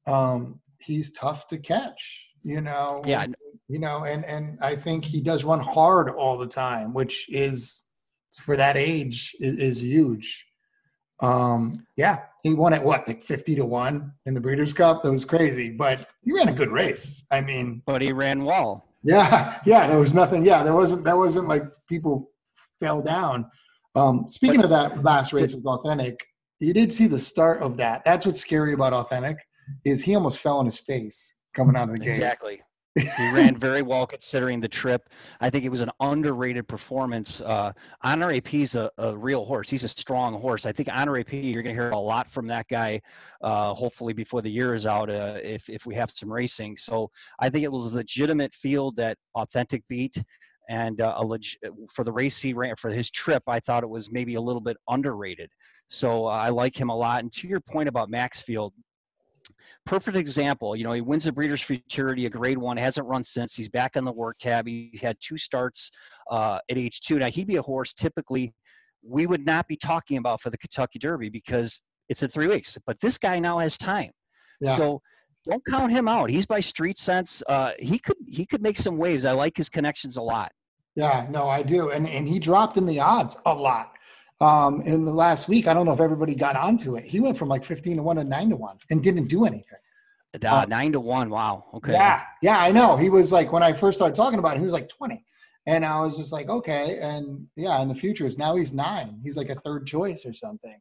Um, 0.06 0.60
he's 0.78 1.12
tough 1.12 1.48
to 1.48 1.58
catch. 1.58 2.26
You 2.44 2.60
know. 2.60 3.02
Yeah. 3.04 3.26
You 3.70 3.80
know, 3.80 4.04
and 4.04 4.24
and 4.24 4.58
I 4.62 4.76
think 4.76 5.04
he 5.04 5.20
does 5.20 5.44
run 5.44 5.60
hard 5.60 6.08
all 6.08 6.38
the 6.38 6.46
time, 6.46 6.94
which 6.94 7.26
is 7.28 7.87
for 8.34 8.56
that 8.56 8.76
age 8.76 9.34
is, 9.40 9.60
is 9.60 9.82
huge. 9.82 10.44
Um, 11.20 11.86
yeah, 11.96 12.20
he 12.42 12.54
won 12.54 12.72
at 12.72 12.84
what, 12.84 13.08
like 13.08 13.22
50 13.22 13.56
to 13.56 13.64
1 13.64 14.12
in 14.26 14.34
the 14.34 14.40
Breeders' 14.40 14.72
Cup? 14.72 15.02
That 15.02 15.10
was 15.10 15.24
crazy, 15.24 15.72
but 15.72 16.06
he 16.24 16.32
ran 16.32 16.48
a 16.48 16.52
good 16.52 16.70
race. 16.70 17.24
I 17.32 17.40
mean, 17.40 17.82
But 17.86 18.02
he 18.02 18.12
ran 18.12 18.44
well. 18.44 18.84
yeah, 19.02 19.58
yeah, 19.66 19.86
there 19.86 19.98
was 19.98 20.14
nothing. 20.14 20.44
Yeah, 20.44 20.62
there 20.62 20.74
wasn't, 20.74 21.04
that 21.04 21.16
wasn't 21.16 21.48
like 21.48 21.64
people 21.88 22.30
fell 22.80 23.02
down. 23.02 23.50
Um, 23.96 24.26
speaking 24.28 24.62
of 24.62 24.70
that 24.70 25.02
last 25.02 25.32
race 25.32 25.54
with 25.54 25.66
Authentic, 25.66 26.24
you 26.60 26.72
did 26.72 26.92
see 26.92 27.06
the 27.06 27.18
start 27.18 27.62
of 27.62 27.76
that. 27.78 28.04
That's 28.04 28.26
what's 28.26 28.40
scary 28.40 28.72
about 28.72 28.92
Authentic 28.92 29.38
is 29.84 30.02
he 30.02 30.14
almost 30.14 30.40
fell 30.40 30.58
on 30.58 30.64
his 30.66 30.80
face 30.80 31.34
coming 31.54 31.76
out 31.76 31.88
of 31.88 31.94
the 31.94 31.98
gate. 31.98 32.10
Exactly. 32.10 32.60
He 32.94 33.32
ran 33.32 33.56
very 33.56 33.82
well 33.82 34.06
considering 34.06 34.60
the 34.60 34.68
trip. 34.68 35.08
I 35.40 35.50
think 35.50 35.64
it 35.64 35.68
was 35.68 35.80
an 35.80 35.90
underrated 36.00 36.66
performance. 36.66 37.40
Uh, 37.40 37.72
Honor 38.02 38.32
AP 38.32 38.54
is 38.54 38.74
a, 38.74 38.90
a 38.98 39.16
real 39.16 39.44
horse. 39.44 39.70
He's 39.70 39.84
a 39.84 39.88
strong 39.88 40.40
horse. 40.40 40.66
I 40.66 40.72
think 40.72 40.88
Honor 40.92 41.18
AP, 41.18 41.32
you're 41.32 41.62
going 41.62 41.76
to 41.76 41.80
hear 41.80 41.90
a 41.90 41.98
lot 41.98 42.30
from 42.30 42.46
that 42.48 42.66
guy. 42.68 43.00
Uh, 43.42 43.74
hopefully 43.74 44.12
before 44.12 44.42
the 44.42 44.50
year 44.50 44.74
is 44.74 44.86
out, 44.86 45.10
uh, 45.10 45.38
if 45.42 45.68
if 45.68 45.86
we 45.86 45.94
have 45.94 46.10
some 46.10 46.32
racing. 46.32 46.76
So 46.76 47.10
I 47.38 47.50
think 47.50 47.64
it 47.64 47.72
was 47.72 47.92
a 47.92 47.96
legitimate 47.96 48.54
field 48.54 48.96
that 48.96 49.16
Authentic 49.34 49.82
beat. 49.88 50.22
And 50.70 51.00
uh, 51.00 51.14
a 51.16 51.24
leg- 51.24 51.56
for 51.94 52.04
the 52.04 52.12
race 52.12 52.38
he 52.38 52.52
ran 52.52 52.76
for 52.76 52.90
his 52.90 53.10
trip, 53.10 53.42
I 53.46 53.58
thought 53.58 53.84
it 53.84 53.88
was 53.88 54.12
maybe 54.12 54.34
a 54.34 54.40
little 54.40 54.60
bit 54.60 54.76
underrated. 54.88 55.50
So 55.86 56.26
uh, 56.26 56.30
I 56.30 56.50
like 56.50 56.78
him 56.78 56.90
a 56.90 56.96
lot. 56.96 57.22
And 57.22 57.32
to 57.34 57.48
your 57.48 57.60
point 57.60 57.88
about 57.88 58.10
Maxfield, 58.10 58.74
perfect 59.88 60.16
example. 60.16 60.76
You 60.76 60.84
know, 60.84 60.92
he 60.92 61.00
wins 61.00 61.24
the 61.24 61.32
Breeders' 61.32 61.62
Futurity, 61.62 62.26
a 62.26 62.30
grade 62.30 62.58
one, 62.58 62.76
hasn't 62.76 63.06
run 63.06 63.24
since. 63.24 63.54
He's 63.54 63.68
back 63.68 63.96
on 63.96 64.04
the 64.04 64.12
work 64.12 64.38
tab. 64.38 64.66
He 64.66 64.98
had 65.00 65.16
two 65.20 65.36
starts 65.36 65.90
uh, 66.30 66.58
at 66.70 66.78
age 66.78 67.00
two. 67.00 67.18
Now, 67.18 67.28
he'd 67.28 67.46
be 67.46 67.56
a 67.56 67.62
horse 67.62 67.92
typically 67.92 68.52
we 69.02 69.26
would 69.26 69.44
not 69.44 69.66
be 69.68 69.76
talking 69.76 70.18
about 70.18 70.40
for 70.40 70.50
the 70.50 70.58
Kentucky 70.58 70.98
Derby 70.98 71.28
because 71.28 71.80
it's 72.08 72.22
in 72.22 72.30
three 72.30 72.46
weeks. 72.46 72.76
But 72.86 73.00
this 73.00 73.18
guy 73.18 73.38
now 73.38 73.58
has 73.58 73.76
time. 73.76 74.10
Yeah. 74.60 74.76
So 74.76 75.00
don't 75.48 75.64
count 75.66 75.92
him 75.92 76.08
out. 76.08 76.30
He's 76.30 76.46
by 76.46 76.60
street 76.60 76.98
sense. 76.98 77.42
Uh, 77.48 77.72
he 77.78 77.98
could 77.98 78.16
he 78.26 78.44
could 78.44 78.62
make 78.62 78.76
some 78.76 78.98
waves. 78.98 79.24
I 79.24 79.32
like 79.32 79.56
his 79.56 79.68
connections 79.68 80.16
a 80.16 80.22
lot. 80.22 80.52
Yeah, 80.96 81.26
no, 81.30 81.48
I 81.48 81.62
do. 81.62 81.90
And 81.90 82.08
and 82.08 82.28
he 82.28 82.38
dropped 82.38 82.76
in 82.76 82.86
the 82.86 83.00
odds 83.00 83.36
a 83.46 83.54
lot. 83.54 83.92
Um, 84.40 84.82
in 84.82 85.04
the 85.04 85.12
last 85.12 85.48
week, 85.48 85.66
I 85.66 85.74
don't 85.74 85.84
know 85.84 85.92
if 85.92 86.00
everybody 86.00 86.34
got 86.34 86.54
onto 86.56 86.96
it. 86.96 87.04
He 87.04 87.18
went 87.20 87.36
from 87.36 87.48
like 87.48 87.64
15 87.64 87.96
to 87.96 88.02
1 88.02 88.16
to 88.16 88.24
9 88.24 88.50
to 88.50 88.56
1 88.56 88.78
and 88.90 89.02
didn't 89.02 89.26
do 89.28 89.44
anything. 89.44 89.78
Uh, 90.34 90.46
Uh, 90.46 90.64
nine 90.66 90.92
to 90.92 91.00
one. 91.00 91.30
Wow. 91.30 91.64
Okay. 91.74 91.92
Yeah, 91.92 92.22
yeah, 92.42 92.58
I 92.60 92.70
know. 92.70 92.96
He 92.96 93.10
was 93.10 93.32
like 93.32 93.50
when 93.50 93.62
I 93.62 93.72
first 93.72 93.98
started 93.98 94.14
talking 94.14 94.38
about 94.38 94.54
him, 94.54 94.60
he 94.60 94.66
was 94.66 94.74
like 94.74 94.88
20. 94.88 95.24
And 95.66 95.84
I 95.84 96.00
was 96.00 96.16
just 96.16 96.32
like, 96.32 96.48
okay. 96.48 96.98
And 97.00 97.46
yeah, 97.56 97.80
in 97.80 97.88
the 97.88 97.94
future 97.94 98.26
is 98.26 98.38
now 98.38 98.54
he's 98.54 98.72
nine. 98.72 99.20
He's 99.22 99.36
like 99.36 99.50
a 99.50 99.54
third 99.54 99.86
choice 99.86 100.24
or 100.24 100.32
something. 100.32 100.78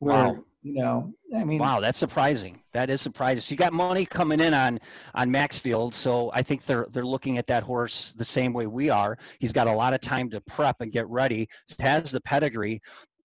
Where, 0.00 0.14
Wow. 0.14 0.44
you 0.62 0.74
know, 0.74 1.12
I 1.36 1.44
mean, 1.44 1.58
Wow, 1.60 1.80
that's 1.80 1.98
surprising. 1.98 2.60
That 2.72 2.90
is 2.90 3.00
surprising. 3.00 3.40
So 3.42 3.52
you 3.52 3.56
got 3.56 3.72
money 3.72 4.04
coming 4.06 4.40
in 4.40 4.54
on 4.54 4.78
on 5.14 5.30
Maxfield, 5.30 5.94
so 5.94 6.30
I 6.34 6.42
think 6.42 6.64
they're 6.64 6.86
they're 6.92 7.06
looking 7.06 7.38
at 7.38 7.46
that 7.48 7.62
horse 7.62 8.12
the 8.16 8.24
same 8.24 8.52
way 8.52 8.66
we 8.66 8.90
are. 8.90 9.18
He's 9.40 9.52
got 9.52 9.66
a 9.66 9.72
lot 9.72 9.94
of 9.94 10.00
time 10.00 10.30
to 10.30 10.40
prep 10.42 10.76
and 10.80 10.92
get 10.92 11.08
ready. 11.08 11.48
Has 11.80 12.10
the 12.10 12.20
pedigree. 12.20 12.80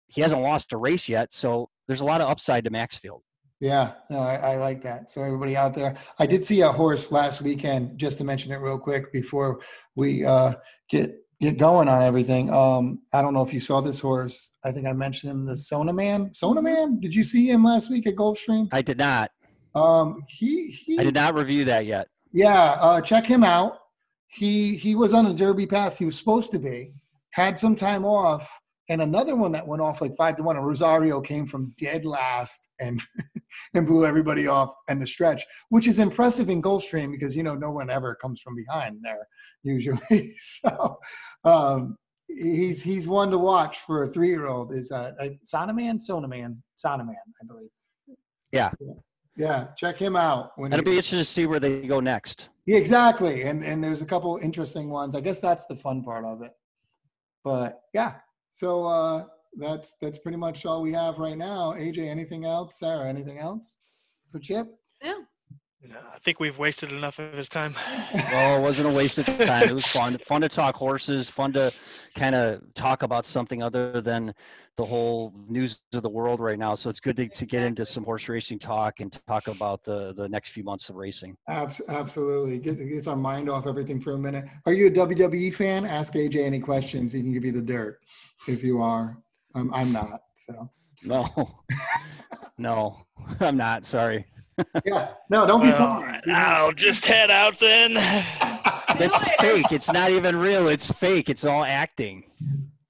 He 0.08 0.22
hasn't 0.22 0.42
lost 0.42 0.72
a 0.74 0.78
race 0.78 1.10
yet, 1.10 1.34
so 1.34 1.70
there's 1.88 2.02
a 2.02 2.06
lot 2.06 2.22
of 2.22 2.30
upside 2.30 2.64
to 2.66 2.70
Maxfield. 2.70 3.22
Yeah, 3.60 3.94
no, 4.10 4.20
I, 4.20 4.36
I 4.36 4.58
like 4.58 4.84
that. 4.84 5.10
So 5.10 5.24
everybody 5.24 5.56
out 5.56 5.74
there, 5.74 5.96
I 6.20 6.26
did 6.26 6.44
see 6.44 6.62
a 6.62 6.72
horse 6.72 7.12
last 7.12 7.42
weekend. 7.42 7.98
Just 7.98 8.18
to 8.20 8.24
mention 8.24 8.52
it 8.52 8.58
real 8.58 8.78
quick 8.78 9.12
before 9.14 9.62
we 9.96 10.26
uh, 10.26 10.54
get 10.90 11.16
get 11.42 11.58
going 11.58 11.88
on 11.88 12.02
everything. 12.02 12.52
Um, 12.52 13.00
I 13.14 13.22
don't 13.22 13.34
know 13.34 13.44
if 13.44 13.54
you 13.54 13.60
saw 13.60 13.82
this 13.82 14.00
horse. 14.00 14.52
I 14.64 14.72
think 14.72 14.88
I 14.88 14.94
mentioned 14.94 15.32
him, 15.32 15.46
the 15.46 15.58
Sona 15.58 15.94
Man. 15.94 16.34
Sona 16.34 16.62
Man. 16.62 17.00
Did 17.00 17.14
you 17.14 17.24
see 17.24 17.50
him 17.50 17.64
last 17.64 17.90
week 17.90 18.08
at 18.08 18.16
Gulfstream? 18.16 18.70
I 18.72 18.82
did 18.82 18.98
not. 18.98 19.32
Um, 19.74 20.24
he 20.30 20.72
he. 20.72 20.98
I 21.00 21.04
did 21.04 21.16
not 21.16 21.36
review 21.36 21.66
that 21.66 21.86
yet. 21.86 22.08
Yeah, 22.32 22.72
uh, 22.80 23.02
check 23.02 23.26
him 23.26 23.44
out. 23.44 23.80
He 24.28 24.76
he 24.78 24.96
was 24.96 25.14
on 25.14 25.26
a 25.26 25.34
derby 25.34 25.68
path. 25.68 25.98
He 25.98 26.06
was 26.06 26.18
supposed 26.18 26.52
to 26.52 26.60
be. 26.60 26.94
Had 27.32 27.60
some 27.60 27.76
time 27.76 28.06
off, 28.06 28.50
and 28.88 29.02
another 29.02 29.36
one 29.36 29.52
that 29.52 29.68
went 29.68 29.82
off 29.82 30.02
like 30.02 30.16
five 30.16 30.38
to 30.38 30.44
one. 30.44 30.56
And 30.56 30.66
Rosario 30.66 31.20
came 31.20 31.46
from 31.46 31.74
dead 31.78 32.06
last 32.06 32.70
and 32.80 33.02
and 33.74 33.86
blew 33.88 34.06
everybody 34.06 34.48
off 34.48 34.74
and 34.90 35.02
the 35.02 35.08
stretch, 35.08 35.44
which 35.70 35.88
is 35.88 36.00
impressive 36.00 36.50
in 36.50 36.62
Gulfstream 36.62 37.12
because 37.12 37.36
you 37.36 37.44
know 37.44 37.56
no 37.56 37.72
one 37.72 37.90
ever 37.90 38.16
comes 38.16 38.42
from 38.42 38.56
behind 38.56 39.00
there 39.04 39.28
usually. 39.64 40.36
so 40.40 40.98
um, 41.44 41.98
he's 42.28 42.82
he's 42.84 43.08
one 43.08 43.32
to 43.32 43.38
watch 43.38 43.80
for 43.80 44.04
a 44.04 44.14
three 44.14 44.30
year 44.30 44.48
old. 44.48 44.74
Is 44.74 44.92
uh, 44.92 45.12
uh, 45.20 45.30
Sonaman, 45.44 46.00
Sonaman, 46.08 46.58
Sonaman, 46.84 47.16
I 47.42 47.46
believe. 47.48 47.70
Yeah. 48.52 48.72
Yeah, 49.38 49.68
check 49.76 49.98
him 49.98 50.16
out. 50.16 50.52
When 50.56 50.72
It'll 50.72 50.86
he- 50.86 50.92
be 50.92 50.98
interesting 50.98 51.20
to 51.20 51.26
see 51.26 51.46
where 51.46 51.60
they 51.60 51.82
go 51.82 52.00
next. 52.00 52.50
yeah, 52.66 52.78
exactly. 52.78 53.42
And 53.44 53.64
and 53.66 53.84
there's 53.84 54.02
a 54.02 54.06
couple 54.06 54.40
interesting 54.42 54.90
ones. 54.90 55.14
I 55.14 55.20
guess 55.20 55.42
that's 55.42 55.66
the 55.66 55.76
fun 55.76 56.04
part 56.04 56.24
of 56.24 56.42
it. 56.42 56.52
But 57.44 57.82
yeah, 57.94 58.14
so 58.52 58.86
uh, 58.86 59.26
that's 59.58 59.96
that's 60.02 60.20
pretty 60.20 60.38
much 60.38 60.66
all 60.66 60.82
we 60.82 60.94
have 60.94 61.18
right 61.18 61.38
now. 61.38 61.74
AJ, 61.74 62.00
anything 62.00 62.46
else? 62.46 62.80
Sarah, 62.80 63.08
anything 63.08 63.40
else 63.40 63.78
for 64.32 64.40
Chip? 64.40 64.68
Yeah. 65.04 65.16
No, 65.88 65.98
I 66.14 66.18
think 66.20 66.40
we've 66.40 66.58
wasted 66.58 66.92
enough 66.92 67.20
of 67.20 67.34
his 67.34 67.50
time. 67.50 67.76
Well, 68.32 68.58
it 68.58 68.62
wasn't 68.62 68.92
a 68.92 68.96
waste 68.96 69.18
of 69.18 69.26
time. 69.26 69.70
It 69.70 69.74
was 69.74 69.86
fun. 69.86 70.18
Fun 70.26 70.42
to 70.42 70.50
talk 70.50 70.76
horses. 70.76 71.30
Fun 71.30 71.54
to 71.54 71.72
kind 72.16 72.34
of 72.34 72.62
talk 72.74 73.04
about 73.04 73.26
something 73.26 73.62
other 73.62 74.02
than 74.02 74.34
the 74.78 74.86
whole 74.86 75.34
news 75.48 75.80
of 75.94 76.02
the 76.02 76.10
world 76.10 76.40
right 76.40 76.58
now. 76.58 76.76
So 76.76 76.90
it's 76.90 77.00
good 77.00 77.16
to, 77.18 77.28
to 77.28 77.46
get 77.46 77.64
into 77.64 77.86
some 77.86 78.04
horse 78.04 78.28
racing 78.28 78.60
talk 78.60 79.00
and 79.00 79.12
talk 79.28 79.48
about 79.48 79.84
the 79.84 80.14
the 80.14 80.28
next 80.28 80.50
few 80.50 80.64
months 80.64 80.90
of 80.90 80.96
racing. 80.96 81.36
Abs- 81.48 81.82
absolutely. 81.88 82.58
Get 82.60 82.78
gets 82.80 83.08
our 83.08 83.16
mind 83.16 83.50
off 83.50 83.68
everything 83.68 84.02
for 84.02 84.14
a 84.14 84.18
minute. 84.18 84.46
Are 84.66 84.74
you 84.74 84.88
a 84.88 84.92
WWE 84.92 85.54
fan? 85.54 85.86
Ask 85.86 86.14
AJ 86.14 86.44
any 86.44 86.60
questions. 86.60 87.12
He 87.14 87.22
can 87.22 87.34
give 87.34 87.46
you 87.46 87.52
the 87.52 87.62
dirt 87.62 88.00
if 88.48 88.64
you 88.64 88.82
are. 88.82 89.18
Um, 89.56 89.72
I'm 89.74 89.92
not. 89.92 90.22
So 90.36 90.70
No, 91.06 91.28
no, 92.58 92.98
I'm 93.40 93.58
not. 93.58 93.86
Sorry. 93.86 94.26
yeah. 94.86 95.14
No, 95.30 95.48
don't 95.48 95.62
be 95.62 95.68
Well, 95.68 95.78
sorry. 95.78 96.20
I'll 96.32 96.72
just 96.72 97.06
head 97.06 97.32
out 97.32 97.60
then. 97.60 97.98
It's 98.98 99.28
fake. 99.42 99.74
It's 99.74 99.92
not 99.92 100.12
even 100.12 100.38
real. 100.38 100.70
It's 100.70 100.90
fake. 100.90 101.30
It's 101.30 101.44
all 101.44 101.66
acting. 101.66 102.24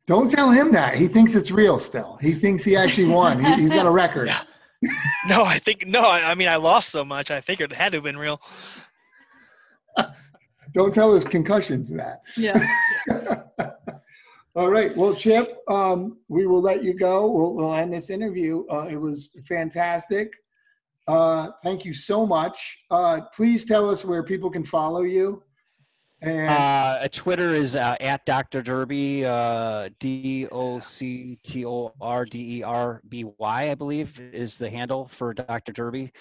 Don't 0.05 0.29
tell 0.29 0.51
him 0.51 0.71
that. 0.73 0.93
He 0.93 1.07
thinks 1.07 1.33
it's 1.33 1.49
real 1.49 1.79
still. 1.79 2.19
He 2.21 2.35
thinks 2.35 2.63
he 2.63 2.75
actually 2.75 3.07
won. 3.07 3.43
He, 3.43 3.51
he's 3.55 3.73
got 3.73 3.87
a 3.87 3.91
record. 3.91 4.29
No, 5.27 5.43
I 5.43 5.57
think 5.57 5.87
no. 5.87 6.01
I, 6.01 6.29
I 6.31 6.35
mean, 6.35 6.47
I 6.47 6.57
lost 6.57 6.89
so 6.89 7.03
much. 7.03 7.31
I 7.31 7.41
figured 7.41 7.71
it 7.71 7.75
had 7.75 7.93
to 7.93 7.97
have 7.97 8.03
been 8.03 8.17
real. 8.17 8.39
Don't 10.73 10.93
tell 10.93 11.15
his 11.15 11.23
concussions 11.23 11.91
that. 11.93 12.21
Yeah. 12.37 13.43
All 14.55 14.69
right. 14.69 14.95
Well, 14.95 15.13
Chip, 15.13 15.49
um, 15.67 16.17
we 16.29 16.47
will 16.47 16.61
let 16.61 16.81
you 16.81 16.93
go. 16.93 17.29
We'll, 17.29 17.53
we'll 17.53 17.73
end 17.73 17.91
this 17.91 18.09
interview. 18.09 18.65
Uh, 18.71 18.87
it 18.89 18.95
was 18.95 19.31
fantastic. 19.45 20.31
Uh, 21.07 21.49
thank 21.61 21.83
you 21.83 21.93
so 21.93 22.25
much. 22.25 22.77
Uh, 22.89 23.21
please 23.35 23.65
tell 23.65 23.89
us 23.89 24.05
where 24.05 24.23
people 24.23 24.49
can 24.49 24.63
follow 24.63 25.01
you. 25.01 25.43
And 26.21 26.49
Uh, 26.49 27.07
Twitter 27.11 27.53
is 27.53 27.75
uh, 27.75 27.97
at 27.99 28.25
Dr. 28.25 28.61
Derby, 28.61 29.25
uh, 29.25 29.89
D 29.99 30.47
O 30.49 30.79
C 30.79 31.37
T 31.43 31.65
O 31.65 31.93
R 31.99 32.23
D 32.23 32.59
E 32.59 32.63
R 32.63 33.01
B 33.09 33.25
Y, 33.37 33.69
I 33.69 33.75
believe, 33.75 34.17
is 34.31 34.55
the 34.55 34.69
handle 34.69 35.09
for 35.09 35.33
Dr. 35.33 35.73
Derby. 35.73 36.13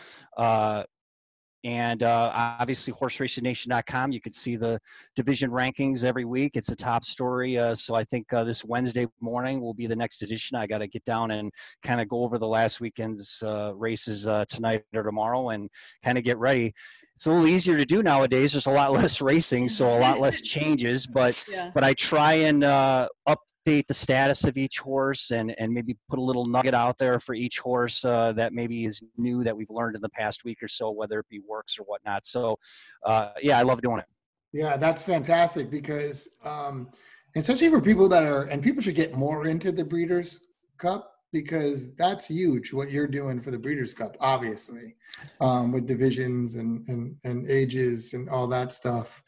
And 1.64 2.02
uh, 2.02 2.30
obviously, 2.34 2.92
horseracingNation.com. 2.92 4.12
You 4.12 4.20
can 4.20 4.32
see 4.34 4.56
the 4.56 4.78
division 5.16 5.50
rankings 5.50 6.04
every 6.04 6.26
week. 6.26 6.52
It's 6.56 6.68
a 6.68 6.76
top 6.76 7.04
story. 7.04 7.56
Uh, 7.58 7.74
so 7.74 7.94
I 7.94 8.04
think 8.04 8.30
uh, 8.34 8.44
this 8.44 8.62
Wednesday 8.62 9.06
morning 9.22 9.62
will 9.62 9.72
be 9.72 9.86
the 9.86 9.96
next 9.96 10.20
edition. 10.22 10.56
I 10.58 10.66
got 10.66 10.78
to 10.78 10.86
get 10.86 11.04
down 11.04 11.30
and 11.30 11.50
kind 11.82 12.02
of 12.02 12.08
go 12.08 12.22
over 12.22 12.36
the 12.38 12.46
last 12.46 12.80
weekend's 12.80 13.42
uh, 13.42 13.74
races 13.74 14.26
uh, 14.26 14.44
tonight 14.46 14.82
or 14.94 15.02
tomorrow 15.02 15.48
and 15.50 15.70
kind 16.04 16.18
of 16.18 16.24
get 16.24 16.36
ready. 16.36 16.72
It's 17.14 17.26
a 17.26 17.30
little 17.30 17.46
easier 17.48 17.78
to 17.78 17.86
do 17.86 18.02
nowadays. 18.02 18.52
There's 18.52 18.66
a 18.66 18.70
lot 18.70 18.92
less 19.00 19.22
racing, 19.22 19.70
so 19.70 19.96
a 19.96 19.98
lot 19.98 20.20
less 20.20 20.40
changes. 20.42 21.06
But 21.06 21.42
Yeah. 21.50 21.70
but 21.74 21.82
I 21.82 21.94
try 21.94 22.34
and 22.34 22.62
uh, 22.62 23.08
update 23.64 23.86
the 23.86 23.94
status 23.94 24.44
of 24.44 24.56
each 24.56 24.78
horse 24.78 25.30
and, 25.30 25.54
and 25.58 25.72
maybe 25.72 25.96
put 26.08 26.18
a 26.18 26.22
little 26.22 26.46
nugget 26.46 26.74
out 26.74 26.98
there 26.98 27.20
for 27.20 27.34
each 27.34 27.58
horse 27.58 28.04
uh, 28.04 28.32
that 28.32 28.52
maybe 28.52 28.84
is 28.84 29.02
new 29.16 29.44
that 29.44 29.56
we've 29.56 29.70
learned 29.70 29.96
in 29.96 30.02
the 30.02 30.08
past 30.10 30.44
week 30.44 30.62
or 30.62 30.68
so, 30.68 30.90
whether 30.90 31.18
it 31.18 31.28
be 31.28 31.40
works 31.40 31.78
or 31.78 31.84
whatnot. 31.84 32.26
So, 32.26 32.58
uh, 33.04 33.30
yeah, 33.42 33.58
I 33.58 33.62
love 33.62 33.82
doing 33.82 33.98
it. 33.98 34.06
yeah, 34.52 34.76
that's 34.76 35.02
fantastic 35.02 35.70
because, 35.70 36.36
um, 36.44 36.90
especially 37.36 37.70
for 37.70 37.80
people 37.80 38.08
that 38.08 38.22
are, 38.22 38.44
and 38.44 38.62
people 38.62 38.82
should 38.82 38.94
get 38.94 39.14
more 39.14 39.46
into 39.46 39.72
the 39.72 39.84
Breeders' 39.84 40.40
Cup 40.78 41.10
because 41.32 41.94
that's 41.96 42.28
huge 42.28 42.72
what 42.72 42.92
you're 42.92 43.08
doing 43.08 43.40
for 43.40 43.50
the 43.50 43.58
Breeders' 43.58 43.94
Cup, 43.94 44.16
obviously, 44.20 44.94
um, 45.40 45.72
with 45.72 45.86
divisions 45.86 46.56
and, 46.56 46.86
and, 46.88 47.16
and 47.24 47.48
ages 47.50 48.14
and 48.14 48.28
all 48.28 48.46
that 48.46 48.72
stuff 48.72 49.22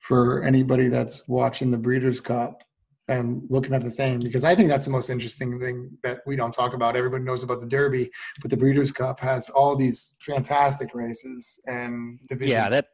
for 0.00 0.42
anybody 0.42 0.88
that's 0.88 1.28
watching 1.28 1.70
the 1.70 1.78
Breeders' 1.78 2.20
Cup 2.20 2.64
and 3.08 3.42
looking 3.50 3.74
at 3.74 3.82
the 3.82 3.90
thing 3.90 4.20
because 4.20 4.44
I 4.44 4.54
think 4.54 4.68
that's 4.68 4.84
the 4.84 4.92
most 4.92 5.10
interesting 5.10 5.58
thing 5.58 5.98
that 6.02 6.20
we 6.26 6.36
don't 6.36 6.52
talk 6.52 6.74
about. 6.74 6.96
Everybody 6.96 7.24
knows 7.24 7.42
about 7.42 7.60
the 7.60 7.66
Derby, 7.66 8.10
but 8.40 8.50
the 8.50 8.56
Breeders' 8.56 8.92
Cup 8.92 9.20
has 9.20 9.48
all 9.50 9.76
these 9.76 10.14
fantastic 10.24 10.94
races 10.94 11.60
and 11.66 12.18
divisions. 12.28 12.50
Yeah, 12.50 12.68
that 12.68 12.86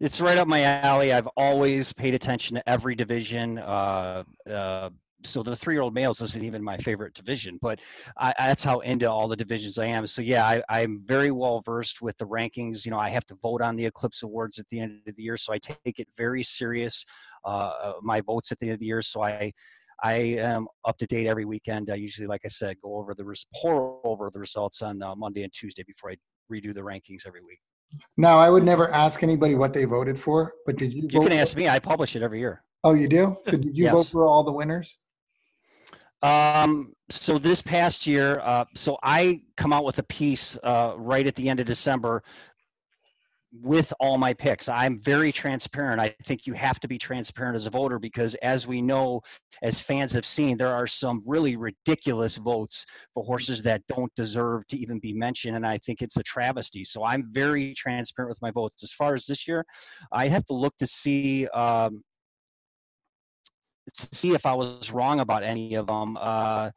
it's 0.00 0.20
right 0.20 0.38
up 0.38 0.48
my 0.48 0.62
alley. 0.62 1.12
I've 1.12 1.28
always 1.36 1.92
paid 1.92 2.14
attention 2.14 2.56
to 2.56 2.68
every 2.68 2.94
division. 2.94 3.58
Uh, 3.58 4.24
uh, 4.48 4.90
so 5.24 5.42
the 5.42 5.56
three-year-old 5.56 5.94
males 5.94 6.20
isn't 6.22 6.44
even 6.44 6.62
my 6.62 6.76
favorite 6.78 7.12
division, 7.12 7.58
but 7.60 7.80
I, 8.16 8.32
that's 8.38 8.62
how 8.62 8.78
into 8.80 9.10
all 9.10 9.26
the 9.26 9.36
divisions 9.36 9.76
I 9.76 9.86
am. 9.86 10.06
So 10.06 10.22
yeah, 10.22 10.46
I, 10.46 10.62
I'm 10.68 11.02
very 11.04 11.32
well 11.32 11.60
versed 11.60 12.00
with 12.00 12.16
the 12.18 12.26
rankings. 12.26 12.84
You 12.84 12.92
know, 12.92 12.98
I 12.98 13.10
have 13.10 13.26
to 13.26 13.34
vote 13.42 13.60
on 13.60 13.74
the 13.74 13.84
Eclipse 13.84 14.22
Awards 14.22 14.60
at 14.60 14.68
the 14.68 14.78
end 14.78 15.00
of 15.08 15.16
the 15.16 15.22
year, 15.22 15.36
so 15.36 15.52
I 15.52 15.58
take 15.58 15.98
it 15.98 16.08
very 16.16 16.44
serious. 16.44 17.04
Uh, 17.44 17.92
my 18.02 18.20
votes 18.20 18.52
at 18.52 18.58
the 18.58 18.66
end 18.66 18.74
of 18.74 18.80
the 18.80 18.86
year, 18.86 19.02
so 19.02 19.22
I 19.22 19.52
I 20.02 20.14
am 20.14 20.66
up 20.84 20.96
to 20.98 21.06
date 21.06 21.26
every 21.26 21.44
weekend. 21.44 21.90
I 21.90 21.96
usually, 21.96 22.28
like 22.28 22.42
I 22.44 22.48
said, 22.48 22.76
go 22.82 22.96
over 22.96 23.14
the 23.14 23.24
res- 23.24 23.46
pour 23.54 24.00
over 24.04 24.30
the 24.32 24.38
results 24.38 24.80
on 24.82 25.02
uh, 25.02 25.14
Monday 25.16 25.42
and 25.42 25.52
Tuesday 25.52 25.82
before 25.84 26.10
I 26.12 26.16
redo 26.52 26.72
the 26.74 26.80
rankings 26.80 27.26
every 27.26 27.40
week. 27.42 27.58
Now, 28.16 28.38
I 28.38 28.50
would 28.50 28.64
never 28.64 28.90
ask 28.92 29.22
anybody 29.22 29.54
what 29.54 29.72
they 29.72 29.84
voted 29.84 30.18
for, 30.18 30.52
but 30.66 30.76
did 30.76 30.92
you? 30.92 31.08
You 31.10 31.20
can 31.20 31.32
ask 31.32 31.56
me. 31.56 31.68
I 31.68 31.78
publish 31.78 32.14
it 32.16 32.22
every 32.22 32.38
year. 32.38 32.62
Oh, 32.84 32.94
you 32.94 33.08
do. 33.08 33.36
So, 33.44 33.52
did 33.52 33.76
you 33.76 33.84
Yes. 33.84 33.94
vote 33.94 34.08
for 34.08 34.26
all 34.26 34.44
the 34.44 34.52
winners? 34.52 35.00
Um, 36.22 36.94
so 37.10 37.38
this 37.38 37.62
past 37.62 38.06
year, 38.06 38.40
uh, 38.40 38.64
so 38.74 38.98
I 39.02 39.42
come 39.56 39.72
out 39.72 39.84
with 39.84 39.98
a 39.98 40.02
piece 40.04 40.58
uh, 40.64 40.94
right 40.96 41.26
at 41.26 41.36
the 41.36 41.48
end 41.48 41.60
of 41.60 41.66
December 41.66 42.22
with 43.52 43.92
all 43.98 44.18
my 44.18 44.34
picks. 44.34 44.68
I'm 44.68 45.00
very 45.00 45.32
transparent. 45.32 46.00
I 46.00 46.14
think 46.24 46.46
you 46.46 46.52
have 46.52 46.78
to 46.80 46.88
be 46.88 46.98
transparent 46.98 47.56
as 47.56 47.66
a 47.66 47.70
voter 47.70 47.98
because, 47.98 48.34
as 48.36 48.66
we 48.66 48.82
know, 48.82 49.22
as 49.62 49.80
fans 49.80 50.12
have 50.12 50.26
seen, 50.26 50.56
there 50.56 50.74
are 50.74 50.86
some 50.86 51.22
really 51.24 51.56
ridiculous 51.56 52.36
votes 52.36 52.84
for 53.14 53.24
horses 53.24 53.62
that 53.62 53.82
don't 53.88 54.14
deserve 54.16 54.66
to 54.68 54.76
even 54.76 54.98
be 54.98 55.12
mentioned, 55.12 55.56
and 55.56 55.66
I 55.66 55.78
think 55.78 56.02
it's 56.02 56.18
a 56.18 56.22
travesty. 56.22 56.84
So 56.84 57.04
I'm 57.04 57.28
very 57.32 57.74
transparent 57.74 58.30
with 58.30 58.42
my 58.42 58.50
votes. 58.50 58.82
As 58.82 58.92
far 58.92 59.14
as 59.14 59.24
this 59.24 59.48
year, 59.48 59.64
I 60.12 60.28
have 60.28 60.44
to 60.46 60.54
look 60.54 60.76
to 60.78 60.86
see. 60.86 61.48
Um, 61.48 62.02
to 63.96 64.08
see 64.12 64.34
if 64.34 64.44
I 64.44 64.52
was 64.52 64.92
wrong 64.92 65.20
about 65.20 65.42
any 65.42 65.74
of 65.74 65.86
them. 65.86 66.18
Uh, 66.20 66.70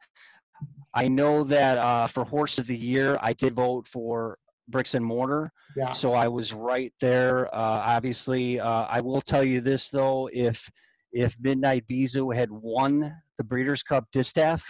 I 0.94 1.08
know 1.08 1.44
that 1.44 1.76
uh, 1.76 2.06
for 2.06 2.24
Horse 2.24 2.58
of 2.58 2.66
the 2.66 2.76
Year, 2.76 3.18
I 3.20 3.34
did 3.34 3.54
vote 3.54 3.86
for 3.86 4.38
Bricks 4.72 4.94
and 4.94 5.04
Mortar, 5.04 5.52
Yeah. 5.76 5.92
so 5.92 6.12
I 6.14 6.26
was 6.26 6.52
right 6.52 6.92
there. 7.00 7.46
Uh, 7.54 7.58
obviously, 7.94 8.58
uh, 8.58 8.86
I 8.88 9.00
will 9.00 9.20
tell 9.20 9.44
you 9.44 9.60
this 9.60 9.88
though: 9.88 10.28
if 10.32 10.68
if 11.12 11.36
Midnight 11.38 11.84
Bisou 11.88 12.34
had 12.34 12.50
won 12.50 13.14
the 13.38 13.44
Breeders' 13.44 13.84
Cup 13.84 14.06
Distaff, 14.12 14.68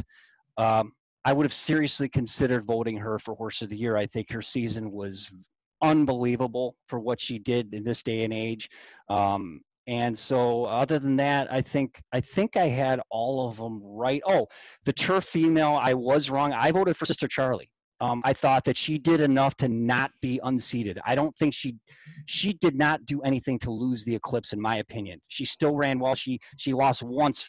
um, 0.58 0.92
I 1.24 1.32
would 1.32 1.46
have 1.46 1.52
seriously 1.54 2.08
considered 2.08 2.66
voting 2.66 2.98
her 2.98 3.18
for 3.18 3.34
Horse 3.34 3.62
of 3.62 3.70
the 3.70 3.76
Year. 3.76 3.96
I 3.96 4.06
think 4.06 4.30
her 4.32 4.42
season 4.42 4.90
was 4.90 5.32
unbelievable 5.82 6.76
for 6.88 7.00
what 7.00 7.20
she 7.20 7.38
did 7.38 7.74
in 7.74 7.84
this 7.84 8.02
day 8.02 8.24
and 8.24 8.32
age. 8.32 8.68
Um, 9.08 9.60
and 9.88 10.16
so, 10.16 10.64
other 10.64 10.98
than 11.00 11.16
that, 11.16 11.52
I 11.52 11.60
think 11.60 12.00
I 12.12 12.20
think 12.20 12.56
I 12.56 12.68
had 12.68 13.00
all 13.10 13.48
of 13.48 13.56
them 13.56 13.80
right. 13.82 14.22
Oh, 14.26 14.46
the 14.84 14.92
turf 14.92 15.24
female, 15.24 15.78
I 15.80 15.94
was 15.94 16.30
wrong. 16.30 16.52
I 16.52 16.70
voted 16.70 16.96
for 16.96 17.04
Sister 17.04 17.26
Charlie. 17.26 17.70
Um, 18.02 18.20
I 18.24 18.32
thought 18.32 18.64
that 18.64 18.76
she 18.76 18.98
did 18.98 19.20
enough 19.20 19.56
to 19.58 19.68
not 19.68 20.10
be 20.20 20.40
unseated. 20.42 20.98
I 21.06 21.14
don't 21.14 21.34
think 21.38 21.54
she 21.54 21.76
she 22.26 22.54
did 22.54 22.74
not 22.74 23.06
do 23.06 23.22
anything 23.22 23.60
to 23.60 23.70
lose 23.70 24.02
the 24.02 24.12
eclipse, 24.14 24.52
in 24.52 24.60
my 24.60 24.78
opinion. 24.78 25.20
She 25.28 25.44
still 25.44 25.76
ran 25.76 26.00
well. 26.00 26.16
She 26.16 26.40
she 26.56 26.72
lost 26.72 27.04
once 27.04 27.46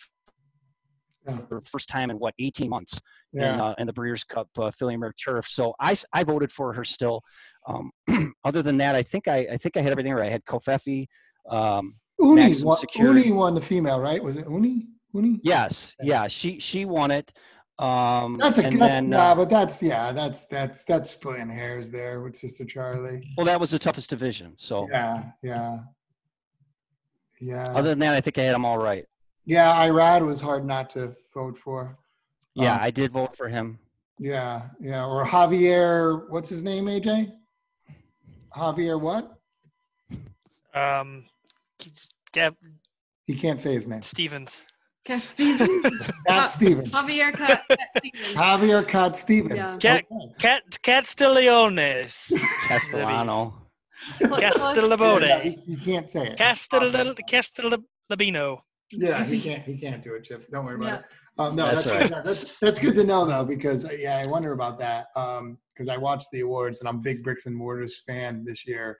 Yeah. 1.25 1.37
for 1.49 1.59
the 1.59 1.65
first 1.65 1.89
time 1.89 2.11
in 2.11 2.19
what 2.19 2.35
18 2.37 2.69
months 2.69 2.99
in, 3.33 3.41
uh, 3.43 3.73
in 3.79 3.87
the 3.87 3.93
Breeders' 3.93 4.23
Cup 4.25 4.47
uh, 4.59 4.69
Filly 4.71 4.93
and 4.93 5.01
Mare 5.01 5.13
Turf. 5.13 5.47
So 5.47 5.73
I, 5.79 5.97
I 6.11 6.23
voted 6.23 6.51
for 6.51 6.71
her 6.73 6.83
still. 6.83 7.23
Um, 7.65 7.91
other 8.43 8.61
than 8.61 8.77
that, 8.77 8.93
I 8.95 9.01
think 9.01 9.27
I, 9.27 9.47
I 9.53 9.57
think 9.57 9.75
I 9.77 9.81
had 9.81 9.91
everything 9.91 10.13
right. 10.13 10.27
I 10.27 10.29
had 10.29 10.43
Covfefe. 10.45 11.07
Um, 11.49 11.95
Uni 12.19 12.53
won. 12.61 12.77
Uni 12.95 13.31
won 13.31 13.55
the 13.55 13.61
female, 13.61 13.99
right? 13.99 14.21
Was 14.21 14.37
it 14.37 14.45
Uni? 14.47 14.87
Uni? 15.13 15.39
yes, 15.43 15.95
yeah, 16.01 16.27
she 16.27 16.59
she 16.59 16.85
won 16.85 17.09
it. 17.09 17.31
Um, 17.83 18.37
That's 18.37 18.59
a 18.59 18.65
and 18.67 18.79
that's, 18.79 18.93
then, 18.93 19.11
yeah, 19.11 19.31
uh, 19.31 19.35
but 19.35 19.49
that's 19.49 19.83
yeah, 19.83 20.13
that's 20.13 20.45
that's 20.45 20.85
that's 20.85 21.09
splitting 21.09 21.49
hairs 21.49 21.91
there 21.91 22.21
with 22.21 22.37
Sister 22.37 22.63
Charlie. 22.63 23.27
well, 23.35 23.45
that 23.45 23.59
was 23.59 23.71
the 23.71 23.79
toughest 23.79 24.09
division. 24.09 24.53
So 24.57 24.87
Yeah, 24.89 25.23
yeah, 25.41 25.79
yeah, 27.41 27.73
other 27.73 27.89
than 27.89 27.99
that, 27.99 28.13
I 28.13 28.21
think 28.21 28.37
I 28.37 28.43
had 28.43 28.55
them 28.55 28.63
all 28.63 28.77
right. 28.77 29.05
yeah. 29.43 29.75
Irad 29.85 30.25
was 30.25 30.39
hard 30.39 30.65
not 30.65 30.89
to 30.91 31.13
vote 31.33 31.57
for. 31.57 31.97
Yeah, 32.55 32.75
Um, 32.75 32.79
I 32.83 32.89
did 32.91 33.11
vote 33.11 33.35
for 33.35 33.49
him. 33.49 33.77
Yeah, 34.17 34.61
yeah. 34.79 35.05
Or 35.05 35.25
Javier, 35.25 36.29
what's 36.29 36.47
his 36.47 36.63
name? 36.63 36.85
AJ. 36.85 37.33
Javier, 38.55 39.01
what? 39.01 39.35
Um, 40.73 41.25
Gab 42.31 42.55
He 43.27 43.33
can't 43.35 43.59
say 43.59 43.73
his 43.73 43.87
name. 43.87 44.03
Stevens. 44.03 44.61
Cat 45.05 45.21
Stevens. 45.21 46.09
Cat 46.27 46.49
Stevens. 46.49 46.89
Javier 46.89 47.33
Cat 47.35 47.63
Cat 47.67 47.79
Stevens. 47.97 48.37
Javier 48.37 48.87
Cat 48.87 49.15
Stevens. 49.17 49.77
Yeah. 49.83 49.99
Cat 49.99 50.05
Cat 50.39 50.63
Castigliones. 50.83 52.31
Castellano. 52.67 53.53
Close- 54.19 54.41
Yeah, 54.41 54.51
Castellabode. 54.51 55.41
he, 55.43 55.51
he 55.67 55.75
can't 55.77 56.09
say 56.09 56.27
it. 56.27 56.37
Castel 56.37 56.81
Castelabino. 57.29 58.59
Yeah, 58.91 59.23
he 59.25 59.39
can't. 59.41 59.63
He 59.65 59.77
can't 59.77 60.01
do 60.03 60.13
it, 60.15 60.23
Chip. 60.23 60.47
Don't 60.51 60.65
worry 60.65 60.75
about 60.75 60.87
Yeah. 60.87 60.95
it. 60.99 61.05
Um, 61.39 61.55
no, 61.55 61.65
That's 61.65 61.83
that's 61.83 62.11
right. 62.11 62.23
that's 62.23 62.59
that's 62.59 62.79
good 62.79 62.95
to 62.95 63.03
know 63.03 63.25
though, 63.25 63.43
because 63.43 63.85
uh, 63.85 63.89
yeah, 63.97 64.17
I 64.23 64.27
wonder 64.27 64.51
about 64.51 64.77
that. 64.79 65.07
Um, 65.15 65.57
because 65.73 65.89
I 65.89 65.97
watched 65.97 66.27
the 66.31 66.41
awards 66.41 66.79
and 66.79 66.87
I'm 66.87 66.97
a 66.97 66.99
big 66.99 67.23
bricks 67.23 67.47
and 67.47 67.55
mortars 67.55 68.03
fan 68.05 68.43
this 68.45 68.67
year. 68.67 68.99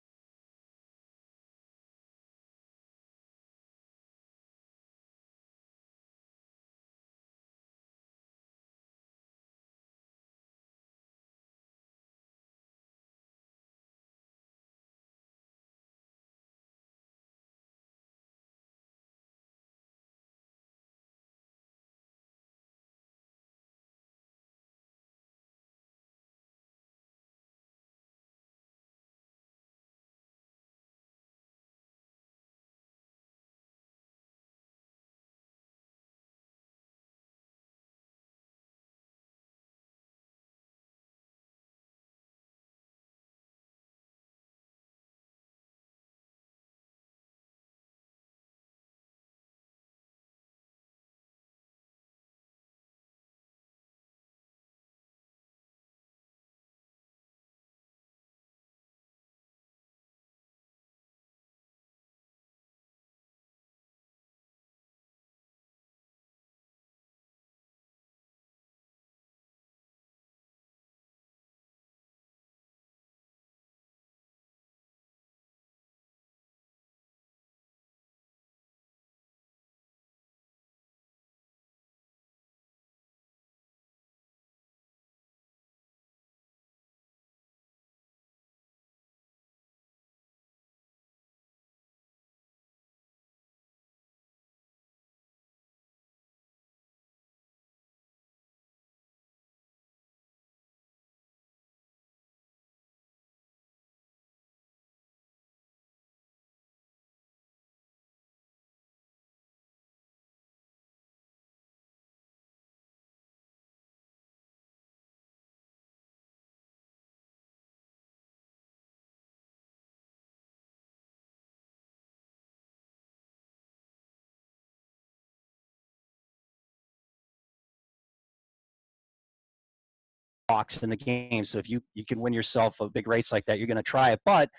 Walks 130.49 130.78
in 130.78 130.90
the 130.90 130.95
game. 130.95 131.45
So 131.45 131.57
if 131.57 131.70
you 131.70 131.82
you 131.94 132.06
can 132.06 132.20
win 132.20 132.34
yourself 132.34 132.80
a 132.80 132.90
big 132.90 133.07
race 133.07 133.32
like 133.32 133.45
that, 133.45 133.57
you're 133.57 133.68
going 133.68 133.78
to 133.78 133.84
try 133.84 134.11
it. 134.11 134.22
But 134.26 134.49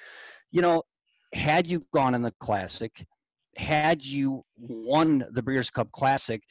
you 0.51 0.62
know, 0.62 0.82
had 1.32 1.66
you 1.66 1.85
gone 1.93 2.15
in 2.15 2.23
the 2.23 2.32
classic, 2.40 3.06
had 3.56 4.05
you 4.05 4.44
won 4.56 5.24
the 5.32 5.43
Breeders' 5.43 5.70
Cup 5.70 5.90
Classic, 5.93 6.43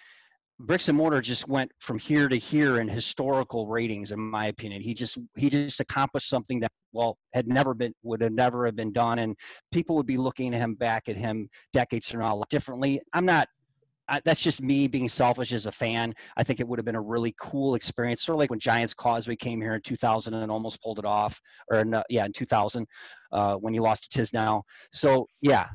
bricks 0.59 0.87
and 0.87 0.97
mortar 0.97 1.19
just 1.19 1.47
went 1.47 1.71
from 1.79 1.97
here 1.97 2.29
to 2.29 2.37
here 2.37 2.79
in 2.79 2.87
historical 2.87 3.67
ratings 3.67 4.11
in 4.11 4.19
my 4.19 4.47
opinion 4.47 4.81
he 4.81 4.93
just 4.93 5.17
he 5.35 5.49
just 5.49 5.79
accomplished 5.79 6.29
something 6.29 6.59
that 6.59 6.71
well 6.91 7.17
had 7.33 7.47
never 7.47 7.73
been 7.73 7.93
would 8.03 8.21
have 8.21 8.31
never 8.31 8.65
have 8.65 8.75
been 8.75 8.93
done 8.93 9.19
and 9.19 9.35
people 9.71 9.95
would 9.95 10.05
be 10.05 10.15
looking 10.15 10.53
at 10.53 10.61
him 10.61 10.75
back 10.75 11.09
at 11.09 11.17
him 11.17 11.49
decades 11.73 12.07
from 12.07 12.19
now 12.19 12.41
differently 12.49 13.01
i'm 13.13 13.25
not 13.25 13.47
I, 14.13 14.21
that's 14.25 14.41
just 14.41 14.61
me 14.61 14.87
being 14.87 15.09
selfish 15.09 15.51
as 15.53 15.65
a 15.65 15.71
fan. 15.71 16.13
I 16.37 16.43
think 16.43 16.59
it 16.59 16.67
would 16.67 16.77
have 16.77 16.85
been 16.85 16.95
a 16.95 17.01
really 17.01 17.33
cool 17.39 17.73
experience, 17.73 18.21
sort 18.21 18.35
of 18.35 18.39
like 18.39 18.51
when 18.51 18.59
Giants 18.59 18.93
Causeway 18.93 19.35
came 19.35 19.59
here 19.59 19.73
in 19.73 19.81
2000 19.81 20.35
and 20.35 20.51
almost 20.51 20.81
pulled 20.83 20.99
it 20.99 21.05
off, 21.05 21.41
or 21.71 21.79
in, 21.79 21.95
uh, 21.95 22.03
yeah, 22.09 22.25
in 22.25 22.31
2000 22.31 22.85
uh, 23.31 23.55
when 23.55 23.73
he 23.73 23.79
lost 23.79 24.11
to 24.11 24.21
Tiznow. 24.21 24.61
So 24.91 25.27
yeah, 25.41 25.67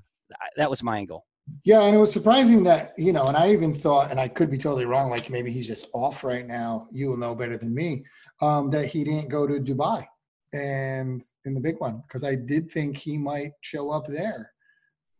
that 0.57 0.71
was 0.71 0.85
my 0.85 0.99
angle. 0.99 1.27
Yeah, 1.65 1.83
and 1.83 1.97
it 1.97 1.99
was 1.99 2.13
surprising 2.13 2.63
that, 2.65 2.93
you 2.97 3.13
know, 3.13 3.27
and 3.27 3.37
I 3.37 3.51
even 3.51 3.75
thought, 3.75 4.11
and 4.13 4.21
I 4.21 4.29
could 4.29 4.51
be 4.51 4.59
totally 4.59 4.85
wrong, 4.85 5.11
like 5.11 5.31
maybe 5.31 5.51
he's 5.51 5.67
just 5.67 5.89
off 5.93 6.23
right 6.23 6.47
now. 6.47 6.87
You 6.93 7.09
will 7.09 7.17
know 7.17 7.35
better 7.35 7.57
than 7.57 7.75
me, 7.75 8.05
um, 8.41 8.71
that 8.71 8.87
he 8.87 9.03
didn't 9.03 9.31
go 9.31 9.47
to 9.47 9.59
Dubai 9.59 10.05
and 10.53 11.23
in 11.45 11.55
the 11.55 11.61
big 11.61 11.81
one, 11.81 12.03
because 12.07 12.23
I 12.23 12.37
did 12.37 12.71
think 12.71 12.97
he 12.99 13.19
might 13.19 13.53
show 13.63 13.91
up 13.91 14.07
there. 14.07 14.53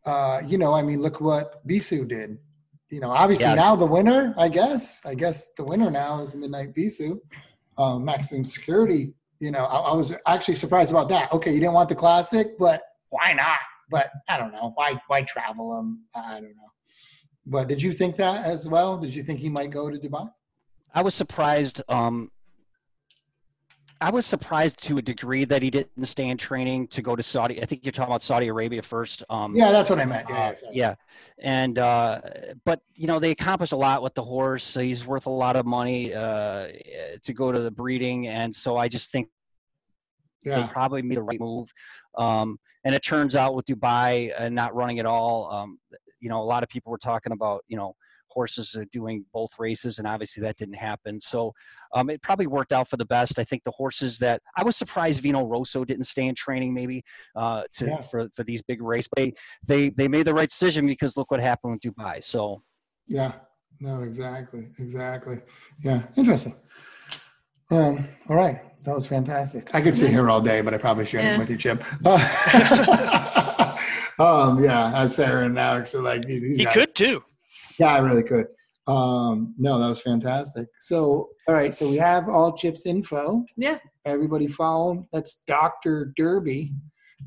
Uh, 0.05 0.41
you 0.47 0.57
know, 0.57 0.73
I 0.73 0.83
mean, 0.83 1.01
look 1.01 1.19
what 1.19 1.67
Bisou 1.67 2.07
did. 2.07 2.37
You 2.89 2.99
know, 2.99 3.11
obviously 3.11 3.45
Yeah. 3.47 3.55
now 3.55 3.75
the 3.75 3.85
winner, 3.85 4.33
I 4.37 4.49
guess, 4.49 5.05
I 5.05 5.13
guess 5.13 5.51
the 5.57 5.63
winner 5.63 5.91
now 5.91 6.21
is 6.21 6.35
Midnight 6.35 6.73
Bisou, 6.73 7.19
um, 7.77 8.03
Maximum 8.03 8.45
Security. 8.45 9.13
You 9.39 9.51
know, 9.51 9.65
I, 9.65 9.91
I 9.91 9.93
was 9.93 10.13
actually 10.25 10.55
surprised 10.55 10.91
about 10.91 11.07
that. 11.09 11.31
Okay, 11.31 11.53
you 11.53 11.59
didn't 11.59 11.73
want 11.73 11.89
the 11.89 11.95
classic, 11.95 12.57
but 12.57 12.81
why 13.09 13.33
not? 13.33 13.59
But 13.91 14.11
I 14.27 14.37
don't 14.37 14.51
know. 14.51 14.71
Why 14.75 14.99
why 15.07 15.21
travel 15.23 15.75
them? 15.75 16.03
I 16.15 16.33
don't 16.41 16.55
know. 16.55 16.71
But 17.45 17.67
did 17.67 17.81
you 17.81 17.93
think 17.93 18.17
that 18.17 18.45
as 18.45 18.67
well? 18.67 18.97
Did 18.97 19.13
you 19.13 19.23
think 19.23 19.39
he 19.39 19.49
might 19.49 19.69
go 19.71 19.89
to 19.89 19.97
Dubai? 19.97 20.29
I 20.93 21.01
was 21.01 21.13
surprised. 21.15 21.81
Um, 21.89 22.31
I 24.01 24.09
was 24.11 24.25
surprised 24.25 24.81
to 24.83 24.97
a 24.97 25.01
degree 25.01 25.43
that 25.45 25.61
he 25.61 25.69
didn't 25.69 26.05
stay 26.05 26.29
in 26.29 26.37
training 26.37 26.87
to 26.89 27.01
go 27.01 27.15
to 27.17 27.23
Saudi. 27.23 27.61
I 27.61 27.65
think 27.65 27.83
you're 27.83 27.91
talking 27.91 28.11
about 28.11 28.23
Saudi 28.23 28.47
Arabia 28.47 28.81
first. 28.81 29.23
Um, 29.29 29.55
Yeah, 29.55 29.71
that's 29.71 29.89
what 29.89 29.99
I 29.99 30.05
meant. 30.05 30.27
Yeah, 30.29 30.35
Uh, 30.35 30.53
yeah, 30.63 30.69
yeah, 30.71 30.95
and 31.39 31.79
uh, 31.79 32.21
but 32.63 32.81
you 32.95 33.07
know 33.07 33.19
they 33.19 33.31
accomplished 33.31 33.73
a 33.73 33.77
lot 33.77 34.01
with 34.01 34.13
the 34.15 34.23
horse. 34.23 34.63
So 34.63 34.79
he's 34.79 35.05
worth 35.05 35.25
a 35.25 35.31
lot 35.31 35.57
of 35.57 35.65
money 35.65 36.13
uh, 36.13 36.67
to 37.23 37.33
go 37.33 37.51
to 37.51 37.59
the 37.59 37.71
breeding, 37.71 38.27
and 38.27 38.55
so 38.55 38.77
I 38.77 38.87
just 38.87 39.11
think 39.11 39.27
they 40.43 40.63
probably 40.69 41.01
made 41.01 41.17
the 41.17 41.23
right 41.23 41.39
move. 41.39 41.69
Um, 42.17 42.57
and 42.85 42.95
it 42.95 43.03
turns 43.03 43.35
out 43.35 43.53
with 43.53 43.65
Dubai 43.65 44.31
uh, 44.39 44.47
not 44.47 44.73
running 44.73 44.99
at 44.99 45.05
all, 45.05 45.51
um, 45.51 45.77
you 46.21 46.29
know, 46.29 46.41
a 46.41 46.43
lot 46.43 46.63
of 46.63 46.69
people 46.69 46.91
were 46.91 46.97
talking 46.97 47.33
about, 47.33 47.63
you 47.67 47.75
know, 47.77 47.95
horses 48.29 48.75
are 48.75 48.85
doing 48.91 49.25
both 49.33 49.49
races, 49.59 49.97
and 49.99 50.07
obviously 50.07 50.41
that 50.41 50.57
didn't 50.57 50.75
happen. 50.75 51.19
So 51.21 51.53
um, 51.93 52.09
it 52.09 52.21
probably 52.21 52.47
worked 52.47 52.71
out 52.71 52.87
for 52.89 52.97
the 52.97 53.05
best. 53.05 53.39
I 53.39 53.43
think 53.43 53.63
the 53.63 53.71
horses 53.71 54.17
that 54.19 54.41
I 54.57 54.63
was 54.63 54.75
surprised 54.75 55.21
Vino 55.21 55.45
Rosso 55.45 55.83
didn't 55.83 56.05
stay 56.05 56.27
in 56.27 56.35
training 56.35 56.73
maybe 56.73 57.03
uh, 57.35 57.63
to 57.73 57.85
Yeah. 57.85 58.01
for, 58.01 58.29
for 58.35 58.43
these 58.43 58.61
big 58.61 58.81
races. 58.81 59.09
They 59.15 59.33
they 59.65 59.89
they 59.89 60.07
made 60.07 60.25
the 60.27 60.33
right 60.33 60.49
decision 60.49 60.85
because 60.87 61.17
look 61.17 61.31
what 61.31 61.39
happened 61.39 61.73
with 61.73 61.81
Dubai. 61.95 62.23
So 62.23 62.61
Yeah. 63.07 63.33
No, 63.79 64.01
exactly. 64.01 64.67
Exactly. 64.77 65.39
Yeah. 65.83 66.03
Interesting. 66.17 66.53
Um, 67.71 68.07
all 68.27 68.35
right. 68.35 68.61
That 68.83 68.95
was 68.95 69.05
fantastic. 69.07 69.73
I 69.75 69.81
could 69.81 69.95
sit 69.95 70.09
here 70.11 70.29
all 70.29 70.41
day, 70.41 70.61
but 70.61 70.73
I 70.73 70.77
probably 70.77 71.05
shouldn't 71.05 71.29
Yeah. 71.33 71.37
with 71.37 71.49
you, 71.49 71.57
Chip. 71.57 71.83
um, 74.19 74.61
yeah, 74.63 74.91
as 74.95 75.15
Sarah 75.15 75.45
and 75.45 75.57
Alex 75.57 75.93
are 75.95 76.01
like 76.01 76.25
He 76.27 76.63
guys- 76.63 76.73
could 76.73 76.95
too. 76.95 77.23
Yeah, 77.79 77.93
I 77.93 77.99
really 77.99 78.23
could. 78.23 78.45
Um, 78.87 79.53
no, 79.57 79.79
that 79.79 79.87
was 79.87 80.01
fantastic. 80.01 80.67
So, 80.79 81.29
all 81.47 81.53
right. 81.53 81.73
So 81.75 81.87
we 81.89 81.97
have 81.97 82.27
all 82.27 82.57
Chip's 82.57 82.85
info. 82.85 83.45
Yeah. 83.55 83.77
Everybody 84.05 84.47
follow 84.47 84.91
him. 84.91 85.07
That's 85.13 85.43
Dr. 85.47 86.11
Derby, 86.17 86.73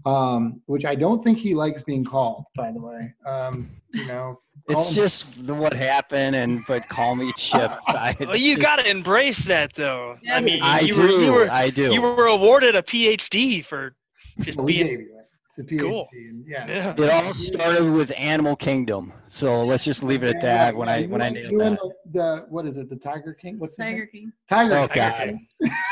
um, 0.04 0.60
which 0.66 0.84
I 0.84 0.94
don't 0.96 1.22
think 1.22 1.38
he 1.38 1.54
likes 1.54 1.82
being 1.82 2.04
called, 2.04 2.44
by 2.56 2.72
the 2.72 2.80
way. 2.80 3.14
Um, 3.24 3.70
you 3.94 4.06
know, 4.06 4.40
it's 4.68 4.88
him- 4.88 4.94
just 4.94 5.46
the- 5.46 5.54
what 5.54 5.72
happened, 5.72 6.34
and 6.34 6.62
but 6.66 6.88
call 6.88 7.14
me 7.14 7.32
Chip. 7.36 7.70
I, 7.86 8.16
Well, 8.18 8.36
you 8.36 8.58
got 8.58 8.80
to 8.80 8.90
embrace 8.90 9.44
that, 9.46 9.72
though. 9.74 10.18
Yeah, 10.22 10.36
I 10.36 10.40
mean, 10.40 10.62
I 10.62 10.80
you 10.80 10.94
do. 10.94 11.00
were 11.00 11.08
you 11.08 11.32
were 11.32 11.50
I 11.50 11.70
do. 11.70 11.92
you 11.92 12.02
were 12.02 12.26
awarded 12.26 12.74
a 12.74 12.82
PhD 12.82 13.64
for 13.64 13.94
just 14.40 14.58
we 14.60 14.72
being 14.74 14.86
gave 14.86 15.00
you 15.00 15.18
it. 15.18 15.21
It's 15.54 15.58
a 15.58 15.64
PhD. 15.74 15.80
Cool. 15.80 16.08
and 16.12 16.44
Yeah. 16.46 16.66
yeah. 16.66 16.94
It 16.96 17.10
all 17.10 17.34
started 17.34 17.92
with 17.92 18.10
Animal 18.16 18.56
Kingdom. 18.56 19.12
So 19.28 19.62
let's 19.66 19.84
just 19.84 20.02
leave 20.02 20.22
it 20.22 20.34
at 20.36 20.40
that. 20.40 20.74
When 20.74 20.88
I 20.88 21.02
when 21.04 21.20
I 21.20 21.26
and- 21.26 21.34
nailed 21.34 21.52
you 21.52 21.60
and 21.60 21.76
that. 21.76 21.92
the, 22.10 22.20
the 22.20 22.46
what 22.48 22.64
is 22.66 22.78
it? 22.78 22.88
The 22.88 22.96
Tiger 22.96 23.34
King? 23.34 23.58
What's 23.58 23.76
his 23.76 23.84
Tiger 23.84 23.98
name? 23.98 24.08
King. 24.12 24.32
Tiger 24.48 24.74
Oh, 24.78 24.88
King. 24.88 25.46
God. 25.60 25.70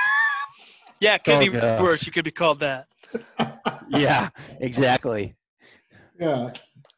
Yeah, 1.02 1.14
it 1.14 1.24
could 1.24 1.34
Oh, 1.36 1.40
be 1.40 1.48
gosh. 1.48 1.80
worse. 1.80 2.04
You 2.04 2.12
could 2.12 2.26
be 2.26 2.30
called 2.30 2.58
that. 2.60 2.86
Yeah, 3.92 4.28
exactly. 4.60 5.34
Yeah. 6.18 6.52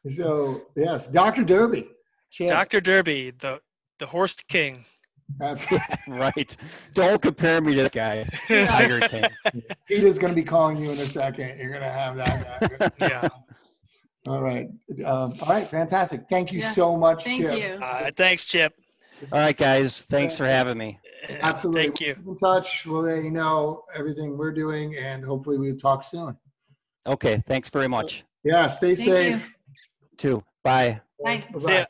So 0.09 0.67
yes, 0.75 1.07
Dr. 1.07 1.43
Derby. 1.43 1.87
Chip. 2.29 2.49
Dr. 2.49 2.79
Derby, 2.81 3.31
the 3.31 3.59
the 3.99 4.05
horse 4.05 4.35
king. 4.47 4.85
Absolutely. 5.41 5.87
Right. 6.07 6.57
Don't 6.93 7.21
compare 7.21 7.61
me 7.61 7.75
to 7.75 7.83
that 7.83 7.91
guy, 7.91 8.27
Tiger 8.47 8.99
King. 9.07 9.25
PETA's 9.89 10.19
going 10.19 10.31
to 10.31 10.35
be 10.35 10.43
calling 10.43 10.77
you 10.77 10.91
in 10.91 10.97
a 10.99 11.07
second. 11.07 11.57
You're 11.59 11.69
going 11.69 11.81
to 11.81 11.89
have 11.89 12.15
that 12.17 12.69
guy. 12.79 12.89
Yeah. 13.09 13.29
All 14.27 14.41
right. 14.41 14.67
Um, 15.05 15.33
all 15.41 15.49
right. 15.49 15.67
Fantastic. 15.67 16.25
Thank 16.29 16.51
you 16.53 16.59
Yeah. 16.59 16.71
so 16.71 16.95
much, 16.95 17.23
Thank 17.25 17.41
Chip. 17.41 17.57
you. 17.59 17.83
Uh, 17.83 18.09
thanks, 18.15 18.45
Chip. 18.45 18.73
All 19.31 19.39
right, 19.39 19.55
guys. 19.57 20.03
Thanks 20.03 20.37
for 20.37 20.45
having 20.45 20.77
me. 20.77 20.99
Absolutely. 21.41 21.83
Thank 21.83 21.99
you. 22.01 22.15
Keep 22.15 22.27
in 22.27 22.35
touch. 22.37 22.85
We'll 22.85 23.01
let 23.03 23.23
you 23.23 23.31
know 23.31 23.83
everything 23.95 24.37
we're 24.37 24.53
doing, 24.53 24.95
and 24.97 25.25
hopefully 25.25 25.57
we'll 25.57 25.75
talk 25.77 26.03
soon. 26.05 26.37
Okay. 27.05 27.43
Thanks 27.47 27.69
very 27.69 27.87
much. 27.87 28.23
Yeah. 28.45 28.67
Stay 28.67 28.95
Thank 28.95 29.07
you. 29.07 29.13
safe. 29.13 29.53
Too. 30.17 30.43
Bye. 30.63 31.01
Bye. 31.23 31.43
Bye-bye. 31.53 31.85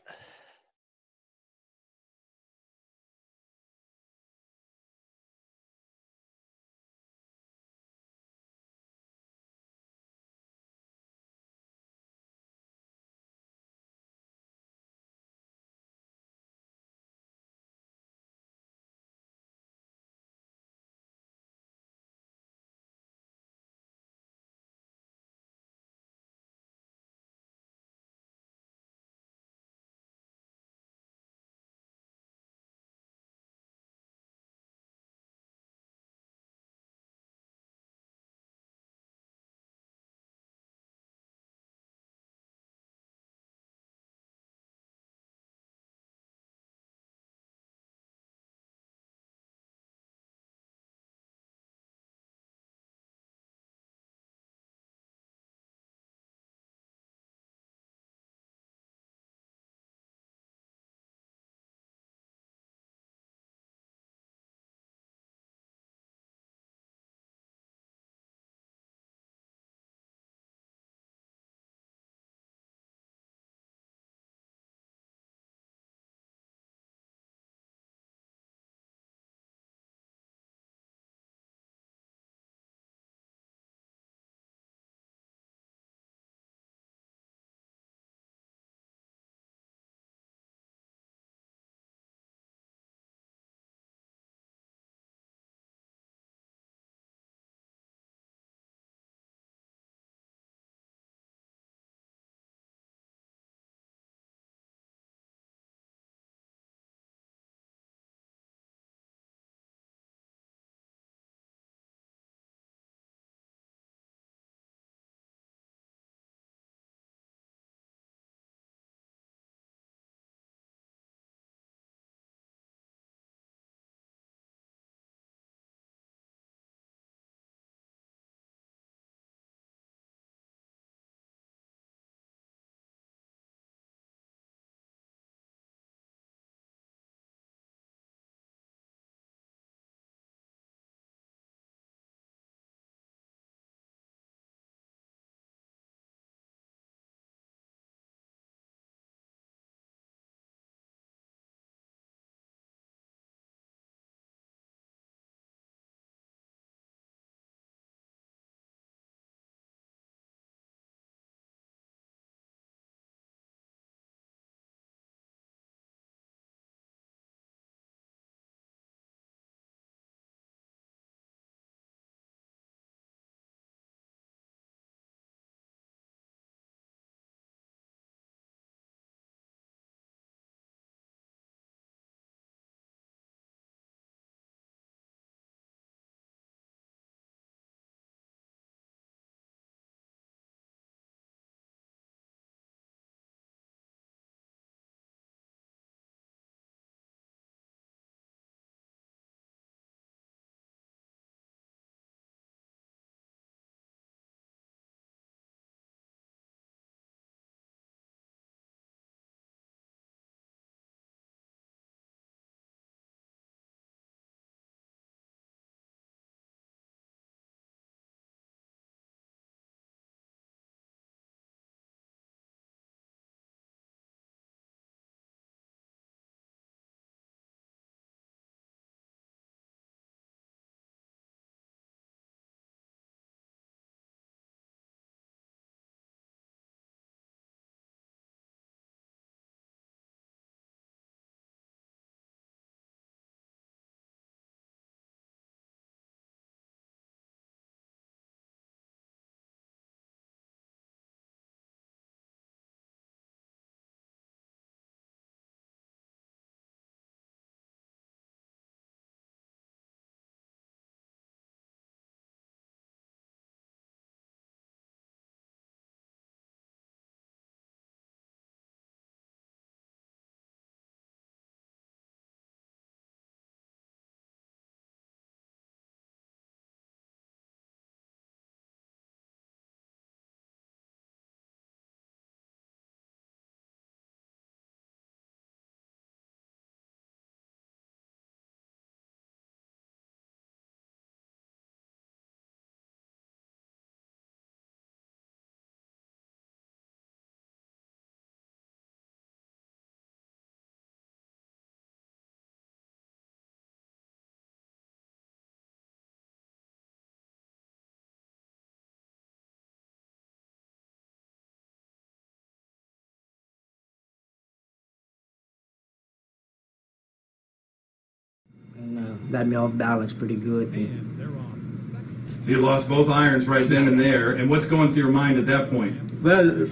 And 318.83 318.99
uh, 318.99 319.31
got 319.31 319.47
me 319.47 319.55
off 319.55 319.75
balance 319.77 320.13
pretty 320.13 320.35
good. 320.35 320.69
And 320.73 322.27
So 322.27 322.51
you 322.51 322.57
lost 322.57 322.89
both 322.89 323.09
irons 323.09 323.47
right 323.47 323.67
then 323.67 323.87
and 323.87 323.99
there. 323.99 324.31
And 324.31 324.49
what's 324.49 324.65
going 324.65 324.91
through 324.91 325.03
your 325.03 325.11
mind 325.11 325.37
at 325.37 325.45
that 325.47 325.69
point? 325.69 325.95
well, 326.21 326.67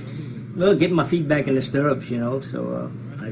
well, 0.55 0.75
getting 0.75 0.95
my 0.95 1.05
feet 1.05 1.27
back 1.27 1.47
in 1.47 1.55
the 1.55 1.61
stirrups, 1.61 2.09
you 2.09 2.19
know. 2.19 2.41
So 2.41 2.91
uh, 3.21 3.23
I, 3.25 3.31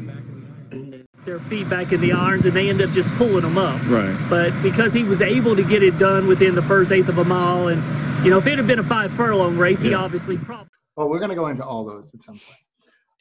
their 1.25 1.39
feet 1.39 1.69
back 1.69 1.91
in 1.91 1.99
the 1.99 2.13
irons 2.13 2.45
and 2.45 2.55
they 2.55 2.69
end 2.69 2.81
up 2.81 2.89
just 2.91 3.09
pulling 3.11 3.41
them 3.41 3.57
up. 3.57 3.79
Right. 3.87 4.17
But 4.29 4.53
because 4.63 4.93
he 4.93 5.03
was 5.03 5.21
able 5.21 5.55
to 5.55 5.63
get 5.63 5.83
it 5.83 5.99
done 5.99 6.27
within 6.27 6.55
the 6.55 6.61
first 6.61 6.91
eighth 6.91 7.09
of 7.09 7.17
a 7.17 7.25
mile, 7.25 7.67
and 7.67 7.83
you 8.23 8.31
know, 8.31 8.37
if 8.37 8.47
it 8.47 8.57
had 8.57 8.67
been 8.67 8.79
a 8.79 8.83
five 8.83 9.11
furlong 9.11 9.57
race, 9.57 9.81
he 9.81 9.93
obviously 9.93 10.37
probably. 10.37 10.69
Well, 10.95 11.09
we're 11.09 11.19
going 11.19 11.29
to 11.29 11.35
go 11.35 11.47
into 11.47 11.65
all 11.65 11.85
those 11.85 12.13
at 12.13 12.23
some 12.23 12.35
point. 12.35 12.57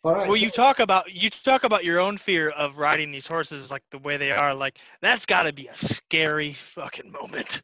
All 0.05 0.12
right. 0.12 0.29
Well, 0.29 0.37
so- 0.37 0.43
you 0.45 0.51
talk 0.51 0.79
about 0.79 1.12
you 1.12 1.29
talk 1.31 1.65
about 1.65 1.85
your 1.85 1.99
own 2.01 2.16
fear 2.19 2.51
of 2.51 2.79
riding 2.79 3.11
these 3.11 3.27
horses 3.27 3.70
like 3.70 3.83
the 3.91 3.99
way 3.99 4.16
they 4.16 4.31
are. 4.33 4.55
Like 4.55 4.79
that's 5.03 5.27
got 5.27 5.43
to 5.45 5.53
be 5.53 5.66
a 5.66 5.77
scary 5.77 6.53
fucking 6.55 7.11
moment. 7.11 7.62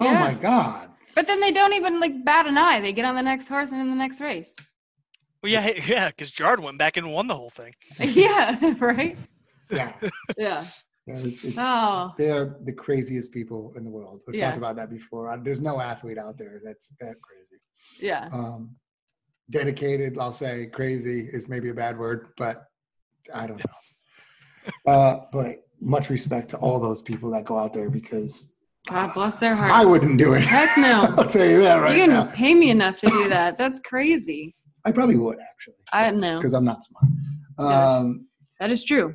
oh 0.00 0.06
Yeah. 0.06 0.20
my 0.20 0.34
God. 0.34 0.90
But 1.14 1.26
then 1.26 1.40
they 1.40 1.52
don't 1.52 1.72
even 1.74 2.00
like 2.00 2.24
bat 2.24 2.46
an 2.46 2.56
eye. 2.56 2.80
They 2.80 2.92
get 2.92 3.04
on 3.04 3.14
the 3.14 3.22
next 3.22 3.48
horse 3.48 3.70
and 3.70 3.80
in 3.80 3.90
the 3.90 3.96
next 3.96 4.20
race. 4.20 4.54
Well, 5.42 5.52
yeah, 5.52 5.70
yeah, 5.86 6.08
because 6.08 6.30
Jard 6.30 6.60
went 6.60 6.78
back 6.78 6.96
and 6.96 7.12
won 7.12 7.26
the 7.26 7.34
whole 7.34 7.50
thing. 7.50 7.74
yeah, 7.98 8.74
right? 8.80 9.18
Yeah. 9.70 9.92
Yeah. 10.38 10.64
yeah 11.06 11.16
it's, 11.16 11.44
it's, 11.44 11.56
Oh. 11.58 12.12
They're 12.16 12.56
the 12.64 12.72
craziest 12.72 13.32
people 13.32 13.72
in 13.76 13.84
the 13.84 13.90
world. 13.90 14.20
We've 14.26 14.36
Yeah. 14.36 14.46
talked 14.46 14.58
about 14.58 14.76
that 14.76 14.90
before. 14.90 15.30
Uh, 15.30 15.36
There's 15.42 15.60
no 15.60 15.80
athlete 15.80 16.18
out 16.18 16.38
there 16.38 16.60
that's 16.64 16.94
that 17.00 17.16
crazy. 17.22 17.60
Yeah. 18.00 18.28
Um, 18.32 18.76
dedicated, 19.50 20.18
I'll 20.18 20.32
say 20.32 20.66
crazy 20.66 21.20
is 21.32 21.48
maybe 21.48 21.70
a 21.70 21.74
bad 21.74 21.98
word, 21.98 22.28
but 22.36 22.64
I 23.34 23.46
don't 23.46 23.58
know. 24.86 24.92
Uh, 24.92 25.20
but 25.32 25.56
much 25.80 26.10
respect 26.10 26.48
to 26.50 26.56
all 26.58 26.78
those 26.78 27.00
people 27.02 27.30
that 27.32 27.44
go 27.44 27.58
out 27.58 27.72
there 27.72 27.90
because 27.90 28.56
God 28.88 29.12
bless 29.14 29.36
their 29.36 29.54
heart. 29.54 29.70
I 29.72 29.84
wouldn't 29.84 30.18
do 30.18 30.34
it. 30.34 30.42
Heck 30.42 30.76
no. 30.78 31.14
I'll 31.18 31.28
tell 31.28 31.46
you 31.46 31.60
that 31.60 31.76
right 31.76 31.96
you 31.96 32.06
now. 32.06 32.24
can 32.24 32.32
pay 32.34 32.54
me 32.54 32.70
enough 32.70 32.98
to 32.98 33.06
do 33.08 33.28
that. 33.28 33.58
That's 33.58 33.80
crazy. 33.84 34.54
I 34.84 34.92
probably 34.92 35.16
would 35.16 35.38
actually. 35.40 35.76
I 35.92 36.10
know. 36.10 36.36
because 36.38 36.54
I'm 36.54 36.64
not 36.64 36.82
smart. 36.82 37.04
Um, 37.58 38.26
That 38.58 38.70
is 38.70 38.82
true. 38.84 39.14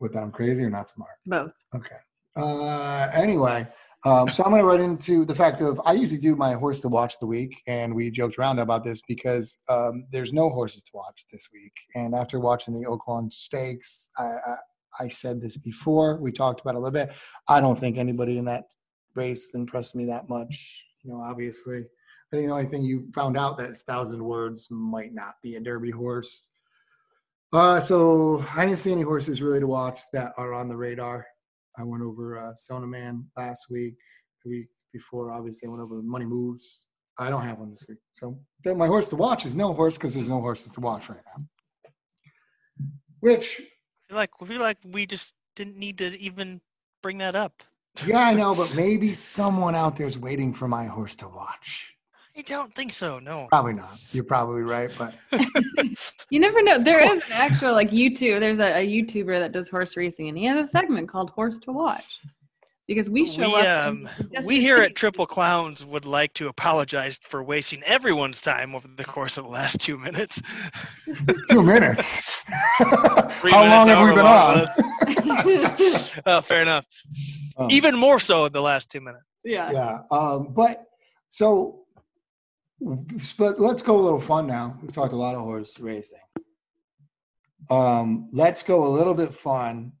with 0.00 0.12
that, 0.12 0.22
I'm 0.22 0.30
crazy 0.32 0.62
or 0.64 0.70
not 0.70 0.90
smart. 0.90 1.12
Both. 1.26 1.52
Okay. 1.74 1.96
Uh, 2.36 3.08
anyway, 3.14 3.66
um, 4.06 4.28
so 4.28 4.44
I'm 4.44 4.50
going 4.50 4.62
to 4.62 4.68
run 4.68 4.80
into 4.80 5.24
the 5.24 5.34
fact 5.34 5.60
of 5.60 5.80
I 5.84 5.94
usually 5.94 6.20
do 6.20 6.36
my 6.36 6.52
horse 6.52 6.80
to 6.82 6.88
watch 6.88 7.18
the 7.18 7.26
week, 7.26 7.60
and 7.66 7.92
we 7.92 8.08
joked 8.08 8.38
around 8.38 8.60
about 8.60 8.84
this 8.84 9.00
because 9.08 9.58
um, 9.68 10.06
there's 10.12 10.32
no 10.32 10.48
horses 10.48 10.84
to 10.84 10.90
watch 10.94 11.24
this 11.32 11.48
week. 11.52 11.72
And 11.96 12.14
after 12.14 12.38
watching 12.38 12.72
the 12.72 12.86
Oaklawn 12.86 13.32
Stakes, 13.32 14.10
I, 14.16 14.22
I, 14.22 14.56
I 15.00 15.08
said 15.08 15.42
this 15.42 15.56
before. 15.56 16.18
We 16.18 16.30
talked 16.30 16.60
about 16.60 16.74
it 16.74 16.76
a 16.76 16.80
little 16.80 16.92
bit. 16.92 17.12
I 17.48 17.60
don't 17.60 17.76
think 17.76 17.98
anybody 17.98 18.38
in 18.38 18.44
that 18.44 18.66
race 19.16 19.56
impressed 19.56 19.96
me 19.96 20.06
that 20.06 20.28
much. 20.28 20.84
You 21.02 21.10
know, 21.10 21.20
obviously, 21.20 21.78
I 21.78 22.36
think 22.36 22.46
the 22.46 22.52
only 22.52 22.66
thing 22.66 22.82
you 22.82 23.08
found 23.12 23.36
out 23.36 23.58
that 23.58 23.74
Thousand 23.74 24.22
Words 24.22 24.68
might 24.70 25.14
not 25.14 25.34
be 25.42 25.56
a 25.56 25.60
Derby 25.60 25.90
horse. 25.90 26.50
Uh, 27.52 27.80
so 27.80 28.44
I 28.54 28.66
didn't 28.66 28.78
see 28.78 28.92
any 28.92 29.02
horses 29.02 29.42
really 29.42 29.58
to 29.58 29.66
watch 29.66 30.00
that 30.12 30.32
are 30.36 30.54
on 30.54 30.68
the 30.68 30.76
radar. 30.76 31.26
I 31.78 31.84
went 31.84 32.02
over 32.02 32.38
uh, 32.38 32.54
Sona 32.54 32.86
Man 32.86 33.24
last 33.36 33.66
week. 33.70 33.94
The 34.44 34.50
week 34.50 34.68
before, 34.92 35.32
obviously, 35.32 35.68
I 35.68 35.70
went 35.70 35.82
over 35.82 36.02
Money 36.02 36.24
Moves. 36.24 36.86
I 37.18 37.30
don't 37.30 37.42
have 37.42 37.58
one 37.58 37.70
this 37.70 37.84
week. 37.88 37.98
So 38.14 38.38
then 38.64 38.78
my 38.78 38.86
horse 38.86 39.08
to 39.10 39.16
watch 39.16 39.46
is 39.46 39.54
no 39.54 39.72
horse 39.72 39.94
because 39.94 40.14
there's 40.14 40.28
no 40.28 40.40
horses 40.40 40.72
to 40.72 40.80
watch 40.80 41.08
right 41.08 41.20
now. 41.26 41.44
Which, 43.20 43.60
I 43.60 44.08
feel 44.08 44.16
like 44.16 44.30
I 44.40 44.46
feel 44.46 44.60
like 44.60 44.78
we 44.84 45.06
just 45.06 45.34
didn't 45.54 45.76
need 45.78 45.98
to 45.98 46.18
even 46.18 46.60
bring 47.02 47.18
that 47.18 47.34
up. 47.34 47.62
yeah, 48.06 48.20
I 48.20 48.34
know, 48.34 48.54
but 48.54 48.74
maybe 48.76 49.14
someone 49.14 49.74
out 49.74 49.96
there 49.96 50.06
is 50.06 50.18
waiting 50.18 50.52
for 50.52 50.68
my 50.68 50.84
horse 50.84 51.14
to 51.16 51.28
watch. 51.28 51.95
I 52.38 52.42
don't 52.42 52.74
think 52.74 52.92
so. 52.92 53.18
No. 53.18 53.46
Probably 53.50 53.72
not. 53.74 53.98
You're 54.12 54.24
probably 54.24 54.62
right, 54.62 54.90
but 54.98 55.14
You 56.30 56.38
never 56.40 56.62
know. 56.62 56.78
There 56.78 57.00
is 57.00 57.22
an 57.24 57.32
actual 57.32 57.72
like 57.72 57.90
YouTube. 57.90 58.40
There's 58.40 58.58
a, 58.58 58.80
a 58.80 58.86
YouTuber 58.86 59.38
that 59.40 59.52
does 59.52 59.68
horse 59.68 59.96
racing, 59.96 60.28
and 60.28 60.36
he 60.36 60.44
has 60.44 60.68
a 60.68 60.70
segment 60.70 61.08
called 61.08 61.30
"Horse 61.30 61.58
to 61.60 61.72
Watch," 61.72 62.20
because 62.86 63.08
we 63.08 63.24
show 63.26 63.48
We 63.54 63.60
up. 63.66 63.86
um 63.88 64.08
we 64.44 64.60
here 64.60 64.78
at 64.78 64.94
Triple 64.96 65.26
Clowns 65.26 65.82
would 65.86 66.04
like 66.04 66.34
to 66.34 66.48
apologize 66.48 67.18
for 67.22 67.42
wasting 67.42 67.82
everyone's 67.84 68.42
time 68.42 68.74
over 68.74 68.86
the 68.96 69.04
course 69.04 69.38
of 69.38 69.44
the 69.44 69.50
last 69.50 69.80
two 69.80 69.96
minutes. 69.96 70.42
two 71.50 71.62
minutes. 71.62 72.20
Three 73.40 73.52
How 73.52 73.64
long 73.64 73.88
have 73.88 74.06
we 74.08 74.14
been 74.14 74.26
however 74.26 74.66
on? 75.56 76.20
Oh, 76.26 76.40
fair 76.42 76.60
enough. 76.62 76.86
Um, 77.56 77.70
Even 77.70 77.96
more 77.96 78.20
so 78.20 78.48
the 78.50 78.60
last 78.60 78.90
two 78.90 79.00
minutes. 79.00 79.24
yeah. 79.44 79.70
yeah 79.72 79.98
um 80.10 80.52
but 80.54 80.84
so 81.30 81.85
but 82.80 83.58
let's 83.60 83.82
go 83.82 83.98
a 83.98 84.02
little 84.02 84.20
fun 84.20 84.46
now. 84.46 84.78
We 84.82 84.88
talked 84.88 85.12
a 85.12 85.16
lot 85.16 85.34
of 85.34 85.40
horse 85.42 85.78
racing. 85.80 86.18
Um 87.70 88.28
let's 88.32 88.62
go 88.62 88.86
a 88.86 88.88
little 88.88 89.14
bit 89.14 89.32
fun. 89.32 89.92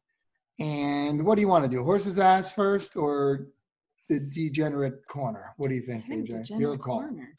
And 0.58 1.24
what 1.24 1.34
do 1.34 1.40
you 1.42 1.48
want 1.48 1.64
to 1.64 1.70
do? 1.70 1.82
Horse's 1.84 2.18
ass 2.18 2.52
first 2.52 2.96
or 2.96 3.48
the 4.08 4.20
degenerate 4.20 5.06
corner? 5.08 5.52
What 5.56 5.68
do 5.68 5.74
you 5.74 5.82
think 5.82 6.04
aj 6.08 6.58
your 6.58 6.78
call. 6.78 7.00
Corner. 7.00 7.36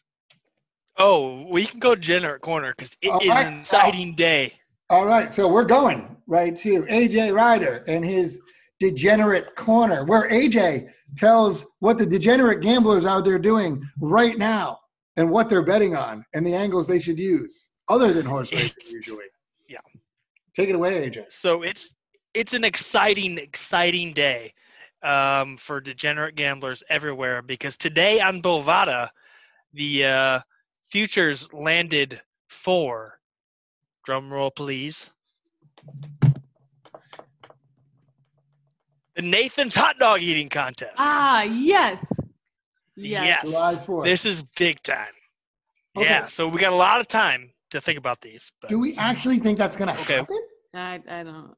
Oh, 0.97 1.45
we 1.49 1.65
can 1.65 1.79
go 1.79 1.95
degenerate 1.95 2.41
corner 2.41 2.73
because 2.75 2.91
it 3.01 3.07
is 3.07 3.11
All 3.11 3.19
right, 3.27 3.47
an 3.47 3.57
exciting 3.57 4.15
day. 4.15 4.53
all 4.89 5.05
right 5.05 5.31
so 5.31 5.47
we're 5.47 5.65
going 5.65 6.15
right 6.27 6.55
to 6.57 6.83
aj 6.83 7.33
ryder 7.33 7.83
and 7.87 8.03
his 8.03 8.41
degenerate 8.79 9.55
corner 9.55 10.03
where 10.05 10.29
aj 10.29 10.87
tells 11.15 11.65
what 11.79 11.97
the 11.97 12.05
degenerate 12.05 12.61
gamblers 12.61 13.05
out 13.05 13.23
there 13.25 13.39
doing 13.39 13.81
right 13.99 14.37
now 14.37 14.79
and 15.17 15.29
what 15.29 15.49
they're 15.49 15.63
betting 15.63 15.95
on 15.95 16.23
and 16.33 16.45
the 16.45 16.53
angles 16.53 16.87
they 16.87 16.99
should 16.99 17.19
use 17.19 17.71
other 17.89 18.13
than 18.13 18.25
horse 18.25 18.53
racing 18.53 18.83
usually 18.91 19.25
Yeah. 19.67 19.79
take 20.55 20.69
it 20.69 20.75
away 20.75 21.09
aj 21.09 21.25
So 21.29 21.63
it's 21.63 21.93
it's 22.33 22.53
an 22.53 22.63
exciting, 22.63 23.37
exciting 23.39 24.13
day 24.13 24.53
um, 25.01 25.57
for 25.57 25.81
degenerate 25.81 26.35
gamblers 26.35 26.83
everywhere 26.89 27.41
because 27.41 27.75
today 27.77 28.19
on 28.19 28.41
Bovada, 28.41 29.09
the 29.73 30.05
uh, 30.05 30.39
futures 30.87 31.51
landed 31.51 32.21
for 32.47 33.19
drum 34.05 34.31
roll 34.31 34.51
please. 34.51 35.09
The 39.15 39.23
Nathan's 39.23 39.73
hot 39.73 39.97
dog 39.97 40.21
eating 40.21 40.47
contest. 40.47 40.93
Ah, 40.99 41.41
yes. 41.41 41.97
Yes. 42.97 43.25
Yes. 43.25 43.41
july 43.43 43.75
4th 43.75 44.03
This 44.05 44.25
is 44.25 44.43
big 44.57 44.81
time. 44.83 45.13
Okay. 45.95 46.05
Yeah, 46.07 46.27
so 46.27 46.47
we 46.47 46.59
got 46.59 46.73
a 46.73 46.75
lot 46.75 46.99
of 46.99 47.07
time 47.07 47.51
to 47.71 47.81
think 47.81 47.97
about 47.97 48.21
these. 48.21 48.51
But 48.61 48.69
do 48.69 48.79
we 48.79 48.95
actually 48.97 49.39
think 49.39 49.57
that's 49.57 49.75
going 49.75 49.93
to 49.95 50.01
Okay. 50.01 50.15
happen 50.17 50.39
I, 50.73 51.01
I 51.09 51.23
don't. 51.23 51.55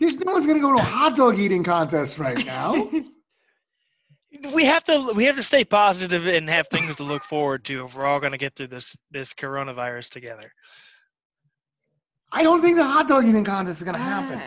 there's 0.00 0.18
no 0.18 0.32
one's 0.32 0.46
going 0.46 0.58
to 0.58 0.62
go 0.62 0.72
to 0.72 0.78
a 0.78 0.82
hot 0.82 1.16
dog 1.16 1.38
eating 1.38 1.62
contest 1.62 2.18
right 2.18 2.44
now 2.46 2.90
we 4.54 4.64
have 4.64 4.84
to 4.84 5.12
we 5.14 5.24
have 5.24 5.36
to 5.36 5.42
stay 5.42 5.64
positive 5.64 6.26
and 6.26 6.48
have 6.48 6.68
things 6.68 6.96
to 6.96 7.02
look 7.02 7.22
forward 7.24 7.64
to 7.64 7.84
if 7.86 7.94
we're 7.94 8.06
all 8.06 8.20
going 8.20 8.32
to 8.32 8.38
get 8.38 8.54
through 8.54 8.66
this 8.68 8.96
this 9.10 9.32
coronavirus 9.34 10.10
together. 10.10 10.52
I 12.32 12.42
don't 12.42 12.60
think 12.62 12.76
the 12.76 12.84
hot 12.84 13.08
dog 13.08 13.24
eating 13.24 13.44
contest 13.44 13.80
is 13.80 13.84
going 13.84 13.96
to 13.96 14.02
happen 14.02 14.40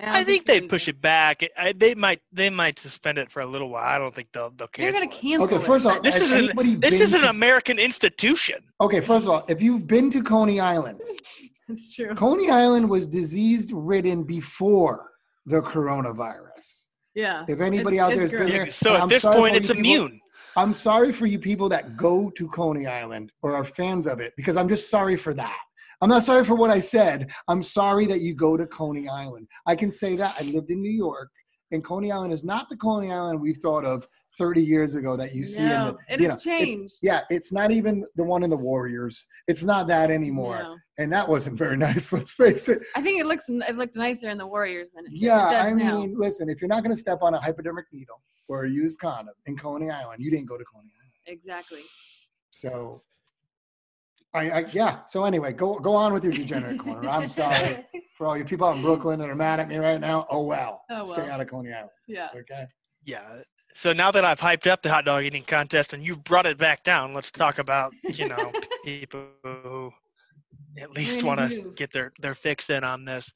yeah, 0.00 0.14
I 0.14 0.22
think 0.22 0.46
so 0.46 0.52
they 0.52 0.60
push 0.60 0.86
it 0.86 1.00
back. 1.00 1.42
I, 1.58 1.72
they 1.72 1.96
might 1.96 2.20
they 2.32 2.50
might 2.50 2.78
suspend 2.78 3.18
it 3.18 3.32
for 3.32 3.40
a 3.40 3.46
little 3.46 3.68
while. 3.68 3.82
I 3.82 3.98
don't 3.98 4.14
think 4.14 4.28
they'll 4.32 4.50
they'll 4.50 4.68
They're 4.72 4.92
cancel 4.92 5.08
gonna 5.08 5.12
it. 5.12 5.20
cancel. 5.20 5.44
okay 5.56 5.64
first 5.64 5.86
it. 5.86 5.88
off 5.88 6.02
This 6.04 6.20
is 6.20 6.30
an- 6.30 6.78
This 6.80 7.00
is 7.00 7.14
an 7.14 7.22
to- 7.22 7.30
American 7.30 7.80
institution. 7.80 8.58
okay 8.80 9.00
first 9.00 9.26
of 9.26 9.32
all 9.32 9.44
if 9.48 9.60
you've 9.60 9.88
been 9.88 10.08
to 10.10 10.22
coney 10.22 10.60
island 10.60 11.00
It's 11.68 11.92
true. 11.96 12.14
Coney 12.14 12.48
Island 12.48 12.88
was 12.88 13.08
disease 13.08 13.72
ridden 13.72 14.22
before 14.22 15.10
the 15.46 15.60
coronavirus. 15.62 16.86
Yeah. 17.14 17.44
If 17.48 17.60
anybody 17.60 17.96
It's- 17.96 18.04
out 18.10 18.14
there 18.14 18.22
has 18.22 18.30
been 18.30 18.40
great. 18.42 18.52
there, 18.52 18.70
So 18.70 18.94
at 18.94 19.02
I'm 19.02 19.08
this 19.08 19.24
point, 19.24 19.56
it's 19.56 19.66
people- 19.66 19.80
immune. 19.80 20.20
I'm 20.56 20.72
sorry 20.72 21.12
for 21.12 21.26
you 21.26 21.38
people 21.38 21.68
that 21.70 21.96
go 21.96 22.30
to 22.30 22.48
Coney 22.48 22.86
Island 22.86 23.32
or 23.42 23.54
are 23.54 23.64
fans 23.64 24.06
of 24.06 24.18
it 24.20 24.32
because 24.36 24.56
I'm 24.56 24.68
just 24.68 24.88
sorry 24.90 25.16
for 25.16 25.34
that. 25.34 25.58
I'm 26.00 26.08
not 26.08 26.22
sorry 26.22 26.44
for 26.44 26.54
what 26.54 26.70
I 26.70 26.80
said. 26.80 27.30
I'm 27.48 27.62
sorry 27.62 28.06
that 28.06 28.20
you 28.20 28.34
go 28.34 28.56
to 28.56 28.66
Coney 28.66 29.08
Island. 29.08 29.48
I 29.66 29.74
can 29.74 29.90
say 29.90 30.14
that. 30.16 30.36
I 30.40 30.44
lived 30.44 30.70
in 30.70 30.80
New 30.80 30.92
York, 30.92 31.30
and 31.72 31.82
Coney 31.84 32.12
Island 32.12 32.32
is 32.32 32.44
not 32.44 32.68
the 32.70 32.76
Coney 32.76 33.10
Island 33.12 33.40
we 33.40 33.52
thought 33.54 33.84
of 33.84 34.06
30 34.38 34.62
years 34.64 34.94
ago 34.94 35.16
that 35.16 35.34
you 35.34 35.42
see 35.42 35.62
in 35.62 35.68
the. 35.70 35.76
No, 35.78 35.98
it 36.08 36.20
you 36.20 36.28
has 36.30 36.46
know, 36.46 36.52
it's- 36.52 36.64
changed. 36.64 36.94
yeah, 37.02 37.22
it's 37.30 37.52
not 37.52 37.72
even 37.72 38.04
the 38.14 38.22
one 38.24 38.44
in 38.44 38.50
the 38.50 38.56
Warriors. 38.56 39.26
It's 39.48 39.64
not 39.64 39.88
that 39.88 40.10
anymore, 40.12 40.58
No. 40.62 40.76
and 40.98 41.12
that 41.12 41.28
wasn't 41.28 41.58
very 41.58 41.76
nice. 41.88 42.12
Let's 42.12 42.32
face 42.32 42.68
it. 42.68 42.80
I 42.94 43.02
think 43.02 43.20
it 43.20 43.26
looks 43.26 43.44
it 43.48 43.76
looked 43.76 43.96
nicer 43.96 44.28
in 44.28 44.38
the 44.38 44.46
Warriors 44.46 44.88
than 44.94 45.04
it, 45.06 45.12
it 45.12 45.18
Yeah, 45.18 45.50
does 45.50 45.66
I 45.66 45.72
now. 45.72 46.00
mean, 46.00 46.14
listen, 46.16 46.48
if 46.48 46.60
you're 46.60 46.68
not 46.68 46.84
going 46.84 46.94
to 46.94 47.00
step 47.00 47.18
on 47.22 47.34
a 47.34 47.40
hypodermic 47.40 47.86
needle 47.92 48.22
or 48.46 48.64
a 48.66 48.70
used 48.70 49.00
condom 49.00 49.34
in 49.46 49.56
Coney 49.56 49.90
Island, 49.90 50.22
you 50.22 50.30
didn't 50.30 50.46
go 50.46 50.56
to 50.58 50.64
Coney 50.72 50.92
Island. 51.00 51.12
Exactly. 51.40 51.80
So 52.50 53.02
I, 54.34 54.50
I 54.50 54.64
yeah. 54.72 55.04
So 55.06 55.24
anyway, 55.24 55.52
go 55.52 55.78
go 55.78 55.94
on 55.94 56.12
with 56.12 56.24
your 56.24 56.32
degenerate 56.32 56.78
corner. 56.84 57.08
I'm 57.08 57.28
sorry 57.28 57.84
for 58.14 58.26
all 58.26 58.36
you 58.36 58.44
people 58.44 58.66
out 58.66 58.76
in 58.76 58.82
Brooklyn 58.82 59.18
that 59.20 59.28
are 59.28 59.34
mad 59.34 59.60
at 59.60 59.68
me 59.68 59.76
right 59.76 60.00
now. 60.00 60.26
Oh 60.30 60.42
well. 60.42 60.82
Oh, 60.90 61.02
Stay 61.04 61.28
out 61.28 61.40
of 61.40 61.48
Coney 61.48 61.72
Island. 61.72 61.90
Yeah. 62.06 62.28
Okay. 62.34 62.66
Yeah. 63.04 63.42
So 63.74 63.92
now 63.92 64.10
that 64.10 64.24
I've 64.24 64.40
hyped 64.40 64.66
up 64.66 64.82
the 64.82 64.90
hot 64.90 65.04
dog 65.04 65.24
eating 65.24 65.44
contest 65.44 65.92
and 65.92 66.04
you've 66.04 66.24
brought 66.24 66.46
it 66.46 66.58
back 66.58 66.82
down, 66.82 67.14
let's 67.14 67.30
talk 67.30 67.58
about 67.58 67.92
you 68.02 68.28
know 68.28 68.52
people 68.84 69.24
who 69.42 69.92
at 70.78 70.90
least 70.90 71.22
want 71.22 71.50
to 71.50 71.72
get 71.76 71.92
their 71.92 72.12
their 72.20 72.34
fix 72.34 72.70
in 72.70 72.84
on 72.84 73.04
this. 73.04 73.32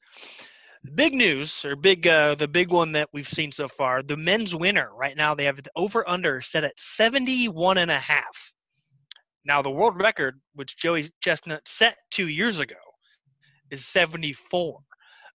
Big 0.95 1.13
news 1.13 1.63
or 1.63 1.77
big 1.77 2.05
uh, 2.05 2.35
the 2.35 2.47
big 2.47 2.69
one 2.69 2.91
that 2.91 3.07
we've 3.13 3.27
seen 3.27 3.51
so 3.51 3.67
far. 3.67 4.03
The 4.03 4.17
men's 4.17 4.53
winner 4.53 4.89
right 4.93 5.15
now 5.15 5.33
they 5.33 5.45
have 5.45 5.55
the 5.55 5.71
over 5.75 6.07
under 6.07 6.41
set 6.41 6.65
at 6.65 6.77
71 6.77 7.77
and 7.77 7.89
a 7.89 7.99
half. 7.99 8.51
Now 9.45 9.61
the 9.61 9.71
world 9.71 9.99
record, 9.99 10.39
which 10.53 10.77
Joey 10.77 11.09
Chestnut 11.21 11.61
set 11.67 11.97
two 12.11 12.27
years 12.27 12.59
ago, 12.59 12.75
is 13.71 13.85
74. 13.85 14.79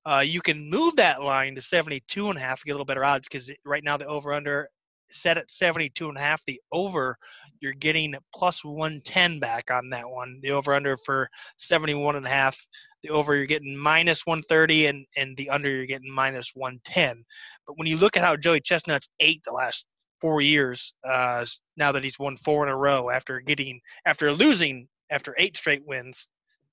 Uh, 0.06 0.20
you 0.20 0.40
can 0.40 0.70
move 0.70 0.97
that 0.97 1.22
line 1.22 1.55
to 1.55 1.60
72 1.60 2.28
and 2.28 2.39
a 2.39 2.40
half, 2.40 2.64
get 2.64 2.72
a 2.72 2.74
little 2.74 2.86
better 2.86 3.05
odds 3.05 3.28
because 3.28 3.51
right 3.64 3.85
now 3.85 3.97
the 3.97 4.06
over 4.06 4.32
under 4.32 4.68
set 5.10 5.39
at 5.39 5.51
72 5.51 6.09
and 6.09 6.16
a 6.16 6.20
half. 6.20 6.44
The 6.44 6.60
over, 6.72 7.16
you're 7.60 7.72
getting 7.72 8.14
plus 8.35 8.64
110 8.64 9.40
back 9.40 9.70
on 9.70 9.90
that 9.90 10.09
one. 10.09 10.39
The 10.43 10.51
over 10.51 10.74
under 10.74 10.97
for 10.97 11.28
71 11.59 12.16
and 12.16 12.26
a 12.26 12.30
half. 12.30 12.59
The 13.02 13.10
over, 13.10 13.36
you're 13.36 13.47
getting 13.47 13.76
minus 13.76 14.26
130, 14.26 14.86
and, 14.86 15.06
and 15.16 15.36
the 15.36 15.51
under, 15.51 15.70
you're 15.70 15.86
getting 15.86 16.12
minus 16.12 16.52
110. 16.55 17.24
But 17.66 17.78
when 17.78 17.86
you 17.86 17.97
look 17.97 18.16
at 18.16 18.24
how 18.24 18.36
Joey 18.36 18.60
Chestnut's 18.60 19.09
ate 19.20 19.43
the 19.44 19.52
last 19.52 19.86
four 20.20 20.40
years, 20.40 20.93
uh, 21.09 21.45
now 21.77 21.93
that 21.93 22.05
he's 22.05 22.19
won 22.19 22.36
four 22.36 22.66
in 22.66 22.73
a 22.73 22.77
row 22.77 23.11
after 23.11 23.40
getting, 23.40 23.81
after 24.07 24.32
losing, 24.32 24.89
after 25.11 25.35
eight 25.39 25.57
straight 25.57 25.86
wins, 25.86 26.28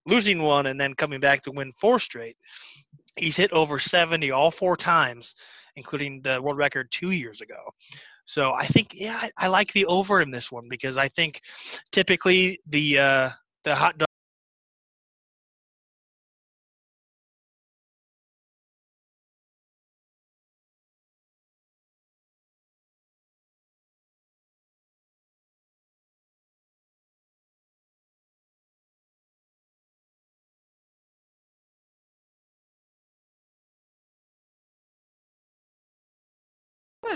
losing 0.06 0.42
one 0.42 0.68
and 0.68 0.80
then 0.80 0.94
coming 0.94 1.20
back 1.20 1.42
to 1.44 1.52
win 1.52 1.72
four 1.80 2.00
straight, 2.00 2.38
he's 3.16 3.36
hit 3.36 3.52
over 3.52 3.80
70 3.80 4.32
all 4.32 4.52
four 4.52 4.78
times, 4.78 5.36
including 5.76 6.22
the 6.22 6.42
world 6.42 6.58
record 6.58 6.92
two 6.92 7.12
years 7.12 7.42
ago. 7.42 7.74
So 8.26 8.54
I 8.54 8.66
think, 8.66 8.94
yeah, 8.94 9.20
I, 9.22 9.32
I 9.38 9.48
like 9.48 9.72
the 9.74 9.86
over 9.86 10.20
in 10.22 10.32
this 10.32 10.52
one 10.52 10.66
because 10.68 10.98
I 10.98 11.10
think 11.10 11.42
typically 11.92 12.60
the 12.68 13.00
uh, 13.00 13.30
the 13.64 13.76
hot 13.76 13.98
dog. 13.98 14.08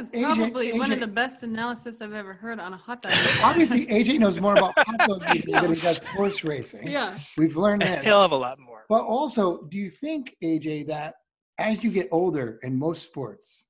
Was 0.01 0.09
AJ 0.11 0.35
probably 0.35 0.73
one 0.79 0.91
of 0.91 0.99
the 0.99 1.07
best 1.07 1.43
analysis 1.43 1.97
I've 2.01 2.13
ever 2.13 2.33
heard 2.33 2.59
on 2.59 2.73
a 2.73 2.77
hot 2.77 3.01
dog. 3.01 3.11
Obviously, 3.43 3.85
AJ 3.87 4.19
knows 4.19 4.39
more 4.39 4.53
about 4.55 4.73
hot 4.77 4.97
dog 5.07 5.23
eating 5.35 5.53
than 5.55 5.73
he 5.73 5.81
does 5.81 5.97
horse 6.15 6.43
racing. 6.43 6.87
yeah. 6.87 7.17
We've 7.37 7.57
learned 7.57 7.83
A 7.83 7.87
this. 7.87 8.03
hell 8.05 8.23
of 8.23 8.31
a 8.31 8.35
lot 8.35 8.59
more. 8.59 8.85
But 8.89 9.03
also, 9.03 9.63
do 9.63 9.77
you 9.77 9.89
think, 9.89 10.35
AJ, 10.43 10.87
that 10.87 11.15
as 11.57 11.83
you 11.83 11.91
get 11.91 12.07
older 12.11 12.59
in 12.63 12.77
most 12.79 13.03
sports, 13.03 13.67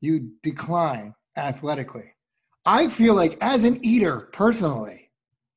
you 0.00 0.32
decline 0.42 1.14
athletically? 1.36 2.12
I 2.64 2.88
feel 2.88 3.14
like 3.14 3.38
as 3.40 3.64
an 3.64 3.84
eater 3.84 4.28
personally, 4.32 5.10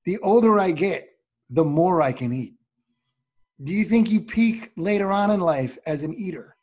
the 0.06 0.18
older 0.20 0.60
I 0.60 0.72
get, 0.72 1.08
the 1.50 1.66
more 1.66 2.02
I 2.02 2.12
can 2.12 2.32
eat. 2.32 2.54
Do 3.64 3.74
you 3.74 3.84
think 3.84 4.10
you 4.10 4.22
peak 4.22 4.72
later 4.78 5.12
on 5.12 5.32
in 5.32 5.40
life 5.42 5.78
as 5.86 6.04
an 6.04 6.14
eater? 6.14 6.56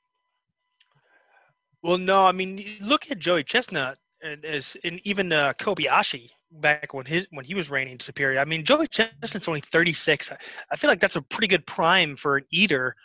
Well, 1.86 1.98
no, 1.98 2.26
I 2.26 2.32
mean, 2.32 2.64
look 2.82 3.12
at 3.12 3.20
Joey 3.20 3.44
Chestnut 3.44 3.96
and 4.20 4.44
as 4.44 4.76
and 4.82 5.00
even 5.04 5.32
uh, 5.32 5.52
Kobayashi 5.56 6.30
back 6.50 6.92
when 6.92 7.06
his 7.06 7.28
when 7.30 7.44
he 7.44 7.54
was 7.54 7.70
reigning 7.70 8.00
superior. 8.00 8.40
I 8.40 8.44
mean, 8.44 8.64
Joey 8.64 8.88
Chestnut's 8.88 9.46
only 9.46 9.60
36. 9.60 10.32
I- 10.32 10.76
feel 10.76 10.90
like 10.90 10.98
that's 10.98 11.14
a 11.14 11.22
pretty 11.22 11.46
good 11.46 11.64
prime 11.64 12.16
for 12.16 12.38
an 12.38 12.44
eater. 12.50 12.96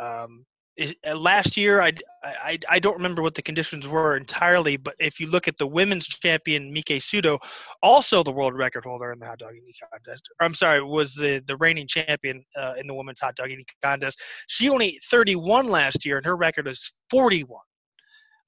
Um, 0.00 0.46
is, 0.76 0.96
uh, 1.06 1.14
last 1.16 1.56
year, 1.56 1.80
I, 1.80 1.92
I 2.24 2.58
I 2.68 2.78
don't 2.80 2.96
remember 2.96 3.22
what 3.22 3.36
the 3.36 3.42
conditions 3.42 3.86
were 3.86 4.16
entirely, 4.16 4.76
but 4.76 4.96
if 4.98 5.20
you 5.20 5.28
look 5.28 5.46
at 5.46 5.56
the 5.58 5.66
women's 5.68 6.08
champion 6.08 6.72
Miki 6.72 6.98
Sudo, 6.98 7.38
also 7.84 8.24
the 8.24 8.32
world 8.32 8.54
record 8.56 8.84
holder 8.84 9.12
in 9.12 9.20
the 9.20 9.26
hot 9.26 9.38
dog 9.38 9.52
eating 9.54 9.72
contest. 9.92 10.28
Or, 10.40 10.44
I'm 10.44 10.54
sorry, 10.54 10.82
was 10.82 11.14
the 11.14 11.40
the 11.46 11.56
reigning 11.58 11.86
champion 11.86 12.44
uh, 12.56 12.74
in 12.80 12.88
the 12.88 12.94
women's 12.94 13.20
hot 13.20 13.36
dog 13.36 13.50
eating 13.52 13.66
contest. 13.80 14.20
She 14.48 14.68
only 14.70 15.00
31 15.08 15.68
last 15.68 16.04
year, 16.04 16.16
and 16.16 16.26
her 16.26 16.36
record 16.36 16.66
is 16.66 16.92
41. 17.10 17.60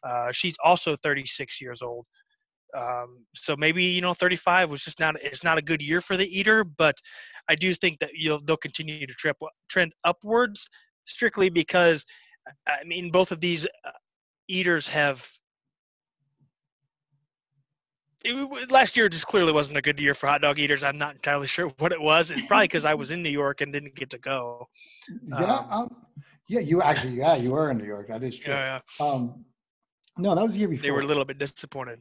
Uh, 0.03 0.33
she's 0.33 0.57
also 0.65 0.97
36 0.97 1.61
years 1.61 1.83
old. 1.83 2.07
Um, 2.77 3.25
so 3.35 3.57
maybe 3.57 3.83
you 3.85 4.01
know 4.01 4.15
35 4.15 4.71
was 4.71 4.83
just 4.85 5.01
not 5.01 5.21
it's 5.23 5.43
not 5.45 5.59
a 5.59 5.63
good 5.63 5.83
year 5.83 6.01
for 6.01 6.17
the 6.17 6.39
eater, 6.39 6.65
but 6.65 6.97
I 7.49 7.55
do 7.55 7.75
think 7.75 7.99
that 7.99 8.11
you'll 8.15 8.41
they'll 8.45 8.57
continue 8.57 9.07
to 9.07 9.15
trip, 9.15 9.37
trend 9.69 9.93
upwards 10.05 10.69
strictly 11.05 11.51
because 11.51 12.05
I 12.69 12.85
mean 12.85 13.11
both 13.11 13.33
of 13.33 13.41
these 13.41 13.67
uh, 13.67 13.91
eaters 14.49 14.87
have. 14.89 15.27
It, 18.23 18.71
last 18.71 18.99
year 18.99 19.09
just 19.09 19.27
clearly 19.27 19.53
wasn't 19.53 19.79
a 19.79 19.83
good 19.83 19.99
year 19.99 20.13
for 20.13 20.27
hot 20.27 20.43
dog 20.43 20.59
eaters. 20.59 20.85
I'm 20.85 20.99
not 20.99 21.15
entirely 21.15 21.47
sure 21.57 21.73
what 21.79 21.91
it 21.93 22.01
was. 22.01 22.31
It's 22.31 22.47
probably 22.47 22.67
because 22.67 22.85
I 22.85 22.95
was 22.95 23.11
in 23.11 23.23
New 23.23 23.31
York 23.31 23.63
and 23.63 23.73
didn't 23.73 23.97
get 23.97 24.11
to 24.11 24.19
go. 24.19 24.67
Yeah, 25.27 25.57
Um, 25.57 25.67
um, 25.71 25.97
yeah, 26.47 26.61
you 26.61 26.83
actually, 26.83 27.15
yeah, 27.15 27.37
you 27.37 27.53
were 27.53 27.71
in 27.71 27.79
New 27.79 27.87
York. 27.87 28.09
That 28.09 28.23
is 28.23 28.37
true. 28.37 28.53
Yeah, 28.53 28.81
Um, 29.01 29.45
no, 30.19 30.35
that 30.35 30.43
was 30.43 30.55
the 30.55 30.61
year 30.61 30.69
before. 30.69 30.83
they 30.83 30.91
were 30.91 31.01
a 31.01 31.07
little 31.07 31.25
bit 31.25 31.39
disappointed. 31.39 32.01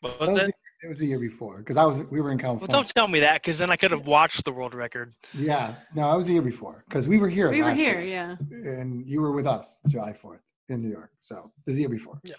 What 0.00 0.18
That 0.18 0.20
was 0.20 0.28
was 0.30 0.38
that? 0.38 0.46
the, 0.46 0.52
it 0.84 0.88
was 0.88 0.98
the 0.98 1.06
year 1.06 1.18
before 1.20 1.58
because 1.58 1.76
I 1.76 1.84
was 1.84 2.00
we 2.10 2.20
were 2.20 2.32
in 2.32 2.38
California. 2.38 2.72
Well, 2.72 2.82
don't 2.82 2.88
tell 2.92 3.06
me 3.08 3.20
that 3.20 3.42
because 3.42 3.58
then 3.58 3.70
I 3.70 3.76
could 3.76 3.92
have 3.92 4.06
watched 4.06 4.44
the 4.44 4.52
world 4.52 4.74
record. 4.74 5.14
Yeah, 5.32 5.74
no, 5.94 6.08
I 6.08 6.16
was 6.16 6.26
the 6.26 6.32
year 6.32 6.42
before 6.42 6.84
because 6.88 7.06
we 7.06 7.18
were 7.18 7.28
here. 7.28 7.50
We 7.50 7.62
were 7.62 7.72
here, 7.72 8.00
year, 8.00 8.36
yeah. 8.50 8.70
and 8.70 9.06
you 9.06 9.20
were 9.20 9.32
with 9.32 9.46
us 9.46 9.80
July 9.86 10.12
fourth 10.12 10.40
in 10.68 10.82
New 10.82 10.90
York. 10.90 11.12
So 11.20 11.52
it 11.58 11.70
was 11.70 11.76
the 11.76 11.82
year 11.82 11.88
before. 11.90 12.20
Yeah. 12.24 12.34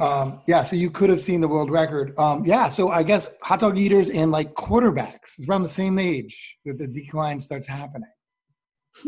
Um, 0.00 0.40
yeah, 0.46 0.62
so 0.62 0.76
you 0.76 0.90
could 0.90 1.10
have 1.10 1.20
seen 1.20 1.40
the 1.40 1.48
world 1.48 1.70
record. 1.70 2.18
Um, 2.18 2.44
yeah, 2.44 2.68
so 2.68 2.88
I 2.90 3.02
guess 3.02 3.28
hot 3.42 3.60
dog 3.60 3.78
eaters 3.78 4.10
and 4.10 4.32
like 4.32 4.54
quarterbacks 4.54 5.38
is 5.38 5.46
around 5.48 5.62
the 5.62 5.68
same 5.68 5.98
age 5.98 6.56
that 6.64 6.78
the 6.78 6.86
decline 6.86 7.40
starts 7.40 7.66
happening. 7.66 8.08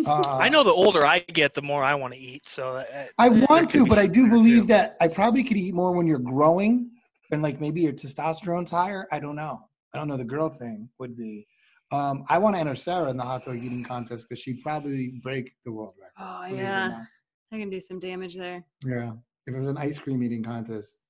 Uh, 0.05 0.39
I 0.41 0.49
know 0.49 0.63
the 0.63 0.71
older 0.71 1.07
I 1.07 1.21
get, 1.21 1.55
the 1.55 1.63
more 1.63 1.83
I 1.83 1.95
want 1.95 2.13
to 2.15 2.19
eat. 2.19 2.47
So 2.47 2.77
uh, 2.77 3.07
I 3.19 3.29
want 3.29 3.71
to, 3.71 3.87
but 3.87 3.99
I 3.99 4.07
do 4.07 4.29
believe 4.29 4.63
too. 4.63 4.69
that 4.69 4.97
I 5.01 5.09
probably 5.09 5.45
could 5.45 5.57
eat 5.57 5.75
more 5.75 5.93
when 5.93 6.07
you're 6.07 6.19
growing 6.19 6.91
and 7.31 7.43
like 7.43 7.61
maybe 7.61 7.81
your 7.83 7.93
testosterone's 7.93 8.71
higher. 8.71 9.07
I 9.13 9.21
don't 9.21 9.37
know. 9.37 9.61
I 9.95 9.99
don't 9.99 10.09
know. 10.09 10.17
The 10.17 10.25
girl 10.25 10.49
thing 10.49 10.89
would 10.99 11.17
be. 11.17 11.47
Um, 11.93 12.25
I 12.29 12.39
want 12.39 12.57
to 12.57 12.61
enter 12.61 12.75
Sarah 12.75 13.11
in 13.11 13.17
the 13.17 13.23
hot 13.23 13.45
dog 13.45 13.57
eating 13.57 13.85
contest 13.85 14.27
because 14.29 14.43
she'd 14.43 14.61
probably 14.63 15.21
break 15.23 15.53
the 15.65 15.73
world 15.73 15.95
record. 16.01 16.13
Oh 16.19 16.43
believe 16.49 16.61
it 16.61 16.63
or 16.63 16.67
yeah. 16.67 17.05
I 17.53 17.59
can 17.59 17.71
do 17.71 17.81
some 17.81 18.01
damage 18.01 18.37
there. 18.37 18.65
Yeah. 18.85 19.13
If 19.47 19.55
it 19.55 19.59
was 19.59 19.69
an 19.69 19.79
ice 19.79 19.99
cream 19.99 20.23
eating 20.23 20.43
contest, 20.43 21.01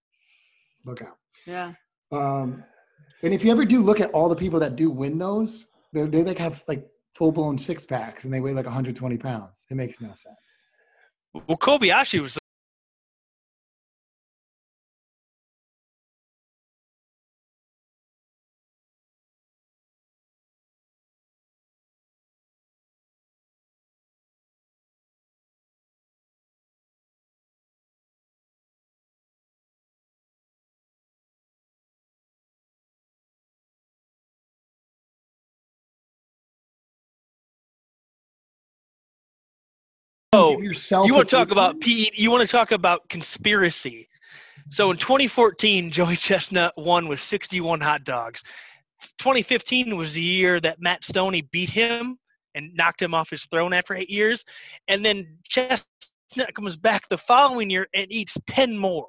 look 0.85 1.01
out. 1.01 1.17
Yeah. 1.47 1.73
Um, 2.13 2.63
and 3.23 3.33
if 3.33 3.43
you 3.43 3.51
ever 3.51 3.65
do 3.65 3.83
look 3.83 4.01
at 4.01 4.11
all 4.11 4.29
the 4.29 4.37
people 4.37 4.61
that 4.61 4.77
do 4.77 4.91
win 4.91 5.19
those, 5.19 5.67
they 5.93 6.05
they 6.07 6.23
like 6.23 6.39
have 6.39 6.63
like 6.69 6.87
full 7.17 7.33
blown 7.33 7.57
six 7.57 7.85
packs 7.85 8.25
and 8.25 8.33
they 8.33 8.41
weigh 8.41 8.53
like 8.53 8.67
120 8.67 9.17
pounds. 9.17 9.65
It 9.71 9.75
makes 9.75 10.01
no 10.01 10.09
sense. 10.09 10.67
Well, 11.33 11.57
Kobayashi 11.57 12.21
was 12.21 12.39
Oh, 40.33 40.61
you 40.61 41.15
want 41.15 41.29
to 41.29 41.37
talk 41.37 41.51
about 41.51 41.81
P? 41.81 42.11
You 42.15 42.31
want 42.31 42.43
to 42.43 42.49
talk 42.49 42.73
about 42.73 43.09
conspiracy? 43.09 44.09
So 44.71 44.91
in 44.91 44.97
2014, 44.97 45.91
Joey 45.93 46.17
Chestnut 46.17 46.73
won 46.77 47.07
with 47.09 47.21
61 47.21 47.81
hot 47.81 48.05
dogs. 48.05 48.43
2015 49.19 49.97
was 49.97 50.13
the 50.15 50.21
year 50.21 50.61
that 50.61 50.81
Matt 50.81 51.05
Stoney 51.05 51.43
beat 51.43 51.71
him 51.71 52.19
and 52.55 52.75
knocked 52.75 53.01
him 53.03 53.15
off 53.15 53.31
his 53.31 53.45
throne 53.47 53.73
after 53.73 53.95
eight 53.95 54.11
years, 54.11 54.45
and 54.89 55.05
then 55.05 55.39
Chestnut 55.45 55.85
comes 56.55 56.77
back 56.77 57.09
the 57.09 57.19
following 57.19 57.69
year 57.71 57.87
and 57.95 58.11
eats 58.11 58.37
10 58.47 58.77
more. 58.77 59.09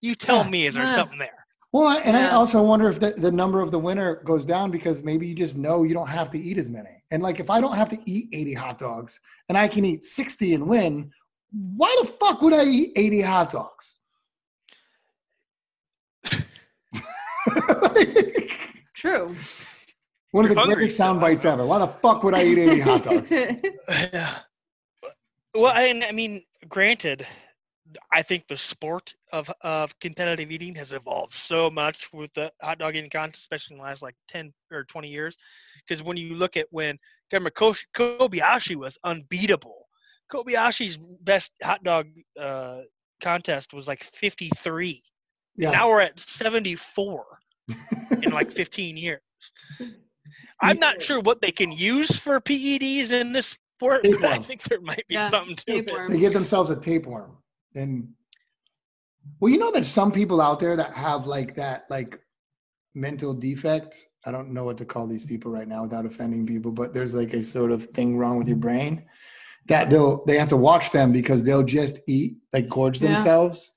You 0.00 0.14
tell 0.14 0.44
Yeah. 0.44 0.50
me, 0.50 0.66
is 0.66 0.74
there 0.74 0.84
Yeah. 0.84 0.94
something 0.94 1.18
there? 1.18 1.37
Well, 1.72 1.86
I- 1.86 1.98
and 1.98 2.16
I 2.16 2.30
also 2.30 2.62
wonder 2.62 2.88
if 2.88 2.98
the, 2.98 3.12
the 3.12 3.30
number 3.30 3.60
of 3.60 3.70
the 3.70 3.78
winner 3.78 4.16
goes 4.24 4.44
down 4.44 4.70
because 4.70 5.02
maybe 5.02 5.26
you 5.26 5.34
just 5.34 5.56
know 5.56 5.82
you 5.82 5.92
don't 5.94 6.08
have 6.08 6.30
to 6.30 6.38
eat 6.38 6.56
as 6.58 6.70
many. 6.70 7.02
And 7.10 7.22
like, 7.22 7.40
if 7.40 7.50
I 7.50 7.60
don't 7.60 7.76
have 7.76 7.88
to 7.90 7.98
eat 8.06 8.28
80 8.32 8.54
hot 8.54 8.78
dogs 8.78 9.20
and 9.48 9.58
I 9.58 9.68
can 9.68 9.84
eat 9.84 10.04
60 10.04 10.54
and 10.54 10.66
win, 10.66 11.10
why 11.52 11.94
the 12.02 12.08
fuck 12.08 12.40
would 12.42 12.52
I 12.54 12.64
eat 12.64 12.92
80 12.96 13.20
hot 13.22 13.50
dogs? 13.50 13.98
True. 18.94 19.36
One 20.32 20.44
of 20.44 20.50
You're 20.50 20.54
the 20.54 20.60
hungry, 20.60 20.74
greatest 20.76 20.96
sound 20.96 21.20
bites 21.20 21.44
ever. 21.44 21.64
Why 21.64 21.78
the 21.78 21.86
fuck 21.88 22.22
would 22.24 22.34
I 22.34 22.44
eat 22.44 22.58
80 22.58 22.80
hot 22.80 23.04
dogs? 23.04 23.30
Yeah. 24.12 24.38
Well, 25.54 25.72
I, 25.74 26.02
I 26.06 26.12
mean, 26.12 26.42
granted, 26.68 27.26
I 28.12 28.22
think 28.22 28.46
the 28.48 28.56
sport 28.56 29.14
of 29.32 29.50
of 29.62 29.98
competitive 30.00 30.50
eating 30.50 30.74
has 30.76 30.92
evolved 30.92 31.32
so 31.32 31.70
much 31.70 32.12
with 32.12 32.32
the 32.34 32.52
hot 32.62 32.78
dog 32.78 32.96
eating 32.96 33.10
contest, 33.10 33.40
especially 33.42 33.74
in 33.74 33.78
the 33.78 33.84
last 33.84 34.02
like 34.02 34.16
ten 34.28 34.52
or 34.70 34.84
twenty 34.84 35.08
years. 35.08 35.36
Because 35.86 36.02
when 36.02 36.16
you 36.16 36.34
look 36.34 36.56
at 36.56 36.66
when 36.70 36.98
remember 37.32 37.50
Kobayashi 37.50 38.76
was 38.76 38.98
unbeatable. 39.04 39.86
Kobayashi's 40.32 40.98
best 41.22 41.52
hot 41.62 41.82
dog 41.82 42.06
uh, 42.38 42.82
contest 43.22 43.72
was 43.72 43.88
like 43.88 44.04
fifty 44.04 44.50
three. 44.58 45.02
Yeah. 45.56 45.70
Now 45.70 45.88
we're 45.88 46.00
at 46.00 46.18
seventy 46.18 46.74
four 46.74 47.24
in 48.22 48.32
like 48.32 48.50
fifteen 48.50 48.96
years. 48.96 49.20
I'm 50.60 50.78
not 50.78 51.00
sure 51.00 51.20
what 51.20 51.40
they 51.40 51.52
can 51.52 51.70
use 51.72 52.16
for 52.16 52.40
PEDs 52.40 53.12
in 53.12 53.32
this 53.32 53.56
sport, 53.78 54.02
but 54.02 54.24
I 54.24 54.38
think 54.38 54.62
there 54.64 54.80
might 54.80 55.06
be 55.08 55.14
Yeah, 55.14 55.30
something 55.30 55.56
to 55.56 55.76
it. 55.76 56.10
they 56.10 56.18
give 56.18 56.32
themselves 56.32 56.70
a 56.70 56.76
tapeworm. 56.76 57.37
And 57.74 58.08
well, 59.40 59.52
you 59.52 59.58
know 59.58 59.72
that 59.72 59.84
some 59.86 60.10
people 60.12 60.40
out 60.40 60.60
there 60.60 60.76
that 60.76 60.94
have 60.94 61.26
like 61.26 61.54
that 61.56 61.84
like 61.90 62.18
mental 62.94 63.34
defect. 63.34 63.96
I 64.26 64.30
don't 64.32 64.52
know 64.52 64.64
what 64.64 64.78
to 64.78 64.84
call 64.84 65.06
these 65.06 65.24
people 65.24 65.50
right 65.52 65.68
now 65.68 65.82
without 65.82 66.04
offending 66.06 66.46
people, 66.46 66.72
but 66.72 66.92
there's 66.92 67.14
like 67.14 67.32
a 67.34 67.42
sort 67.42 67.70
of 67.70 67.86
thing 67.90 68.16
wrong 68.18 68.36
with 68.38 68.48
your 68.48 68.56
brain 68.56 69.04
that 69.66 69.90
they'll 69.90 70.24
they 70.24 70.38
have 70.38 70.48
to 70.48 70.56
watch 70.56 70.90
them 70.92 71.12
because 71.12 71.44
they'll 71.44 71.62
just 71.62 71.98
eat 72.08 72.36
like 72.52 72.68
gorge 72.68 73.00
Yeah. 73.00 73.12
themselves 73.14 73.70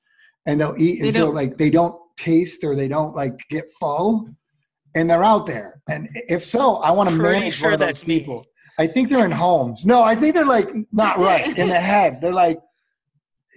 and 0.46 0.60
they'll 0.60 0.76
eat 0.78 1.02
They 1.02 1.08
until 1.08 1.28
don't- 1.28 1.36
like 1.36 1.58
they 1.58 1.70
don't 1.70 1.96
taste 2.18 2.64
or 2.64 2.76
they 2.76 2.88
don't 2.88 3.16
like 3.16 3.38
get 3.50 3.66
full 3.80 4.30
and 4.96 5.10
they're 5.10 5.24
out 5.24 5.46
there. 5.48 5.82
And 5.90 6.10
if 6.14 6.44
so, 6.46 6.78
I 6.78 6.92
want 6.92 7.10
to 7.10 7.16
manage 7.16 7.56
sure 7.56 7.68
one 7.68 7.74
of 7.76 7.80
those 7.80 7.88
that's 7.90 8.08
me. 8.08 8.20
people. 8.20 8.46
I 8.80 8.88
think 8.88 9.10
they're 9.10 9.26
in 9.26 9.32
homes. 9.32 9.86
No, 9.86 10.02
I 10.02 10.16
think 10.16 10.34
they're 10.34 10.46
like 10.46 10.70
not 10.92 11.18
right 11.18 11.58
in 11.58 11.68
the 11.70 11.80
head. 11.94 12.20
They're 12.22 12.34
like, 12.34 12.58
they 12.58 12.60
can't- 12.60 12.71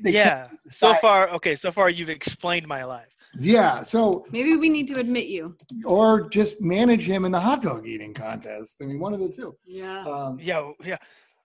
yeah. 0.02 0.44
So 0.70 0.88
decide. 0.88 1.00
far, 1.00 1.28
okay. 1.30 1.54
So 1.54 1.70
far, 1.72 1.90
you've 1.90 2.08
explained 2.08 2.66
my 2.66 2.84
life. 2.84 3.08
yeah. 3.38 3.82
So, 3.82 4.24
Maybe 4.30 4.56
we 4.56 4.68
need 4.68 4.88
to 4.88 4.98
admit 5.00 5.26
you. 5.26 5.56
or 5.84 6.28
just 6.28 6.60
manage 6.60 7.06
him 7.08 7.24
in 7.24 7.32
the 7.32 7.40
hot 7.40 7.62
dog 7.62 7.86
eating 7.86 8.14
contest. 8.14 8.76
I 8.82 8.86
mean, 8.86 8.98
one 9.00 9.12
of 9.14 9.20
the 9.20 9.28
two. 9.28 9.56
Yeah. 9.66 10.02
Um, 10.04 10.38
Yeah, 10.40 10.72
yeah. 10.84 10.98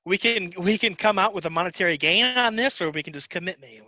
We 0.06 0.18
can 0.18 0.54
we 0.58 0.78
can 0.78 0.96
come 0.96 1.20
out 1.20 1.34
with 1.34 1.46
a 1.46 1.50
monetary 1.50 1.98
gain 1.98 2.26
on 2.38 2.56
this, 2.56 2.82
or 2.82 2.90
we 2.90 3.04
can 3.04 3.14
just 3.14 3.30
commit 3.30 3.60
me. 3.62 3.82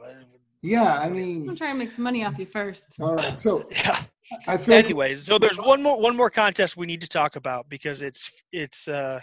yeah. 0.61 0.99
I 0.99 1.09
mean, 1.09 1.09
I'm 1.09 1.15
mean, 1.15 1.45
gonna 1.45 1.57
try 1.57 1.69
and 1.69 1.79
make 1.79 1.91
some 1.91 2.03
money 2.03 2.23
off 2.25 2.37
you 2.37 2.45
first. 2.45 2.95
all 2.99 3.15
right. 3.15 3.39
So 3.39 3.67
Yeah. 3.71 4.03
I 4.47 4.57
feel 4.57 4.75
like 4.75 4.85
Anyways, 4.85 5.25
so 5.25 5.37
there's 5.39 5.57
one 5.57 5.81
more 5.83 5.99
one 5.99 6.15
more 6.15 6.29
contest 6.29 6.77
we 6.77 6.85
need 6.85 7.01
to 7.01 7.07
talk 7.07 7.35
about 7.35 7.67
because 7.69 8.01
it's 8.01 8.31
it's 8.51 8.87
uh 8.87 9.19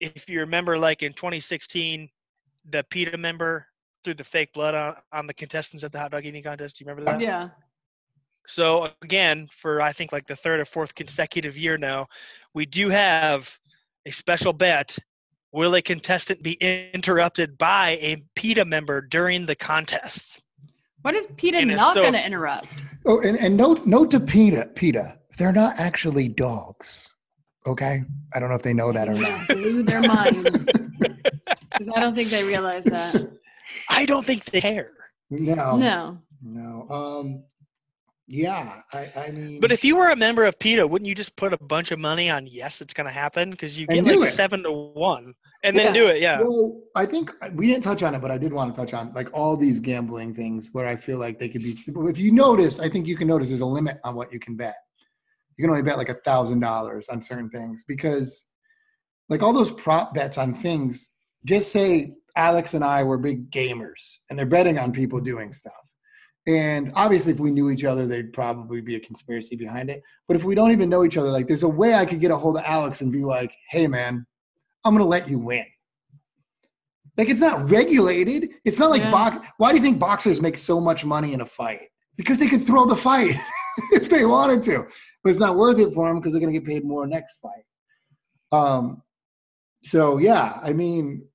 if 0.00 0.28
you 0.28 0.40
remember 0.40 0.78
like 0.78 1.02
in 1.02 1.12
2016 1.12 2.08
the 2.70 2.84
PETA 2.90 3.16
member 3.18 3.66
threw 4.04 4.14
the 4.14 4.24
fake 4.24 4.52
blood 4.52 4.74
on, 4.74 4.94
on 5.12 5.26
the 5.26 5.34
contestants 5.34 5.84
at 5.84 5.92
the 5.92 5.98
hot 5.98 6.10
dog 6.10 6.24
eating 6.24 6.42
contest. 6.42 6.76
Do 6.78 6.84
you 6.84 6.90
remember 6.90 7.10
that? 7.10 7.20
Yeah. 7.20 7.48
So 8.48 8.88
again, 9.02 9.48
for 9.56 9.80
I 9.80 9.92
think 9.92 10.12
like 10.12 10.26
the 10.26 10.36
third 10.36 10.60
or 10.60 10.64
fourth 10.64 10.94
consecutive 10.94 11.56
year 11.56 11.78
now, 11.78 12.06
we 12.54 12.66
do 12.66 12.88
have 12.88 13.56
a 14.06 14.10
special 14.10 14.52
bet. 14.52 14.96
Will 15.52 15.74
a 15.74 15.82
contestant 15.82 16.42
be 16.42 16.52
interrupted 16.94 17.58
by 17.58 17.90
a 18.00 18.22
PETA 18.34 18.64
member 18.64 19.02
during 19.02 19.44
the 19.46 19.54
contest? 19.54 20.40
What 21.02 21.14
is 21.14 21.26
PETA 21.36 21.58
And 21.58 21.70
not 21.70 21.94
so- 21.94 22.02
gonna 22.02 22.18
interrupt? 22.20 22.68
Oh, 23.04 23.20
and, 23.20 23.36
and 23.38 23.56
note 23.56 23.86
note 23.86 24.10
to 24.12 24.20
PETA, 24.20 24.70
PETA, 24.74 25.18
they're 25.38 25.52
not 25.52 25.78
actually 25.78 26.28
dogs. 26.28 27.08
Okay, 27.66 28.02
I 28.34 28.40
don't 28.40 28.48
know 28.48 28.54
if 28.56 28.62
they 28.62 28.72
know 28.74 28.92
that 28.92 29.08
or 29.08 29.14
not. 29.14 29.48
Blew 29.48 29.82
their 29.82 30.00
minds. 30.00 30.48
'Cause 31.72 31.88
I 31.96 32.00
don't 32.00 32.14
think 32.14 32.28
they 32.30 32.44
realize 32.44 32.84
that. 32.84 33.30
I 33.88 34.04
don't 34.06 34.24
think 34.26 34.44
they 34.46 34.60
care. 34.60 34.90
No, 35.30 35.76
No. 35.76 36.18
no. 36.42 36.86
Um, 36.90 37.44
yeah, 38.28 38.80
I, 38.92 39.10
I 39.16 39.30
mean, 39.30 39.60
But 39.60 39.72
if 39.72 39.84
you 39.84 39.96
were 39.96 40.08
a 40.10 40.16
member 40.16 40.44
of 40.44 40.58
PETA, 40.58 40.86
wouldn't 40.86 41.06
you 41.08 41.14
just 41.14 41.34
put 41.36 41.52
a 41.52 41.58
bunch 41.58 41.90
of 41.90 41.98
money 41.98 42.30
on 42.30 42.46
yes, 42.46 42.80
it's 42.80 42.94
going 42.94 43.06
to 43.06 43.12
happen? 43.12 43.50
Because 43.50 43.76
you 43.76 43.86
get 43.86 44.04
like 44.04 44.20
it. 44.28 44.32
seven 44.32 44.62
to 44.62 44.72
one, 44.72 45.34
and 45.64 45.76
Yeah. 45.76 45.82
then 45.84 45.92
do 45.92 46.06
it. 46.06 46.20
Yeah. 46.20 46.40
Well, 46.40 46.80
I 46.94 47.04
think 47.04 47.30
we 47.54 47.66
didn't 47.66 47.82
touch 47.82 48.02
on 48.02 48.14
it, 48.14 48.20
but 48.22 48.30
I 48.30 48.38
did 48.38 48.52
want 48.52 48.74
to 48.74 48.80
touch 48.80 48.94
on 48.94 49.12
like 49.12 49.28
all 49.34 49.56
these 49.56 49.80
gambling 49.80 50.34
things 50.34 50.70
where 50.72 50.86
I 50.86 50.96
feel 50.96 51.18
like 51.18 51.38
they 51.38 51.48
could 51.48 51.62
be. 51.62 51.74
If 51.86 52.18
you 52.18 52.32
notice, 52.32 52.80
I 52.80 52.88
think 52.88 53.06
you 53.06 53.16
can 53.16 53.28
notice 53.28 53.48
there's 53.48 53.60
a 53.60 53.66
limit 53.66 53.98
on 54.04 54.14
what 54.14 54.32
you 54.32 54.38
can 54.38 54.56
bet. 54.56 54.76
You 55.58 55.64
can 55.64 55.70
only 55.70 55.82
bet 55.82 55.98
like 55.98 56.08
a 56.08 56.14
thousand 56.14 56.60
dollars 56.60 57.08
on 57.08 57.20
certain 57.20 57.50
things 57.50 57.84
because, 57.86 58.46
like 59.28 59.42
all 59.42 59.52
those 59.52 59.70
prop 59.72 60.14
bets 60.14 60.38
on 60.38 60.54
things. 60.54 61.10
Just 61.44 61.72
say 61.72 62.14
Alex 62.36 62.74
and 62.74 62.84
I 62.84 63.02
were 63.02 63.18
big 63.18 63.50
gamers, 63.50 64.16
and 64.30 64.38
they're 64.38 64.46
betting 64.46 64.78
on 64.78 64.92
people 64.92 65.20
doing 65.20 65.52
stuff. 65.52 65.72
And 66.46 66.90
obviously, 66.96 67.32
if 67.32 67.38
we 67.40 67.50
knew 67.52 67.70
each 67.70 67.84
other, 67.84 68.06
there'd 68.06 68.32
probably 68.32 68.80
be 68.80 68.96
a 68.96 69.00
conspiracy 69.00 69.54
behind 69.54 69.90
it. 69.90 70.02
But 70.26 70.36
if 70.36 70.42
we 70.44 70.54
don't 70.56 70.72
even 70.72 70.88
know 70.88 71.04
each 71.04 71.16
other, 71.16 71.30
like 71.30 71.46
there's 71.46 71.62
a 71.62 71.68
way 71.68 71.94
I 71.94 72.04
could 72.04 72.18
get 72.20 72.30
a 72.32 72.36
hold 72.36 72.56
of 72.56 72.64
Alex 72.64 73.00
and 73.00 73.12
be 73.12 73.22
like, 73.22 73.52
"Hey, 73.70 73.86
man, 73.86 74.26
I'm 74.84 74.94
gonna 74.94 75.04
let 75.04 75.30
you 75.30 75.38
win." 75.38 75.66
Like 77.16 77.28
it's 77.28 77.40
not 77.40 77.70
regulated. 77.70 78.50
It's 78.64 78.78
not 78.78 78.90
like 78.90 79.02
Yeah. 79.02 79.10
box. 79.10 79.46
Why 79.58 79.70
do 79.70 79.76
you 79.76 79.82
think 79.82 79.98
boxers 79.98 80.40
make 80.40 80.56
so 80.58 80.80
much 80.80 81.04
money 81.04 81.32
in 81.34 81.42
a 81.42 81.46
fight? 81.46 81.80
Because 82.16 82.38
they 82.38 82.48
could 82.48 82.66
throw 82.66 82.86
the 82.86 82.96
fight 82.96 83.36
if 83.92 84.08
they 84.08 84.24
wanted 84.24 84.62
to, 84.64 84.86
but 85.22 85.30
it's 85.30 85.38
not 85.38 85.56
worth 85.56 85.78
it 85.78 85.92
for 85.92 86.08
them 86.08 86.18
because 86.18 86.32
they're 86.32 86.40
gonna 86.40 86.52
get 86.52 86.64
paid 86.64 86.84
more 86.84 87.06
next 87.06 87.38
fight. 87.38 87.64
Um. 88.50 89.02
So 89.84 90.18
yeah, 90.18 90.58
I 90.62 90.72
mean, 90.72 91.26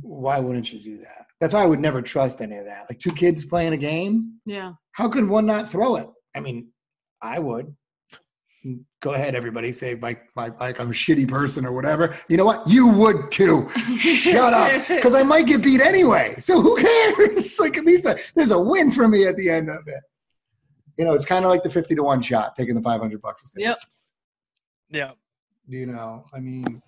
why 0.00 0.38
wouldn't 0.38 0.72
you 0.72 0.80
do 0.80 0.98
that? 0.98 1.26
That's 1.40 1.54
why 1.54 1.62
I 1.62 1.66
would 1.66 1.80
never 1.80 2.00
trust 2.02 2.40
any 2.40 2.56
of 2.56 2.64
that. 2.66 2.86
Like 2.88 2.98
two 2.98 3.12
kids 3.12 3.44
playing 3.44 3.72
a 3.72 3.76
game, 3.76 4.38
Yeah. 4.46 4.72
how 4.92 5.08
could 5.08 5.28
one 5.28 5.46
not 5.46 5.70
throw 5.70 5.96
it? 5.96 6.08
I 6.34 6.40
mean, 6.40 6.68
I 7.22 7.38
would. 7.38 7.74
Go 9.00 9.14
ahead, 9.14 9.36
everybody. 9.36 9.70
Say 9.70 9.94
my, 9.94 10.18
my 10.34 10.48
like 10.58 10.80
I'm 10.80 10.88
a 10.90 10.92
shitty 10.92 11.28
person 11.28 11.64
or 11.64 11.72
whatever. 11.72 12.16
You 12.28 12.36
know 12.36 12.44
what? 12.44 12.66
You 12.68 12.88
would 12.88 13.30
too. 13.30 13.68
Shut 13.98 14.52
up, 14.52 14.82
because 14.88 15.14
I 15.14 15.22
might 15.22 15.46
get 15.46 15.62
beat 15.62 15.80
anyway. 15.80 16.34
So 16.40 16.60
who 16.60 16.76
cares? 16.76 17.58
like 17.60 17.76
at 17.76 17.84
least 17.84 18.06
a, 18.06 18.18
there's 18.34 18.50
a 18.50 18.60
win 18.60 18.90
for 18.90 19.06
me 19.06 19.24
at 19.26 19.36
the 19.36 19.48
end 19.48 19.70
of 19.70 19.86
it. 19.86 20.02
You 20.98 21.04
know, 21.04 21.12
it's 21.12 21.24
kind 21.24 21.44
of 21.44 21.50
like 21.52 21.62
the 21.62 21.70
fifty 21.70 21.94
to 21.94 22.02
one 22.02 22.22
shot, 22.22 22.56
taking 22.56 22.74
the 22.74 22.82
five 22.82 23.00
hundred 23.00 23.22
bucks 23.22 23.42
instead. 23.44 23.60
Yep. 23.62 23.78
Yeah. 24.90 25.10
You 25.68 25.86
know, 25.86 26.24
I 26.34 26.40
mean, 26.40 26.82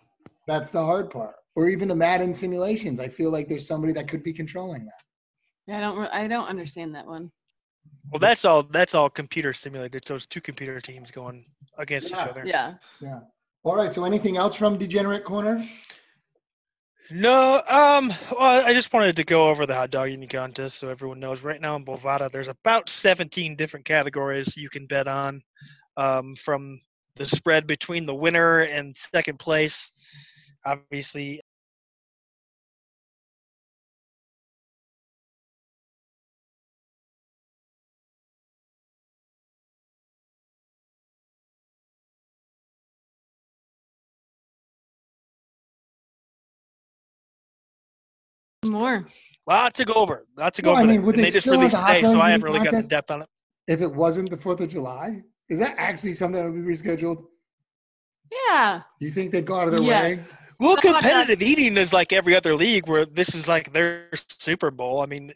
that's 0.48 0.70
the 0.70 0.84
hard 0.84 1.10
part. 1.10 1.36
Or 1.58 1.68
even 1.68 1.88
the 1.88 1.96
Madden 1.96 2.32
simulations. 2.32 3.00
I 3.00 3.08
feel 3.08 3.32
like 3.32 3.48
there's 3.48 3.66
somebody 3.66 3.92
that 3.94 4.06
could 4.06 4.22
be 4.22 4.32
controlling 4.32 4.84
that. 4.84 5.02
Yeah, 5.66 5.78
I 5.78 5.80
don't. 5.80 5.98
re- 5.98 6.08
I 6.12 6.28
don't 6.28 6.46
understand 6.46 6.94
that 6.94 7.04
one. 7.04 7.32
Well, 8.12 8.20
that's 8.20 8.44
all. 8.44 8.62
That's 8.62 8.94
all 8.94 9.10
computer 9.10 9.52
simulated. 9.52 10.04
So 10.04 10.14
it's 10.14 10.24
two 10.24 10.40
computer 10.40 10.80
teams 10.80 11.10
going 11.10 11.44
against 11.76 12.10
Yeah. 12.10 12.22
each 12.22 12.28
other. 12.30 12.46
Yeah. 12.46 12.74
Yeah. 13.00 13.18
All 13.64 13.74
right. 13.74 13.92
So 13.92 14.04
anything 14.04 14.36
else 14.36 14.54
from 14.54 14.78
Degenerate 14.78 15.24
Corner? 15.24 15.64
No, 17.10 17.60
um, 17.66 18.12
well, 18.38 18.64
I 18.64 18.72
just 18.72 18.92
wanted 18.92 19.16
to 19.16 19.24
go 19.24 19.48
over 19.48 19.66
the 19.66 19.74
hot 19.74 19.90
dog 19.90 20.10
eating 20.10 20.28
contest 20.28 20.78
so 20.78 20.90
everyone 20.90 21.18
knows. 21.18 21.42
Right 21.42 21.60
now 21.60 21.74
in 21.74 21.84
Bovada, 21.84 22.30
there's 22.30 22.46
about 22.46 22.88
17 22.88 23.56
different 23.56 23.84
categories 23.84 24.56
you 24.56 24.68
can 24.68 24.86
bet 24.86 25.08
on, 25.08 25.42
um, 25.96 26.36
from 26.36 26.80
the 27.16 27.26
spread 27.26 27.66
between 27.66 28.06
the 28.06 28.14
winner 28.14 28.60
and 28.60 28.96
second 29.12 29.40
place. 29.40 29.90
Obviously, 30.66 31.40
More. 48.88 49.06
lot 49.46 49.74
to 49.74 49.84
go 49.84 49.94
over. 49.94 50.26
Lot 50.36 50.54
to 50.54 50.62
go 50.62 50.70
Well, 50.70 50.78
I 50.78 50.82
over. 50.82 50.92
mean, 50.92 51.02
would 51.04 51.16
they 51.16 51.22
they 51.22 51.30
just 51.30 51.40
still 51.42 51.54
have 51.54 51.60
released 51.72 51.76
the 51.76 51.92
today, 51.94 52.02
so 52.02 52.20
I 52.20 52.30
haven't 52.30 52.44
really 52.44 52.58
gotten 52.58 52.72
contest? 52.72 52.90
depth 52.90 53.10
on 53.10 53.22
it. 53.22 53.28
If 53.66 53.80
it 53.80 53.92
wasn't 53.92 54.30
the 54.30 54.36
Fourth 54.36 54.60
of 54.60 54.68
July, 54.70 55.22
is 55.48 55.58
that 55.58 55.74
actually 55.78 56.14
something 56.14 56.42
that 56.42 56.50
would 56.50 56.64
be 56.66 56.72
rescheduled? 56.74 57.24
Yeah. 58.48 58.82
You 59.00 59.10
think 59.10 59.32
they'd 59.32 59.44
go 59.46 59.56
out 59.58 59.68
of 59.68 59.72
their 59.74 59.82
Yes. 59.82 60.02
way? 60.18 60.24
Well, 60.60 60.74
The 60.76 60.80
hot 60.80 60.82
dog- 60.82 61.02
competitive 61.02 61.42
eating 61.42 61.76
is 61.76 61.92
like 61.92 62.12
every 62.12 62.34
other 62.36 62.54
league 62.54 62.88
where 62.88 63.06
this 63.06 63.34
is 63.34 63.46
like 63.46 63.72
their 63.72 64.08
Super 64.38 64.70
Bowl. 64.70 65.00
I 65.00 65.06
mean, 65.06 65.32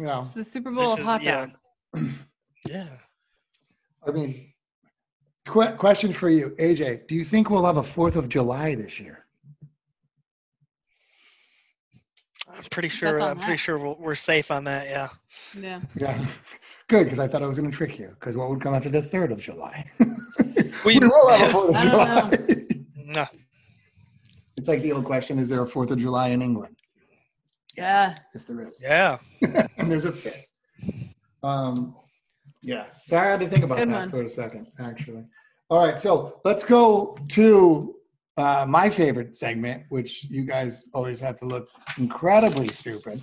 Yeah. 0.00 0.20
It's 0.22 0.30
the 0.30 0.44
Super 0.44 0.70
Bowl 0.72 0.92
of 0.94 0.98
hot 1.00 1.22
dogs. 1.22 1.60
yeah. 2.66 2.88
I 4.06 4.10
mean, 4.10 4.52
que- 5.46 5.72
question 5.76 6.12
for 6.12 6.28
you, 6.30 6.56
AJ. 6.58 7.06
Do 7.06 7.14
you 7.14 7.24
think 7.24 7.50
we'll 7.50 7.64
have 7.66 7.76
a 7.76 7.82
Fourth 7.84 8.16
of 8.16 8.28
July 8.28 8.74
this 8.74 8.98
year? 8.98 9.21
I'm 12.56 12.64
pretty 12.70 12.88
sure. 12.88 13.20
I'm 13.20 13.38
pretty 13.38 13.56
sure 13.56 13.78
we're, 13.78 13.94
we're 13.94 14.14
safe 14.14 14.50
on 14.50 14.64
that. 14.64 14.86
Yeah. 14.86 15.08
Yeah. 15.58 15.80
Yeah, 15.96 16.24
good 16.88 17.04
because 17.04 17.18
I 17.18 17.26
thought 17.28 17.42
I 17.42 17.46
was 17.46 17.58
going 17.58 17.70
to 17.70 17.76
trick 17.76 17.98
you. 17.98 18.10
Because 18.10 18.36
what 18.36 18.50
would 18.50 18.60
come 18.60 18.74
after 18.74 18.88
the 18.90 19.02
third 19.02 19.32
of 19.32 19.38
July? 19.38 19.84
We- 20.84 20.98
we 20.98 21.06
will 21.06 21.28
have 21.28 21.48
a 21.48 21.52
Fourth 21.52 21.68
of 21.70 21.76
I 21.76 21.84
don't 21.84 22.48
July. 22.48 22.66
No. 22.96 23.26
it's 24.56 24.68
like 24.68 24.82
the 24.82 24.92
old 24.92 25.04
question: 25.04 25.38
Is 25.38 25.48
there 25.48 25.62
a 25.62 25.66
Fourth 25.66 25.90
of 25.90 25.98
July 25.98 26.28
in 26.28 26.42
England? 26.42 26.76
Yeah. 27.76 28.16
Yes, 28.34 28.44
there 28.46 28.68
is. 28.68 28.82
Yeah. 28.82 29.18
and 29.78 29.90
there's 29.90 30.04
a 30.06 30.12
fifth. 30.12 30.44
Um, 31.42 31.94
yeah. 32.62 32.86
So 33.04 33.16
I 33.16 33.24
had 33.24 33.40
to 33.40 33.48
think 33.48 33.64
about 33.64 33.78
Good 33.78 33.88
that 33.90 33.98
one. 34.00 34.10
for 34.10 34.22
a 34.22 34.28
second, 34.28 34.66
actually. 34.80 35.24
All 35.70 35.84
right, 35.86 35.98
so 36.00 36.40
let's 36.44 36.64
go 36.64 37.16
to 37.30 37.94
uh, 38.36 38.64
my 38.68 38.88
favorite 38.88 39.36
segment, 39.36 39.84
which 39.90 40.24
you 40.24 40.44
guys 40.44 40.84
always 40.94 41.20
have 41.20 41.36
to 41.40 41.44
look 41.44 41.68
incredibly 41.98 42.68
stupid, 42.68 43.20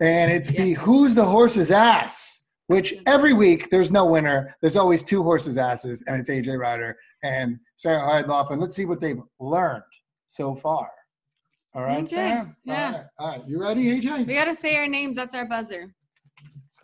and 0.00 0.30
it's 0.32 0.50
the 0.52 0.72
"Who's 0.74 1.14
the 1.14 1.24
horse's 1.24 1.70
ass?" 1.70 2.48
Which 2.68 2.94
every 3.06 3.32
week 3.32 3.68
there's 3.70 3.90
no 3.90 4.04
winner. 4.06 4.54
There's 4.60 4.76
always 4.76 5.02
two 5.02 5.22
horses' 5.24 5.58
asses, 5.58 6.04
and 6.06 6.20
it's 6.20 6.30
AJ 6.30 6.56
Ryder 6.58 6.96
and 7.24 7.58
Sarah 7.76 8.00
Heidloff. 8.00 8.52
And 8.52 8.60
let's 8.60 8.76
see 8.76 8.84
what 8.84 9.00
they've 9.00 9.20
learned 9.40 9.82
so 10.28 10.54
far. 10.54 10.88
All 11.74 11.82
right, 11.82 11.98
Okay, 11.98 12.06
Sarah. 12.06 12.56
yeah. 12.64 12.86
All 12.86 12.92
right. 12.92 13.04
All 13.18 13.28
right. 13.28 13.48
You 13.48 13.60
ready, 13.60 14.00
AJ? 14.00 14.24
We 14.26 14.34
got 14.34 14.44
to 14.44 14.54
say 14.54 14.76
our 14.76 14.86
names. 14.86 15.16
That's 15.16 15.34
our 15.34 15.46
buzzer. 15.46 15.92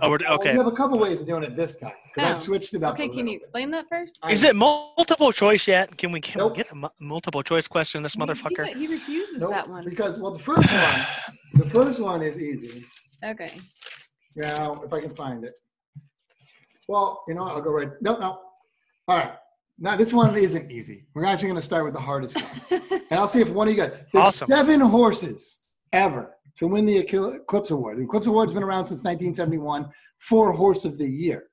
Oh, 0.01 0.11
we're, 0.11 0.19
okay. 0.29 0.53
We 0.53 0.59
have 0.59 0.67
a 0.67 0.73
couple 0.73 0.99
ways 0.99 1.23
of 1.23 1.27
doing 1.27 1.43
it 1.43 1.57
this 1.57 1.79
time 1.79 1.93
because 2.15 2.29
Oh. 2.29 2.33
I've 2.33 2.39
switched 2.39 2.75
it 2.75 2.83
up. 2.83 2.95
Okay, 2.95 3.05
a 3.05 3.09
can 3.09 3.17
little 3.17 3.33
you 3.33 3.39
bit. 3.39 3.43
explain 3.43 3.71
that 3.71 3.89
first? 3.89 4.19
Is 4.29 4.45
it 4.45 4.55
multiple 4.55 5.33
choice 5.33 5.67
yet? 5.67 5.97
Can 5.97 6.13
we, 6.13 6.21
can 6.21 6.39
Nope. 6.41 6.53
we 6.53 6.57
get 6.63 6.73
a 6.73 6.75
mu- 6.75 6.89
multiple 7.01 7.43
choice 7.43 7.67
question? 7.67 8.03
This 8.03 8.13
He- 8.15 8.21
motherfucker. 8.21 8.67
He, 8.67 8.75
he 8.81 8.87
refuses 8.89 9.39
Nope, 9.39 9.51
that 9.53 9.69
one. 9.69 9.85
Because 9.89 10.19
well, 10.19 10.33
the 10.33 10.39
first 10.39 10.71
one, 10.71 11.07
the 11.55 11.71
first 11.71 11.99
one 12.01 12.21
is 12.23 12.41
easy. 12.41 12.85
Okay. 13.25 13.51
Now, 14.35 14.83
if 14.85 14.93
I 14.93 15.01
can 15.01 15.15
find 15.15 15.45
it. 15.45 15.55
Well, 16.89 17.25
you 17.27 17.35
know, 17.35 17.45
what, 17.45 17.55
I'll 17.57 17.63
go 17.63 17.71
right. 17.71 17.89
No, 18.03 18.17
no. 18.19 18.39
All 19.09 19.17
right. 19.17 19.33
Now 19.79 19.97
this 19.97 20.13
one 20.13 20.35
isn't 20.37 20.71
easy. 20.71 21.07
We're 21.15 21.25
actually 21.27 21.49
going 21.49 21.61
to 21.61 21.67
start 21.67 21.85
with 21.85 21.95
the 21.95 22.01
hardest 22.01 22.37
one, 22.37 22.83
and 23.11 23.19
I'll 23.21 23.29
see 23.29 23.41
if 23.41 23.51
one 23.51 23.69
of 23.69 23.75
you 23.75 23.83
guys. 23.83 23.93
There's 24.13 24.27
Awesome. 24.27 24.47
seven 24.47 24.81
horses 24.81 25.61
ever 25.93 26.36
to 26.57 26.67
win 26.67 26.87
the 26.87 26.97
Eclipse 26.99 27.71
Award. 27.71 27.99
The 27.99 28.05
Eclipse 28.05 28.27
Award's 28.27 28.55
been 28.55 28.63
around 28.63 28.87
since 28.87 29.01
1971 29.05 29.89
for 30.19 30.53
Horse 30.53 30.85
of 30.85 30.99
the 30.99 31.09
Year. 31.09 31.45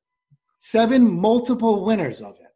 Seven 0.60 1.12
multiple 1.20 1.84
winners 1.84 2.22
of 2.22 2.36
it. 2.36 2.48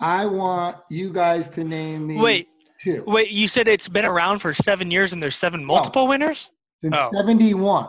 I 0.00 0.24
want 0.24 0.78
you 0.88 1.12
guys 1.12 1.50
to 1.50 1.64
name 1.64 2.06
me 2.06 2.18
Wait, 2.18 2.48
two. 2.82 3.04
wait. 3.06 3.30
You 3.30 3.46
said 3.46 3.68
it's 3.68 3.88
been 3.88 4.06
around 4.06 4.38
for 4.38 4.54
seven 4.54 4.90
years 4.90 5.12
and 5.12 5.22
there's 5.22 5.36
seven 5.36 5.62
multiple 5.62 6.08
winners? 6.08 6.50
Since 6.78 6.96
Oh. 6.98 7.10
71, 7.12 7.88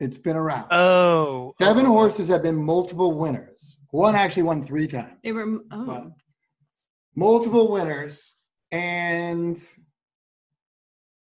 it's 0.00 0.18
been 0.18 0.34
around. 0.34 0.66
Oh. 0.72 1.54
Seven 1.60 1.86
oh, 1.86 1.90
oh, 1.90 1.92
oh. 1.92 1.94
horses 1.94 2.26
have 2.28 2.42
been 2.42 2.56
multiple 2.56 3.12
winners. 3.16 3.78
One 3.92 4.16
actually 4.16 4.42
won 4.42 4.66
three 4.66 4.88
times. 4.88 5.12
They 5.22 5.30
were. 5.30 5.60
Oh. 5.70 6.10
Multiple 7.14 7.70
winners. 7.70 8.40
And 8.72 9.56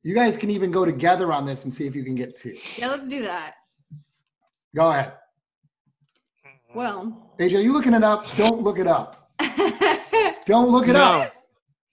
you 0.03 0.15
guys 0.15 0.37
can 0.37 0.49
even 0.49 0.71
go 0.71 0.85
together 0.85 1.33
on 1.33 1.45
this 1.45 1.65
and 1.65 1.73
see 1.73 1.85
if 1.85 1.95
you 1.95 2.03
can 2.03 2.15
get 2.15 2.35
two. 2.35 2.57
Yeah, 2.77 2.87
let's 2.87 3.07
do 3.07 3.21
that. 3.23 3.55
Go 4.75 4.89
ahead. 4.91 5.13
Well. 6.73 7.33
AJ, 7.39 7.55
are 7.55 7.61
you 7.61 7.73
looking 7.73 7.93
it 7.93 8.03
up? 8.03 8.35
Don't 8.35 8.61
look 8.61 8.79
it 8.79 8.87
up. 8.87 9.31
Don't 10.45 10.71
look 10.71 10.87
it 10.87 10.93
no. 10.93 11.21
up. 11.21 11.33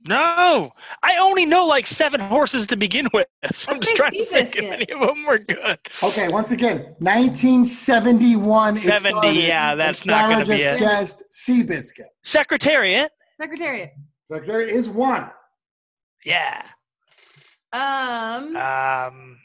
No. 0.08 0.70
I 1.02 1.16
only 1.16 1.46
know 1.46 1.66
like 1.66 1.86
seven 1.86 2.20
horses 2.20 2.66
to 2.68 2.76
begin 2.76 3.08
with. 3.12 3.26
So 3.52 3.72
I'm 3.72 3.80
just 3.80 3.96
trying 3.96 4.12
to 4.12 4.24
think 4.24 4.54
if 4.56 4.64
any 4.64 4.86
of 4.92 5.00
them 5.00 5.24
were 5.24 5.38
good. 5.38 5.78
Okay, 6.02 6.28
once 6.28 6.50
again, 6.50 6.94
1971. 6.98 8.76
70, 8.78 9.10
started, 9.10 9.34
yeah, 9.36 9.72
and 9.72 9.80
that's 9.80 10.06
not 10.06 10.22
Sarah 10.22 10.32
gonna 10.34 10.44
be 10.46 10.58
just 10.58 10.76
it. 10.76 10.80
guessed 10.80 11.24
Seabiscuit. 11.30 12.06
Secretariat. 12.24 13.10
Secretariat. 13.40 13.92
So 14.30 14.40
there 14.40 14.60
is 14.62 14.88
one. 14.88 15.30
Yeah. 16.24 16.62
Um. 17.76 18.56
Um. 18.56 19.38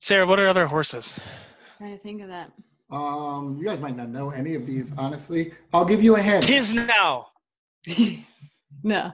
Sarah, 0.00 0.26
what 0.26 0.38
are 0.38 0.46
other 0.46 0.66
horses? 0.66 1.14
trying 1.78 1.96
to 1.96 2.02
think 2.02 2.22
of 2.22 2.28
that. 2.28 2.50
Um, 2.90 3.56
you 3.58 3.64
guys 3.64 3.80
might 3.80 3.96
not 3.96 4.10
know 4.10 4.30
any 4.30 4.54
of 4.54 4.66
these, 4.66 4.96
honestly. 4.96 5.52
I'll 5.72 5.84
give 5.84 6.02
you 6.02 6.16
a 6.16 6.22
hint. 6.22 6.44
Tiznow. 6.44 7.26
No. 8.86 9.12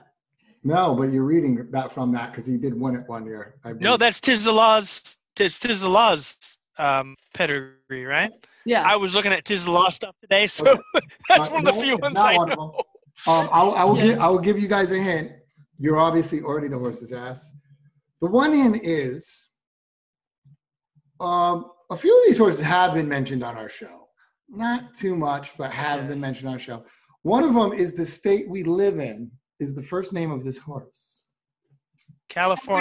No, 0.65 0.97
but 0.97 1.13
you're 1.13 1.23
reading 1.23 1.69
that 1.71 1.93
from 1.93 2.11
that 2.13 2.33
because 2.33 2.45
he 2.45 2.57
did 2.57 2.79
win 2.79 2.97
it 2.97 3.05
one 3.07 3.25
year. 3.25 3.55
I 3.65 3.73
No, 3.75 3.97
that's 3.97 4.21
Tiz 4.21 4.43
the 4.43 4.51
Law's 4.53 5.17
tis 5.37 5.61
Tiz 5.61 5.81
the 5.81 5.89
Law's 5.89 6.37
um 6.77 7.15
pedigree, 7.35 8.05
right? 8.05 8.33
Yeah. 8.67 8.83
I 8.85 8.97
was 8.97 9.15
looking 9.15 9.33
at 9.33 9.45
Tiz 9.45 9.65
the 9.65 9.71
Law 9.71 9.89
stuff 9.91 10.17
today, 10.21 10.49
so 10.49 10.67
Okay. 10.73 10.81
that's 11.29 11.49
Uh, 11.49 11.53
one 11.53 11.61
of 11.61 11.73
the 11.73 11.81
no, 11.81 11.83
few 11.83 11.93
it's 11.95 12.03
ones 12.03 12.15
not 12.15 12.27
I 12.27 12.37
one 12.37 12.51
of 12.51 12.59
know. 12.59 12.73
them. 12.79 12.81
Um, 13.27 13.49
I'll, 13.53 13.75
I 13.75 13.85
will 13.85 13.97
Yeah. 13.97 14.07
give 14.07 14.19
I 14.21 14.29
will 14.29 14.39
give 14.39 14.59
you 14.59 14.69
guys 14.69 14.91
a 14.93 14.99
hint. 14.99 15.33
You're 15.79 15.99
obviously 15.99 16.43
already 16.43 16.69
the 16.69 16.79
horse's 16.79 17.13
ass. 17.13 17.57
The 18.21 18.29
one 18.29 18.53
hint 18.53 18.81
is, 18.85 19.49
um, 21.21 21.71
a 21.91 21.97
few 21.97 22.17
of 22.19 22.27
these 22.27 22.39
horses 22.39 22.61
have 22.63 22.95
been 22.95 23.09
mentioned 23.09 23.43
on 23.43 23.57
our 23.57 23.69
show. 23.69 24.09
Not 24.49 24.95
too 24.95 25.17
much, 25.17 25.57
but 25.57 25.71
have 25.71 26.09
been 26.09 26.21
mentioned 26.21 26.49
on 26.49 26.55
our 26.55 26.59
show. 26.59 26.85
One 27.23 27.43
of 27.45 27.55
them 27.55 27.73
is 27.73 27.95
the 27.95 28.05
state 28.07 28.49
we 28.49 28.63
live 28.63 28.99
in. 29.01 29.31
Is 29.59 29.75
the 29.75 29.83
first 29.83 30.13
name 30.13 30.31
of 30.31 30.45
this 30.45 30.59
horse? 30.59 31.25
California. 32.29 32.81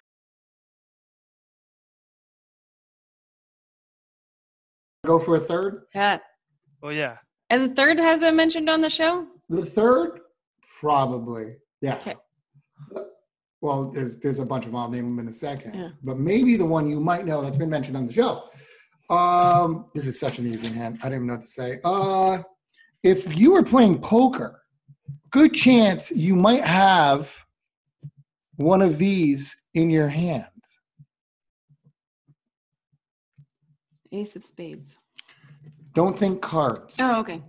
Go 5.06 5.20
for 5.20 5.36
a 5.36 5.40
third. 5.40 5.84
yeah. 5.95 6.20
Oh 6.84 6.90
yeah. 6.90 7.18
And 7.49 7.72
the 7.72 7.76
third 7.76 7.98
has 7.98 8.20
been 8.22 8.36
mentioned 8.36 8.70
on 8.70 8.80
the 8.82 8.90
show. 8.90 9.26
The 9.49 9.66
third, 9.66 10.20
probably. 10.80 11.56
Yeah. 11.81 11.95
Okay. 11.95 12.15
Well, 13.61 13.91
there's 13.91 14.18
there's 14.19 14.39
a 14.39 14.45
bunch 14.45 14.65
of 14.65 14.72
them. 14.72 14.80
I'll 14.80 14.89
name 14.89 15.03
them 15.03 15.19
in 15.19 15.27
a 15.27 15.34
second. 15.34 15.73
Yeah. 15.76 15.89
But 16.03 16.18
maybe 16.18 16.56
the 16.56 16.65
one 16.65 16.88
you 16.88 16.99
might 16.99 17.26
know 17.26 17.41
that's 17.41 17.57
been 17.57 17.69
mentioned 17.69 17.97
on 17.97 18.07
the 18.07 18.14
show. 18.14 18.45
Um, 19.10 19.88
this 19.93 20.07
is 20.07 20.19
such 20.19 20.39
an 20.39 20.47
easy 20.47 20.68
hand. 20.68 20.99
I 21.01 21.10
don't 21.10 21.15
even 21.15 21.27
know 21.27 21.34
what 21.34 21.41
to 21.41 21.47
say. 21.47 21.80
Uh, 21.84 22.43
if 23.03 23.38
you 23.38 23.53
were 23.53 23.64
playing 23.64 23.99
poker, 23.99 24.61
good 25.31 25.53
chance 25.53 26.11
you 26.11 26.35
might 26.35 26.64
have 26.64 27.45
one 28.56 28.81
of 28.81 28.97
these 28.97 29.56
in 29.73 29.89
your 29.89 30.07
hand. 30.07 30.45
Ace 34.11 34.35
of 34.35 34.45
Spades. 34.45 34.95
Don't 35.93 36.18
think 36.18 36.41
cards. 36.41 36.95
Oh, 36.99 37.19
okay. 37.19 37.41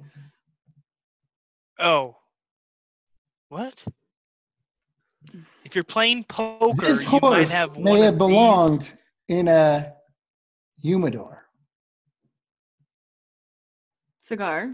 Oh. 1.78 2.16
What? 3.50 3.84
If 5.64 5.74
you're 5.74 5.82
playing 5.82 6.24
poker, 6.24 6.86
this 6.86 7.04
you 7.04 7.18
might 7.20 7.20
horse 7.20 7.52
have 7.52 7.76
may 7.76 7.90
one 7.90 8.02
have 8.02 8.14
of 8.14 8.20
these. 8.20 8.28
belonged 8.28 8.92
in 9.28 9.48
a 9.48 9.92
humidor. 10.80 11.46
Cigar. 14.20 14.72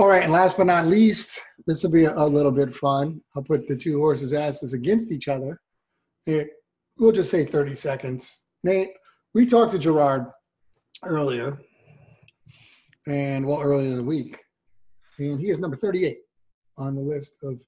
All 0.00 0.08
right, 0.08 0.22
and 0.22 0.32
last 0.32 0.56
but 0.56 0.64
not 0.64 0.86
least, 0.86 1.38
this 1.66 1.82
will 1.82 1.90
be 1.90 2.04
a, 2.04 2.24
little 2.24 2.50
bit 2.50 2.74
fun. 2.74 3.20
I'll 3.36 3.42
put 3.42 3.68
the 3.68 3.76
two 3.76 3.98
horses' 3.98 4.32
asses 4.32 4.72
against 4.72 5.12
each 5.12 5.28
other. 5.28 5.60
It, 6.24 6.48
we'll 6.96 7.12
just 7.12 7.30
say 7.30 7.44
30 7.44 7.74
seconds. 7.74 8.46
Nate, 8.64 8.92
we 9.34 9.44
talked 9.44 9.72
to 9.72 9.78
Gerard 9.78 10.28
earlier, 11.04 11.60
and 13.08 13.44
well, 13.44 13.60
earlier 13.60 13.90
in 13.90 13.96
the 13.96 14.02
week, 14.02 14.38
and 15.18 15.38
he 15.38 15.50
is 15.50 15.60
number 15.60 15.76
38 15.76 16.16
on 16.78 16.94
the 16.94 17.02
list 17.02 17.36
of 17.42 17.60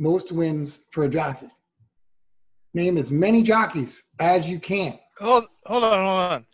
most 0.00 0.32
wins 0.32 0.86
for 0.90 1.04
a 1.04 1.08
jockey. 1.08 1.46
Name 2.74 2.98
as 2.98 3.12
many 3.12 3.44
jockeys 3.44 4.08
as 4.18 4.50
you 4.50 4.58
can. 4.58 4.98
Hold, 5.20 5.46
hold 5.64 5.84
on, 5.84 6.04
hold 6.04 6.32
on. 6.32 6.46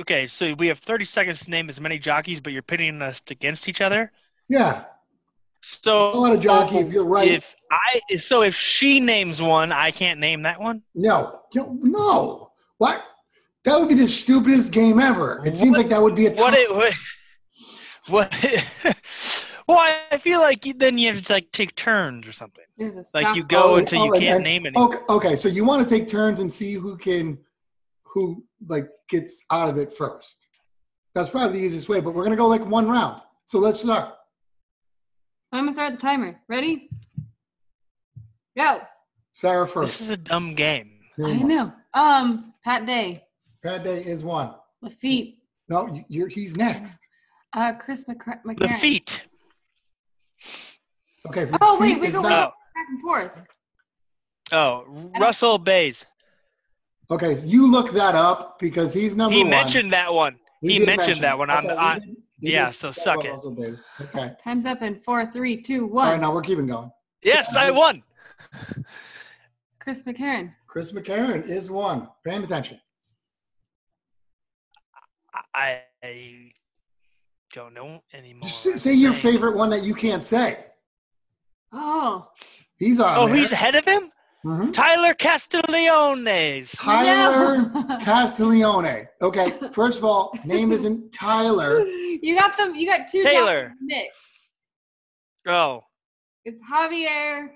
Okay, 0.00 0.26
so 0.26 0.54
we 0.54 0.66
have 0.68 0.78
30 0.78 1.04
seconds 1.04 1.40
to 1.44 1.50
name 1.50 1.68
as 1.68 1.80
many 1.80 1.98
jockeys, 1.98 2.40
but 2.40 2.52
you're 2.52 2.62
pitting 2.62 3.00
us 3.02 3.20
against 3.30 3.68
each 3.68 3.80
other. 3.80 4.12
Yeah, 4.48 4.84
So 5.62 6.12
a 6.12 6.16
lot 6.16 6.32
of 6.32 6.40
jockey. 6.40 6.78
If 6.78 6.92
you're 6.92 7.04
right, 7.04 7.28
if 7.28 7.54
I 7.70 8.16
so 8.16 8.42
if 8.42 8.54
she 8.56 9.00
names 9.00 9.40
one, 9.40 9.72
I 9.72 9.90
can't 9.90 10.18
name 10.20 10.42
that 10.42 10.60
one. 10.60 10.82
no, 10.94 11.40
no, 11.54 11.78
no. 11.82 12.50
What? 12.78 13.04
That 13.64 13.78
would 13.78 13.88
be 13.88 13.94
the 13.94 14.08
stupidest 14.08 14.72
game 14.72 14.98
ever. 15.00 15.42
It 15.46 15.56
seems 15.56 15.72
What- 15.72 15.78
like 15.78 15.88
that 15.90 16.02
would 16.02 16.14
be 16.16 16.26
a 16.26 16.30
What 16.32 16.50
top- 16.50 16.58
it 16.58 16.74
what? 16.74 16.94
what 18.08 18.96
well, 19.68 19.78
I 20.10 20.18
feel 20.18 20.40
like 20.40 20.62
then 20.78 20.98
you 20.98 21.12
have 21.14 21.24
to 21.24 21.32
like 21.32 21.52
take 21.52 21.74
turns 21.76 22.26
or 22.26 22.32
something. 22.32 22.64
Like 23.14 23.36
you 23.36 23.44
go 23.44 23.72
Oh, 23.72 23.76
until 23.76 24.04
you 24.04 24.10
oh, 24.10 24.14
and- 24.14 24.22
can't 24.22 24.34
and- 24.36 24.44
name 24.44 24.66
it. 24.66 24.76
Okay, 24.76 24.98
okay, 25.08 25.36
so 25.36 25.48
you 25.48 25.64
want 25.64 25.86
to 25.86 25.94
take 25.94 26.08
turns 26.08 26.40
and 26.40 26.50
see 26.52 26.74
who 26.74 26.96
can, 26.96 27.38
who 28.14 28.44
like 28.68 28.88
gets 29.08 29.42
out 29.50 29.68
of 29.68 29.78
it 29.78 29.92
first. 29.92 30.46
That's 31.14 31.30
probably 31.30 31.58
the 31.58 31.64
easiest 31.64 31.88
way. 31.88 32.00
But 32.00 32.14
we're 32.14 32.24
gonna 32.24 32.36
go 32.36 32.46
like 32.48 32.64
one 32.64 32.88
round. 32.88 33.20
So 33.46 33.58
let's 33.58 33.80
start. 33.80 34.14
I'm 35.52 35.62
gonna 35.62 35.72
start 35.72 35.92
the 35.94 35.98
timer. 35.98 36.40
Ready? 36.48 36.88
Go. 38.56 38.80
Sarah 39.32 39.66
first. 39.66 39.98
This 39.98 40.08
is 40.08 40.14
a 40.14 40.16
dumb 40.16 40.54
game. 40.54 40.90
I 41.18 41.22
one. 41.22 41.48
know. 41.48 41.72
Um, 41.94 42.54
Pat 42.64 42.86
Day, 42.86 43.22
Pat 43.64 43.82
Day 43.84 43.98
is 44.02 44.24
one. 44.24 44.54
Laffit, 44.84 45.36
No, 45.68 45.86
you- 45.92 46.04
you're 46.08 46.28
he's 46.28 46.56
next. 46.56 46.98
uh, 47.52 47.72
Chris 47.74 48.04
McCra- 48.04 48.40
The 48.44 48.54
McCarron. 48.54 48.78
feet. 48.78 49.22
Okay. 51.26 51.50
Oh, 51.60 51.78
wait, 51.80 52.00
we 52.00 52.10
go 52.10 52.22
not- 52.22 52.54
back 52.74 52.86
and 52.88 53.00
forth. 53.02 53.42
Oh, 54.52 55.10
Russell 55.20 55.58
Baze. 55.58 56.04
Okay, 57.10 57.34
so 57.36 57.46
you 57.46 57.70
look 57.70 57.90
that 57.92 58.14
up 58.14 58.58
because 58.58 58.94
he's 58.94 59.16
number 59.16 59.34
He 59.34 59.42
one. 59.42 59.46
He 59.46 59.50
mentioned 59.50 59.92
that 59.92 60.12
one. 60.12 60.38
We 60.62 60.74
he 60.74 60.78
mentioned 60.78 60.98
mention 60.98 61.22
that 61.22 61.38
one 61.38 61.50
on 61.50 61.58
Okay, 61.66 61.68
the. 61.74 61.80
On, 61.80 62.00
did- 62.00 62.16
yeah, 62.42 62.70
so 62.70 62.90
suck 62.92 63.24
it. 63.24 63.38
Okay. 64.00 64.32
Time's 64.42 64.64
up 64.64 64.80
in 64.82 65.00
four, 65.00 65.30
three, 65.30 65.60
two, 65.60 65.86
one. 65.86 66.06
All 66.06 66.12
right, 66.12 66.20
now 66.20 66.32
we're 66.32 66.40
keeping 66.42 66.66
going. 66.66 66.90
yes, 67.22 67.54
I 67.56 67.70
won. 67.70 68.02
Chris 69.78 70.02
McCarron. 70.02 70.54
Chris 70.66 70.92
McCarron 70.92 71.46
is 71.46 71.70
one. 71.70 72.08
Paying 72.24 72.44
attention. 72.44 72.80
I, 75.54 75.80
I 76.02 76.52
don't 77.52 77.74
know 77.74 78.02
anymore. 78.14 78.42
Just 78.44 78.62
say- 78.62 78.76
say 78.76 78.94
your 78.94 79.12
favorite 79.12 79.56
one 79.56 79.70
that 79.70 79.82
you 79.82 79.94
can't 79.94 80.24
say. 80.24 80.64
Oh, 81.72 82.28
He's 82.76 82.98
on 83.00 83.16
Oh, 83.18 83.26
there. 83.26 83.36
he's 83.36 83.52
ahead 83.52 83.74
of 83.74 83.84
him. 83.84 84.10
Mhm. 84.44 84.72
Tyler 84.72 85.12
Castiglione's. 85.14 86.72
Tyler 86.72 87.70
No. 87.70 87.98
Castiglione. 88.00 89.04
Okay, 89.20 89.52
first 89.72 89.98
of 89.98 90.04
all, 90.04 90.36
name 90.44 90.72
isn't 90.72 91.12
Tyler. 91.12 91.86
you 91.86 92.34
got 92.38 92.56
them. 92.56 92.74
You 92.74 92.86
got 92.86 93.08
two. 93.10 93.22
Taylor. 93.22 93.68
jockeys 93.68 93.78
mixed. 93.82 94.10
Oh, 95.46 95.82
It's 96.44 96.58
Javier. 96.72 97.50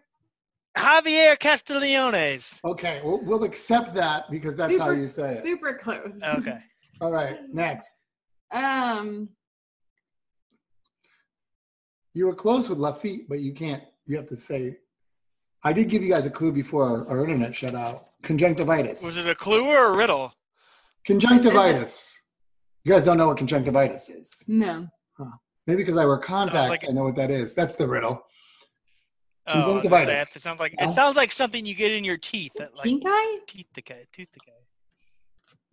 Javier 0.77 1.39
Castiglione's. 1.39 2.61
Okay, 2.65 3.01
we'll, 3.05 3.23
we'll 3.25 3.45
accept 3.45 3.95
that 3.95 4.31
because 4.31 4.57
that's 4.57 4.77
how 4.77 4.91
you 4.91 5.09
say 5.09 5.37
it. 5.37 5.45
Super 5.45 5.75
close. 5.75 6.13
Okay. 6.23 6.59
All 7.01 7.13
right, 7.13 7.39
next. 7.53 8.05
Um, 8.53 9.29
You 12.13 12.27
were 12.27 12.35
close 12.35 12.69
with 12.69 12.79
Laffit, 12.79 13.27
but 13.29 13.41
you 13.41 13.53
can't. 13.53 13.83
You 14.07 14.17
have 14.17 14.29
to 14.29 14.37
say. 14.37 14.77
I 15.65 15.73
did 15.73 15.89
give 15.89 16.03
you 16.03 16.11
guys 16.11 16.27
a 16.27 16.31
clue 16.31 16.53
before 16.53 16.85
our, 16.85 17.09
our 17.09 17.25
internet 17.25 17.55
shut 17.55 17.75
out. 17.75 18.09
Conjunctivitis. 18.23 19.03
Was 19.05 19.17
it 19.19 19.27
a 19.27 19.35
clue 19.35 19.65
or 19.65 19.87
a 19.93 19.97
riddle? 19.97 20.33
Conjunctivitis. 21.07 22.21
You 22.85 22.93
guys 22.93 23.05
don't 23.05 23.17
know 23.17 23.27
what 23.29 23.37
conjunctivitis 23.39 24.09
is. 24.11 24.45
no. 24.49 24.89
Maybe 25.67 25.79
because 25.83 25.97
I 25.97 26.05
wear 26.05 26.19
contacts, 26.19 26.83
like- 26.83 26.91
I 26.91 26.93
know 26.93 27.05
what 27.05 27.17
that 27.17 27.31
is. 27.31 27.55
That's 27.55 27.75
the 27.75 27.89
riddle. 27.89 28.23
Oh, 29.47 29.53
I 29.53 29.57
was 29.57 29.65
gonna 29.65 29.83
say, 29.83 29.89
Conjunctivitis. 29.89 30.37
It 30.37 30.43
sounds 30.43 30.61
like 30.61 30.75
Yeah. 30.79 30.91
it 30.91 30.95
sounds 30.95 31.17
like 31.17 31.33
something 31.33 31.65
you 31.65 31.75
get 31.75 31.91
in 31.93 32.05
your 32.05 32.19
teeth. 32.19 32.53
That 32.59 32.75
like 32.75 32.85
Pink 32.85 33.03
eye? 33.07 33.39
teeth 33.47 33.67
decay, 33.75 34.07
tooth 34.13 34.29
decay. 34.35 34.53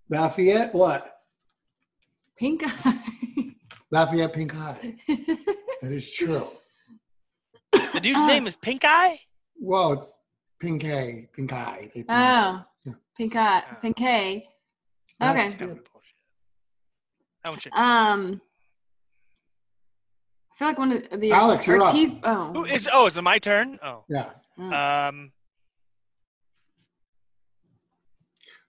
Lafayette, 0.09 0.73
what? 0.73 1.13
Pink 2.38 2.63
eye. 2.65 3.03
Lafayette 3.91 4.34
Pink 4.34 4.55
Eye. 4.55 4.95
That 5.81 5.91
is 5.91 6.11
true. 6.11 6.47
The 7.73 7.99
dude's 8.01 8.19
Uh, 8.19 8.27
name 8.27 8.45
is 8.47 8.55
Pink 8.55 8.84
Eye. 8.85 9.19
Well, 9.63 9.93
it's 9.93 10.19
Pink 10.59 10.83
Eye. 10.85 11.27
Pink 11.35 11.53
Eye. 11.53 11.89
They 11.93 12.01
oh, 12.09 12.63
Yeah. 12.83 12.93
pink 13.15 13.35
eye. 13.35 13.63
Oh. 13.71 13.75
Pink 13.81 14.01
eye. 14.01 14.05
Okay. 14.07 14.47
That's 15.19 15.55
That 15.55 15.59
good. 15.59 15.67
one 15.69 15.83
bullshit. 15.93 16.15
That 17.43 17.49
one 17.51 17.59
shit. 17.59 17.73
Um, 17.73 18.41
I 20.51 20.57
feel 20.57 20.67
like 20.67 20.77
one 20.79 20.91
of 21.11 21.19
the 21.19 21.31
Alex, 21.31 21.67
you're 21.67 21.81
up. 21.81 21.95
Oh, 22.23 22.51
Who 22.53 22.65
is? 22.65 22.89
Oh, 22.91 23.05
is 23.05 23.17
it 23.17 23.21
my 23.21 23.38
turn? 23.38 23.77
Oh. 23.83 24.03
Yeah. 24.09 24.31
Mm. 24.59 25.09
Um, 25.09 25.31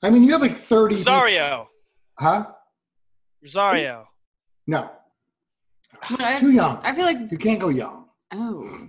I 0.03 0.11
mean, 0.11 0.25
you 0.25 0.33
have 0.33 0.43
like 0.43 0.59
30. 0.59 0.97
Rosario. 0.97 1.69
Huh? 2.19 2.47
Rosario. 3.43 4.09
No. 4.67 4.91
Well, 6.11 6.19
I- 6.21 6.37
Too 6.37 6.51
young. 6.53 6.79
I 6.83 6.95
feel 6.95 7.05
like 7.07 7.31
You 7.31 7.39
can't 7.39 7.61
go 7.61 7.69
young. 7.71 8.07
oh, 8.33 8.89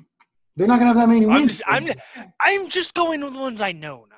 They're 0.56 0.68
not 0.68 0.80
going 0.80 0.94
to 0.94 1.00
have 1.00 1.08
that 1.08 1.14
many 1.14 1.26
wins. 1.26 1.62
I'm 1.68 1.86
just, 1.88 2.02
I'm, 2.16 2.32
I'm 2.40 2.70
just 2.70 2.94
going 2.94 3.24
with 3.24 3.34
the 3.34 3.40
ones 3.40 3.60
I 3.62 3.72
know 3.72 4.06
now. 4.10 4.16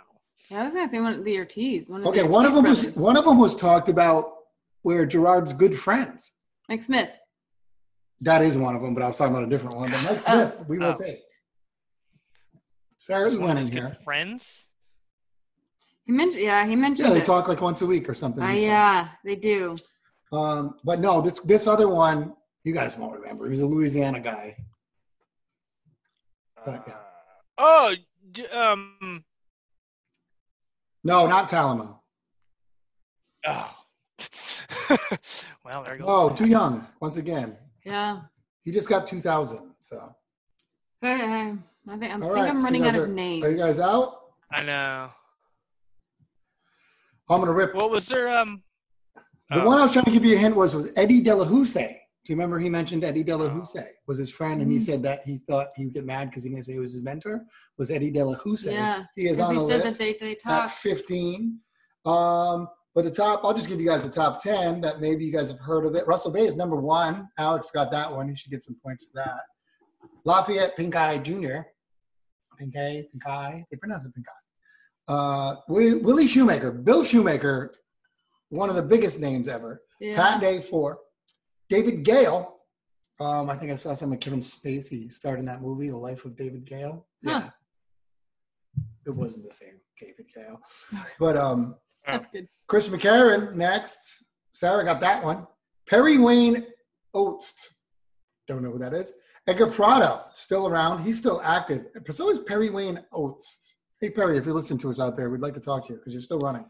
yeah, 0.50 0.62
I 0.62 0.66
was 0.66 0.74
gonna 0.74 0.90
say 0.90 1.00
one 1.00 1.14
of 1.14 1.24
the 1.24 1.38
Ortiz. 1.38 1.90
One 1.90 2.02
of 2.02 2.08
okay, 2.08 2.22
the 2.24 2.28
one 2.28 2.46
of 2.46 2.54
Ortiz 2.56 2.82
them 2.82 2.92
was 2.92 2.98
one 3.00 3.18
of 3.18 3.26
them 3.26 3.38
was 3.38 3.56
talked 3.56 3.88
about 3.90 4.26
where 4.82 5.06
Gerard's 5.06 5.54
good 5.54 5.78
friends. 5.78 6.32
Mike 6.70 6.84
Smith. 6.84 7.10
That 8.22 8.42
is 8.42 8.56
one 8.58 8.76
of 8.76 8.82
them, 8.82 8.94
but 8.94 9.04
I 9.04 9.08
was 9.08 9.18
talking 9.18 9.34
about 9.34 9.48
a 9.48 9.50
different 9.50 9.76
one. 9.78 9.90
But 9.92 10.04
Mike 10.04 10.12
Oh. 10.28 10.52
Smith, 10.52 10.66
we 10.68 10.78
will 10.80 10.96
Oh. 11.00 11.02
take. 11.04 11.20
Sarah's 12.98 13.34
One 13.36 13.44
of 13.44 13.48
winning 13.50 13.62
his 13.64 13.70
good 13.70 13.80
here. 13.80 13.98
Friends. 14.04 14.66
He 16.06 16.12
mentioned. 16.12 16.44
Yeah, 16.44 16.66
he 16.66 16.76
mentioned. 16.76 17.08
Yeah, 17.08 17.14
they 17.14 17.22
it. 17.22 17.26
talk 17.26 17.48
like 17.48 17.62
once 17.62 17.82
a 17.82 17.86
week 17.86 18.08
or 18.10 18.14
something. 18.14 18.44
Uh, 18.44 18.52
yeah, 18.52 19.10
they 19.24 19.36
do. 19.36 19.76
Um, 20.32 20.76
but 20.84 21.00
no, 21.00 21.22
this 21.22 21.40
this 21.42 21.66
other 21.68 21.88
one, 21.88 22.34
you 22.64 22.74
guys 22.74 22.98
won't 22.98 23.14
remember. 23.20 23.46
He 23.46 23.52
was 23.52 23.62
a 23.62 23.66
Louisiana 23.66 24.20
guy. 24.20 24.56
But, 26.66 26.84
yeah. 26.88 26.94
Oh, 27.58 27.94
d- 28.32 28.48
um. 28.48 29.24
No, 31.04 31.28
not 31.28 31.48
Talamo. 31.50 32.00
Oh. 33.46 33.78
well, 35.64 35.84
there 35.84 35.98
goes. 35.98 36.08
Oh, 36.08 36.30
too 36.30 36.48
young. 36.48 36.88
Once 37.00 37.18
again, 37.18 37.56
Yeah. 37.86 38.22
he 38.64 38.72
just 38.72 38.90
got 38.90 39.06
two 39.06 39.22
thousand. 39.22 39.74
So, 39.82 40.16
But, 41.02 41.22
uh, 41.22 41.24
I 41.88 41.98
think 42.00 42.14
I'm, 42.14 42.24
All 42.24 42.30
think 42.30 42.42
right, 42.44 42.50
I'm 42.50 42.64
running 42.64 42.82
you 42.82 42.88
out 42.88 42.94
guys 42.94 43.02
of 43.04 43.10
are- 43.10 43.14
names. 43.14 43.46
are 43.46 43.52
you 43.52 43.58
guys 43.58 43.80
out? 43.80 44.20
I 44.52 44.64
know. 44.64 45.10
I'm 47.30 47.40
gonna 47.40 47.54
rip. 47.54 47.76
What 47.76 47.92
was 47.92 48.06
there? 48.08 48.30
Um. 48.36 48.64
The 49.52 49.62
oh, 49.62 49.66
one 49.68 49.78
I 49.78 49.84
was 49.84 49.92
trying 49.92 50.06
to 50.06 50.12
give 50.12 50.26
you 50.26 50.36
a 50.36 50.40
hint 50.40 50.56
was 50.56 50.76
was 50.76 50.92
Eddie 50.96 51.24
Delahoussaye. 51.24 51.98
Do 52.26 52.34
you 52.34 52.38
remember 52.38 52.58
he 52.58 52.70
mentioned 52.70 53.04
Eddie 53.04 53.24
Delahoussaye 53.24 53.88
was 54.08 54.18
his 54.18 54.32
friend, 54.32 54.60
and 54.60 54.72
he 54.72 54.80
Mhm. 54.80 54.82
said 54.82 55.04
that 55.04 55.20
he 55.26 55.38
thought 55.38 55.68
he 55.76 55.86
would 55.86 55.94
get 55.94 56.06
mad 56.06 56.30
because 56.30 56.44
he 56.44 56.50
didn't 56.50 56.66
say 56.66 56.74
he 56.74 56.80
was 56.80 56.94
his 56.94 57.04
mentor. 57.04 57.46
Was 57.78 57.92
Eddie 57.92 58.12
Delahoussaye? 58.12 58.72
Yeah, 58.74 59.04
he 59.16 59.28
is 59.28 59.40
on 59.40 59.54
he 59.56 59.62
the 59.62 59.68
said 59.70 59.84
list 59.84 60.00
that 60.00 60.04
they 60.20 60.34
they 60.34 60.38
at 60.44 60.68
15. 60.72 61.60
Um, 62.04 62.68
but 62.96 63.04
the 63.06 63.12
top, 63.12 63.42
I'll 63.46 63.54
just 63.54 63.68
give 63.68 63.80
you 63.80 63.86
guys 63.86 64.04
the 64.04 64.10
top 64.10 64.42
10 64.42 64.82
that 64.82 65.02
maybe 65.02 65.24
you 65.24 65.32
guys 65.32 65.50
have 65.52 65.60
heard 65.60 65.86
of 65.86 65.94
it. 65.96 66.08
Russell 66.08 66.32
Baze 66.32 66.50
is 66.50 66.56
number 66.56 66.78
one. 66.78 67.30
Alex 67.38 67.70
got 67.70 67.92
that 67.92 68.12
one. 68.12 68.28
You 68.28 68.36
should 68.36 68.50
get 68.52 68.64
some 68.64 68.76
points 68.82 69.04
for 69.04 69.12
that. 69.24 69.42
Lafayette 70.24 70.76
Pink 70.76 70.96
Eye 70.96 71.20
Jr. 71.20 71.60
Pink 72.58 72.76
Eye, 72.76 73.06
Pink 73.12 73.28
Eye. 73.28 73.66
They 73.70 73.78
pronounce 73.78 74.06
it 74.06 74.16
Pink 74.16 74.26
Eye. 74.28 75.14
Uh, 75.14 75.56
Willie 75.68 76.26
Shoemaker, 76.28 76.72
Bill 76.72 77.04
Shoemaker, 77.04 77.72
one 78.50 78.70
of 78.70 78.76
the 78.76 78.82
biggest 78.82 79.20
names 79.20 79.48
ever. 79.48 79.84
Yeah. 80.00 80.16
Pat 80.16 80.42
Day 80.42 80.60
four. 80.62 81.00
David 81.70 82.04
Gale. 82.04 82.56
Um, 83.20 83.50
I 83.50 83.56
think 83.56 83.72
I 83.72 83.76
saw 83.76 83.94
some 83.94 84.12
of 84.12 84.20
Kevin 84.20 84.40
Spacey 84.40 85.12
starred 85.12 85.40
in 85.40 85.46
that 85.46 85.62
movie, 85.62 85.90
The 85.90 85.98
Life 85.98 86.26
of 86.26 86.36
David 86.36 86.66
Gale. 86.66 87.08
Yeah. 87.22 87.50
It 89.06 89.16
wasn't 89.16 89.46
the 89.46 89.54
same 89.54 89.80
David 90.00 90.26
Gale. 90.34 90.60
But 91.20 91.38
um 91.38 91.76
That's 92.06 92.26
good. 92.34 92.48
Chris 92.68 92.88
McCarron 92.88 93.56
next. 93.56 94.24
Sarah 94.52 94.84
got 94.84 95.00
that 95.02 95.24
one. 95.24 95.48
Perry 95.88 96.18
Wayne 96.18 96.66
Oates. 97.14 97.76
don't 98.48 98.64
know 98.64 98.72
who 98.72 98.80
that 98.80 98.94
is. 98.94 99.14
Edgar 99.48 99.68
Prado, 99.68 100.20
still 100.34 100.68
around. 100.68 101.04
He's 101.04 101.20
still 101.20 101.40
active. 101.44 101.86
So 102.10 102.30
is 102.32 102.40
Perry 102.40 102.72
Wayne 102.72 103.00
Oates. 103.14 103.78
Hey, 104.02 104.10
Perry, 104.10 104.38
if 104.38 104.46
you're 104.46 104.56
listening 104.56 104.80
to 104.80 104.90
us 104.90 105.00
out 105.00 105.16
there, 105.16 105.30
we'd 105.30 105.42
like 105.42 105.54
to 105.54 105.60
talk 105.60 105.86
to 105.86 105.94
you 105.94 106.00
because 106.00 106.14
you're 106.14 106.22
still 106.22 106.40
running. 106.40 106.66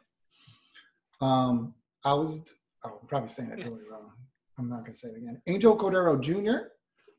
Um, 1.22 1.74
I 2.04 2.14
was, 2.14 2.54
oh, 2.84 3.00
I'm 3.02 3.08
probably 3.08 3.30
saying 3.30 3.50
that 3.50 3.60
totally 3.60 3.84
wrong. 3.90 4.12
I'm 4.58 4.70
not 4.70 4.82
going 4.82 4.94
to 4.94 4.98
say 4.98 5.10
it 5.10 5.18
again. 5.18 5.42
Angel 5.48 5.78
Cordero 5.78 6.20
Jr., 6.20 6.68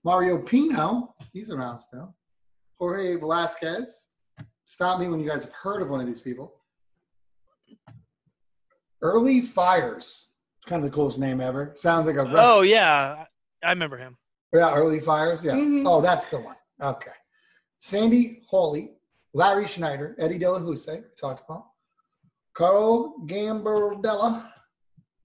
Mario 0.05 0.39
Pino, 0.39 1.15
he's 1.33 1.51
around 1.51 1.79
still. 1.79 2.15
Jorge 2.79 3.17
Velasquez. 3.17 4.09
Stop 4.65 5.01
me 5.01 5.09
when 5.09 5.21
you 5.21 5.29
guys 5.29 5.45
have 5.45 5.53
heard 5.53 5.83
of 5.83 5.91
one 5.91 6.01
of 6.01 6.07
these 6.07 6.21
people. 6.21 6.55
Earlie 9.03 9.43
Fires. 9.43 10.31
Kind 10.67 10.85
of 10.85 10.91
the 10.91 10.95
coolest 10.95 11.19
name 11.19 11.41
ever. 11.41 11.73
Sounds 11.77 12.07
like 12.07 12.17
a 12.17 12.23
wrestler. 12.25 12.41
Oh 12.43 12.63
yeah, 12.63 13.25
I 13.63 13.69
remember 13.71 13.97
him. 13.97 14.17
Yeah, 14.53 14.71
Earlie 14.75 15.03
Fires. 15.03 15.45
Yeah. 15.45 15.53
Mhm. 15.53 15.85
Oh, 15.87 16.01
that's 16.01 16.27
the 16.29 16.41
one. 16.41 16.57
Okay. 16.83 17.13
Sandy 17.79 18.43
Hawley, 18.49 18.93
Larry 19.33 19.69
Snyder, 19.69 20.17
Eddie 20.19 20.39
Delahoussaye, 20.39 20.97
we 21.03 21.09
talked 21.21 21.45
about. 21.49 21.67
Carl 22.55 23.15
Gambardella, 23.27 24.51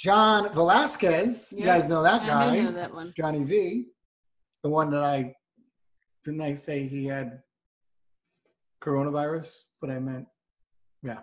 John 0.01 0.51
Velazquez. 0.51 1.51
You 1.53 1.59
Yeah, 1.59 1.65
guys 1.65 1.87
know 1.87 2.01
that 2.01 2.25
guy. 2.25 2.55
do 2.55 2.63
know 2.63 2.71
that 2.71 2.91
one. 2.91 3.13
Johnny 3.15 3.43
V. 3.43 3.85
The 4.63 4.69
one 4.69 4.89
that 4.91 5.03
I 5.03 5.35
didn't 6.25 6.41
I 6.41 6.55
say 6.55 6.87
he 6.87 7.05
had 7.05 7.43
coronavirus, 8.83 9.55
but 9.79 9.91
I 9.91 9.99
meant 9.99 10.27
yeah, 11.03 11.19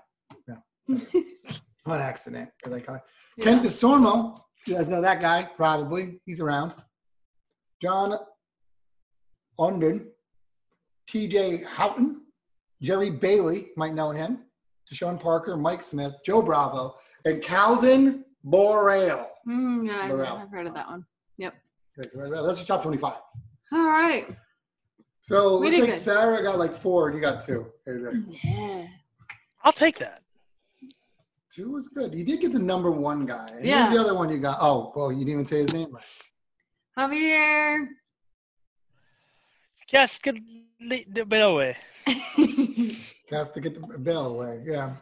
yeah. 0.48 0.58
On 1.86 2.00
accident. 2.00 2.50
'cause 2.62 2.72
I 2.72 2.80
kinda- 2.80 3.02
Kent 3.40 3.64
Desormeaux. 3.64 4.40
You 4.66 4.74
guys 4.74 4.88
know 4.88 5.00
that 5.00 5.20
guy, 5.20 5.44
probably. 5.56 6.20
He's 6.24 6.40
around. 6.40 6.74
John 7.82 8.16
Onden, 9.58 10.08
TJ 11.10 11.64
Houghton, 11.64 12.22
Jerry 12.82 13.10
Bailey, 13.10 13.70
might 13.76 13.94
know 13.94 14.10
him, 14.10 14.44
Deshawn 14.92 15.18
Parker, 15.20 15.56
Mike 15.56 15.82
Smith, 15.82 16.14
Joe 16.24 16.42
Bravo, 16.42 16.96
and 17.24 17.42
Calvin 17.42 18.24
Borel. 18.50 19.30
Mm, 19.46 19.86
yeah, 19.86 20.00
I've, 20.02 20.10
Morale. 20.10 20.40
I've 20.42 20.50
heard 20.50 20.66
of 20.66 20.74
that 20.74 20.88
one. 20.88 21.04
Yep. 21.36 21.54
That's 21.96 22.14
your 22.14 22.66
top 22.66 22.82
25. 22.82 23.14
All 23.72 23.86
right. 23.86 24.26
So 25.20 25.58
We 25.58 25.66
looks 25.66 25.76
did 25.76 25.82
like 25.82 25.92
good. 25.92 25.98
Sarah 26.00 26.42
got 26.42 26.58
like 26.58 26.72
four 26.72 27.08
and 27.08 27.16
you 27.16 27.20
got 27.20 27.40
two. 27.40 27.70
Yeah. 28.42 28.86
I'll 29.64 29.72
take 29.72 29.98
that. 29.98 30.22
Two 31.52 31.72
was 31.72 31.88
good. 31.88 32.14
You 32.14 32.24
did 32.24 32.40
get 32.40 32.52
the 32.52 32.58
number 32.58 32.90
one 32.90 33.26
guy. 33.26 33.46
And 33.52 33.64
Yeah. 33.66 33.84
Who's 33.86 33.96
the 33.96 34.00
other 34.00 34.14
one 34.14 34.30
you 34.30 34.38
got? 34.38 34.58
Oh, 34.60 34.92
well, 34.94 35.10
you 35.12 35.18
didn't 35.18 35.32
even 35.32 35.46
say 35.46 35.58
his 35.58 35.72
name 35.72 35.92
right. 35.92 36.04
Javier. 36.96 37.88
Yes, 39.90 40.18
get 40.18 40.36
the 40.80 41.24
bit 41.24 41.42
away. 41.42 41.76
Has 43.30 43.52
the 43.52 43.96
bell 43.98 44.26
away. 44.26 44.62
Yeah. 44.64 44.94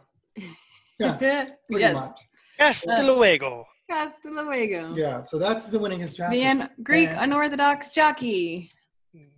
Yeah. 0.99 1.15
Pretty 1.67 1.81
yes. 1.81 1.93
much. 1.93 2.26
Hasta 2.59 3.03
luego. 3.03 3.65
Hasta 3.89 4.29
luego. 4.29 4.93
Yeah. 4.95 5.23
So 5.23 5.37
that's 5.39 5.69
the 5.69 5.77
winningest 5.79 6.17
draft. 6.17 6.31
The 6.33 6.45
un- 6.45 6.69
Greek 6.83 7.09
And- 7.09 7.19
unorthodox 7.19 7.89
jockey. 7.89 8.69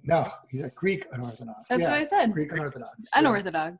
No, 0.03 0.27
he's 0.49 0.63
a 0.65 0.69
Greek 0.71 1.05
unorthodox. 1.11 1.69
That's 1.69 1.81
yeah, 1.81 1.91
what 1.91 2.01
I 2.01 2.05
said. 2.05 2.33
Greek 2.33 2.51
unorthodox. 2.51 2.91
yeah. 2.97 3.19
Unorthodox. 3.19 3.77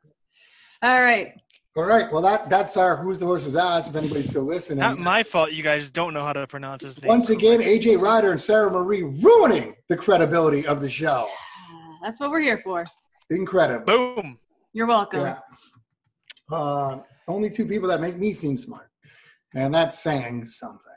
All 0.82 1.02
right. 1.02 1.32
All 1.76 1.84
right. 1.84 2.10
Well, 2.12 2.22
that 2.22 2.48
that's 2.50 2.76
our 2.76 2.96
who's 2.96 3.18
the 3.18 3.26
horse's 3.26 3.54
ass. 3.56 3.88
If 3.88 3.96
anybody's 3.96 4.30
still 4.30 4.42
listening. 4.44 4.80
Not 4.80 4.98
my 4.98 5.22
fault. 5.22 5.52
You 5.52 5.62
guys 5.62 5.90
don't 5.90 6.14
know 6.14 6.24
how 6.24 6.32
to 6.32 6.46
pronounce 6.46 6.84
his 6.84 7.00
name. 7.00 7.08
Once 7.08 7.30
again, 7.30 7.60
AJ 7.60 8.00
Ryder 8.00 8.30
and 8.32 8.40
Sarah 8.40 8.70
Marie 8.70 9.02
ruining 9.02 9.74
the 9.88 9.96
credibility 9.96 10.66
of 10.66 10.80
the 10.80 10.88
show. 10.88 11.28
That's 12.02 12.18
what 12.20 12.30
we're 12.30 12.40
here 12.40 12.60
for. 12.64 12.84
Incredible. 13.30 13.84
Boom. 13.86 14.38
You're 14.72 14.86
welcome. 14.86 15.20
Yeah. 15.20 15.38
Uh, 16.50 16.98
only 17.28 17.50
two 17.50 17.66
people 17.66 17.88
that 17.88 18.00
make 18.00 18.16
me 18.16 18.34
seem 18.34 18.56
smart, 18.56 18.89
and 19.54 19.74
that's 19.74 19.98
saying 19.98 20.46
something. 20.46 20.92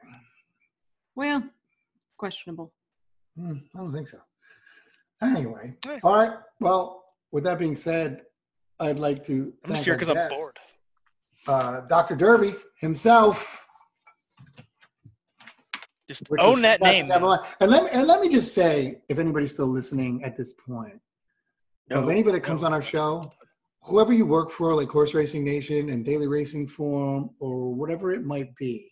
Well, 1.16 1.44
questionable. 2.18 2.74
Hmm, 3.38 3.58
I 3.76 3.80
don't 3.80 3.92
think 3.92 4.08
so. 4.08 4.20
Anyway, 5.22 5.76
Yeah. 5.86 5.98
all 6.04 6.16
right. 6.16 6.38
Well, 6.60 7.04
with 7.32 7.44
that 7.46 7.60
being 7.60 7.76
said, 7.76 8.24
I'd 8.80 9.00
like 9.00 9.24
to 9.24 9.54
I'm 9.66 9.72
just 9.74 9.86
here 9.86 9.96
because 9.96 10.10
I'm 10.16 10.30
bored. 10.30 10.60
Uh, 11.48 11.82
Dr. 11.82 12.16
Derby 12.16 12.56
himself. 12.80 13.66
Just 16.10 16.24
own 16.40 16.62
that 16.62 16.82
name. 16.82 17.08
to 17.08 17.14
have 17.14 17.24
on. 17.24 17.40
And 17.60 17.72
let, 17.72 17.84
me, 17.84 17.90
and 17.94 18.08
let 18.08 18.20
me 18.22 18.28
just 18.30 18.54
say, 18.54 19.02
if 19.10 19.18
anybody's 19.20 19.54
still 19.54 19.68
listening 19.68 20.24
at 20.24 20.36
this 20.36 20.54
point, 20.54 21.00
if 21.90 22.10
anybody 22.10 22.34
that 22.34 22.42
comes 22.42 22.64
on 22.64 22.74
our 22.74 22.82
show, 22.82 23.32
whoever 23.86 24.14
you 24.14 24.26
work 24.26 24.50
for, 24.50 24.74
like 24.74 24.90
Horse 24.90 25.14
Racing 25.14 25.44
Nation 25.44 25.90
and 25.90 26.06
Daily 26.06 26.28
Racing 26.28 26.68
Form 26.68 27.30
or 27.40 27.74
whatever 27.74 28.12
it 28.12 28.24
might 28.24 28.56
be, 28.56 28.90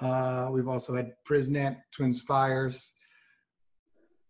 uh, 0.00 0.48
we've 0.52 0.68
also 0.68 0.94
had 0.94 1.12
Brisnet, 1.28 1.78
Twin 1.94 2.12
Spires. 2.12 2.92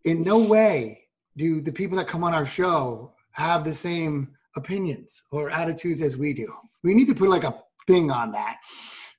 In 0.05 0.23
no 0.23 0.39
way 0.39 1.03
do 1.37 1.61
the 1.61 1.73
people 1.73 1.97
that 1.99 2.07
come 2.07 2.25
on 2.25 2.35
our 2.35 2.47
show 2.47 3.13
have 3.33 3.65
the 3.65 3.75
same 3.75 4.29
opinions 4.57 5.23
or 5.31 5.51
attitudes 5.51 6.01
as 6.01 6.17
we 6.17 6.33
do. 6.33 6.53
We 6.83 6.95
need 6.95 7.09
to 7.09 7.15
put 7.15 7.29
like 7.29 7.45
a 7.45 7.55
thing 7.87 8.11
on 8.11 8.33
that 8.33 8.57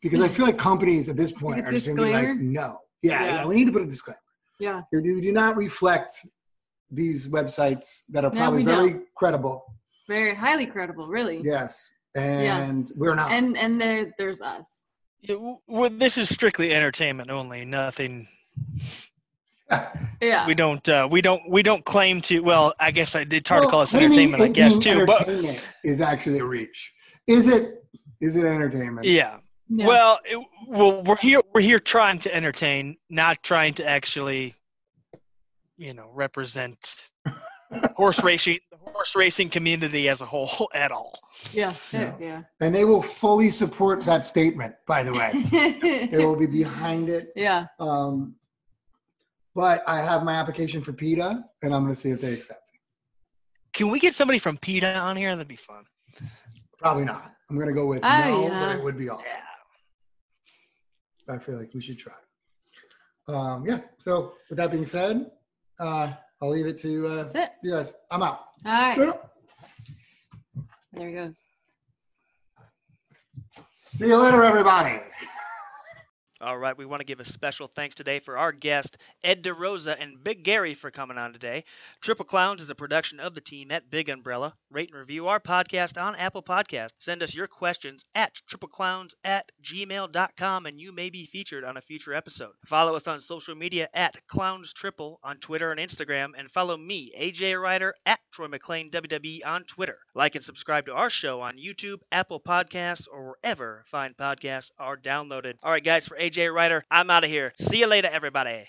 because 0.02 0.22
I 0.22 0.28
feel 0.28 0.46
like 0.46 0.58
companies 0.58 1.10
at 1.10 1.16
this 1.18 1.32
point 1.32 1.66
are 1.66 1.72
just 1.72 1.86
going 1.88 1.98
to 1.98 2.04
be 2.04 2.12
like, 2.12 2.38
no. 2.38 2.80
Yeah, 3.02 3.24
Yeah. 3.24 3.34
yeah, 3.36 3.46
we 3.46 3.56
need 3.56 3.66
to 3.66 3.72
put 3.72 3.82
a 3.82 3.86
disclaimer. 3.86 4.20
Yeah. 4.60 4.82
They 4.92 5.02
do, 5.02 5.32
not 5.32 5.56
reflect 5.56 6.12
these 6.92 7.28
websites 7.28 8.04
that 8.10 8.26
are 8.26 8.32
probably 8.32 8.60
we 8.60 8.66
very 8.66 8.90
don't. 8.92 9.04
credible. 9.16 9.64
Very 10.10 10.34
highly 10.34 10.66
credible, 10.66 11.08
really. 11.08 11.40
Yes. 11.44 11.94
And 12.16 12.90
we're 12.98 13.14
not. 13.14 13.32
And 13.32 13.56
and 13.56 13.80
there 13.80 14.12
there's 14.18 14.42
us. 14.42 14.66
Yeah, 15.22 15.36
well, 15.68 15.92
this 15.92 16.18
is 16.18 16.34
strictly 16.34 16.74
entertainment 16.74 17.30
only. 17.30 17.64
Nothing. 17.64 18.28
Yeah. 20.20 20.48
We 20.48 20.56
don't. 20.56 20.90
Uh, 20.90 21.08
we 21.10 21.22
don't. 21.22 21.48
We 21.48 21.62
don't 21.62 21.86
claim 21.86 22.22
to. 22.24 22.40
Well, 22.40 22.74
I 22.80 22.90
guess 22.90 23.16
I 23.16 23.24
did 23.24 23.48
hard 23.48 23.64
to 23.64 23.70
call 23.70 23.82
us 23.82 23.94
entertainment. 23.94 24.42
I 24.42 24.48
it 24.48 24.54
guess 24.54 24.80
too. 24.80 25.06
But 25.06 25.30
is 25.84 26.02
actually 26.02 26.40
a 26.40 26.44
reach. 26.44 26.92
Is 27.28 27.46
it? 27.48 27.86
Is 28.20 28.36
it 28.36 28.46
entertainment? 28.46 29.06
yeah. 29.06 29.38
Yeah. 29.70 29.86
Well, 29.86 30.20
it, 30.26 30.44
well, 30.68 31.04
we're 31.04 31.18
here. 31.18 31.42
We're 31.54 31.62
here 31.62 31.80
trying 31.80 32.18
to 32.20 32.36
entertain, 32.36 32.98
not 33.12 33.44
trying 33.44 33.76
to 33.76 33.88
actually, 33.88 34.56
you 35.78 35.94
know, 35.94 36.10
represent 36.16 37.12
horse 37.96 38.24
racing, 38.24 38.60
the 38.72 38.78
horse 38.78 39.16
racing 39.16 39.50
community 39.50 40.10
as 40.10 40.22
a 40.22 40.26
whole 40.26 40.70
at 40.74 40.92
all. 40.92 41.14
yeah. 41.54 41.74
Yeah. 41.92 42.14
Yeah. 42.20 42.44
And 42.62 42.74
they 42.74 42.86
will 42.86 43.02
fully 43.02 43.52
support 43.52 44.02
that 44.06 44.26
statement, 44.26 44.76
by 44.88 45.04
the 45.04 45.14
way. 45.14 45.32
They 46.12 46.18
will 46.26 46.36
be 46.36 46.46
behind 46.46 47.10
it. 47.10 47.32
yeah. 47.36 47.68
Um, 47.80 48.36
but 49.56 49.84
I 49.88 49.98
have 50.02 50.24
my 50.24 50.34
application 50.36 50.82
for 50.82 50.94
PETA, 50.94 51.44
and 51.64 51.74
I'm 51.76 51.82
going 51.84 51.94
to 51.94 52.00
see 52.00 52.12
if 52.12 52.22
they 52.22 52.34
accept 52.34 52.62
it. 52.74 52.80
Can 53.74 53.90
we 53.90 54.00
get 54.00 54.16
somebody 54.16 54.40
from 54.40 54.58
PETA 54.58 54.96
on 54.96 55.18
here? 55.18 55.32
That'd 55.36 55.48
be 55.48 55.56
fun. 55.56 55.84
Probably 56.78 57.04
not. 57.04 57.34
I'm 57.50 57.56
going 57.58 57.68
to 57.68 57.74
go 57.74 57.86
with 57.86 58.00
Oh, 58.04 58.08
no, 58.08 58.44
yeah. 58.48 58.60
but 58.68 58.76
it 58.78 58.84
would 58.84 58.98
be 58.98 59.10
awesome. 59.10 59.26
I 61.30 61.38
feel 61.40 61.58
like 61.58 61.72
we 61.74 61.82
should 61.82 62.00
try. 62.00 62.14
Um, 63.28 63.66
yeah. 63.66 63.80
So 63.98 64.34
with 64.50 64.58
that 64.58 64.72
being 64.72 64.86
said, 64.86 65.30
uh, 65.80 66.14
I'll 66.42 66.50
leave 66.50 66.68
it 66.68 66.78
to 66.80 67.08
uh, 67.08 67.32
it. 67.36 67.52
you 67.64 67.72
guys. 67.72 67.94
I'm 68.10 68.24
out. 68.24 68.40
All 68.66 68.72
right. 68.72 69.14
There 70.94 71.08
he 71.10 71.14
goes. 71.14 71.46
See 73.92 74.08
you 74.08 74.18
later, 74.18 74.44
everybody. 74.44 75.00
All 76.42 76.58
right, 76.58 76.78
we 76.78 76.86
want 76.86 77.02
to 77.02 77.06
give 77.06 77.20
a 77.20 77.26
special 77.26 77.68
thanks 77.68 77.96
today 77.96 78.20
for 78.22 78.38
our 78.38 78.54
guest, 78.54 78.98
Ed 79.26 79.44
DeRosa 79.44 79.98
and 80.00 80.24
Big 80.24 80.42
Gary 80.42 80.74
for 80.74 80.90
coming 80.90 81.18
on 81.18 81.34
today. 81.34 81.66
Triple 82.00 82.24
Clowns 82.24 82.62
is 82.62 82.70
a 82.70 82.76
production 82.76 83.20
of 83.20 83.36
the 83.36 83.42
team 83.42 83.72
at 83.72 83.90
Big 83.92 84.08
Umbrella. 84.08 84.54
Rate 84.72 84.90
and 84.92 85.00
review 85.00 85.28
our 85.28 85.42
podcast 85.42 86.02
on 86.02 86.16
Apple 86.16 86.42
Podcast. 86.42 86.92
Send 87.00 87.24
us 87.24 87.36
your 87.36 87.48
questions 87.48 88.06
at 88.16 88.40
tripleclowns 88.50 89.16
at 89.26 89.52
gmail.com 89.62 90.66
and 90.66 90.80
you 90.80 90.94
may 90.94 91.10
be 91.10 91.26
featured 91.26 91.66
on 91.66 91.76
a 91.76 91.82
future 91.82 92.14
episode. 92.14 92.54
Follow 92.66 92.96
us 92.96 93.06
on 93.10 93.20
social 93.20 93.56
media 93.56 93.90
at 93.94 94.16
Clowns 94.28 94.72
Triple 94.72 95.20
on 95.22 95.40
Twitter 95.40 95.72
and 95.72 95.80
Instagram, 95.82 96.30
and 96.38 96.50
follow 96.50 96.78
me, 96.78 97.12
AJ 97.20 97.62
Ryder, 97.62 97.94
at 98.06 98.20
Troy 98.32 98.48
McLean 98.48 98.90
WWE 98.92 99.46
on 99.46 99.66
Twitter. 99.66 99.98
Like 100.16 100.36
and 100.36 100.46
subscribe 100.46 100.86
to 100.86 100.94
our 100.94 101.10
show 101.10 101.42
on 101.42 101.58
YouTube, 101.58 101.98
Apple 102.14 102.40
Podcasts, 102.40 103.08
or 103.12 103.36
wherever 103.44 103.84
fine 103.88 104.14
podcasts 104.18 104.72
are 104.80 104.96
downloaded. 104.96 105.56
All 105.64 105.72
right, 105.74 105.84
guys, 105.84 106.08
for 106.08 106.18
AJ 106.18 106.29
Ryder, 106.38 106.84
I'm 106.92 107.10
out 107.10 107.24
of 107.24 107.30
here. 107.30 107.54
See 107.60 107.80
you 107.80 107.88
later, 107.88 108.10
everybody. 108.12 108.66